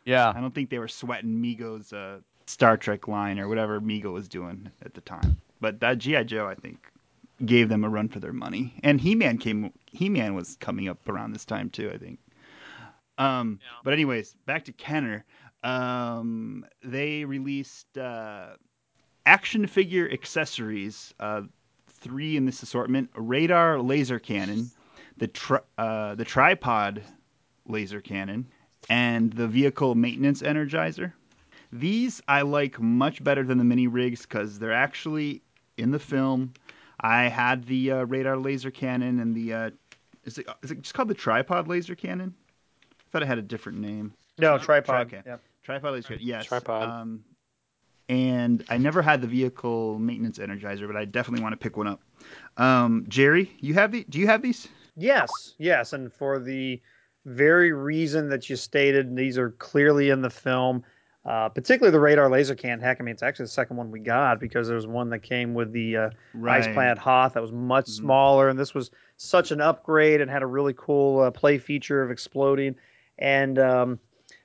Yeah. 0.05 0.31
I 0.35 0.39
don't 0.39 0.53
think 0.53 0.69
they 0.69 0.79
were 0.79 0.87
sweating 0.87 1.41
Mego's 1.41 1.91
uh, 1.93 2.19
Star 2.45 2.77
Trek 2.77 3.07
line 3.07 3.39
or 3.39 3.47
whatever 3.47 3.81
Mego 3.81 4.13
was 4.13 4.27
doing 4.27 4.69
at 4.83 4.93
the 4.93 5.01
time. 5.01 5.37
But 5.59 5.79
that 5.79 5.97
GI 5.97 6.25
Joe, 6.25 6.45
I 6.47 6.55
think, 6.55 6.91
gave 7.43 7.69
them 7.69 7.83
a 7.83 7.89
run 7.89 8.07
for 8.07 8.19
their 8.19 8.33
money. 8.33 8.75
And 8.83 9.01
He 9.01 9.15
Man 9.15 9.37
came. 9.37 9.73
He 9.91 10.09
Man 10.09 10.35
was 10.35 10.55
coming 10.59 10.87
up 10.87 11.07
around 11.09 11.33
this 11.33 11.45
time 11.45 11.69
too, 11.69 11.91
I 11.93 11.97
think. 11.97 12.19
Um, 13.17 13.59
Yeah. 13.61 13.69
but 13.83 13.93
anyways, 13.93 14.35
back 14.45 14.65
to 14.65 14.73
Kenner. 14.73 15.25
Um, 15.63 16.65
they 16.83 17.25
released 17.25 17.97
uh, 17.97 18.49
action 19.25 19.65
figure 19.65 20.07
accessories. 20.11 21.13
Uh, 21.19 21.43
three 21.87 22.37
in 22.37 22.45
this 22.45 22.61
assortment: 22.61 23.09
radar 23.15 23.79
laser 23.81 24.19
cannon, 24.19 24.69
the 25.17 25.27
tri- 25.27 25.61
uh, 25.79 26.13
the 26.15 26.25
tripod 26.25 27.01
laser 27.65 28.01
cannon, 28.01 28.45
and 28.89 29.33
the 29.33 29.47
vehicle 29.47 29.95
maintenance 29.95 30.41
energizer. 30.41 31.13
These 31.71 32.21
I 32.27 32.41
like 32.41 32.79
much 32.79 33.23
better 33.23 33.43
than 33.43 33.57
the 33.57 33.63
mini 33.63 33.87
rigs 33.87 34.21
because 34.21 34.59
they're 34.59 34.73
actually 34.73 35.41
in 35.77 35.91
the 35.91 35.99
film. 35.99 36.53
I 36.99 37.23
had 37.23 37.65
the 37.65 37.91
uh, 37.91 38.03
radar 38.05 38.37
laser 38.37 38.71
cannon 38.71 39.19
and 39.19 39.35
the 39.35 39.53
uh, 39.53 39.69
is 40.23 40.37
it 40.37 40.47
is 40.63 40.71
it 40.71 40.81
just 40.81 40.93
called 40.93 41.09
the 41.09 41.13
tripod 41.13 41.67
laser 41.67 41.95
cannon? 41.95 42.33
I 42.91 43.09
thought 43.11 43.21
it 43.21 43.27
had 43.27 43.37
a 43.37 43.43
different 43.43 43.79
name. 43.79 44.13
No, 44.37 44.57
tripod. 44.57 45.07
Okay. 45.07 45.21
Yep. 45.25 45.41
Tripod 45.63 45.93
laser 45.93 46.07
cannon. 46.09 46.25
Yes. 46.25 46.45
Tripod. 46.45 46.89
Um, 46.89 47.23
and 48.07 48.63
I 48.69 48.77
never 48.77 49.01
had 49.01 49.21
the 49.21 49.27
vehicle 49.27 49.97
maintenance 49.97 50.37
energizer, 50.37 50.87
but 50.87 50.95
I 50.95 51.05
definitely 51.05 51.43
want 51.43 51.53
to 51.53 51.57
pick 51.57 51.75
one 51.75 51.87
up. 51.87 52.01
Um, 52.57 53.05
Jerry, 53.07 53.51
you 53.59 53.73
have 53.73 53.91
the? 53.91 54.05
Do 54.09 54.19
you 54.19 54.27
have 54.27 54.41
these? 54.41 54.67
Yes, 54.95 55.29
yes, 55.57 55.93
and 55.93 56.13
for 56.13 56.39
the 56.39 56.81
very 57.25 57.71
reason 57.71 58.29
that 58.29 58.49
you 58.49 58.55
stated, 58.55 59.15
these 59.15 59.37
are 59.37 59.51
clearly 59.51 60.09
in 60.09 60.21
the 60.21 60.29
film. 60.29 60.83
Uh, 61.25 61.49
particularly 61.49 61.91
the 61.91 61.99
radar 61.99 62.29
laser 62.29 62.53
can. 62.53 62.79
Heck, 62.79 63.01
I 63.01 63.03
mean, 63.03 63.13
it's 63.13 63.23
actually 63.23 63.45
the 63.45 63.51
second 63.51 63.77
one 63.77 63.89
we 63.89 63.99
got 63.99 64.39
because 64.39 64.67
there 64.67 64.75
was 64.75 64.85
one 64.85 65.09
that 65.09 65.23
came 65.23 65.55
with 65.55 65.71
the 65.71 65.97
uh, 65.97 66.09
Ice 66.47 66.67
Planet 66.67 66.99
Hoth 66.99 67.33
that 67.33 67.41
was 67.41 67.51
much 67.51 67.85
Mhm. 67.87 67.89
smaller, 67.89 68.49
and 68.49 68.59
this 68.59 68.75
was 68.75 68.91
such 69.17 69.49
an 69.49 69.59
upgrade 69.59 70.21
and 70.21 70.29
had 70.29 70.43
a 70.43 70.45
really 70.45 70.75
cool 70.77 71.21
uh, 71.21 71.31
play 71.31 71.57
feature 71.57 72.03
of 72.03 72.11
exploding. 72.11 72.75
And 73.17 73.57
um, 73.57 73.99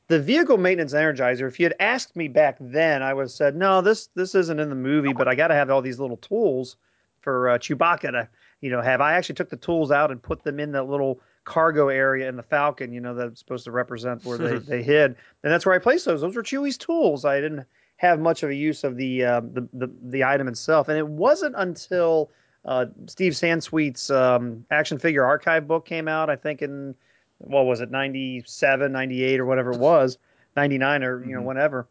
the 0.09 0.19
vehicle 0.19 0.57
maintenance 0.57 0.95
energizer. 0.95 1.47
If 1.47 1.61
you 1.61 1.67
had 1.67 1.77
asked 1.81 2.17
me 2.17 2.29
back 2.29 2.57
then, 2.61 3.03
I 3.03 3.13
would 3.13 3.25
have 3.25 3.31
said, 3.31 3.57
no, 3.57 3.83
this 3.83 4.07
this 4.15 4.35
isn't 4.35 4.59
in 4.59 4.71
the 4.71 4.75
movie, 4.75 5.13
but 5.13 5.29
I 5.29 5.35
got 5.35 5.49
to 5.49 5.55
have 5.55 5.69
all 5.69 5.83
these 5.83 6.01
little 6.01 6.17
tools 6.17 6.77
for 7.21 7.51
uh, 7.51 7.59
Chewbacca 7.59 8.11
to 8.13 8.29
you 8.63 8.71
know 8.71 8.81
have. 8.81 9.03
I 9.03 9.13
actually 9.13 9.35
took 9.35 9.51
the 9.51 9.57
tools 9.57 9.91
out 9.91 10.11
and 10.11 10.23
put 10.23 10.43
them 10.45 10.59
in 10.59 10.73
that 10.73 10.89
little 10.89 11.21
cargo 11.45 11.89
area 11.89 12.29
in 12.29 12.37
the 12.37 12.43
Falcon. 12.43 12.93
You 12.93 13.01
know 13.01 13.15
that's 13.15 13.39
supposed 13.39 13.65
to 13.65 13.71
represent 13.71 14.25
where 14.25 14.39
they 14.39 14.59
they 14.77 14.83
hid, 14.83 15.17
and 15.43 15.53
that's 15.53 15.65
where 15.67 15.75
I 15.75 15.79
placed 15.79 16.05
those. 16.05 16.21
Those 16.21 16.37
were 16.37 16.43
Chewie's 16.43 16.79
tools. 16.79 17.25
I 17.25 17.41
didn't 17.41 17.65
have 17.97 18.19
much 18.21 18.43
of 18.43 18.51
a 18.51 18.55
use 18.55 18.85
of 18.85 18.97
the 18.97 19.25
uh, 19.25 19.41
the, 19.41 19.69
the 19.73 19.91
the 20.03 20.25
item 20.25 20.49
itself, 20.49 20.89
and 20.89 20.97
it 20.99 21.07
wasn't 21.07 21.55
until 21.57 22.31
uh, 22.65 22.87
Steve 23.07 23.33
Sansweet's 23.33 24.11
um, 24.11 24.65
action 24.71 24.99
figure 24.99 25.25
archive 25.25 25.67
book 25.67 25.87
came 25.87 26.09
out. 26.09 26.29
I 26.31 26.37
think 26.37 26.63
in 26.63 26.95
what 27.39 27.65
was 27.65 27.81
it 27.81 27.91
97 27.91 28.93
98 28.93 29.41
or 29.41 29.47
whatever 29.47 29.73
it 29.73 29.79
was 29.81 30.19
99 30.57 31.03
or 31.03 31.25
you 31.25 31.35
know 31.35 31.41
Mhm. 31.41 31.45
whatever 31.45 31.89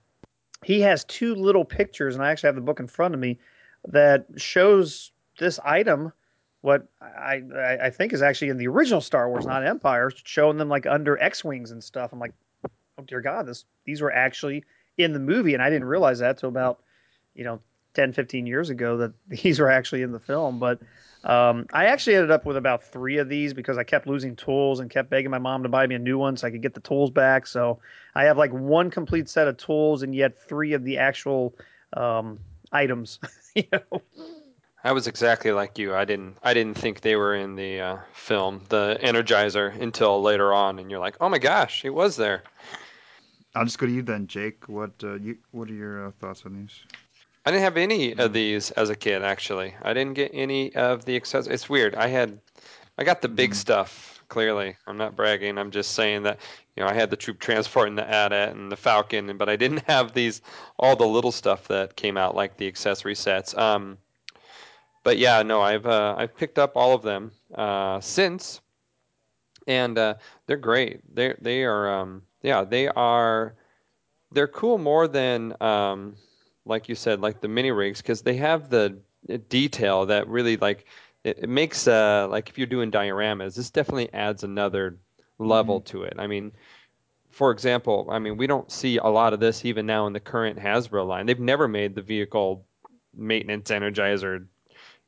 he 0.64 0.82
has 0.82 1.04
two 1.06 1.34
little 1.34 1.66
pictures 1.66 2.14
and 2.14 2.24
i 2.24 2.30
actually 2.30 2.50
have 2.50 2.56
the 2.56 2.62
book 2.62 2.80
in 2.80 2.86
front 2.88 3.16
of 3.16 3.20
me 3.20 3.40
that 3.88 4.28
shows 4.38 5.12
this 5.40 5.58
item 5.66 6.14
what 6.62 6.88
I, 7.02 7.42
I 7.56 7.78
i 7.86 7.90
think 7.90 8.14
is 8.14 8.22
actually 8.22 8.50
in 8.50 8.58
the 8.58 8.68
original 8.68 9.02
star 9.02 9.30
wars 9.30 9.46
not 9.46 9.66
empire 9.66 10.12
showing 10.24 10.58
them 10.58 10.70
like 10.70 10.86
under 10.86 11.18
x-wings 11.22 11.72
and 11.72 11.84
stuff 11.84 12.12
i'm 12.14 12.20
like 12.20 12.34
oh 12.66 13.04
dear 13.08 13.22
god 13.22 13.46
this 13.46 13.66
these 13.86 14.02
were 14.02 14.12
actually 14.12 14.64
in 14.98 15.14
the 15.14 15.20
movie 15.20 15.54
and 15.54 15.64
i 15.64 15.70
didn't 15.70 15.88
realize 15.88 16.20
that 16.20 16.38
till 16.38 16.50
about 16.50 16.82
you 17.34 17.44
know 17.44 17.60
10 17.94 18.14
15 18.14 18.46
years 18.46 18.70
ago 18.70 18.98
that 18.98 19.14
these 19.28 19.60
were 19.60 19.70
actually 19.70 20.02
in 20.02 20.12
the 20.12 20.20
film 20.20 20.60
but 20.60 20.80
um, 21.24 21.66
I 21.74 21.88
actually 21.88 22.16
ended 22.16 22.32
up 22.32 22.46
with 22.46 22.56
about 22.56 22.84
three 22.84 23.18
of 23.18 23.28
these 23.28 23.54
because 23.54 23.78
I 23.78 23.84
kept 23.84 24.08
losing 24.08 24.36
tools 24.36 24.80
and 24.80 24.90
kept 24.90 25.10
begging 25.10 25.30
my 25.30 25.38
mom 25.38 25.64
to 25.64 25.70
buy 25.70 25.86
me 25.86 25.96
a 25.96 26.00
new 26.00 26.18
one 26.18 26.38
so 26.38 26.48
I 26.48 26.52
could 26.52 26.62
get 26.62 26.74
the 26.74 26.80
tools 26.80 27.12
back. 27.12 27.46
So 27.46 27.80
I 28.16 28.24
have 28.24 28.38
like 28.38 28.54
one 28.54 28.90
complete 28.90 29.28
set 29.28 29.48
of 29.48 29.58
tools 29.58 30.02
and 30.02 30.16
yet 30.16 30.40
three 30.48 30.74
of 30.74 30.84
the 30.86 30.98
actual 30.98 31.56
um, 31.92 32.40
items. 32.72 33.20
you 33.56 33.64
know? 33.72 34.02
I 34.84 34.94
was 34.94 35.08
exactly 35.08 35.52
like 35.52 35.78
you. 35.78 35.94
I 35.94 36.06
didn't 36.06 36.38
I 36.44 36.54
didn't 36.54 36.78
think 36.78 37.02
they 37.02 37.16
were 37.16 37.36
in 37.36 37.56
the 37.56 37.80
uh, 37.82 37.98
film, 38.14 38.62
the 38.70 38.98
Energizer, 39.02 39.80
until 39.82 40.22
later 40.22 40.54
on, 40.54 40.80
and 40.80 40.90
you're 40.90 41.00
like, 41.00 41.18
oh 41.20 41.30
my 41.30 41.40
gosh, 41.40 41.84
it 41.84 41.90
was 41.90 42.16
there. 42.16 42.44
I'll 43.56 43.66
just 43.66 43.78
go 43.78 43.86
to 43.88 43.92
you 43.92 44.02
then, 44.02 44.28
Jake. 44.28 44.70
What 44.70 44.92
uh, 45.04 45.16
you 45.16 45.38
what 45.52 45.70
are 45.70 45.74
your 45.74 46.08
uh, 46.08 46.12
thoughts 46.20 46.44
on 46.46 46.56
these? 46.56 46.80
I 47.46 47.52
didn't 47.52 47.64
have 47.64 47.78
any 47.78 48.14
of 48.16 48.32
these 48.32 48.72
as 48.72 48.90
a 48.90 48.96
kid. 48.96 49.24
Actually, 49.24 49.74
I 49.82 49.94
didn't 49.94 50.14
get 50.14 50.32
any 50.34 50.74
of 50.76 51.06
the 51.06 51.16
accessories. 51.16 51.54
It's 51.56 51.70
weird. 51.70 51.96
I 51.96 52.08
had, 52.08 52.40
I 52.98 53.04
got 53.04 53.22
the 53.22 53.30
big 53.30 53.52
Mhm. 53.52 53.56
stuff. 53.56 54.24
Clearly, 54.28 54.76
I'm 54.86 54.98
not 54.98 55.16
bragging. 55.16 55.58
I'm 55.58 55.72
just 55.72 55.92
saying 55.96 56.24
that 56.24 56.40
you 56.76 56.84
know 56.84 56.90
I 56.90 56.94
had 56.94 57.10
the 57.10 57.18
troop 57.18 57.40
transport 57.40 57.88
and 57.88 57.98
the 57.98 58.08
AT-AT 58.08 58.56
and 58.56 58.72
the 58.72 58.78
Falcon, 58.78 59.36
but 59.38 59.50
I 59.50 59.56
didn't 59.56 59.84
have 59.88 60.14
these 60.14 60.42
all 60.78 60.96
the 60.96 61.08
little 61.08 61.32
stuff 61.32 61.68
that 61.70 61.96
came 61.96 62.16
out 62.18 62.36
like 62.36 62.56
the 62.58 62.68
accessory 62.68 63.16
sets. 63.16 63.58
Um, 63.58 63.98
but 65.04 65.18
yeah, 65.18 65.42
no, 65.44 65.62
I've 65.62 65.86
uh, 65.86 66.16
I've 66.18 66.36
picked 66.36 66.60
up 66.60 66.74
all 66.76 66.94
of 66.94 67.02
them 67.02 67.32
uh, 67.56 68.00
since, 68.00 68.62
and 69.68 69.98
uh, 69.98 70.16
they're 70.46 70.58
great. 70.58 71.02
They 71.16 71.36
they 71.40 71.64
are 71.64 71.90
um, 71.90 72.24
yeah 72.42 72.64
they 72.64 72.88
are 72.88 73.56
they're 74.32 74.48
cool 74.48 74.78
more 74.78 75.08
than 75.08 75.56
um, 75.62 76.16
like 76.66 76.90
you 76.90 76.96
said 76.96 77.22
like 77.22 77.42
the 77.42 77.48
mini 77.48 77.72
rigs 77.72 78.02
because 78.02 78.22
they 78.22 78.36
have 78.36 78.70
the 78.70 78.98
detail 79.50 80.06
that 80.06 80.28
really 80.28 80.58
like 80.58 80.86
it, 81.24 81.40
it 81.40 81.50
makes 81.50 81.88
uh 81.88 82.26
like 82.30 82.50
if 82.50 82.58
you're 82.58 82.68
doing 82.68 82.90
dioramas 82.90 83.56
this 83.56 83.70
definitely 83.70 84.12
adds 84.14 84.44
another 84.44 84.98
level 85.38 85.82
to 85.82 86.04
it. 86.04 86.14
I 86.18 86.28
mean. 86.28 86.52
For 87.32 87.52
example, 87.52 88.08
I 88.10 88.18
mean, 88.18 88.38
we 88.38 88.48
don't 88.48 88.70
see 88.72 88.98
a 88.98 89.06
lot 89.06 89.34
of 89.34 89.40
this 89.40 89.64
even 89.64 89.86
now 89.86 90.08
in 90.08 90.14
the 90.14 90.20
current 90.20 90.58
Hasbro 90.58 91.08
line. 91.08 91.28
They've 91.28 91.40
never 91.40 91.68
made 91.68 91.94
the 91.94 92.02
vehicle 92.02 92.66
maintenance 93.16 93.70
energizer 93.70 94.48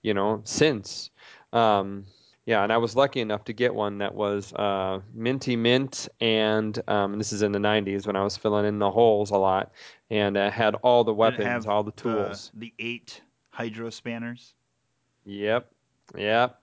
you 0.02 0.14
know, 0.14 0.42
since. 0.44 1.10
Um, 1.54 2.06
yeah, 2.46 2.64
and 2.64 2.74
I 2.74 2.78
was 2.78 2.96
lucky 2.96 3.22
enough 3.22 3.44
to 3.46 3.54
get 3.54 3.74
one 3.74 4.00
that 4.00 4.16
was 4.16 4.52
uh, 4.54 5.00
minty 5.14 5.56
mint, 5.56 6.10
and 6.20 6.82
um, 6.88 7.18
this 7.18 7.32
is 7.32 7.44
in 7.44 7.52
the 7.52 7.60
90s 7.60 8.08
when 8.08 8.16
I 8.16 8.24
was 8.24 8.36
filling 8.36 8.66
in 8.66 8.80
the 8.80 8.90
holes 8.90 9.30
a 9.30 9.38
lot, 9.38 9.72
and 10.10 10.36
uh, 10.36 10.50
had 10.50 10.76
all 10.76 11.04
the 11.04 11.14
weapons, 11.14 11.46
have 11.46 11.68
all 11.68 11.84
the 11.84 11.92
tools. 11.92 12.52
The, 12.56 12.74
eight 12.80 13.22
hydro 13.52 13.90
spanners. 13.92 14.54
Yep, 15.26 15.72
yep. 16.18 16.60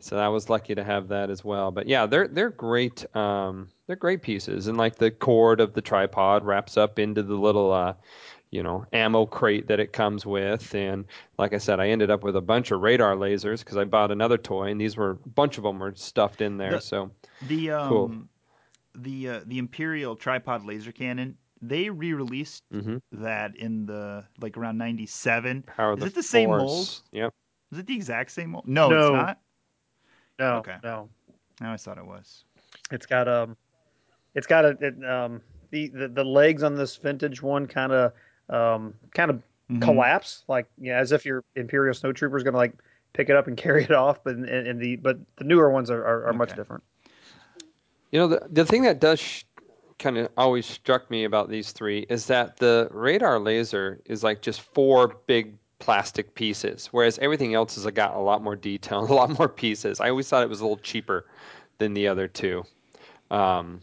So 0.00 0.18
I 0.18 0.28
was 0.28 0.48
lucky 0.48 0.74
to 0.74 0.84
have 0.84 1.08
that 1.08 1.30
as 1.30 1.44
well. 1.44 1.70
But 1.70 1.86
yeah, 1.86 2.06
they're 2.06 2.28
they're 2.28 2.50
great. 2.50 3.04
Um, 3.16 3.68
they're 3.86 3.96
great 3.96 4.22
pieces, 4.22 4.66
and 4.66 4.76
like 4.76 4.96
the 4.96 5.10
cord 5.10 5.60
of 5.60 5.72
the 5.72 5.82
tripod 5.82 6.44
wraps 6.44 6.76
up 6.76 6.98
into 6.98 7.22
the 7.22 7.34
little, 7.34 7.72
uh, 7.72 7.94
you 8.50 8.62
know, 8.62 8.84
ammo 8.92 9.26
crate 9.26 9.68
that 9.68 9.78
it 9.80 9.92
comes 9.92 10.26
with. 10.26 10.74
And 10.74 11.04
like 11.38 11.52
I 11.54 11.58
said, 11.58 11.78
I 11.80 11.88
ended 11.88 12.10
up 12.10 12.22
with 12.24 12.36
a 12.36 12.40
bunch 12.40 12.70
of 12.72 12.80
radar 12.80 13.14
lasers 13.14 13.60
because 13.60 13.76
I 13.76 13.84
bought 13.84 14.10
another 14.10 14.38
toy, 14.38 14.70
and 14.70 14.80
these 14.80 14.96
were 14.96 15.10
a 15.10 15.14
bunch 15.28 15.56
of 15.58 15.64
them 15.64 15.78
were 15.78 15.94
stuffed 15.94 16.40
in 16.40 16.56
there. 16.56 16.72
The- 16.72 16.80
so 16.80 17.10
The 17.42 17.70
um, 17.70 17.88
Cool. 17.88 18.14
the 18.94 19.28
uh, 19.28 19.40
the 19.46 19.58
Imperial 19.58 20.16
tripod 20.16 20.64
laser 20.64 20.92
cannon. 20.92 21.36
They 21.62 21.90
re-released 21.90 22.64
mhm. 22.72 23.02
that 23.12 23.54
in 23.56 23.84
the 23.84 24.24
like 24.40 24.56
around 24.56 24.78
'97. 24.78 25.62
power 25.62 25.92
Is 25.92 26.00
the 26.00 26.06
it 26.06 26.14
the 26.14 26.22
same 26.22 26.48
Force. 26.48 26.62
mold? 26.62 27.02
Yep. 27.12 27.34
Is 27.72 27.78
it 27.78 27.86
the 27.86 27.94
exact 27.94 28.30
same 28.30 28.50
mold? 28.50 28.66
No, 28.66 28.88
No. 28.88 28.96
it's 28.96 29.12
not. 29.12 29.38
No, 30.38 30.56
Okay. 30.56 30.76
no. 30.82 31.08
I 31.60 31.66
always 31.66 31.82
thought 31.82 31.98
it 31.98 32.06
was. 32.06 32.44
It's 32.90 33.04
got 33.04 33.28
um, 33.28 33.56
it's 34.34 34.46
got 34.46 34.64
a 34.64 34.68
it, 34.80 35.04
um 35.04 35.42
the, 35.70 35.88
the 35.88 36.08
the 36.08 36.24
legs 36.24 36.62
on 36.62 36.74
this 36.74 36.96
vintage 36.96 37.42
one 37.42 37.66
kind 37.66 37.92
of 37.92 38.12
um 38.50 38.94
kind 39.14 39.30
of 39.30 39.42
Mhm. 39.70 39.82
collapse 39.82 40.42
like 40.48 40.66
yeah 40.78 40.98
as 40.98 41.12
if 41.12 41.24
your 41.24 41.44
Imperial 41.54 41.94
snowtrooper 41.94 42.36
is 42.36 42.42
gonna 42.42 42.56
like 42.56 42.72
pick 43.12 43.28
it 43.28 43.36
up 43.36 43.46
and 43.46 43.56
carry 43.56 43.84
it 43.84 43.92
off. 43.92 44.22
But 44.24 44.34
in, 44.34 44.44
in 44.48 44.78
the 44.78 44.96
but 44.96 45.18
the 45.36 45.44
newer 45.44 45.70
ones 45.70 45.90
are, 45.90 46.04
are, 46.04 46.26
are 46.26 46.32
much 46.32 46.54
different. 46.54 46.82
You 48.10 48.18
know, 48.18 48.28
the, 48.28 48.48
the 48.50 48.64
thing 48.64 48.82
that 48.82 49.00
does 49.00 49.20
sh- 49.20 49.44
kind 49.98 50.18
of 50.18 50.28
always 50.36 50.66
struck 50.66 51.10
me 51.10 51.24
about 51.24 51.48
these 51.48 51.70
three 51.72 52.06
is 52.08 52.26
that 52.26 52.56
the 52.56 52.88
radar 52.90 53.38
laser 53.38 54.00
is 54.04 54.24
like 54.24 54.42
just 54.42 54.60
four 54.60 55.16
big 55.26 55.56
plastic 55.78 56.34
pieces, 56.34 56.88
whereas 56.90 57.18
everything 57.20 57.54
else 57.54 57.76
has 57.76 57.86
got 57.92 58.14
a 58.14 58.18
lot 58.20 58.42
more 58.42 58.56
detail, 58.56 59.00
a 59.10 59.14
lot 59.14 59.38
more 59.38 59.48
pieces. 59.48 60.00
I 60.00 60.10
always 60.10 60.28
thought 60.28 60.42
it 60.42 60.48
was 60.48 60.60
a 60.60 60.64
little 60.64 60.78
cheaper 60.78 61.26
than 61.78 61.94
the 61.94 62.08
other 62.08 62.26
two. 62.26 62.64
Um, 63.30 63.80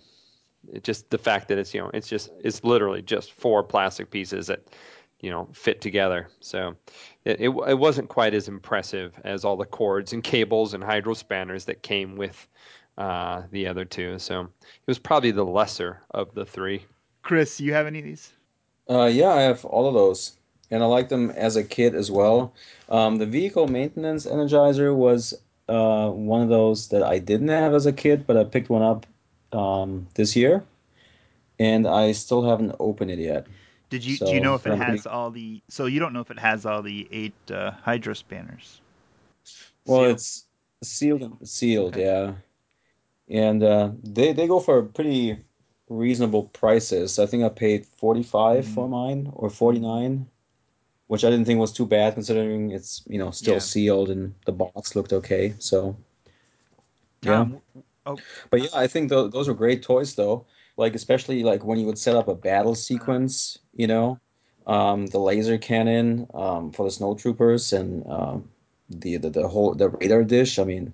it 0.71 0.83
just 0.83 1.09
the 1.09 1.17
fact 1.17 1.47
that 1.47 1.57
it's 1.57 1.73
you 1.73 1.81
know 1.81 1.91
it's 1.93 2.07
just 2.07 2.29
it's 2.43 2.63
literally 2.63 3.01
just 3.01 3.31
four 3.31 3.63
plastic 3.63 4.09
pieces 4.09 4.47
that 4.47 4.67
you 5.19 5.29
know 5.29 5.47
fit 5.53 5.81
together. 5.81 6.27
So 6.39 6.75
it, 7.25 7.39
it, 7.39 7.49
it 7.49 7.77
wasn't 7.77 8.09
quite 8.09 8.33
as 8.33 8.47
impressive 8.47 9.19
as 9.23 9.45
all 9.45 9.57
the 9.57 9.65
cords 9.65 10.13
and 10.13 10.23
cables 10.23 10.73
and 10.73 10.83
hydro 10.83 11.13
spanners 11.13 11.65
that 11.65 11.81
came 11.81 12.15
with 12.15 12.47
uh, 12.97 13.43
the 13.51 13.67
other 13.67 13.85
two. 13.85 14.19
So 14.19 14.41
it 14.41 14.87
was 14.87 14.99
probably 14.99 15.31
the 15.31 15.45
lesser 15.45 16.01
of 16.11 16.33
the 16.33 16.45
three. 16.45 16.85
Chris, 17.21 17.59
you 17.59 17.73
have 17.73 17.87
any 17.87 17.99
of 17.99 18.05
these? 18.05 18.31
Uh, 18.89 19.05
yeah, 19.05 19.29
I 19.29 19.41
have 19.41 19.65
all 19.65 19.87
of 19.87 19.93
those, 19.93 20.37
and 20.71 20.81
I 20.81 20.85
like 20.85 21.09
them 21.09 21.29
as 21.31 21.57
a 21.57 21.63
kid 21.63 21.93
as 21.93 22.09
well. 22.09 22.53
Um, 22.89 23.17
the 23.17 23.25
vehicle 23.25 23.67
maintenance 23.67 24.25
energizer 24.25 24.95
was 24.95 25.33
uh, 25.67 26.09
one 26.09 26.41
of 26.41 26.49
those 26.49 26.87
that 26.89 27.03
I 27.03 27.19
didn't 27.19 27.49
have 27.49 27.73
as 27.73 27.85
a 27.85 27.91
kid, 27.91 28.25
but 28.25 28.37
I 28.37 28.45
picked 28.45 28.69
one 28.69 28.81
up 28.81 29.05
um, 29.53 30.07
this 30.15 30.35
year, 30.35 30.63
and 31.59 31.87
I 31.87 32.11
still 32.11 32.43
haven't 32.47 32.75
opened 32.79 33.11
it 33.11 33.19
yet. 33.19 33.47
Did 33.89 34.03
you 34.03 34.17
do 34.17 34.33
you 34.33 34.41
know 34.41 34.55
if 34.55 34.67
it 34.67 34.77
has 34.77 35.05
all 35.05 35.31
the? 35.31 35.61
So 35.69 35.85
you 35.85 35.99
don't 35.99 36.13
know 36.13 36.19
if 36.21 36.31
it 36.31 36.39
has 36.39 36.65
all 36.65 36.81
the 36.81 37.07
eight 37.11 37.33
uh, 37.51 37.71
hydro 37.71 38.13
spanners. 38.13 38.81
Well, 39.85 40.01
Sealed. 40.01 40.11
it's 40.15 40.45
sealed. 40.83 41.47
Sealed, 41.47 41.93
Okay. 41.95 42.03
yeah. 42.03 42.33
And 43.29 43.63
uh, 43.63 43.91
they 44.03 44.33
they 44.33 44.47
go 44.47 44.59
for 44.59 44.83
pretty 44.83 45.39
reasonable 45.89 46.43
prices. 46.51 47.17
I 47.19 47.25
think 47.25 47.43
I 47.43 47.49
paid 47.49 47.85
45 47.85 48.65
Mhm. 48.65 48.73
for 48.73 48.87
mine 48.89 49.31
or 49.33 49.49
49, 49.49 50.27
which 51.07 51.23
I 51.23 51.29
didn't 51.29 51.45
think 51.45 51.59
was 51.59 51.71
too 51.71 51.85
bad 51.85 52.13
considering 52.13 52.71
it's, 52.71 53.03
you 53.07 53.17
know, 53.17 53.31
still 53.31 53.55
Yeah. 53.55 53.59
sealed 53.59 54.09
and 54.09 54.33
the 54.45 54.51
box 54.51 54.95
looked 54.95 55.13
okay. 55.13 55.55
So, 55.59 55.95
yeah. 57.21 57.37
Tom, 57.37 57.61
oh, 58.07 58.17
But 58.49 58.61
yeah, 58.63 58.69
I 58.73 58.87
think 58.87 59.09
tho- 59.09 59.27
those 59.27 59.47
were 59.47 59.53
great 59.53 59.83
toys 59.83 60.15
though. 60.15 60.45
Like 60.77 60.95
especially 60.95 61.43
like 61.43 61.63
when 61.65 61.79
you 61.79 61.85
would 61.87 61.97
set 61.97 62.15
up 62.15 62.27
a 62.27 62.35
battle 62.35 62.75
sequence, 62.75 63.57
you 63.75 63.87
know, 63.87 64.19
um, 64.67 65.07
the 65.07 65.19
laser 65.19 65.57
cannon 65.57 66.27
um, 66.33 66.71
for 66.71 66.85
the 66.85 66.91
snow 66.91 67.15
troopers 67.15 67.73
and 67.73 68.05
um, 68.07 68.47
the, 68.89 69.17
the 69.17 69.29
the 69.29 69.47
whole 69.47 69.73
the 69.73 69.89
radar 69.89 70.23
dish. 70.23 70.59
I 70.59 70.63
mean, 70.65 70.93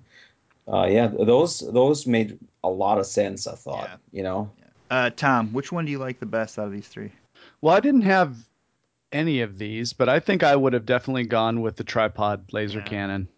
uh, 0.66 0.86
yeah, 0.90 1.08
those 1.08 1.60
those 1.60 2.06
made 2.06 2.38
a 2.62 2.68
lot 2.70 2.98
of 2.98 3.06
sense. 3.06 3.46
I 3.46 3.54
thought, 3.56 3.88
Yeah. 3.90 3.96
you 4.12 4.22
know. 4.22 4.50
uh, 4.90 5.10
Tom, 5.10 5.52
which 5.52 5.70
one 5.72 5.84
do 5.84 5.90
you 5.90 5.98
like 5.98 6.18
the 6.20 6.26
best 6.26 6.58
out 6.58 6.66
of 6.66 6.72
these 6.72 6.88
three? 6.88 7.12
Well, 7.60 7.74
I 7.74 7.80
didn't 7.80 8.02
have 8.02 8.36
any 9.12 9.40
of 9.42 9.58
these, 9.58 9.92
but 9.92 10.08
I 10.08 10.18
think 10.20 10.42
I 10.42 10.56
would 10.56 10.72
have 10.72 10.86
definitely 10.86 11.24
gone 11.26 11.60
with 11.60 11.76
the 11.76 11.84
tripod 11.84 12.52
laser 12.52 12.78
Yeah. 12.78 12.84
cannon. 12.84 13.28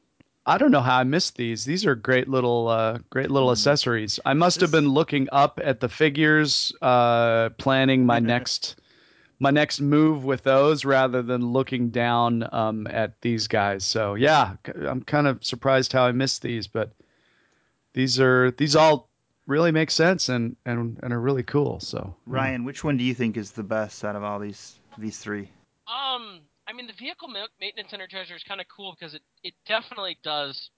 I 0.49 0.59
don't 0.59 0.71
know 0.71 0.81
how 0.81 0.99
I 0.99 1.05
missed 1.05 1.37
these. 1.37 1.65
These 1.65 1.85
are 1.87 1.97
great 1.97 2.29
little, 2.29 2.69
uh, 2.69 2.99
great 3.11 3.31
little 3.33 3.49
Mhm. 3.49 3.53
accessories. 3.53 4.21
I 4.25 4.33
must 4.35 4.61
have 4.61 4.71
been 4.71 4.89
looking 4.89 5.29
up 5.33 5.59
at 5.63 5.81
the 5.81 5.89
figures, 5.89 6.73
uh, 6.81 7.51
planning 7.59 8.07
my 8.07 8.21
next, 8.21 8.81
my 9.41 9.51
next 9.51 9.81
move 9.81 10.25
with 10.25 10.45
those, 10.45 10.85
rather 10.85 11.21
than 11.21 11.53
looking 11.53 11.91
down 11.91 12.49
um, 12.53 12.87
at 12.87 13.21
these 13.23 13.49
guys. 13.49 13.85
So 13.85 14.15
yeah, 14.15 14.55
I'm 14.87 15.03
kind 15.03 15.27
of 15.27 15.45
surprised 15.45 15.93
how 15.93 16.05
I 16.05 16.13
missed 16.13 16.43
these, 16.43 16.69
but 16.69 16.93
these 17.93 18.21
are 18.21 18.53
these 18.53 18.77
all 18.77 19.09
really 19.47 19.73
make 19.73 19.91
sense 19.91 20.29
and 20.29 20.57
and 20.65 20.99
and 21.03 21.13
are 21.13 21.21
really 21.21 21.43
cool. 21.43 21.81
So 21.81 22.15
Ryan, 22.27 22.65
which 22.65 22.85
one 22.85 22.97
do 22.97 23.05
you 23.05 23.15
think 23.15 23.37
is 23.37 23.51
the 23.51 23.65
best 23.65 24.05
out 24.05 24.15
of 24.15 24.23
all 24.23 24.39
these 24.39 24.79
these 24.97 25.19
three? 25.19 25.49
Um, 25.89 26.41
I 26.69 26.73
mean, 26.73 26.87
the 26.87 26.93
vehicle 26.99 27.29
ma- 27.29 27.53
maintenance 27.61 27.93
energizer 27.93 28.35
is 28.35 28.43
kind 28.47 28.61
of 28.61 28.67
cool 28.75 28.97
because 28.99 29.15
it, 29.15 29.23
it 29.43 29.55
definitely 29.67 30.19
does, 30.23 30.71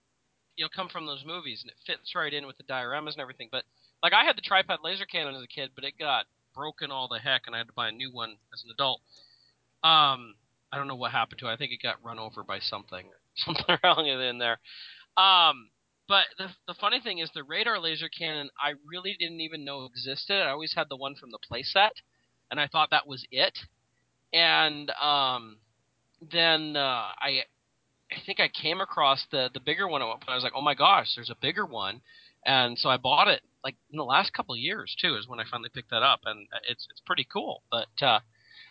you 0.56 0.64
know, 0.64 0.68
come 0.74 0.88
from 0.88 1.06
those 1.06 1.24
movies 1.26 1.62
and 1.62 1.70
it 1.70 1.76
fits 1.86 2.14
right 2.14 2.32
in 2.32 2.46
with 2.46 2.56
the 2.58 2.64
dioramas 2.64 3.12
and 3.12 3.20
everything. 3.20 3.48
But 3.50 3.64
like, 4.02 4.12
I 4.12 4.24
had 4.24 4.36
the 4.36 4.42
tripod 4.42 4.80
laser 4.84 5.06
cannon 5.06 5.34
as 5.34 5.42
a 5.42 5.46
kid, 5.46 5.70
but 5.74 5.84
it 5.84 5.98
got 5.98 6.26
broken 6.54 6.90
all 6.90 7.08
the 7.08 7.18
heck, 7.18 7.42
and 7.46 7.54
I 7.54 7.58
had 7.58 7.68
to 7.68 7.72
buy 7.72 7.88
a 7.88 7.92
new 7.92 8.12
one 8.12 8.36
as 8.52 8.62
an 8.64 8.70
adult. 8.72 9.00
Um, 9.84 10.34
I 10.72 10.76
don't 10.76 10.88
know 10.88 10.96
what 10.96 11.12
happened 11.12 11.38
to 11.40 11.48
it. 11.48 11.52
I 11.52 11.56
think 11.56 11.72
it 11.72 11.82
got 11.82 12.04
run 12.04 12.18
over 12.18 12.42
by 12.42 12.58
something, 12.58 13.06
something 13.36 13.76
wrong 13.82 14.06
in 14.06 14.38
there. 14.38 14.58
Um, 15.16 15.70
but 16.08 16.24
the 16.38 16.48
the 16.66 16.74
funny 16.74 17.00
thing 17.00 17.18
is, 17.18 17.30
the 17.34 17.44
radar 17.44 17.78
laser 17.78 18.08
cannon 18.08 18.50
I 18.58 18.74
really 18.86 19.14
didn't 19.18 19.40
even 19.40 19.64
know 19.64 19.84
existed. 19.84 20.42
I 20.42 20.50
always 20.50 20.74
had 20.74 20.88
the 20.88 20.96
one 20.96 21.14
from 21.14 21.30
the 21.30 21.38
playset, 21.50 21.90
and 22.50 22.60
I 22.60 22.66
thought 22.66 22.90
that 22.90 23.06
was 23.06 23.24
it 23.30 23.58
and 24.32 24.90
um, 24.90 25.56
then 26.20 26.76
uh, 26.76 27.08
I 27.18 27.42
I 28.10 28.16
think 28.24 28.40
I 28.40 28.48
came 28.48 28.80
across 28.80 29.26
the 29.30 29.50
the 29.52 29.60
bigger 29.60 29.88
one 29.88 30.02
at 30.02 30.08
one 30.08 30.18
point. 30.18 30.30
I 30.30 30.34
was 30.34 30.44
like, 30.44 30.54
oh 30.56 30.62
my 30.62 30.74
gosh, 30.74 31.14
there's 31.14 31.30
a 31.30 31.36
bigger 31.40 31.66
one, 31.66 32.00
and 32.44 32.78
so 32.78 32.88
I 32.88 32.96
bought 32.96 33.28
it 33.28 33.42
like 33.64 33.76
in 33.90 33.98
the 33.98 34.04
last 34.04 34.32
couple 34.32 34.54
of 34.54 34.60
years 34.60 34.94
too. 35.00 35.16
Is 35.16 35.28
when 35.28 35.40
I 35.40 35.44
finally 35.50 35.70
picked 35.72 35.90
that 35.90 36.02
up, 36.02 36.20
and 36.24 36.46
it's 36.68 36.86
it's 36.90 37.02
pretty 37.06 37.26
cool. 37.30 37.62
But 37.70 37.88
uh, 38.02 38.20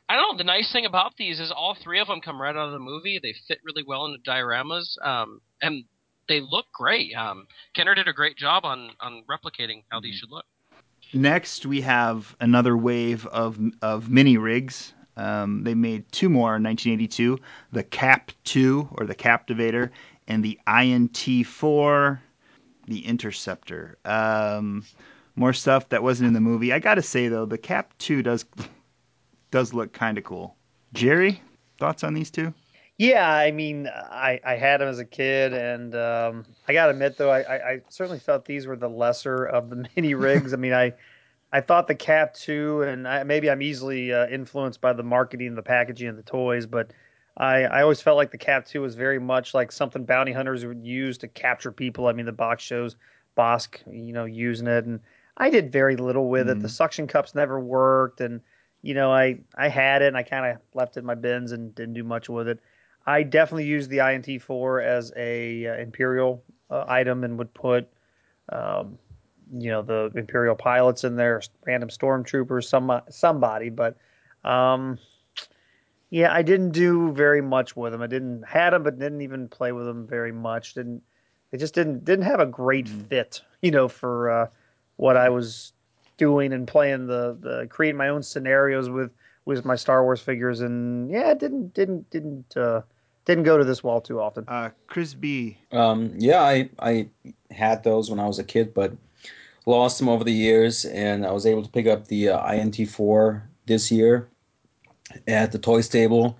I 0.10 0.16
don't 0.16 0.34
know. 0.34 0.38
The 0.38 0.44
nice 0.44 0.72
thing 0.72 0.86
about 0.86 1.18
these 1.18 1.40
is 1.40 1.52
all 1.52 1.76
three 1.76 2.00
of 2.00 2.08
them 2.08 2.22
come 2.22 2.42
right 2.42 2.56
out 2.56 2.68
of 2.68 2.72
the 2.74 2.80
movie. 2.80 3.20
They 3.22 3.36
fit 3.48 3.60
really 3.64 3.84
well 3.86 4.06
into 4.06 4.20
dioramas, 4.20 4.98
um, 5.06 5.42
and 5.62 5.86
they 6.28 6.42
look 6.42 6.66
great. 6.74 7.16
Um, 7.16 7.48
Kenner 7.76 7.96
did 7.96 8.08
a 8.08 8.14
great 8.14 8.38
job 8.38 8.66
on 8.66 8.92
on 9.00 9.24
replicating 9.30 9.84
how 9.90 10.00
these 10.00 10.16
should 10.16 10.32
look. 10.32 10.46
Next, 11.14 11.66
we 11.66 11.82
have 11.82 12.36
another 12.40 12.76
wave 12.76 13.26
of 13.28 13.60
of 13.82 14.10
mini 14.10 14.38
rigs. 14.38 14.94
Um, 15.18 15.64
they 15.64 15.74
made 15.74 16.10
two 16.12 16.30
more 16.30 16.56
in 16.56 16.64
1982: 16.64 17.40
the 17.74 17.84
Cap 17.84 18.32
2 18.46 18.90
or 18.94 19.06
the 19.06 19.16
Captivator, 19.16 19.92
and 20.28 20.44
the 20.44 20.60
INT 20.68 21.46
4, 21.46 22.22
the 22.86 23.06
Interceptor. 23.06 23.98
Um, 24.06 24.86
more 25.36 25.54
stuff 25.54 25.90
that 25.90 26.04
wasn't 26.04 26.28
in 26.28 26.34
the 26.34 26.40
movie. 26.40 26.72
I 26.72 26.80
gotta 26.80 27.02
say 27.02 27.28
though, 27.28 27.46
the 27.46 27.58
Cap 27.58 27.94
2 27.98 28.24
does 28.24 28.46
does 29.52 29.74
look 29.74 29.92
kind 29.92 30.18
of 30.18 30.24
cool. 30.24 30.56
Jerry, 30.94 31.42
thoughts 31.80 32.04
on 32.04 32.14
these 32.14 32.32
two? 32.32 32.54
Yeah, 32.98 33.30
I 33.30 33.52
mean, 33.52 33.88
I, 33.88 34.40
I 34.44 34.56
had 34.56 34.82
them 34.82 34.88
as 34.88 34.98
a 34.98 35.06
kid, 35.06 35.54
and 35.54 35.94
um, 35.94 36.46
I 36.68 36.74
gotta 36.74 36.92
admit 36.92 37.18
though, 37.18 37.30
I, 37.30 37.42
I, 37.42 37.72
I 37.72 37.82
certainly 37.90 38.20
felt 38.20 38.46
these 38.46 38.66
were 38.66 38.76
the 38.76 38.90
lesser 38.90 39.46
of 39.46 39.70
the 39.70 39.88
mini 39.96 40.14
rigs. 40.16 40.54
I 40.54 40.58
mean, 40.58 40.74
I 40.74 40.94
I 41.52 41.62
thought 41.62 41.88
the 41.88 41.96
Cap 41.96 42.34
two, 42.34 42.82
and 42.82 43.08
I, 43.08 43.24
maybe 43.24 43.50
I'm 43.50 43.62
easily 43.62 44.14
uh, 44.14 44.28
influenced 44.28 44.82
by 44.82 44.94
the 44.94 45.04
marketing, 45.04 45.56
the 45.56 45.64
packaging, 45.64 46.10
and 46.10 46.18
the 46.18 46.24
toys, 46.24 46.66
but 46.66 46.92
I 47.38 47.64
I 47.64 47.82
always 47.82 48.02
felt 48.02 48.18
like 48.18 48.32
the 48.32 48.38
Cap 48.38 48.66
two 48.66 48.82
was 48.82 48.96
very 48.96 49.20
much 49.20 49.54
like 49.54 49.72
something 49.72 50.04
bounty 50.04 50.34
hunters 50.34 50.66
would 50.66 50.86
use 50.86 51.18
to 51.20 51.28
capture 51.28 51.72
people. 51.72 52.08
I 52.08 52.14
mean, 52.14 52.26
the 52.26 52.32
box 52.32 52.64
shows 52.64 52.96
Bossk, 53.38 53.78
you 53.92 54.14
know, 54.14 54.26
using 54.26 54.68
it, 54.68 54.86
and 54.86 55.00
I 55.38 55.50
did 55.50 55.72
very 55.72 55.96
little 55.96 56.30
with 56.30 56.50
it. 56.50 56.60
The 56.60 56.70
suction 56.70 57.08
cups 57.08 57.36
never 57.36 57.60
worked, 57.60 58.20
and 58.22 58.42
you 58.82 58.94
know, 58.94 59.12
I 59.12 59.40
I 59.56 59.70
had 59.70 60.02
it, 60.02 60.08
and 60.08 60.18
I 60.18 60.24
kind 60.24 60.46
of 60.46 60.58
left 60.74 60.98
it 60.98 61.02
in 61.02 61.06
my 61.06 61.16
bins 61.16 61.52
and 61.52 61.74
didn't 61.76 61.94
do 61.94 62.04
much 62.04 62.28
with 62.28 62.48
it. 62.48 62.60
I 63.06 63.24
definitely 63.24 63.66
used 63.66 63.90
the 63.90 64.00
INT4 64.00 64.84
as 64.84 65.14
a 65.16 65.68
uh, 65.68 65.76
Imperial 65.76 66.44
uh, 66.70 66.84
item 66.90 67.24
and 67.24 67.38
would 67.38 67.54
put, 67.54 67.88
um, 68.50 69.00
you 69.54 69.70
know, 69.70 69.82
the 69.82 70.12
Imperial 70.16 70.56
pilots 70.56 71.04
in 71.04 71.16
there, 71.16 71.42
random 71.66 71.90
stormtroopers, 71.90 72.66
some 72.66 73.02
somebody. 73.10 73.70
But 73.70 73.98
um, 74.44 75.00
yeah, 76.10 76.34
I 76.34 76.42
didn't 76.42 76.72
do 76.72 77.12
very 77.12 77.42
much 77.42 77.76
with 77.76 77.92
them. 77.92 78.02
I 78.02 78.08
didn't 78.08 78.44
had 78.44 78.72
them, 78.72 78.84
but 78.84 79.00
didn't 79.00 79.22
even 79.22 79.48
play 79.48 79.72
with 79.72 79.86
them 79.86 80.08
very 80.08 80.32
much. 80.32 80.74
Didn't 80.74 81.02
they 81.52 81.58
just 81.58 81.74
didn't 81.74 82.06
didn't 82.06 82.26
have 82.26 82.40
a 82.40 82.46
great 82.46 82.88
fit, 82.88 83.42
you 83.62 83.72
know, 83.72 83.88
for 83.88 84.30
uh, 84.30 84.48
what 84.98 85.18
I 85.18 85.30
was 85.30 85.74
doing 86.18 86.54
and 86.54 86.68
playing 86.68 87.08
the 87.08 87.38
the 87.40 87.68
creating 87.70 87.98
my 87.98 88.10
own 88.10 88.24
scenarios 88.24 88.90
with 88.90 89.12
with 89.46 89.66
my 89.66 89.76
Star 89.76 90.04
Wars 90.04 90.22
figures. 90.22 90.62
And 90.62 91.10
yeah, 91.10 91.34
didn't 91.34 91.74
didn't 91.74 92.10
didn't 92.10 92.58
uh, 92.58 92.82
didn't 93.26 93.44
go 93.44 93.58
to 93.58 93.64
this 93.64 93.84
wall 93.84 94.02
too 94.02 94.20
often. 94.20 94.46
Uh, 94.48 94.70
Chris 94.88 95.14
B. 95.14 95.58
Um, 95.72 96.14
yeah, 96.18 96.42
I 96.42 96.70
I 96.80 97.10
had 97.52 97.84
those 97.84 98.10
when 98.10 98.20
I 98.20 98.28
was 98.28 98.40
a 98.40 98.44
kid, 98.44 98.74
but 98.74 98.94
lost 99.68 100.00
them 100.00 100.10
over 100.10 100.24
the 100.24 100.34
years, 100.34 100.86
and 100.86 101.26
I 101.26 101.32
was 101.32 101.46
able 101.46 101.62
to 101.62 101.70
pick 101.70 101.86
up 101.86 102.08
the 102.08 102.30
uh, 102.30 102.52
INT4 102.52 103.42
this 103.68 103.92
year 103.92 104.30
at 105.28 105.52
the 105.52 105.60
toy 105.60 105.82
stable 105.82 106.38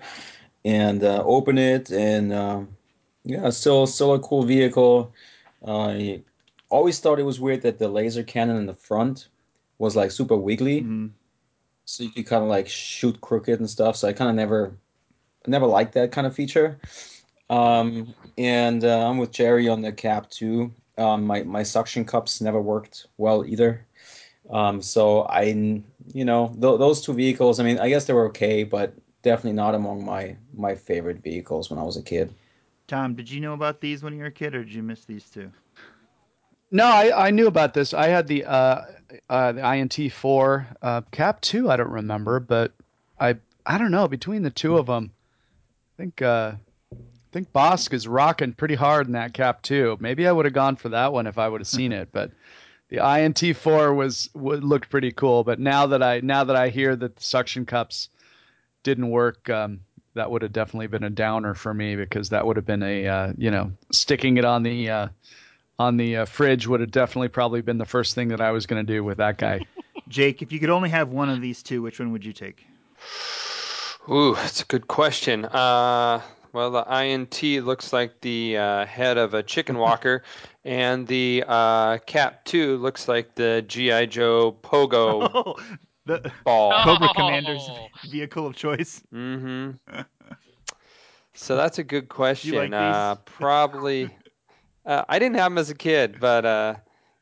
and 0.66 1.04
uh, 1.04 1.22
open 1.26 1.58
it, 1.58 1.92
and 1.92 2.34
um, 2.34 2.70
yeah, 3.24 3.50
still 3.52 3.86
still 3.86 4.14
a 4.14 4.20
cool 4.20 4.44
vehicle. 4.44 5.14
I 5.68 6.22
always 6.70 7.00
thought 7.00 7.20
it 7.20 7.24
was 7.24 7.40
weird 7.40 7.62
that 7.64 7.80
the 7.80 7.88
laser 7.90 8.24
cannon 8.24 8.58
in 8.58 8.66
the 8.66 8.74
front 8.74 9.28
was 9.78 9.96
like 9.96 10.12
super 10.12 10.36
wiggly, 10.38 10.82
Mhm. 10.82 11.12
so 11.86 12.04
you 12.04 12.10
could 12.12 12.26
kind 12.26 12.44
of 12.44 12.50
like 12.50 12.68
shoot 12.68 13.20
crooked 13.22 13.60
and 13.60 13.70
stuff. 13.70 13.96
So 13.98 14.08
I 14.08 14.14
kind 14.14 14.30
of 14.30 14.36
never 14.36 14.74
never 15.46 15.66
liked 15.66 15.94
that 15.94 16.12
kind 16.12 16.28
of 16.28 16.34
feature. 16.36 16.80
Um, 17.50 18.14
and 18.38 18.84
uh, 18.84 19.08
I'm 19.10 19.18
with 19.18 19.32
Jerry 19.32 19.70
on 19.70 19.82
the 19.82 19.94
Cap 19.94 20.30
2. 20.30 20.74
Um, 20.98 21.26
my 21.26 21.44
my 21.44 21.64
suction 21.64 22.06
cups 22.06 22.42
never 22.42 22.62
worked 22.62 23.08
well 23.18 23.46
either. 23.46 23.86
Um, 24.50 24.82
so 24.82 25.24
I, 25.24 25.42
you 26.14 26.26
know, 26.26 26.48
th- 26.48 26.80
those 26.80 27.02
two 27.02 27.14
vehicles. 27.14 27.60
I 27.60 27.64
mean, 27.64 27.80
I 27.80 27.90
guess 27.90 28.06
they 28.06 28.14
were 28.14 28.28
okay, 28.28 28.64
but 28.64 28.94
definitely 29.22 29.54
not 29.54 29.76
among 29.76 30.06
my 30.06 30.36
my 30.56 30.76
favorite 30.76 31.22
vehicles 31.22 31.70
when 31.70 31.80
I 31.80 31.84
was 31.84 31.98
a 31.98 32.02
kid. 32.02 32.34
Tom, 32.88 33.16
did 33.16 33.30
you 33.30 33.42
know 33.42 33.54
about 33.54 33.82
these 33.82 34.02
when 34.02 34.14
you 34.14 34.20
were 34.20 34.28
a 34.28 34.32
kid, 34.32 34.56
or 34.56 34.64
did 34.64 34.74
you 34.74 34.84
miss 34.84 35.04
these 35.06 35.30
two? 35.30 35.52
No, 36.72 36.86
I, 36.86 37.28
I 37.28 37.32
knew 37.32 37.48
about 37.48 37.74
this. 37.74 37.94
I 37.94 38.08
had 38.08 38.28
the 38.28 38.46
uh, 38.46 38.82
uh, 39.30 39.52
the 39.54 39.74
INT 39.76 40.12
four 40.12 40.68
uh, 40.82 41.02
Cap 41.12 41.42
two. 41.42 41.70
I 41.70 41.78
don't 41.78 41.92
remember, 41.92 42.40
but 42.40 42.74
I 43.20 43.36
I 43.66 43.78
don't 43.78 43.92
know 43.92 44.08
between 44.08 44.44
the 44.44 44.50
two 44.50 44.78
of 44.78 44.86
them. 44.86 45.12
I 45.98 46.04
think 46.04 46.22
uh, 46.22 46.54
I 46.56 46.67
think 47.38 47.54
Bossk 47.54 47.94
is 47.94 48.08
rocking 48.08 48.54
pretty 48.54 48.74
hard 48.74 49.06
in 49.06 49.14
that 49.14 49.34
Cap 49.34 49.62
2. 49.62 49.98
Maybe 50.00 50.28
I 50.28 50.32
would 50.32 50.46
have 50.46 50.56
gone 50.56 50.76
for 50.76 50.90
that 50.90 51.14
one 51.14 51.28
if 51.28 51.38
I 51.38 51.48
would 51.48 51.62
have 51.62 51.68
seen 51.68 51.92
it, 51.92 52.10
but 52.12 52.32
the 52.90 52.98
INT 52.98 53.56
four 53.56 53.94
was 53.94 54.30
would, 54.34 54.64
looked 54.64 54.90
pretty 54.90 55.12
cool. 55.12 55.44
But 55.44 55.60
now 55.60 55.88
that 55.88 56.02
I 56.02 56.22
now 56.22 56.46
that 56.46 56.56
I 56.56 56.70
hear 56.70 56.96
that 56.96 57.16
the 57.16 57.24
suction 57.24 57.66
cups 57.66 58.10
didn't 58.82 59.10
work, 59.10 59.50
um, 59.52 59.82
that 60.16 60.32
would 60.32 60.42
have 60.42 60.54
definitely 60.54 60.88
been 60.88 61.04
a 61.04 61.12
downer 61.12 61.54
for 61.54 61.74
me 61.74 61.96
because 61.96 62.30
that 62.30 62.46
would 62.46 62.56
have 62.56 62.66
been 62.66 62.82
a 62.82 63.08
uh, 63.08 63.34
you 63.38 63.52
know 63.52 63.72
sticking 63.92 64.38
it 64.38 64.46
on 64.46 64.64
the 64.64 64.90
uh, 64.90 65.08
on 65.78 65.98
the 65.98 66.18
uh, 66.18 66.26
fridge 66.26 66.66
would 66.66 66.80
have 66.80 66.92
definitely 66.92 67.28
probably 67.28 67.62
been 67.62 67.78
the 67.78 67.86
first 67.86 68.16
thing 68.16 68.30
that 68.30 68.42
I 68.42 68.50
was 68.50 68.66
going 68.66 68.84
to 68.84 68.94
do 68.94 69.04
with 69.04 69.18
that 69.18 69.38
guy. 69.38 69.66
Jake, 70.08 70.42
if 70.42 70.52
you 70.52 70.60
could 70.60 70.70
only 70.72 70.90
have 70.90 71.10
one 71.10 71.30
of 71.30 71.42
these 71.42 71.62
two, 71.62 71.84
which 71.84 72.00
one 72.00 72.12
would 72.14 72.26
you 72.26 72.34
take? 72.34 72.66
Ooh, 74.10 74.34
that's 74.34 74.62
a 74.62 74.66
good 74.66 74.88
question. 74.88 75.44
Uh, 75.44 76.22
well, 76.54 76.72
the 76.72 76.86
INT 77.04 77.42
looks 77.64 77.94
like 77.94 78.22
the 78.22 78.58
uh, 78.58 78.86
head 78.86 79.18
of 79.18 79.34
a 79.34 79.44
chicken 79.44 79.78
walker, 79.78 80.24
and 80.66 81.08
the 81.08 81.44
uh, 81.48 81.98
Cap 82.00 82.46
2 82.46 82.78
looks 82.78 83.08
like 83.08 83.36
the 83.36 83.64
G.I. 83.68 84.06
Joe 84.08 84.52
Pogo 84.64 85.32
Oh, 85.46 85.56
the 86.06 86.32
ball. 86.44 86.72
Cobra. 86.84 87.10
Commander's 87.10 87.70
vehicle 88.10 88.48
of 88.48 88.56
choice. 88.56 89.02
hmm 89.12 89.72
So 91.34 91.56
that's 91.56 91.78
a 91.80 91.84
good 91.84 92.10
question. 92.10 92.58
like 92.58 92.74
uh, 92.74 93.16
probably. 93.26 94.10
Uh, 94.86 95.04
I 95.10 95.20
didn't 95.20 95.36
have 95.36 95.52
them 95.52 95.58
as 95.58 95.70
a 95.70 95.76
kid, 95.76 96.18
but 96.20 96.46
uh, 96.46 96.76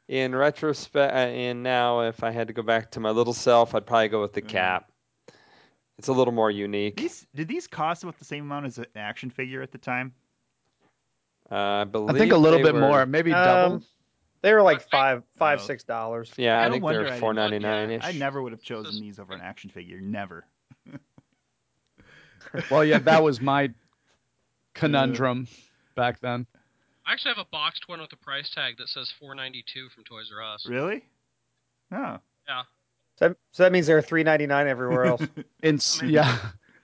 in 0.07 0.35
retrospect, 0.35 1.13
uh, 1.13 1.17
and 1.17 1.63
now 1.63 2.01
if 2.01 2.23
I 2.23 2.29
had 2.31 2.47
to 2.47 2.53
go 2.53 2.61
back 2.61 2.91
to 2.91 2.99
my 2.99 3.09
little 3.09 3.33
self, 3.33 3.73
I'd 3.73 3.87
probably 3.87 4.09
go 4.09 4.21
with 4.21 4.33
the 4.33 4.41
Mhm. 4.41 4.49
cap. 4.49 4.91
It's 5.97 6.07
a 6.09 6.13
little 6.13 6.33
more 6.33 6.51
unique. 6.51 6.97
These 6.97 7.25
did 7.35 7.47
these 7.47 7.67
cost 7.67 8.03
about 8.03 8.17
the 8.19 8.25
same 8.25 8.43
amount 8.45 8.65
as 8.65 8.77
an 8.77 8.85
action 8.95 9.29
figure 9.29 9.61
at 9.61 9.71
the 9.71 9.77
time? 9.77 10.13
Uh, 11.51 11.55
I 11.55 11.83
believe. 11.85 12.15
I 12.15 12.19
think 12.19 12.31
a 12.33 12.37
little 12.37 12.61
bit 12.61 12.73
were- 12.73 12.79
more, 12.81 13.05
maybe 13.05 13.31
double. 13.31 13.75
Um, 13.75 13.85
they 14.41 14.53
were 14.53 14.61
like 14.61 14.79
I- 14.79 14.83
five, 14.91 15.23
five, 15.37 15.59
Oh. 15.61 15.63
six 15.65 15.83
dollars. 15.83 16.31
Yeah, 16.37 16.59
I 16.59 16.65
No 16.67 16.71
think 16.73 16.85
they're 16.85 17.03
didn't 17.05 17.19
four 17.19 17.29
look, 17.29 17.35
ninety 17.37 17.59
nine 17.59 17.91
ish. 17.91 18.03
I 18.03 18.11
never 18.11 18.41
would 18.41 18.51
have 18.51 18.61
chosen 18.61 18.99
these 18.99 19.19
over 19.19 19.33
an 19.33 19.41
action 19.41 19.69
figure. 19.69 19.99
Never. 20.01 20.45
Well, 22.71 22.85
yeah, 22.85 22.99
that 22.99 23.23
was 23.23 23.41
my 23.41 23.71
conundrum 24.73 25.47
back 25.95 26.19
then. 26.19 26.45
I 27.05 27.13
actually 27.13 27.33
have 27.35 27.45
a 27.45 27.49
boxed 27.51 27.87
one 27.89 27.99
with 27.99 28.13
a 28.13 28.17
price 28.17 28.49
tag 28.49 28.77
that 28.77 28.87
says 28.87 29.11
492 29.19 29.89
from 29.89 30.03
Toys 30.05 30.31
R 30.35 30.41
Us. 30.43 30.65
Really? 30.67 31.03
Oh. 31.91 32.19
Yeah. 32.47 32.63
So, 33.17 33.29
that- 33.29 33.37
so 33.51 33.63
that 33.63 33.71
means 33.71 33.87
they're 33.87 34.01
three 34.01 34.23
ninety 34.23 34.45
nine 34.47 34.67
everywhere 34.67 35.05
else. 35.05 35.21
In 35.63 35.79
yeah, 36.03 36.37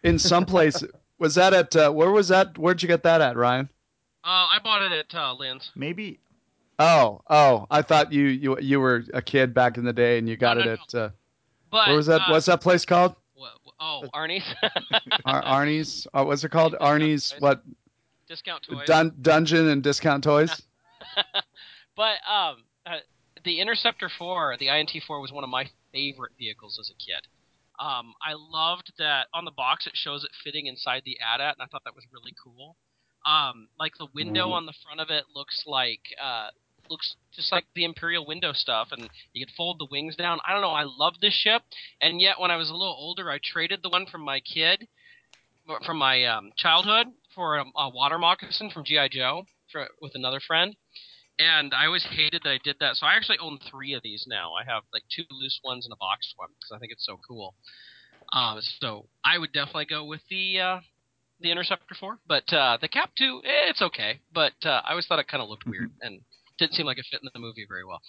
in 0.04 0.18
some 0.18 0.46
place 0.46 0.84
was 1.20 1.36
that 1.36 1.54
at 1.54 1.76
uh, 1.76 1.92
where 1.92 2.12
was 2.12 2.30
that? 2.30 2.58
Where'd 2.58 2.82
you 2.82 2.88
get 2.88 3.04
that 3.04 3.22
at, 3.22 3.36
Ryan? 3.36 3.70
Uh, 4.24 4.48
I 4.50 4.60
bought 4.64 4.82
it 4.84 4.92
at 4.92 5.14
uh, 5.16 5.34
Lynn's. 5.34 5.72
Maybe 5.76 6.20
Oh, 6.80 7.22
oh, 7.30 7.68
I 7.70 7.84
thought 7.84 8.12
you 8.12 8.24
you 8.26 8.58
you 8.60 8.80
were 8.80 9.04
a 9.14 9.22
kid 9.22 9.54
back 9.54 9.78
in 9.78 9.84
the 9.84 9.94
day 9.94 10.18
and 10.18 10.28
you 10.28 10.36
got 10.36 10.58
No, 10.58 10.64
it 10.64 10.66
no, 10.66 10.72
at 10.74 10.96
uh, 10.96 11.10
But 11.70 11.88
where 11.90 11.96
was 11.98 12.08
that? 12.08 12.22
Uh, 12.22 12.32
What's 12.32 12.48
that 12.48 12.60
place 12.62 12.86
called? 12.86 13.16
oh, 13.80 14.04
Arnie's. 14.16 14.44
Ar- 15.26 15.44
Arnie's. 15.44 16.08
Uh, 16.14 16.24
what's 16.24 16.44
it 16.44 16.50
called? 16.50 16.76
Arnie's. 16.82 17.36
What? 17.40 17.64
Discount 18.28 18.64
toys. 18.64 18.88
Dun- 18.88 19.14
dungeon 19.22 19.70
and 19.70 19.84
discount 19.84 20.24
toys. 20.24 20.62
but 21.96 22.16
um, 22.28 22.64
the 23.44 23.60
Interceptor 23.60 24.10
4, 24.10 24.58
the 24.60 24.68
INT 24.68 24.92
4, 25.06 25.22
was 25.22 25.32
one 25.32 25.44
of 25.44 25.50
my 25.50 25.70
favorite 25.92 26.34
vehicles 26.38 26.78
as 26.80 26.90
a 26.90 26.96
kid. 26.96 27.28
Um, 27.80 28.14
I 28.22 28.34
loved 28.34 28.94
that 29.00 29.28
on 29.34 29.46
the 29.46 29.52
box 29.52 29.88
it 29.88 29.94
shows 29.96 30.24
it 30.24 30.32
fitting 30.44 30.68
inside 30.68 31.04
the 31.06 31.18
AT-AT, 31.20 31.56
and 31.58 31.62
I 31.64 31.66
thought 31.66 31.82
that 31.86 31.96
was 31.96 32.06
really 32.12 32.34
cool. 32.44 32.76
Um, 33.26 33.68
like 33.80 33.94
the 33.98 34.08
window 34.14 34.50
Mhm. 34.50 34.54
on 34.54 34.66
the 34.66 34.74
front 34.84 35.00
of 35.00 35.10
it 35.10 35.26
looks 35.34 35.64
like 35.66 36.02
uh, 36.20 36.50
looks 36.90 37.16
just 37.32 37.52
like 37.52 37.66
the 37.74 37.86
Imperial 37.86 38.26
window 38.26 38.52
stuff, 38.52 38.92
and 38.92 39.10
you 39.34 39.46
could 39.46 39.56
fold 39.56 39.80
the 39.80 39.88
wings 39.90 40.16
down. 40.16 40.40
I 40.46 40.52
don't 40.52 40.62
know. 40.62 40.72
I 40.72 40.84
love 40.84 41.20
this 41.22 41.34
ship, 41.34 41.64
and 42.02 42.20
yet 42.20 42.40
when 42.40 42.52
I 42.52 42.58
was 42.58 42.70
a 42.70 42.74
little 42.76 42.96
older, 42.96 43.32
I 43.32 43.40
traded 43.44 43.82
the 43.82 43.90
one 43.90 44.06
from 44.08 44.22
my 44.22 44.40
kid, 44.42 44.88
from 45.86 45.98
my 45.98 46.26
um, 46.26 46.52
childhood, 46.58 47.08
for 47.34 47.58
a, 47.58 47.66
a 47.78 47.90
water 47.90 48.18
moccasin 48.20 48.70
from 48.72 48.84
GI 48.84 49.10
Joe 49.10 49.46
for, 49.72 49.88
with 50.02 50.16
another 50.16 50.40
friend. 50.40 50.76
And 51.40 51.74
I 51.74 51.86
always 51.86 52.04
hated 52.04 52.42
that 52.44 52.52
I 52.52 52.60
did 52.64 52.76
that. 52.80 52.98
So 52.98 53.08
I 53.08 53.16
actually 53.16 53.40
own 53.40 53.58
three 53.70 53.94
of 53.94 54.04
these 54.04 54.26
now. 54.28 54.52
I 54.54 54.64
have 54.72 54.84
like 54.94 55.04
two 55.10 55.24
loose 55.32 55.60
ones 55.64 55.86
and 55.86 55.94
a 55.94 55.98
boxed 55.98 56.34
one 56.36 56.50
because 56.50 56.76
I 56.76 56.80
think 56.80 56.92
it's 56.92 57.06
so 57.06 57.20
cool. 57.28 57.56
Um, 58.34 58.60
so 58.80 59.08
I 59.26 59.38
would 59.38 59.52
definitely 59.52 59.86
go 59.86 60.06
with 60.06 60.22
the 60.30 60.60
uh, 60.60 60.80
the 61.42 61.52
Interceptor 61.52 61.96
4. 62.00 62.20
But 62.28 62.54
uh, 62.54 62.78
the 62.80 62.88
Cap 62.88 63.12
2, 63.18 63.42
eh, 63.44 63.70
it's 63.70 63.82
okay. 63.82 64.20
But 64.34 64.54
uh, 64.64 64.82
I 64.86 64.92
always 64.92 65.08
thought 65.08 65.20
it 65.20 65.28
kind 65.28 65.44
of 65.44 65.50
looked 65.50 65.66
weird 65.66 65.92
and 66.02 66.22
didn't 66.58 66.76
seem 66.76 66.86
like 66.86 66.98
it 66.98 67.06
fit 67.10 67.22
in 67.22 67.30
the 67.34 67.40
movie 67.40 67.66
very 67.68 67.86
well. 67.86 68.02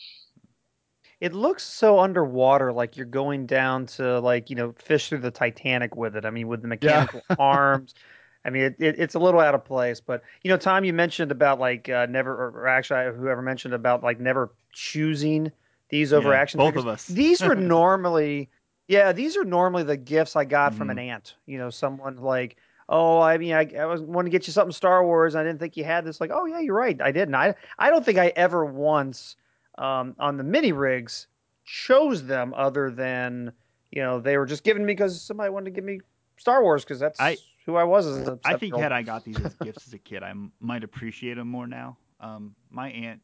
It 1.20 1.32
looks 1.32 1.62
so 1.62 2.01
underwater, 2.01 2.73
like 2.73 2.97
you're 2.97 3.07
going 3.07 3.47
down 3.47 3.86
to 3.86 4.19
like 4.20 4.51
you 4.51 4.57
know 4.57 4.74
fish 4.77 5.09
through 5.09 5.20
the 5.20 5.31
Titanic 5.31 5.97
with 5.97 6.16
it. 6.16 6.24
I 6.24 6.31
mean, 6.31 6.49
with 6.49 6.62
the 6.62 6.69
mechanical 6.69 7.23
arms. 7.39 7.94
I 8.44 8.51
mean, 8.51 8.62
it, 8.64 8.77
it, 8.78 8.94
it's 8.98 9.14
a 9.14 9.19
little 9.19 9.40
out 9.40 9.55
of 9.55 9.64
place. 9.64 10.01
But 10.01 10.23
you 10.43 10.51
know, 10.51 10.56
Tom, 10.56 10.85
you 10.85 10.93
mentioned 10.93 11.31
about 11.31 11.60
like 11.60 11.89
uh, 11.89 12.06
never, 12.06 12.32
or, 12.32 12.62
or 12.62 12.69
actually, 12.69 13.14
whoever 13.16 13.43
mentioned 13.43 13.74
about 13.74 14.02
like 14.02 14.20
never 14.20 14.52
choosing 14.73 15.52
these 15.89 16.12
over 16.12 16.32
Yeah, 16.32 16.40
action. 16.40 16.59
both 16.59 16.69
figures. 16.69 16.85
of 16.85 16.89
us. 16.89 17.06
These 17.06 17.43
were 17.43 17.55
normally, 17.56 18.51
yeah, 18.89 19.12
these 19.12 19.36
are 19.36 19.44
normally 19.44 19.82
the 19.85 19.97
gifts 19.97 20.36
I 20.36 20.44
got 20.44 20.74
from 20.74 20.89
Mhm. 20.89 20.93
an 20.93 20.98
aunt. 20.98 21.35
You 21.47 21.59
know, 21.59 21.70
someone 21.70 22.16
like. 22.16 22.56
Oh, 22.89 23.20
I 23.20 23.39
mean, 23.39 23.55
I, 23.55 23.70
I 23.78 23.86
was 23.86 24.02
want 24.02 24.27
to 24.27 24.31
get 24.31 24.47
you 24.47 24.52
something 24.52 24.73
Star 24.73 25.02
Wars. 25.06 25.35
I 25.35 25.43
didn't 25.44 25.60
think 25.60 25.77
you 25.77 25.85
had 25.85 26.05
this. 26.05 26.20
Like, 26.20 26.31
oh 26.35 26.44
yeah, 26.44 26.59
you're 26.60 26.74
right. 26.77 27.01
I 27.01 27.10
didn't. 27.12 27.35
I 27.35 27.55
I 27.78 27.89
don't 27.89 28.05
think 28.05 28.19
I 28.19 28.32
ever 28.36 28.66
once 28.66 29.36
um, 29.78 30.14
on 30.19 30.36
the 30.36 30.44
mini 30.44 30.73
rigs 30.73 31.27
chose 31.64 32.24
them 32.24 32.52
other 32.55 32.90
than 32.90 33.52
you 33.93 34.02
know 34.02 34.20
they 34.20 34.36
were 34.36 34.44
just 34.47 34.64
given 34.64 34.85
me 34.85 34.93
because 34.93 35.23
somebody 35.23 35.48
wanted 35.48 35.66
to 35.66 35.70
give 35.70 35.85
me 35.85 36.01
Star 36.36 36.62
Wars 36.62 36.85
because 36.85 36.98
that's 36.98 37.20
I- 37.20 37.39
who 37.66 37.76
I 37.76 37.84
was 37.84 38.06
as 38.06 38.28
a 38.28 38.39
I 38.44 38.56
think 38.56 38.74
seven-year-old. 38.74 38.82
had 38.82 38.93
I 38.93 39.02
got 39.02 39.24
these 39.24 39.40
as 39.40 39.55
gifts 39.55 39.86
as 39.86 39.93
a 39.93 39.98
kid, 39.98 40.22
I 40.22 40.30
m- 40.30 40.52
might 40.60 40.84
appreciate 40.84 41.34
them 41.34 41.48
more 41.48 41.66
now. 41.66 41.97
Um, 42.20 42.55
my 42.70 42.90
aunt 42.90 43.20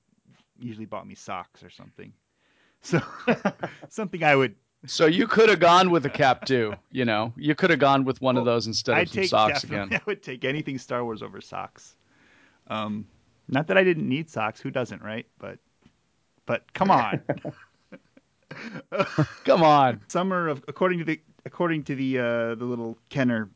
usually 0.59 0.86
bought 0.86 1.06
me 1.06 1.15
socks 1.15 1.62
or 1.62 1.70
something, 1.70 2.12
so 2.82 3.01
something 3.89 4.24
I 4.24 4.35
would 4.35 4.55
So 4.86 5.06
you 5.06 5.27
could 5.27 5.48
have 5.48 5.60
gone 5.60 5.90
with 5.90 6.05
a 6.06 6.10
Cap 6.10 6.44
2. 6.47 6.74
You 6.93 7.05
know, 7.05 7.32
you 7.36 7.55
could 7.55 7.70
have 7.70 7.78
gone 7.78 8.05
with 8.05 8.20
one 8.20 8.36
of 8.36 8.44
those 8.44 8.66
instead 8.66 8.93
of 8.93 8.98
I'd 8.98 9.09
some 9.09 9.23
take 9.23 9.31
socks 9.31 9.65
again. 9.65 9.89
I 9.93 10.01
would 10.06 10.23
take 10.23 10.44
anything 10.44 10.78
Star 10.78 11.05
Wars 11.05 11.23
over 11.23 11.40
socks. 11.40 11.97
Um, 12.69 13.06
not 13.48 13.66
that 13.69 13.78
I 13.78 13.85
didn't 13.85 14.09
need 14.09 14.31
socks. 14.31 14.60
Who 14.60 14.70
doesn't, 14.70 15.02
right? 15.02 15.27
But 15.39 15.59
but 16.47 16.73
come 16.73 16.90
on. 16.90 17.20
Come 19.44 19.62
on. 19.62 20.01
Summer 20.09 20.48
of 20.48 20.65
according 20.69 20.98
to 21.01 21.05
the 21.05 21.20
according 21.44 21.85
to 21.85 21.94
the 21.94 22.19
uh, 22.19 22.55
the 22.55 22.65
little 22.65 22.97
Kenner 23.10 23.51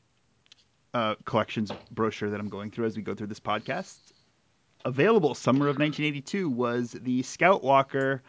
uh, 0.95 1.15
collections 1.25 1.73
brochure 1.91 2.31
that 2.31 2.41
I'm 2.41 2.49
going 2.49 2.71
through 2.71 2.87
as 2.87 2.97
we 2.97 3.03
go 3.03 3.15
through 3.15 3.29
this 3.29 3.41
podcast. 3.41 3.97
Available 4.85 5.35
summer 5.35 5.69
of 5.69 5.79
1982 5.79 6.49
was 6.49 6.93
the 6.93 7.23
Scout 7.23 7.63
Walker, 7.63 8.23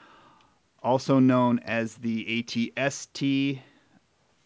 also 0.81 1.19
known 1.19 1.59
as 1.59 1.95
the 1.95 2.69
AT-ST, 2.77 3.59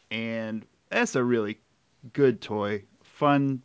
and 0.09 0.65
that's 0.89 1.15
a 1.15 1.23
really 1.23 1.59
good 2.13 2.41
toy. 2.41 2.83
Fun, 3.03 3.61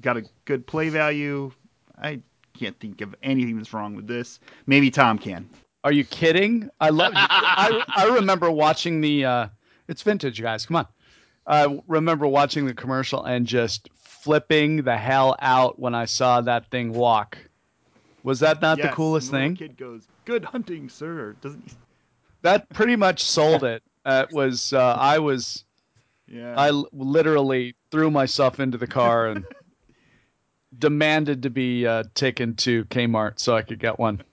got 0.00 0.16
a 0.16 0.22
good 0.44 0.66
play 0.66 0.90
value. 0.90 1.50
I 1.98 2.20
can't 2.54 2.78
think 2.78 3.00
of 3.00 3.14
anything 3.22 3.56
that's 3.56 3.72
wrong 3.72 3.96
with 3.96 4.06
this. 4.06 4.38
Maybe 4.66 4.90
Tom 4.90 5.18
can. 5.18 5.48
Are 5.84 5.92
you 5.92 6.04
kidding? 6.04 6.70
I 6.80 6.90
love. 6.90 7.12
I 7.16 7.82
I 7.96 8.14
remember 8.14 8.50
watching 8.50 9.00
the. 9.00 9.24
Uh, 9.24 9.48
it's 9.88 10.02
vintage, 10.02 10.40
guys. 10.40 10.64
Come 10.64 10.76
on. 10.76 10.86
I 11.46 11.80
remember 11.88 12.26
watching 12.26 12.66
the 12.66 12.74
commercial 12.74 13.24
and 13.24 13.46
just 13.46 13.88
flipping 13.94 14.82
the 14.82 14.96
hell 14.96 15.36
out 15.40 15.78
when 15.78 15.94
I 15.94 16.04
saw 16.04 16.40
that 16.42 16.70
thing 16.70 16.92
walk. 16.92 17.38
Was 18.22 18.40
that 18.40 18.62
not 18.62 18.78
the 18.80 18.88
coolest 18.88 19.32
little 19.32 19.48
thing? 19.48 19.56
Kid 19.56 19.76
goes, 19.76 20.06
"Good 20.24 20.44
hunting, 20.44 20.88
sir." 20.88 21.34
Doesn't 21.40 21.68
he? 21.68 21.76
That 22.42 22.68
pretty 22.70 22.96
much 22.96 23.22
sold 23.22 23.64
it. 23.64 23.82
Uh, 24.04 24.26
it 24.28 24.34
was. 24.34 24.72
Uh, 24.72 24.96
I 24.98 25.20
was. 25.20 25.64
Yeah. 26.26 26.54
I 26.58 26.70
literally 26.92 27.76
threw 27.92 28.10
myself 28.10 28.58
into 28.58 28.76
the 28.76 28.88
car 28.88 29.28
and 29.28 29.44
demanded 30.76 31.44
to 31.44 31.50
be 31.50 31.86
uh, 31.86 32.02
taken 32.16 32.56
to 32.56 32.84
Kmart 32.86 33.38
so 33.38 33.54
I 33.54 33.62
could 33.62 33.78
get 33.78 34.00
one. 34.00 34.24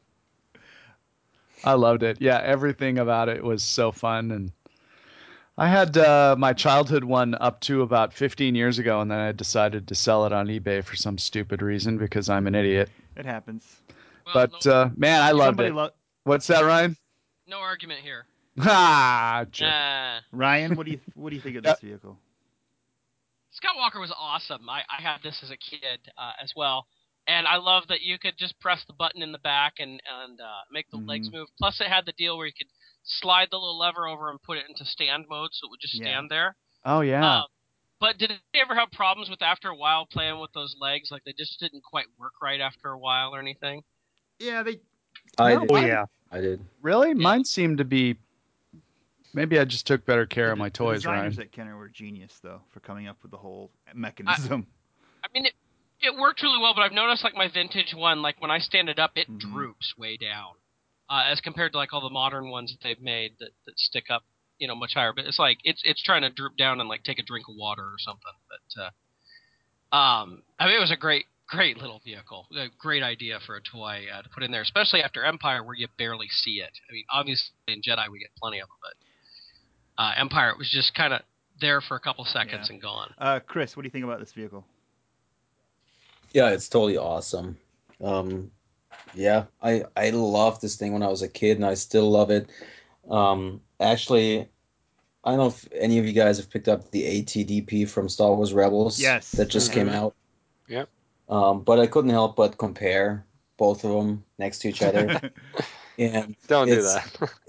I 1.64 1.74
loved 1.74 2.02
it. 2.02 2.18
Yeah, 2.20 2.42
everything 2.44 2.98
about 2.98 3.30
it 3.30 3.44
was 3.44 3.62
so 3.62 3.92
fun, 3.92 4.32
and 4.32 4.52
I 5.60 5.68
had 5.68 5.98
uh, 5.98 6.36
my 6.40 6.54
childhood 6.54 7.04
one 7.04 7.36
up 7.36 7.60
to 7.62 7.82
about 7.82 8.14
15 8.14 8.56
years 8.56 8.80
ago, 8.80 9.02
and 9.02 9.12
then 9.12 9.20
I 9.20 9.34
decided 9.34 9.90
to 9.90 9.96
sell 9.96 10.26
it 10.26 10.32
on 10.32 10.48
eBay 10.48 10.82
for 10.82 10.96
some 10.96 11.18
stupid 11.18 11.62
reason 11.62 11.98
because 11.98 12.30
I'm 12.30 12.48
an 12.48 12.56
idiot. 12.56 12.90
It 13.18 13.26
happens. 13.26 13.82
Well, 14.26 14.48
But 14.48 14.66
no, 14.66 14.72
uh, 14.72 14.90
man, 14.96 15.22
I 15.22 15.32
loved 15.32 15.60
it. 15.60 15.74
lo- 15.76 15.90
What's 16.24 16.48
that, 16.48 16.62
Ryan? 16.64 16.96
no 17.46 17.60
argument 17.60 18.00
here. 18.02 18.26
Ah, 18.62 19.46
jerk. 19.52 19.70
Nah. 19.70 20.20
Ryan, 20.32 20.76
what 20.76 20.86
do 20.86 20.92
you 20.94 21.00
what 21.16 21.30
do 21.32 21.36
you 21.36 21.42
think 21.42 21.58
of 21.58 21.64
this 21.64 21.80
vehicle? 21.80 22.18
Scout 23.52 23.76
Walker 23.78 24.00
was 24.00 24.14
awesome. 24.18 24.70
I, 24.70 24.82
I 24.90 25.02
had 25.02 25.18
this 25.24 25.42
as 25.44 25.50
a 25.52 25.58
kid 25.58 26.00
uh, 26.18 26.32
as 26.42 26.54
well, 26.56 26.86
and 27.28 27.48
I 27.48 27.58
love 27.58 27.84
that 27.90 28.02
you 28.02 28.18
could 28.20 28.38
just 28.38 28.60
press 28.60 28.84
the 28.86 28.94
button 28.94 29.22
in 29.22 29.32
the 29.32 29.40
back 29.40 29.74
and 29.80 30.02
and 30.24 30.40
uh, 30.40 30.46
make 30.72 30.90
the 30.92 30.98
legs 30.98 31.30
Mhm. 31.30 31.34
move. 31.34 31.48
Plus, 31.58 31.82
it 31.82 31.88
had 31.88 32.06
the 32.06 32.14
deal 32.14 32.38
where 32.38 32.48
you 32.48 32.54
could 32.58 32.68
slide 33.04 33.48
the 33.52 33.58
little 33.58 33.78
lever 33.80 34.08
over 34.08 34.30
and 34.30 34.42
put 34.42 34.58
it 34.58 34.66
into 34.70 34.86
stand 34.86 35.26
mode, 35.30 35.50
so 35.54 35.68
it 35.68 35.72
would 35.72 35.80
just 35.82 35.96
Yeah. 35.96 36.04
stand 36.06 36.30
there. 36.30 36.56
oh 36.86 37.02
yeah. 37.02 37.40
Um, 37.40 37.46
but 38.00 38.18
did 38.18 38.32
it 38.32 38.40
ever 38.54 38.76
have 38.76 38.92
problems 38.92 39.30
with 39.30 39.42
after 39.42 39.68
a 39.70 39.76
while 39.76 40.06
playing 40.06 40.40
with 40.40 40.52
those 40.54 40.76
legs? 40.80 41.10
Like 41.12 41.24
they 41.26 41.34
just 41.38 41.60
didn't 41.60 41.84
quite 41.84 42.06
work 42.18 42.34
right 42.42 42.62
after 42.62 42.90
a 42.92 42.98
while 42.98 43.36
or 43.36 43.40
anything? 43.40 43.82
Yeah, 44.40 44.64
they 44.64 44.80
I 45.38 45.54
No, 45.56 45.60
did. 45.62 45.72
Oh 45.72 45.76
yeah. 45.86 46.06
I 46.32 46.40
did. 46.42 46.64
really? 46.82 47.14
Mine 47.14 47.44
seemed 47.44 47.80
to 47.80 47.84
be. 47.86 48.16
Maybe 49.34 49.60
I 49.60 49.66
just 49.66 49.86
took 49.86 50.06
better 50.06 50.26
care 50.26 50.52
of 50.52 50.58
my 50.58 50.70
toys. 50.70 50.74
the 50.74 50.78
toys, 50.78 50.98
designers 51.04 51.38
Ryan. 51.38 51.48
at 51.48 51.52
Kenner 51.52 51.78
were 51.78 51.90
genius 51.90 52.40
though 52.42 52.62
for 52.72 52.80
coming 52.80 53.08
up 53.08 53.18
with 53.22 53.32
the 53.32 53.38
whole 53.38 53.70
mechanism. 53.94 54.66
I 55.24 55.28
mean, 55.34 55.46
it, 55.46 55.54
it 56.02 56.16
worked 56.18 56.42
really 56.42 56.60
well, 56.62 56.74
but 56.74 56.82
I've 56.82 56.94
noticed 56.94 57.24
like 57.24 57.36
my 57.36 57.48
vintage 57.50 57.94
one, 57.94 58.22
like 58.22 58.42
when 58.42 58.50
I 58.52 58.60
stand 58.60 58.90
it 58.90 58.98
up, 58.98 59.12
it 59.16 59.28
Mhm. 59.30 59.40
droops 59.40 59.94
way 59.98 60.18
down, 60.18 60.54
uh, 61.10 61.24
as 61.28 61.42
compared 61.42 61.72
to 61.74 61.78
like 61.78 61.94
all 61.94 62.02
the 62.02 62.10
modern 62.10 62.50
ones 62.50 62.72
that 62.72 62.86
they've 62.88 63.02
made 63.02 63.34
that, 63.40 63.50
that 63.66 63.78
stick 63.78 64.06
up, 64.10 64.24
you 64.60 64.68
know, 64.68 64.76
much 64.76 64.94
higher. 64.94 65.14
But 65.14 65.26
it's 65.26 65.40
like 65.40 65.58
it's 65.64 65.82
it's 65.84 66.02
trying 66.04 66.22
to 66.22 66.30
droop 66.30 66.56
down 66.58 66.80
and 66.80 66.88
like 66.90 67.04
take 67.04 67.20
a 67.20 67.24
drink 67.24 67.48
of 67.50 67.56
water 67.58 67.84
or 67.84 67.98
something. 67.98 68.34
But 68.50 68.82
uh, 68.84 69.96
um, 69.96 70.44
I 70.60 70.66
mean, 70.66 70.76
it 70.76 70.80
was 70.80 70.92
a 70.92 70.98
great 70.98 71.26
great 71.48 71.78
little 71.78 72.00
vehicle, 72.06 72.46
a 72.56 72.68
great 72.78 73.02
idea 73.02 73.40
for 73.46 73.56
a 73.56 73.62
toy 73.62 74.06
uh, 74.14 74.22
to 74.22 74.30
put 74.30 74.44
in 74.44 74.52
there, 74.52 74.62
especially 74.62 75.02
after 75.02 75.26
Empire 75.26 75.64
where 75.64 75.76
you 75.76 75.88
barely 75.98 76.28
see 76.30 76.62
it. 76.62 76.70
I 76.88 76.94
mean, 76.94 77.06
obviously 77.12 77.52
in 77.68 77.82
Jedi 77.82 78.08
we 78.12 78.20
get 78.20 78.30
plenty 78.40 78.60
of 78.60 78.68
them, 78.68 78.78
but 78.84 80.04
uh, 80.04 80.12
Empire 80.18 80.52
it 80.52 80.60
was 80.60 80.70
just 80.70 80.94
kind 80.94 81.12
of 81.12 81.22
there 81.60 81.82
for 81.82 81.96
a 81.96 82.00
couple 82.00 82.24
seconds 82.26 82.68
Yeah. 82.68 82.74
and 82.74 82.82
gone. 82.82 83.14
Uh, 83.18 83.40
Chris, 83.40 83.76
what 83.76 83.82
do 83.82 83.88
you 83.88 83.92
think 83.92 84.06
about 84.06 84.20
this 84.20 84.32
vehicle? 84.32 84.64
Yeah, 86.34 86.52
it's 86.52 86.70
totally 86.70 86.98
awesome. 86.98 87.58
Um, 88.00 88.52
yeah, 89.16 89.46
I 89.62 89.84
I 89.96 90.10
loved 90.12 90.62
this 90.62 90.76
thing 90.76 90.94
when 90.94 91.04
I 91.04 91.08
was 91.08 91.22
a 91.22 91.28
kid, 91.28 91.58
and 91.58 91.66
I 91.66 91.74
still 91.74 92.10
love 92.10 92.30
it. 92.32 92.50
Um, 93.10 93.62
actually, 93.80 94.48
I 95.24 95.32
don't 95.32 95.38
know 95.40 95.48
if 95.48 95.68
any 95.74 95.98
of 96.00 96.06
you 96.06 96.14
guys 96.14 96.38
have 96.38 96.50
picked 96.50 96.68
up 96.68 96.92
the 96.92 97.06
AT-DP 97.20 97.90
from 97.90 98.08
Star 98.10 98.34
Wars 98.34 98.54
Rebels. 98.54 99.00
Yes. 99.00 99.32
that 99.32 99.50
just 99.50 99.72
came 99.72 99.88
Mhm. 99.90 99.94
out. 99.96 100.16
Yep. 100.68 100.90
Um, 101.30 101.62
but 101.64 101.80
I 101.80 101.88
couldn't 101.88 102.12
help 102.12 102.36
but 102.36 102.58
compare 102.58 103.26
both 103.58 103.84
of 103.84 103.92
them 103.92 104.24
next 104.38 104.60
to 104.60 104.70
each 104.70 104.82
other, 104.82 105.32
and 105.98 106.36
Don't 106.48 106.68
do 106.68 106.74
It's- 106.80 106.94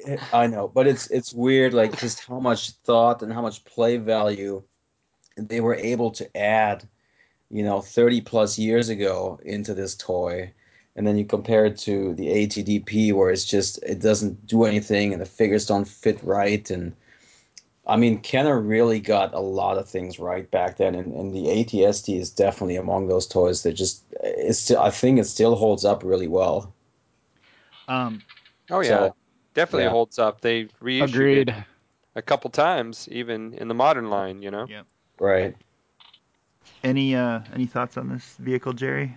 that. 0.04 0.20
I 0.32 0.46
know, 0.46 0.66
but 0.68 0.86
it's 0.86 1.06
it's 1.10 1.32
weird, 1.32 1.72
like 1.74 1.98
just 1.98 2.24
how 2.24 2.40
much 2.40 2.70
thought 2.84 3.22
and 3.22 3.32
how 3.32 3.42
much 3.42 3.64
play 3.64 3.96
value 3.96 4.62
they 5.36 5.60
were 5.60 5.76
able 5.76 6.10
to 6.12 6.36
add, 6.36 6.86
you 7.50 7.62
know, 7.62 7.80
30 7.80 8.20
plus 8.22 8.58
years 8.58 8.88
ago 8.88 9.38
into 9.44 9.72
this 9.74 9.94
toy, 9.94 10.52
and 11.00 11.06
then 11.06 11.16
you 11.16 11.24
compare 11.24 11.64
it 11.64 11.78
to 11.78 12.12
the 12.14 12.28
AT-DP, 12.44 13.14
where 13.14 13.30
it's 13.30 13.46
just 13.46 13.82
it 13.82 14.02
doesn't 14.02 14.46
do 14.46 14.64
anything 14.64 15.14
and 15.14 15.22
the 15.22 15.24
figures 15.24 15.64
don't 15.64 15.88
fit 15.88 16.22
right, 16.22 16.70
and 16.70 16.92
I 17.86 17.96
mean, 17.96 18.20
Kenner 18.20 18.60
really 18.60 19.00
got 19.00 19.32
a 19.32 19.40
lot 19.40 19.78
of 19.78 19.88
things 19.88 20.18
right 20.18 20.48
back 20.50 20.76
then, 20.76 20.94
and, 20.94 21.14
and 21.14 21.34
the 21.34 21.50
AT-ST 21.50 22.14
is 22.14 22.30
definitely 22.30 22.76
among 22.76 23.08
those 23.08 23.26
toys 23.26 23.62
that 23.62 23.72
just 23.72 24.04
it's 24.22 24.58
still, 24.58 24.80
I 24.80 24.90
think 24.90 25.18
it 25.18 25.24
still 25.24 25.56
holds 25.56 25.84
up 25.86 26.04
really 26.04 26.28
well. 26.28 26.72
um, 27.88 28.20
Oh 28.70 28.80
yeah, 28.80 28.88
So, 28.88 29.16
definitely 29.54 29.84
yeah. 29.84 29.90
holds 29.90 30.18
up. 30.18 30.42
They 30.42 30.68
reissued 30.80 31.14
Agreed. 31.14 31.48
it 31.48 31.54
a 32.14 32.22
couple 32.22 32.50
times, 32.50 33.08
even 33.10 33.54
in 33.54 33.68
the 33.68 33.74
modern 33.74 34.10
line. 34.10 34.42
You 34.42 34.50
know. 34.50 34.66
Yeah. 34.68 34.82
Right. 35.18 35.56
any 36.84 37.16
uh, 37.16 37.40
any 37.54 37.66
thoughts 37.66 37.96
on 37.96 38.08
this 38.08 38.36
vehicle, 38.38 38.74
Jerry? 38.74 39.16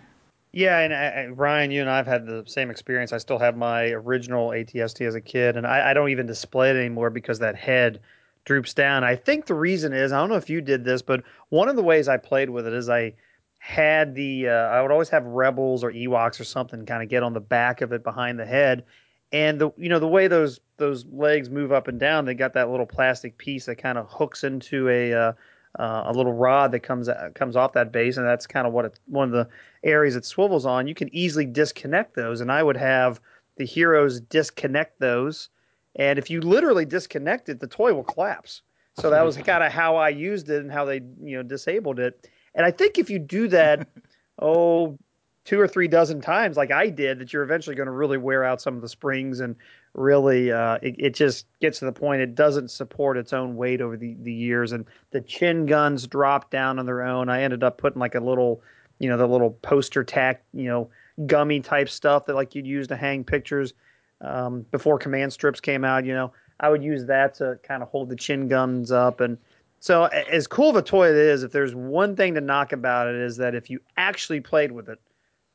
Yeah, 0.54 0.80
and 0.80 0.94
I, 0.94 1.08
I- 1.08 1.28
Ryan, 1.28 1.72
you 1.72 1.82
and 1.82 1.90
I 1.90 1.98
have 1.98 2.08
had 2.08 2.26
the 2.26 2.44
same 2.48 2.70
experience. 2.70 3.12
I 3.12 3.18
still 3.18 3.40
have 3.40 3.58
my 3.58 3.90
original 3.90 4.54
AT-ST 4.54 5.02
as 5.02 5.16
a 5.16 5.22
kid, 5.22 5.58
and 5.58 5.66
I, 5.66 5.92
I 5.92 5.94
don't 5.94 6.10
even 6.10 6.28
display 6.28 6.70
it 6.70 6.76
anymore 6.76 7.10
because 7.10 7.40
that 7.40 7.56
head 7.56 8.00
droops 8.46 8.74
down. 8.74 9.04
I 9.04 9.16
think 9.16 9.46
the 9.48 9.56
reason 9.56 9.94
is 9.94 10.12
I 10.12 10.20
don't 10.20 10.30
know 10.30 10.36
if 10.36 10.50
you 10.50 10.62
did 10.62 10.86
this, 10.86 11.02
but 11.02 11.24
one 11.50 11.70
of 11.70 11.76
the 11.76 11.84
ways 11.84 12.08
I 12.08 12.18
played 12.18 12.50
with 12.50 12.68
it 12.68 12.74
is 12.74 12.88
I 12.90 13.14
had 13.58 14.14
the 14.16 14.50
uh, 14.50 14.52
I 14.52 14.82
would 14.82 14.92
always 14.92 15.10
have 15.10 15.26
Rebels 15.26 15.84
or 15.84 15.92
Ewoks 15.92 16.40
or 16.40 16.44
something 16.44 16.86
kind 16.86 17.02
of 17.02 17.10
get 17.10 17.24
on 17.24 17.34
the 17.34 17.40
back 17.40 17.82
of 17.82 17.94
it 17.94 18.04
behind 18.04 18.38
the 18.38 18.46
head, 18.46 18.84
and 19.32 19.60
the 19.60 19.72
you 19.78 19.90
know 19.90 20.00
the 20.00 20.08
way 20.08 20.28
those 20.28 20.60
those 20.78 21.06
legs 21.06 21.50
move 21.50 21.72
up 21.72 21.88
and 21.88 22.00
down, 22.00 22.26
they 22.26 22.34
got 22.36 22.54
that 22.54 22.70
little 22.70 22.86
plastic 22.86 23.38
piece 23.38 23.66
that 23.66 23.78
kind 23.78 23.98
of 23.98 24.08
hooks 24.10 24.44
into 24.44 24.90
a 24.90 25.14
uh, 25.14 25.34
uh, 25.80 26.04
a 26.06 26.14
little 26.14 26.34
rod 26.34 26.72
that 26.72 26.82
comes 26.82 27.10
comes 27.34 27.56
off 27.56 27.74
that 27.74 27.91
base, 27.91 28.18
and 28.18 28.26
that's 28.26 28.45
kind 28.45 28.68
of 28.68 28.74
what 28.74 28.86
it, 28.86 29.00
one 29.08 29.28
of 29.28 29.32
the 29.32 29.48
areas 29.84 30.16
it 30.16 30.26
swivels 30.26 30.66
on. 30.66 30.88
You 30.88 30.95
can 30.95 31.14
easily 31.14 31.45
disconnect 31.45 32.16
those, 32.16 32.41
and 32.41 32.52
I 32.52 32.62
would 32.62 32.78
have 32.78 33.20
the 33.58 33.66
heroes 33.66 34.20
disconnect 34.20 35.00
those, 35.00 35.50
and 35.95 36.20
if 36.20 36.30
you 36.30 36.41
literally 36.41 36.86
disconnect 36.86 37.50
it, 37.50 37.60
the 37.60 37.68
toy 37.68 37.94
will 37.94 38.04
collapse. 38.04 38.62
So 39.00 39.10
that 39.10 39.24
was 39.24 39.38
kind 39.45 39.64
of 39.64 39.72
how 39.72 39.95
I 39.95 40.10
used 40.10 40.50
it 40.50 40.62
and 40.62 40.72
how 40.72 40.86
they 40.86 41.02
you 41.22 41.38
know 41.38 41.44
disabled 41.44 42.00
it. 42.00 42.30
And 42.56 42.66
I 42.66 42.72
think 42.72 43.00
if 43.00 43.10
you 43.10 43.18
do 43.18 43.48
that, 43.48 43.88
oh, 44.40 44.98
two 45.45 45.60
or 45.60 45.68
three 45.68 45.88
dozen 45.88 46.22
times 46.22 46.56
like 46.56 46.72
I 46.72 46.90
did, 46.90 47.20
that 47.20 47.34
you're 47.34 47.44
eventually 47.44 47.76
going 47.76 47.88
to 47.88 47.91
really 47.91 48.18
wear 48.18 48.44
out 48.44 48.62
some 48.62 48.76
of 48.76 48.82
the 48.82 48.90
springs 48.90 49.40
and 49.40 49.56
really 49.94 50.52
uh, 50.52 50.78
it, 50.82 50.95
it 50.98 51.14
just 51.14 51.45
gets 51.61 51.80
to 51.80 51.86
the 51.86 51.91
point 51.91 52.22
it 52.22 52.36
doesn't 52.36 52.72
support 52.72 53.18
its 53.18 53.34
own 53.34 53.56
weight 53.56 53.82
over 53.82 53.95
the, 53.95 54.15
the 54.22 54.34
years 54.34 54.72
and 54.72 54.86
the 55.11 55.22
chin 55.22 55.65
guns 55.65 56.07
drop 56.07 56.49
down 56.49 56.80
on 56.80 56.86
their 56.86 57.03
own. 57.03 57.30
I 57.30 57.44
ended 57.44 57.64
up 57.64 57.78
putting 57.78 57.99
like 57.99 58.15
a 58.15 58.20
little, 58.20 58.61
you 58.99 59.10
know, 59.10 59.18
the 59.18 59.28
little 59.28 59.52
poster 59.52 60.03
tack, 60.03 60.44
you 60.53 60.65
know, 60.65 60.90
gummy 61.28 61.60
type 61.60 61.90
stuff 61.90 62.26
that 62.26 62.36
like 62.36 62.56
you'd 62.56 62.65
use 62.65 62.88
to 62.88 62.95
hang 62.95 63.24
pictures 63.24 63.74
um, 64.22 64.65
before 64.72 64.98
command 64.98 65.32
strips 65.32 65.60
came 65.60 65.86
out. 65.86 66.06
You 66.06 66.14
know, 66.14 66.34
I 66.60 66.70
would 66.70 66.84
use 66.84 67.06
that 67.06 67.36
to 67.36 67.60
kind 67.61 67.84
of 67.84 67.90
hold 67.90 68.10
the 68.10 68.15
chin 68.15 68.48
guns 68.48 68.91
up 68.91 69.20
and. 69.20 69.38
So 69.80 70.06
as 70.06 70.48
cool 70.48 70.70
of 70.70 70.78
a 70.78 70.82
toy 70.82 71.10
it 71.10 71.18
is, 71.18 71.44
if 71.44 71.52
there's 71.52 71.76
one 71.76 72.15
thing 72.15 72.36
to 72.36 72.40
knock 72.40 72.72
about 72.72 73.10
it 73.10 73.15
is 73.15 73.36
that 73.36 73.53
if 73.53 73.70
you 73.70 73.82
actually 73.98 74.40
played 74.40 74.72
with 74.72 74.88
it 74.88 74.98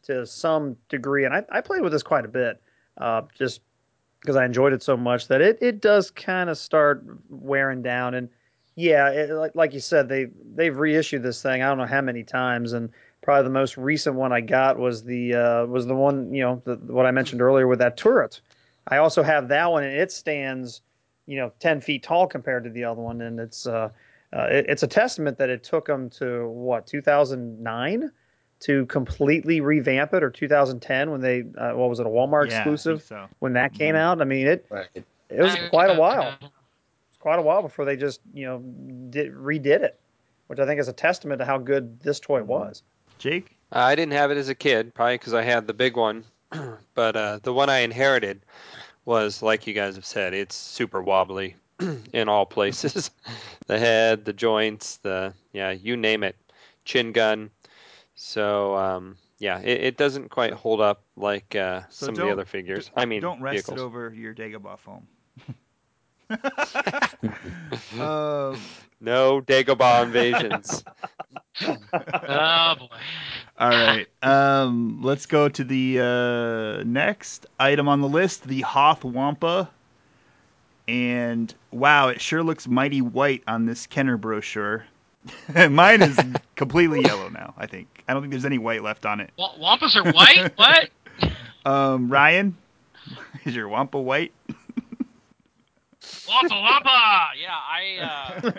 to 0.03 0.27
some 0.27 0.77
degree, 0.91 1.25
and 1.25 1.35
I, 1.35 1.45
I 1.51 1.63
played 1.63 1.81
with 1.81 1.93
this 1.93 2.03
quite 2.03 2.27
a 2.27 2.29
bit, 2.29 2.61
uh, 2.99 3.23
just 3.35 3.63
because 4.21 4.37
I 4.37 4.45
enjoyed 4.45 4.73
it 4.73 4.83
so 4.83 4.97
much 4.97 5.29
that 5.29 5.41
it, 5.41 5.59
it 5.61 5.81
does 5.81 6.11
kind 6.11 6.51
of 6.51 6.59
start 6.59 7.05
wearing 7.29 7.83
down. 7.83 8.15
And 8.15 8.29
yeah, 8.75 9.11
it, 9.11 9.31
like, 9.31 9.55
like 9.55 9.75
you 9.75 9.81
said, 9.81 10.09
they 10.09 10.27
they've 10.55 10.77
reissued 10.77 11.23
this 11.23 11.43
thing. 11.43 11.63
I 11.63 11.67
don't 11.67 11.79
know 11.79 11.87
how 11.87 12.01
many 12.01 12.25
times, 12.25 12.73
and 12.73 12.91
probably 13.23 13.45
the 13.45 13.51
most 13.51 13.77
recent 13.77 14.17
one 14.17 14.33
I 14.33 14.41
got 14.41 14.79
was 14.79 15.05
the 15.05 15.35
uh, 15.35 15.67
was 15.67 15.87
the 15.87 15.95
one 15.95 16.33
you 16.33 16.43
know 16.43 16.63
the, 16.65 16.77
what 16.77 17.07
I 17.07 17.11
mentioned 17.11 17.43
earlier 17.43 17.67
with 17.67 17.81
that 17.81 17.97
turret. 17.97 18.41
I 18.87 18.99
also 18.99 19.23
have 19.23 19.49
that 19.49 19.71
one, 19.71 19.85
and 19.85 19.97
it 19.97 20.13
stands 20.13 20.81
you 21.27 21.37
know 21.37 21.53
ten 21.59 21.81
feet 21.81 22.03
tall 22.03 22.27
compared 22.27 22.65
to 22.65 22.71
the 22.71 22.85
other 22.85 23.01
one, 23.01 23.21
and 23.21 23.41
it's 23.41 23.67
uh, 23.67 23.91
uh, 24.33 24.47
it, 24.51 24.67
it's 24.69 24.83
a 24.83 24.89
testament 24.89 25.39
that 25.39 25.51
it 25.51 25.65
took 25.65 25.87
them 25.87 26.11
to 26.11 26.49
what 26.49 26.87
2009 26.87 28.11
to 28.61 28.87
completely 28.87 29.61
revamp 29.61 30.15
it, 30.15 30.23
or 30.23 30.31
2010 30.31 31.11
when 31.11 31.21
they 31.21 31.41
uh, 31.57 31.73
what 31.75 31.89
was 31.89 32.01
it 32.01 32.07
a 32.07 32.09
Walmart 32.09 32.47
Yeah, 32.47 32.57
exclusive 32.59 33.03
so. 33.03 33.29
when 33.39 33.53
that 33.55 33.75
came 33.75 33.95
Mhm. 33.95 33.99
out. 33.99 34.21
I 34.21 34.25
mean 34.25 34.47
it 34.47 34.67
Right. 34.71 34.89
it 34.95 35.43
was 35.43 35.55
Uh, 35.55 35.69
quite 35.69 35.91
a 35.91 35.95
uh, 35.95 35.97
while. 35.97 36.39
uh, 36.43 36.47
It's 37.11 37.19
quite 37.21 37.39
a 37.39 37.43
while 37.43 37.63
before 37.63 37.85
they 37.85 37.97
just 37.97 38.21
you 38.33 38.47
know 38.47 38.59
did, 39.11 39.33
redid 39.33 39.83
it, 39.83 39.99
which 40.49 40.59
I 40.59 40.67
think 40.67 40.81
is 40.81 40.89
a 40.89 40.93
testament 40.93 41.41
to 41.41 41.45
how 41.45 41.59
good 41.59 42.01
this 42.01 42.21
toy 42.21 42.43
was. 42.43 42.83
Jake? 43.19 43.57
I 43.73 43.95
didn't 43.95 44.13
have 44.13 44.31
it 44.31 44.39
as 44.39 44.49
a 44.49 44.55
kid, 44.55 44.95
probably 44.95 45.15
because 45.19 45.35
I 45.35 45.43
had 45.43 45.67
the 45.67 45.75
big 45.75 45.97
one. 45.97 46.25
but 46.95 47.17
uh, 47.17 47.41
the 47.43 47.53
one 47.53 47.69
I 47.69 47.79
inherited 47.79 48.41
was, 49.05 49.43
like 49.43 49.67
you 49.67 49.75
guys 49.75 49.95
have 49.97 50.07
said, 50.07 50.35
it's 50.35 50.55
super 50.55 51.03
wobbly 51.03 51.57
in 52.13 52.29
all 52.29 52.47
places. 52.47 53.11
the 53.67 53.79
head, 53.79 54.25
the 54.25 54.33
joints, 54.33 54.97
the 54.99 55.35
yeah, 55.53 55.71
you 55.71 55.97
name 55.97 56.23
it, 56.25 56.37
chin 56.85 57.13
gun. 57.13 57.51
So 58.21 58.77
um, 58.77 59.17
yeah, 59.39 59.61
it, 59.61 59.81
it 59.83 59.97
doesn't 59.97 60.29
quite 60.29 60.53
hold 60.53 60.81
up 60.81 61.03
like 61.17 61.55
uh, 61.55 61.83
So 61.89 62.07
some 62.07 62.15
of 62.17 62.21
the 62.21 62.31
other 62.33 62.45
figures. 62.45 62.87
d- 62.87 62.93
I 62.97 63.07
mean, 63.07 63.21
don't 63.21 63.41
rest 63.41 63.69
vehicles. 63.69 63.79
it 63.79 63.83
over 63.83 64.13
your 64.13 64.35
Dagobah 64.35 64.79
foam. 64.79 65.07
um, 68.01 68.61
No 69.01 69.41
Dagobah 69.41 70.03
invasions. 70.05 70.85
Oh 72.29 72.75
boy. 72.79 72.99
All 73.59 73.77
right. 73.77 74.09
Um, 74.23 75.01
let's 75.03 75.27
go 75.27 75.49
to 75.49 75.65
the 75.65 75.99
uh, 76.01 76.85
next 76.85 77.47
item 77.59 77.89
on 77.89 78.01
the 78.01 78.09
list, 78.09 78.45
the 78.47 78.61
Hoth 78.61 79.05
Wampa. 79.05 79.71
And 80.87 81.53
wow, 81.71 82.09
it 82.09 82.21
sure 82.21 82.43
looks 82.43 82.67
mighty 82.69 83.01
white 83.01 83.43
on 83.47 83.67
this 83.67 83.87
Kenner 83.87 84.17
brochure. 84.17 84.85
Mine 85.71 86.03
is 86.03 86.19
completely 86.57 87.03
yellow 87.03 87.29
now. 87.29 87.55
I 87.57 87.67
think. 87.67 88.05
I 88.09 88.13
don't 88.13 88.23
think 88.23 88.31
there's 88.33 88.45
any 88.45 88.59
white 88.59 88.83
left 88.83 89.05
on 89.07 89.21
it. 89.21 89.31
Wa- 89.39 89.55
Wampas 89.59 89.97
are 89.97 90.13
white? 90.13 90.53
what? 90.57 90.91
Um, 91.65 92.09
Ryan, 92.11 92.57
is 93.45 93.55
your 93.55 93.69
Wampa 93.69 94.01
white? 94.01 94.33
Wampa 96.27 96.55
Wampa! 96.55 97.29
Yeah, 97.41 97.51
I. 97.51 97.99
Uh, 98.47 98.53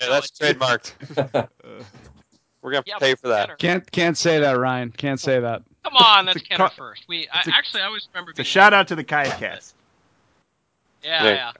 Yeah, 0.00 0.08
that's 0.08 0.30
trademarked. 0.30 1.48
We're 2.62 2.72
gonna 2.72 2.84
yeah, 2.86 2.98
pay 2.98 3.14
for 3.14 3.28
that. 3.28 3.46
Kenner. 3.46 3.56
Can't 3.56 3.90
can't 3.92 4.18
say 4.18 4.40
that, 4.40 4.52
Ryan. 4.58 4.90
Can't 4.90 5.20
say 5.20 5.40
that. 5.40 5.62
Come 5.84 5.96
on, 5.96 6.26
that's 6.26 6.36
It's 6.36 6.44
a 6.44 6.48
Kenner 6.48 6.58
car- 6.68 6.70
first. 6.76 7.04
We 7.08 7.26
I, 7.32 7.38
it's 7.40 7.48
a- 7.48 7.54
actually 7.54 7.82
I 7.82 7.86
always 7.86 8.08
remember. 8.12 8.32
It's 8.32 8.40
a 8.40 8.44
shout 8.44 8.74
out 8.74 8.88
to 8.88 8.96
the 8.96 9.04
Kayakcast. 9.04 9.72
Yeah, 11.02 11.24
yeah. 11.24 11.52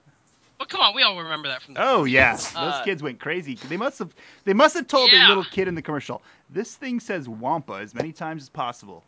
But 0.61 0.69
come 0.69 0.81
on, 0.81 0.95
we 0.95 1.01
all 1.01 1.17
remember 1.17 1.49
that 1.49 1.63
from. 1.63 1.73
The 1.73 1.81
Oh 1.81 2.03
yeah, 2.05 2.43
those 2.55 2.79
Uh, 2.79 2.85
kids 2.85 3.01
went 3.01 3.19
crazy. 3.19 3.59
They 3.63 3.77
must 3.77 3.97
have. 3.99 4.13
They 4.45 4.53
must 4.53 4.75
have 4.75 4.87
told 4.87 5.11
Yeah. 5.11 5.13
the 5.13 5.19
little 5.19 5.43
kid 5.43 5.67
in 5.67 5.75
the 5.75 5.81
commercial. 5.81 6.21
This 6.49 6.75
thing 6.75 6.99
says 6.99 7.27
Wampa 7.27 7.73
as 7.81 7.95
many 7.95 8.11
times 8.13 8.43
as 8.43 8.49
possible. 8.49 9.03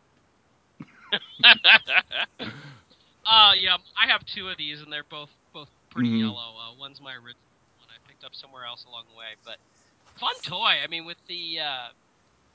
uh, 3.25 3.53
yeah, 3.57 3.77
I 3.97 4.07
have 4.11 4.25
two 4.25 4.49
of 4.49 4.57
these, 4.57 4.81
and 4.81 4.91
they're 4.91 5.03
both 5.09 5.29
both 5.53 5.69
pretty 5.91 6.09
Mhm. 6.09 6.19
yellow. 6.19 6.57
Uh, 6.57 6.73
one's 6.77 7.01
my 7.01 7.13
original 7.13 7.37
one 7.77 7.89
I 7.89 7.97
picked 8.07 8.23
up 8.23 8.35
somewhere 8.35 8.65
else 8.65 8.85
along 8.85 9.05
the 9.09 9.15
way, 9.15 9.35
but 9.45 9.57
fun 10.19 10.33
toy. 10.43 10.81
I 10.83 10.87
mean, 10.87 11.05
with 11.05 11.17
the 11.27 11.59
uh, 11.59 11.87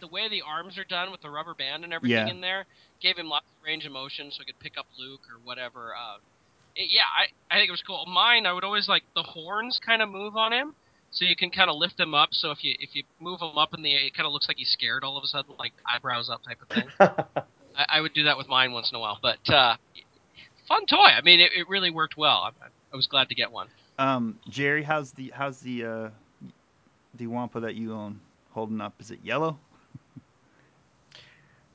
the 0.00 0.08
way 0.08 0.28
the 0.28 0.42
arms 0.42 0.78
are 0.78 0.84
done 0.84 1.10
with 1.12 1.20
the 1.20 1.30
rubber 1.30 1.54
band 1.54 1.84
and 1.84 1.92
everything 1.92 2.26
Yeah. 2.26 2.28
in 2.28 2.40
there, 2.40 2.66
gave 3.00 3.18
him 3.18 3.28
lots 3.28 3.46
of 3.58 3.66
range 3.66 3.86
of 3.86 3.92
motion, 3.92 4.30
so 4.30 4.38
he 4.40 4.46
could 4.46 4.58
pick 4.60 4.78
up 4.78 4.86
Luke 4.98 5.22
or 5.30 5.38
whatever. 5.42 5.94
Uh, 5.94 6.18
yeah, 6.78 7.02
I 7.02 7.54
I 7.54 7.58
think 7.58 7.68
it 7.68 7.72
was 7.72 7.82
cool. 7.82 8.06
Mine, 8.06 8.46
I 8.46 8.52
would 8.52 8.64
always 8.64 8.88
like 8.88 9.02
the 9.14 9.22
horns 9.22 9.80
kind 9.84 10.02
of 10.02 10.08
move 10.08 10.36
on 10.36 10.52
him. 10.52 10.74
So 11.10 11.24
you 11.24 11.36
can 11.36 11.50
kind 11.50 11.70
of 11.70 11.76
lift 11.76 11.98
him 11.98 12.14
up. 12.14 12.30
So 12.32 12.50
if 12.50 12.62
you 12.62 12.74
if 12.78 12.94
you 12.94 13.02
move 13.20 13.40
him 13.40 13.56
up 13.56 13.74
in 13.74 13.82
the, 13.82 13.92
it 13.92 14.14
kind 14.14 14.26
of 14.26 14.32
looks 14.32 14.46
like 14.46 14.58
he's 14.58 14.70
scared 14.70 15.04
all 15.04 15.16
of 15.16 15.24
a 15.24 15.26
sudden, 15.26 15.54
like 15.58 15.72
eyebrows 15.86 16.28
up 16.30 16.42
type 16.42 16.58
of 16.62 16.68
thing. 16.68 16.88
I, 17.76 17.98
I 17.98 18.00
would 18.00 18.12
do 18.12 18.24
that 18.24 18.36
with 18.36 18.48
mine 18.48 18.72
once 18.72 18.90
in 18.90 18.96
a 18.96 19.00
while, 19.00 19.18
but 19.22 19.38
uh, 19.48 19.76
fun 20.66 20.86
toy. 20.86 20.96
I 20.96 21.22
mean, 21.22 21.40
it, 21.40 21.52
it 21.56 21.68
really 21.68 21.90
worked 21.90 22.16
well. 22.16 22.52
I, 22.62 22.66
I 22.92 22.96
was 22.96 23.06
glad 23.06 23.28
to 23.30 23.34
get 23.34 23.50
one. 23.50 23.68
Um, 23.98 24.38
Jerry, 24.48 24.82
how's 24.82 25.12
the 25.12 25.32
how's 25.34 25.60
the 25.60 25.84
uh, 25.84 26.10
the 27.14 27.26
Wampa 27.26 27.60
that 27.60 27.74
you 27.74 27.94
own 27.94 28.20
holding 28.50 28.80
up? 28.80 28.94
Is 29.00 29.10
it 29.10 29.20
yellow? 29.22 29.58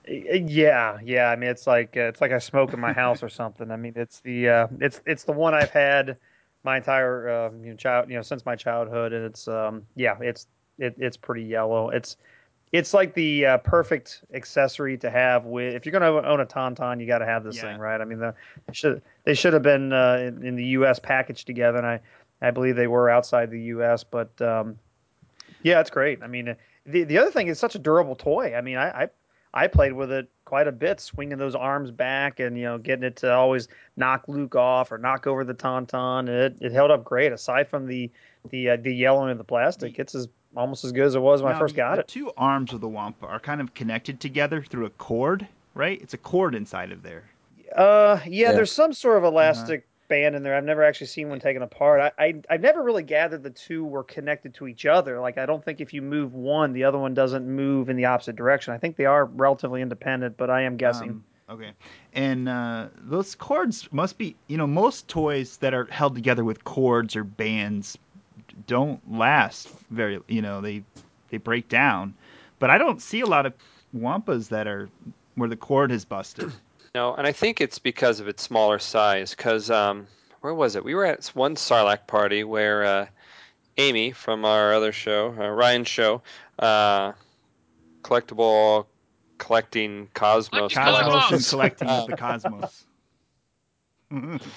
Yeah, 0.08 0.98
yeah. 1.04 1.30
I 1.30 1.36
mean, 1.36 1.50
it's 1.50 1.66
like 1.66 1.96
uh, 1.96 2.02
it's 2.02 2.20
like 2.22 2.32
I 2.32 2.40
smoke 2.40 2.74
in 2.74 2.80
my 2.80 2.92
house 2.94 3.24
or 3.24 3.30
something. 3.30 3.72
I 3.72 3.78
mean, 3.78 3.94
it's 3.96 4.20
the 4.20 4.50
uh, 4.50 4.68
it's 4.80 5.02
it's 5.06 5.24
the 5.24 5.32
one 5.32 5.54
I've 5.54 5.70
had 5.72 6.18
my 6.64 6.78
entire 6.78 7.30
uh, 7.30 7.52
you 7.62 7.72
know, 7.72 7.76
child 7.76 8.10
you 8.10 8.16
know 8.16 8.22
since 8.22 8.46
my 8.46 8.56
childhood, 8.56 9.14
and 9.14 9.26
it's 9.26 9.48
um 9.48 9.84
yeah, 9.96 10.18
it's 10.20 10.48
it, 10.78 10.96
it's 10.98 11.16
pretty 11.16 11.44
yellow. 11.44 11.90
It's 11.90 12.18
it's 12.74 12.94
like 12.94 13.14
the 13.14 13.46
uh, 13.46 13.58
perfect 13.60 14.24
accessory 14.34 14.98
to 14.98 15.10
have 15.10 15.46
with 15.46 15.74
if 15.74 15.86
you're 15.86 15.94
gonna 15.94 16.28
own 16.28 16.42
a 16.42 16.46
tauntaun, 16.46 17.00
you 17.00 17.08
got 17.08 17.20
to 17.20 17.26
have 17.26 17.44
this 17.46 17.56
Yeah. 17.56 17.72
thing, 17.72 17.78
right? 17.78 18.02
I 18.02 18.06
mean, 18.06 18.20
the, 18.20 18.34
they 18.68 18.74
should 18.74 19.02
they 19.24 19.34
should 19.36 19.54
have 19.54 19.64
been 19.64 19.94
uh, 19.94 20.16
in, 20.20 20.46
in 20.46 20.56
the 20.56 20.66
U.S. 20.66 21.00
packaged 21.00 21.48
together, 21.48 21.78
and 21.78 21.88
I 21.88 22.02
I 22.42 22.52
believe 22.52 22.76
they 22.76 22.88
were 22.88 23.10
outside 23.10 23.52
the 23.52 23.62
U.S. 23.62 24.04
But 24.04 24.42
um, 24.42 24.78
yeah, 25.62 25.80
it's 25.80 25.90
great. 25.92 26.22
I 26.24 26.28
mean, 26.28 26.56
the 26.86 27.04
the 27.06 27.18
other 27.20 27.32
thing 27.32 27.48
is 27.48 27.58
such 27.58 27.76
a 27.76 27.80
durable 27.80 28.16
toy. 28.16 28.54
I 28.56 28.62
mean, 28.62 28.78
I, 28.78 29.04
I 29.04 29.10
I 29.54 29.68
played 29.68 29.94
with 29.94 30.12
it 30.12 30.28
quite 30.46 30.68
a 30.68 30.72
bit, 30.72 31.00
swinging 31.00 31.38
those 31.38 31.56
arms 31.56 31.92
back 31.92 32.40
and 32.40 32.58
you 32.58 32.64
know 32.64 32.78
getting 32.78 33.04
it 33.04 33.16
to 33.18 33.32
always 33.34 33.68
knock 33.98 34.26
Luke 34.28 34.56
off 34.56 34.92
or 34.92 34.98
knock 34.98 35.28
over 35.28 35.44
the 35.44 35.54
tauntaun. 35.54 36.28
It 36.28 36.56
it 36.60 36.72
held 36.72 36.92
up 36.92 37.04
great. 37.04 37.32
Aside 37.32 37.68
from 37.68 37.86
the 37.88 38.10
the 38.50 38.72
uh, 38.72 38.78
the 38.78 38.94
yellowing 38.94 39.32
of 39.32 39.38
the 39.38 39.44
plastic, 39.44 40.00
it's 40.00 40.16
as 40.16 40.28
almost 40.56 40.84
as 40.84 40.92
good 40.92 41.06
as 41.06 41.16
it 41.16 41.20
was 41.22 41.42
when 41.42 41.54
I 41.56 41.60
first 41.60 41.74
the- 41.76 41.78
got 41.78 41.96
the 41.96 42.02
it. 42.02 42.08
two 42.08 42.32
arms 42.38 42.74
of 42.74 42.82
the 42.82 42.88
Wampa 42.90 43.26
are 43.28 43.40
kind 43.40 43.62
of 43.62 43.74
connected 43.74 44.20
together 44.20 44.62
through 44.62 44.86
a 44.86 44.90
cord, 44.92 45.48
right? 45.76 46.00
It's 46.02 46.14
a 46.14 46.18
cord 46.20 46.56
inside 46.56 46.92
of 46.92 47.02
there. 47.04 47.24
Uh, 47.76 48.20
yeah, 48.26 48.50
Yeah. 48.50 48.52
there's 48.54 48.72
some 48.72 48.94
sort 48.94 49.18
of 49.18 49.24
elastic 49.24 49.88
band 50.08 50.36
in 50.36 50.44
there. 50.44 50.56
I've 50.56 50.64
never 50.64 50.84
actually 50.84 51.08
seen 51.08 51.30
one 51.30 51.40
taken 51.40 51.62
apart. 51.62 52.14
I, 52.18 52.24
I 52.24 52.34
I've 52.50 52.62
never 52.62 52.84
really 52.84 53.04
gathered 53.04 53.44
the 53.44 53.50
two 53.50 53.84
were 53.84 54.04
connected 54.04 54.54
to 54.56 54.68
each 54.68 54.86
other. 54.86 55.20
Like 55.20 55.38
I 55.38 55.46
don't 55.46 55.64
think 55.64 55.82
if 55.82 55.94
you 55.94 56.02
move 56.02 56.34
one, 56.34 56.74
the 56.74 56.84
other 56.84 56.98
one 56.98 57.14
doesn't 57.14 57.48
move 57.48 57.90
in 57.90 57.96
the 57.96 58.06
opposite 58.06 58.36
direction. 58.36 58.74
I 58.74 58.78
think 58.78 58.96
they 58.96 59.06
are 59.06 59.26
relatively 59.26 59.82
independent, 59.82 60.38
but 60.38 60.50
I 60.50 60.62
am 60.62 60.78
guessing. 60.78 61.10
Um, 61.10 61.24
okay. 61.50 61.72
And 62.14 62.50
uh, 62.50 62.88
those 62.98 63.36
cords 63.36 63.92
must 63.92 64.18
be, 64.18 64.36
you 64.48 64.58
know, 64.58 64.68
most 64.68 65.08
toys 65.08 65.58
that 65.58 65.74
are 65.74 65.86
held 65.86 66.16
together 66.16 66.44
with 66.44 66.64
cords 66.64 67.16
or 67.16 67.24
bands 67.24 67.98
don't 68.68 69.00
last 69.12 69.70
very, 69.90 70.20
you 70.28 70.42
know, 70.42 70.62
they 70.62 70.84
they 71.30 71.38
break 71.38 71.70
down. 71.70 72.14
But 72.60 72.70
I 72.70 72.78
don't 72.78 73.02
see 73.02 73.22
a 73.22 73.26
lot 73.26 73.46
of 73.46 73.54
Wampas 73.96 74.50
that 74.50 74.68
are 74.68 74.90
where 75.36 75.50
the 75.50 75.56
cord 75.56 75.92
has 75.92 76.06
busted. 76.06 76.52
No, 76.96 77.16
and 77.16 77.26
I 77.26 77.32
think 77.32 77.60
it's 77.60 77.80
because 77.80 78.20
of 78.20 78.28
its 78.28 78.44
smaller 78.44 78.78
size. 78.78 79.34
Because 79.34 79.72
um, 79.72 80.08
where 80.42 80.54
was 80.54 80.76
it? 80.76 80.84
We 80.84 80.94
were 80.94 81.06
at 81.06 81.26
one 81.34 81.56
Sarlacc 81.56 82.06
party 82.06 82.44
where 82.44 82.84
uh, 82.84 83.08
Amy 83.78 84.12
from 84.12 84.46
our 84.46 84.74
other 84.74 84.92
show, 84.92 85.34
uh, 85.40 85.50
Ryan's 85.50 85.88
show, 85.88 86.22
uh, 86.60 87.14
collectible 88.04 88.86
collecting 89.40 90.08
Cosmos. 90.14 90.74
Cosmos. 90.74 91.14
Cosmos 91.14 91.32
and 91.32 91.46
collecting 91.48 91.88
with 91.88 92.08
the 92.08 92.16
Cosmos. 92.16 92.86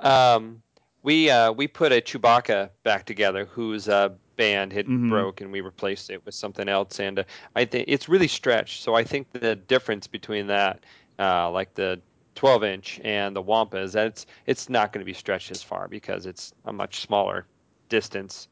Um, 0.00 0.62
we 1.04 1.30
uh, 1.30 1.52
we 1.52 1.68
put 1.68 1.92
a 1.92 2.00
Chewbacca 2.00 2.70
back 2.82 3.06
together, 3.06 3.44
whose 3.44 3.88
uh, 3.88 4.10
band 4.36 4.72
had 4.72 4.86
Mhm. 4.86 5.08
broke, 5.08 5.40
and 5.40 5.52
we 5.52 5.60
replaced 5.60 6.10
it 6.10 6.24
with 6.24 6.34
something 6.34 6.68
else. 6.68 6.98
And 7.00 7.20
uh, 7.20 7.24
I 7.54 7.64
think 7.64 7.86
it's 7.88 8.08
really 8.08 8.28
stretched. 8.28 8.82
So 8.82 8.94
I 8.94 9.04
think 9.04 9.30
the 9.30 9.54
difference 9.56 10.06
between 10.08 10.48
that, 10.48 10.84
uh, 11.22 11.50
like 11.50 11.74
the 11.74 12.00
12 12.34 12.64
inch 12.64 13.00
and 13.04 13.36
the 13.36 13.42
Wampa, 13.42 13.78
is 13.78 13.92
that 13.92 14.06
it's 14.08 14.26
it's 14.46 14.68
not 14.68 14.92
going 14.92 15.00
to 15.00 15.04
be 15.04 15.12
stretched 15.12 15.50
as 15.50 15.62
far 15.62 15.86
because 15.88 16.26
it's 16.26 16.52
a 16.64 16.72
much 16.72 17.00
smaller 17.00 17.46
distance 17.88 18.48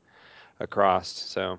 across. 0.60 1.08
So 1.08 1.58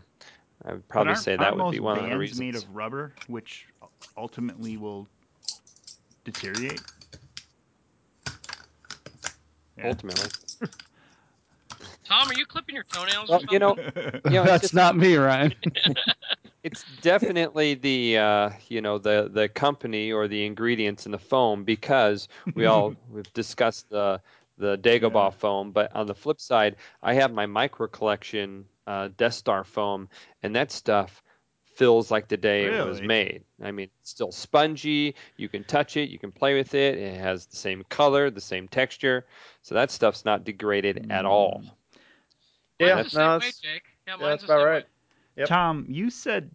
I 0.66 0.74
would 0.74 0.88
probably 0.88 1.16
say 1.16 1.36
that 1.36 1.58
would 1.58 1.72
be 1.72 1.80
one 1.80 1.98
of 1.98 2.04
the 2.04 2.10
bands 2.10 2.20
reasons. 2.20 2.40
made 2.40 2.56
of 2.56 2.64
rubber, 2.76 3.14
which 3.28 3.68
ultimately 4.16 4.78
will 4.78 5.08
deteriorate. 6.24 6.80
Yeah. 9.78 9.88
Ultimately, 9.90 10.30
Tom, 12.06 12.30
are 12.30 12.34
you 12.34 12.46
clipping 12.46 12.76
your 12.76 12.84
toenails? 12.84 13.30
or 13.30 13.40
well, 13.40 13.42
you 13.50 13.58
know, 13.60 13.76
you 13.78 14.32
know, 14.32 14.44
it's 14.44 14.50
That's 14.52 14.62
just- 14.62 14.74
not 14.74 14.96
me, 14.96 15.16
Ryan. 15.16 15.54
it's 16.64 16.84
definitely 17.02 17.74
the 17.76 18.18
uh, 18.18 18.50
you 18.70 18.82
know 18.82 18.98
the 18.98 19.30
the 19.32 19.50
company 19.50 20.12
or 20.12 20.28
the 20.28 20.46
ingredients 20.46 21.06
in 21.06 21.12
the 21.12 21.20
foam 21.20 21.64
because 21.64 22.28
we 22.56 22.66
all 22.66 22.94
we've 23.12 23.32
discussed 23.34 23.90
the 23.90 24.22
the 24.58 24.78
Dagobah 24.78 25.14
Yeah. 25.14 25.30
foam, 25.32 25.72
but 25.72 25.96
on 25.96 26.06
the 26.06 26.14
flip 26.14 26.40
side, 26.40 26.76
I 27.02 27.16
have 27.16 27.34
my 27.34 27.46
micro 27.48 27.88
collection 27.88 28.66
uh, 28.86 29.10
Death 29.18 29.34
Star 29.34 29.64
foam, 29.64 30.08
and 30.44 30.56
that 30.56 30.72
stuff 30.72 31.24
feels 31.76 32.12
like 32.12 32.28
the 32.28 32.38
day 32.38 32.66
it 32.66 32.86
was 32.86 33.02
made. 33.02 33.44
I 33.64 33.72
mean, 33.72 33.90
it's 34.02 34.12
still 34.12 34.32
spongy. 34.32 35.16
You 35.38 35.50
can 35.50 35.64
touch 35.64 35.98
it, 35.98 36.10
you 36.10 36.20
can 36.20 36.32
play 36.32 36.54
with 36.56 36.76
it. 36.76 36.98
It 36.98 37.18
has 37.18 37.48
the 37.48 37.56
same 37.56 37.84
color, 37.90 38.30
the 38.30 38.42
same 38.42 38.68
texture, 38.68 39.26
so 39.64 39.74
that 39.76 39.90
stuff's 39.90 40.26
not 40.26 40.44
degraded 40.44 41.08
at 41.10 41.26
all. 41.26 41.64
yeah, 42.78 42.96
Mine's 42.96 43.14
no, 43.14 43.20
same 43.20 43.28
way, 43.28 43.34
that's- 43.38 43.60
Jake. 43.60 43.84
Yeah, 44.08 44.16
yeah, 44.20 44.28
that's 44.28 44.44
about 44.44 44.66
right. 44.66 44.84
way. 44.84 44.90
Yep. 45.38 45.48
Tom, 45.48 45.86
you 45.90 46.10
said 46.10 46.52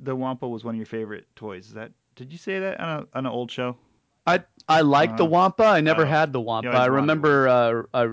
the 0.00 0.14
Wampa 0.14 0.46
was 0.48 0.64
one 0.64 0.74
of 0.74 0.76
your 0.76 0.86
favorite 0.86 1.26
toys. 1.36 1.66
Is 1.68 1.74
that? 1.74 1.90
Did 2.16 2.32
you 2.32 2.38
say 2.38 2.58
that 2.60 2.78
on, 2.80 2.88
a, 2.88 3.18
on 3.18 3.26
an 3.26 3.32
old 3.32 3.50
show? 3.50 3.76
I 4.26 4.42
I 4.68 4.82
like 4.82 5.16
the 5.16 5.24
Uh, 5.24 5.28
Wampa. 5.28 5.64
I 5.64 5.80
never 5.80 6.02
oh. 6.02 6.08
had 6.08 6.32
the 6.32 6.40
Wampa. 6.40 6.70
I 6.70 6.86
remember 6.86 7.48
uh, 7.48 7.82
uh, 7.94 8.08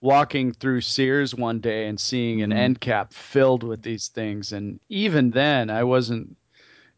walking 0.00 0.52
through 0.52 0.80
Sears 0.82 1.34
one 1.34 1.60
day 1.60 1.86
and 1.86 1.98
seeing 2.00 2.42
an 2.42 2.50
Mhm. 2.50 2.56
end 2.56 2.80
cap 2.80 3.12
filled 3.12 3.62
with 3.62 3.82
these 3.82 4.08
things, 4.08 4.52
and 4.52 4.80
even 4.88 5.30
then, 5.30 5.70
I 5.70 5.84
wasn't. 5.84 6.36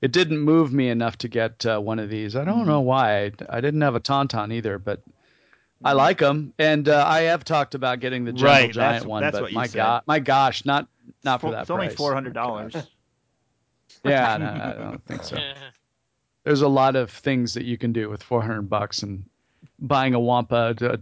It 0.00 0.10
didn't 0.10 0.40
move 0.40 0.72
me 0.72 0.88
enough 0.88 1.16
to 1.18 1.28
get 1.28 1.64
uh, 1.64 1.78
one 1.78 2.00
of 2.00 2.10
these. 2.10 2.34
I 2.34 2.44
don't 2.44 2.64
Mhm. 2.64 2.66
know 2.66 2.80
why. 2.80 3.24
I, 3.26 3.32
I 3.48 3.60
didn't 3.60 3.82
have 3.82 3.94
a 3.94 4.00
Tauntaun 4.00 4.52
either, 4.52 4.78
but 4.78 5.00
I 5.84 5.92
like 5.92 6.18
them, 6.18 6.52
and 6.58 6.88
uh, 6.88 7.04
I 7.06 7.22
have 7.22 7.44
talked 7.44 7.74
about 7.76 8.00
getting 8.00 8.24
the 8.24 8.32
Gentle 8.32 8.48
Right, 8.48 8.74
that's- 8.74 8.92
Giant 9.00 9.06
one. 9.06 9.22
that's 9.22 9.34
but 9.36 9.42
what 9.42 9.52
you 9.52 9.58
my 9.58 9.66
said. 9.66 9.76
god, 9.76 10.02
my 10.06 10.18
gosh, 10.18 10.64
not 10.64 10.88
not 11.24 11.40
for 11.40 11.46
Four- 11.46 11.52
that 11.52 11.60
It's 11.62 11.70
only 11.70 11.88
four 11.90 12.14
hundred 12.14 12.34
dollars. 12.34 12.74
Yeah, 14.04 14.38
no, 14.38 14.46
I 14.46 14.72
don't 14.90 15.04
think 15.04 15.22
so. 15.22 15.36
There's 16.44 16.62
a 16.62 16.68
lot 16.68 16.96
of 16.96 17.10
things 17.10 17.52
that 17.54 17.64
you 17.64 17.76
can 17.76 17.92
do 17.92 18.08
with 18.08 18.22
400 18.22 18.62
bucks 18.62 19.02
and 19.02 19.22
buying 19.78 20.14
a 20.14 20.18
wampa 20.20 20.74
a 20.80 20.98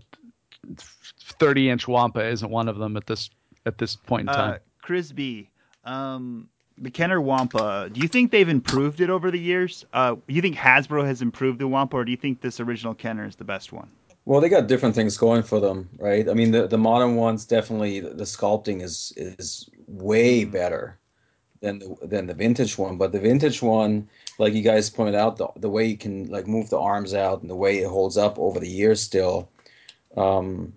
30 1.38 1.70
inch 1.70 1.86
wampa 1.88 2.26
isn't 2.26 2.50
one 2.50 2.68
of 2.68 2.78
them 2.78 2.96
at 2.96 3.06
this 3.06 3.30
at 3.64 3.78
this 3.78 3.94
point 3.96 4.28
in 4.28 4.34
time 4.34 4.54
Uh, 4.54 4.58
Chris 4.82 5.12
B. 5.12 5.48
Um, 5.84 6.48
the 6.78 6.90
Kenner 6.90 7.20
Wampa. 7.20 7.88
Do 7.92 8.00
you 8.00 8.08
think 8.08 8.30
they've 8.32 8.48
improved 8.48 9.00
it 9.00 9.08
over 9.08 9.30
the 9.30 9.38
years? 9.38 9.84
Uh, 9.92 10.16
you 10.26 10.42
think 10.42 10.56
Hasbro 10.56 11.04
has 11.06 11.22
improved 11.22 11.58
the 11.58 11.68
Wampa, 11.68 11.96
or 11.98 12.04
do 12.04 12.10
you 12.10 12.16
think 12.16 12.40
this 12.40 12.58
original 12.58 12.94
Kenner 12.94 13.24
is 13.26 13.36
the 13.36 13.44
best 13.44 13.72
one? 13.72 13.88
Well, 14.30 14.40
they 14.40 14.48
got 14.48 14.68
different 14.68 14.94
things 14.94 15.16
going 15.16 15.42
for 15.42 15.58
them, 15.58 15.88
right? 15.98 16.28
I 16.28 16.34
mean, 16.34 16.52
the, 16.52 16.68
the 16.68 16.78
modern 16.78 17.16
ones 17.16 17.44
definitely 17.44 17.98
the 17.98 18.22
sculpting 18.22 18.80
is 18.80 19.12
is 19.16 19.68
way 19.88 20.44
better 20.44 21.00
than 21.60 21.80
the 21.80 21.96
than 22.02 22.28
the 22.28 22.34
vintage 22.34 22.78
one. 22.78 22.96
But 22.96 23.10
the 23.10 23.18
vintage 23.18 23.60
one, 23.60 24.08
like 24.38 24.54
you 24.54 24.62
guys 24.62 24.88
pointed 24.88 25.16
out, 25.16 25.36
the 25.36 25.48
the 25.56 25.68
way 25.68 25.84
you 25.84 25.98
can 25.98 26.30
like 26.30 26.46
move 26.46 26.70
the 26.70 26.78
arms 26.78 27.12
out 27.12 27.40
and 27.40 27.50
the 27.50 27.56
way 27.56 27.78
it 27.78 27.88
holds 27.88 28.16
up 28.16 28.38
over 28.38 28.60
the 28.60 28.68
years 28.68 29.02
still, 29.02 29.50
um, 30.16 30.72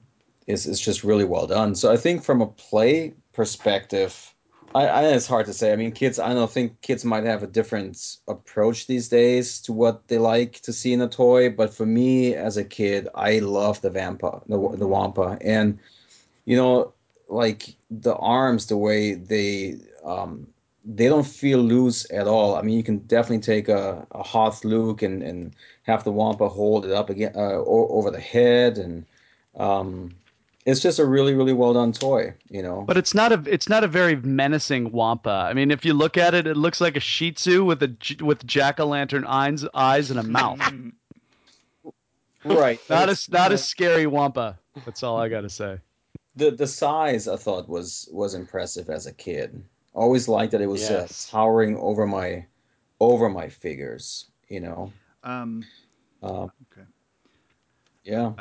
is 0.47 0.65
is 0.65 0.81
just 0.81 1.03
really 1.03 1.25
well 1.25 1.45
done. 1.45 1.75
So 1.75 1.91
I 1.91 1.97
think 1.97 2.23
from 2.23 2.41
a 2.41 2.47
play 2.47 3.13
perspective, 3.33 4.32
I, 4.75 4.87
I 4.87 5.03
it's 5.03 5.27
hard 5.27 5.45
to 5.47 5.53
say. 5.53 5.71
I 5.71 5.75
mean, 5.75 5.91
kids. 5.91 6.19
I 6.19 6.33
don't 6.33 6.51
think 6.51 6.81
kids 6.81 7.05
might 7.05 7.23
have 7.25 7.43
a 7.43 7.47
different 7.47 8.17
approach 8.27 8.87
these 8.87 9.09
days 9.09 9.59
to 9.61 9.73
what 9.73 10.07
they 10.07 10.17
like 10.17 10.61
to 10.61 10.73
see 10.73 10.93
in 10.93 11.01
a 11.01 11.07
toy. 11.07 11.49
But 11.49 11.73
for 11.73 11.85
me, 11.85 12.33
as 12.33 12.57
a 12.57 12.63
kid, 12.63 13.07
I 13.15 13.39
love 13.39 13.81
the 13.81 13.89
Vampa, 13.89 14.41
the 14.47 14.57
the 14.77 14.87
Wampa, 14.87 15.37
and 15.41 15.79
you 16.45 16.57
know, 16.57 16.93
like 17.29 17.75
the 17.91 18.15
arms, 18.15 18.67
the 18.67 18.77
way 18.77 19.13
they 19.13 19.77
um, 20.03 20.47
they 20.85 21.07
don't 21.07 21.25
feel 21.25 21.59
loose 21.59 22.05
at 22.11 22.27
all. 22.27 22.55
I 22.55 22.61
mean, 22.61 22.77
you 22.77 22.83
can 22.83 22.99
definitely 22.99 23.39
take 23.39 23.69
a, 23.69 24.05
a 24.11 24.23
Hoth 24.23 24.65
Luke 24.65 25.01
and, 25.01 25.23
and 25.23 25.55
have 25.83 26.03
the 26.03 26.11
Wampa 26.11 26.49
hold 26.49 26.85
it 26.85 26.91
up 26.91 27.09
again 27.09 27.31
uh, 27.35 27.63
over 27.65 28.11
the 28.11 28.19
head, 28.19 28.77
and 28.77 29.05
um, 29.55 30.11
it's 30.65 30.79
just 30.79 30.99
a 30.99 31.05
really 31.05 31.33
really 31.33 31.53
well 31.53 31.73
done 31.73 31.91
toy, 31.91 32.33
you 32.49 32.61
know. 32.63 32.83
But 32.87 32.97
it's 32.97 33.13
not 33.13 33.31
a 33.31 33.43
it's 33.47 33.67
not 33.69 33.83
a 33.83 33.87
very 33.87 34.15
menacing 34.15 34.91
Wampa. 34.91 35.47
I 35.49 35.53
mean, 35.53 35.71
if 35.71 35.83
you 35.85 35.93
look 35.93 36.17
at 36.17 36.33
it, 36.33 36.47
it 36.47 36.57
looks 36.57 36.79
like 36.81 36.95
a 36.95 36.99
Shih 36.99 37.31
Tzu 37.33 37.63
with 37.65 37.83
a 37.83 37.95
with 38.21 38.45
jack 38.45 38.79
o' 38.79 38.85
lantern 38.85 39.25
eyes 39.25 39.65
eyes 39.73 40.09
and 40.11 40.19
a 40.19 40.23
mouth. 40.23 40.59
right. 42.45 42.79
not 42.89 43.09
a 43.09 43.17
not 43.31 43.51
a 43.51 43.57
scary 43.57 44.07
Wampa. 44.07 44.57
That's 44.85 45.03
all 45.03 45.17
I 45.17 45.29
got 45.29 45.41
to 45.41 45.49
say. 45.49 45.79
the 46.35 46.51
the 46.51 46.67
size 46.67 47.27
I 47.27 47.35
thought 47.35 47.69
was 47.69 48.09
was 48.11 48.33
impressive 48.33 48.89
as 48.89 49.05
a 49.05 49.13
kid. 49.13 49.63
Always 49.93 50.27
liked 50.27 50.51
that 50.53 50.61
it 50.61 50.67
was 50.67 50.81
Yes. 50.89 51.29
uh, 51.29 51.31
towering 51.37 51.77
over 51.77 52.07
my 52.07 52.45
over 52.99 53.29
my 53.29 53.47
figures, 53.49 54.25
you 54.47 54.59
know. 54.59 54.91
Um, 55.23 55.63
Um, 56.23 56.51
Okay. 56.71 56.87
Yeah. 58.03 58.33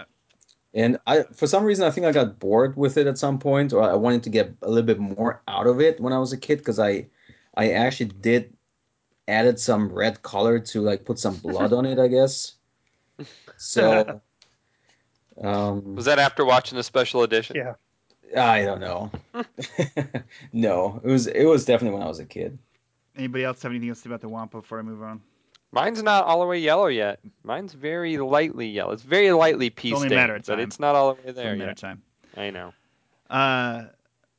And 0.74 0.98
I, 1.06 1.22
for 1.34 1.46
some 1.46 1.64
reason, 1.64 1.84
I 1.84 1.90
think 1.90 2.06
I 2.06 2.12
got 2.12 2.38
bored 2.38 2.76
with 2.76 2.96
it 2.96 3.06
at 3.06 3.18
some 3.18 3.38
point, 3.38 3.72
or 3.72 3.82
I 3.82 3.94
wanted 3.94 4.22
to 4.24 4.30
get 4.30 4.54
a 4.62 4.68
little 4.68 4.86
bit 4.86 4.98
more 4.98 5.42
out 5.46 5.66
of 5.66 5.80
it 5.80 6.00
when 6.00 6.12
I 6.12 6.18
was 6.18 6.32
a 6.32 6.38
kid, 6.38 6.58
because 6.58 6.78
I, 6.78 7.06
I 7.54 7.72
actually 7.72 8.06
did 8.06 8.54
added 9.28 9.58
some 9.58 9.92
red 9.92 10.22
color 10.22 10.58
to 10.58 10.80
like 10.80 11.04
put 11.04 11.18
some 11.18 11.36
blood 11.36 11.72
on 11.72 11.86
it, 11.86 11.98
I 11.98 12.08
guess. 12.08 12.54
So, 13.56 14.20
um, 15.42 15.94
Was 15.94 16.06
that 16.06 16.18
after 16.18 16.44
watching 16.44 16.76
the 16.76 16.82
special 16.82 17.22
edition? 17.22 17.56
Yeah. 17.56 17.74
I 18.36 18.64
don't 18.64 18.80
know. 18.80 19.10
no, 20.52 21.00
it 21.04 21.08
was 21.08 21.26
it 21.26 21.44
was 21.44 21.64
definitely 21.64 21.98
when 21.98 22.06
I 22.06 22.08
was 22.08 22.18
a 22.18 22.24
kid. 22.24 22.58
anybody 23.16 23.44
else 23.44 23.62
have 23.62 23.72
anything 23.72 23.90
else 23.90 23.98
to 23.98 24.04
say 24.04 24.08
about 24.08 24.22
the 24.22 24.28
Wampa 24.28 24.60
before 24.60 24.78
I 24.78 24.82
move 24.82 25.02
on? 25.02 25.20
Mine's 25.72 26.02
not 26.02 26.24
all 26.24 26.40
the 26.40 26.46
way 26.46 26.58
yellow 26.58 26.86
yet. 26.86 27.20
Mine's 27.44 27.72
very 27.72 28.18
lightly 28.18 28.68
yellow. 28.68 28.92
It's 28.92 29.02
very 29.02 29.32
lightly 29.32 29.70
pea 29.70 29.94
only 29.94 30.06
a 30.06 30.08
stained, 30.10 30.20
matter 30.20 30.34
of 30.36 30.44
but 30.44 30.56
time. 30.56 30.64
it's 30.64 30.78
not 30.78 30.94
all 30.94 31.14
the 31.14 31.22
way 31.22 31.28
It's 31.28 31.36
there 31.36 31.54
a 31.54 31.56
yet. 31.58 31.76
time. 31.78 32.02
I 32.36 32.50
know. 32.50 32.72
Uh, 33.30 33.84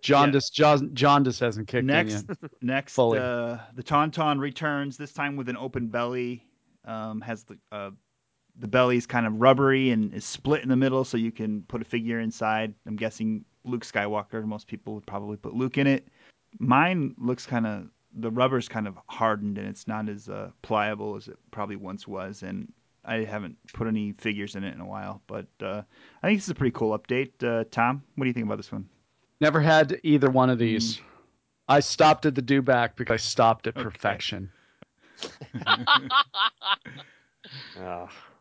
Jaundice 0.02 0.50
Jaun- 0.52 0.94
jaundice 0.94 1.40
hasn't 1.40 1.68
kicked 1.68 1.86
next, 1.86 2.14
in 2.30 2.38
yet. 2.42 2.52
next, 2.62 2.94
Fully. 2.94 3.20
uh, 3.20 3.58
the 3.74 3.82
Tauntaun 3.84 4.40
returns 4.40 4.98
this 4.98 5.12
time 5.14 5.36
with 5.36 5.50
an 5.50 5.58
open 5.58 5.88
belly. 5.88 6.46
Um, 6.86 7.22
has 7.22 7.46
the 7.46 7.58
uh, 7.72 7.92
the 8.60 8.68
belly's 8.68 9.08
kind 9.08 9.26
of 9.26 9.40
rubbery 9.40 9.92
and 9.92 10.14
is 10.14 10.26
split 10.26 10.62
in 10.62 10.70
the 10.70 10.76
middle, 10.76 11.06
so 11.06 11.16
you 11.18 11.32
can 11.32 11.62
put 11.64 11.82
a 11.82 11.86
figure 11.86 12.20
inside. 12.20 12.74
I'm 12.86 12.98
guessing 12.98 13.46
Luke 13.64 13.86
Skywalker. 13.86 14.44
Most 14.46 14.68
people 14.68 14.94
would 14.96 15.06
probably 15.08 15.38
put 15.38 15.54
Luke 15.56 15.78
in 15.78 15.88
it. 15.88 16.10
Mine 16.60 17.16
looks 17.18 17.46
kind 17.46 17.66
of 17.66 17.88
the 18.16 18.32
rubber's 18.32 18.68
kind 18.70 18.88
of 18.88 18.98
hardened 19.08 19.58
and 19.58 19.68
it's 19.68 19.88
not 19.88 20.10
as 20.10 20.30
uh, 20.30 20.52
pliable 20.62 21.16
as 21.16 21.28
it 21.28 21.38
probably 21.52 21.76
once 21.76 22.08
was. 22.08 22.44
And 22.44 22.72
I 23.06 23.24
haven't 23.26 23.58
put 23.74 23.88
any 23.88 24.14
figures 24.14 24.56
in 24.56 24.64
it 24.64 24.74
in 24.74 24.82
a 24.82 24.86
while, 24.86 25.22
but 25.28 25.48
uh, 25.62 25.82
I 26.22 26.28
think 26.28 26.38
this 26.40 26.46
is 26.46 26.52
a 26.52 26.56
pretty 26.56 26.72
cool 26.72 26.98
update. 26.98 27.32
Uh, 27.44 27.66
Tom, 27.72 28.04
what 28.16 28.26
do 28.26 28.30
you 28.30 28.34
think 28.34 28.46
about 28.46 28.58
this 28.58 28.72
one? 28.72 28.88
Never 29.42 29.60
had 29.60 30.00
either 30.04 30.30
one 30.30 30.50
of 30.50 30.60
these. 30.60 31.02
I 31.68 31.80
stopped 31.80 32.26
at 32.26 32.36
the 32.36 32.42
dewback 32.42 32.96
because 32.96 33.14
I 33.14 33.18
stopped 33.18 33.68
at 33.68 33.76
Okay. 33.76 33.84
perfection. 33.84 34.52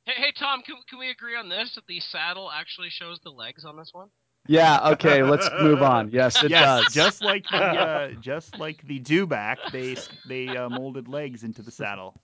Hey, 0.05 0.15
hey 0.17 0.33
Tom, 0.37 0.63
can, 0.63 0.77
can 0.89 0.99
we 0.99 1.11
agree 1.11 1.37
on 1.37 1.49
this? 1.49 1.75
That 1.75 1.87
the 1.87 2.01
saddle 2.01 2.51
actually 2.51 2.91
shows 2.91 3.19
the 3.23 3.31
legs 3.31 3.65
on 3.65 3.77
this 3.77 3.91
one? 3.93 4.09
Yeah. 4.47 4.91
Okay. 4.93 5.23
Let's 5.23 5.51
move 5.59 5.83
on. 5.83 6.11
Yes, 6.11 6.43
it 6.43 6.49
yes, 6.49 6.59
does. 6.59 6.87
just 6.87 7.23
like 7.23 7.49
the 7.49 7.77
uh, 7.77 8.11
just 8.21 8.57
like 8.59 8.83
the 8.87 9.01
dewback, 9.01 9.59
they 9.71 9.97
they 10.25 10.57
uh, 10.57 10.69
molded 10.69 11.09
legs 11.09 11.43
into 11.45 11.63
the 11.63 11.71
saddle. 11.71 12.21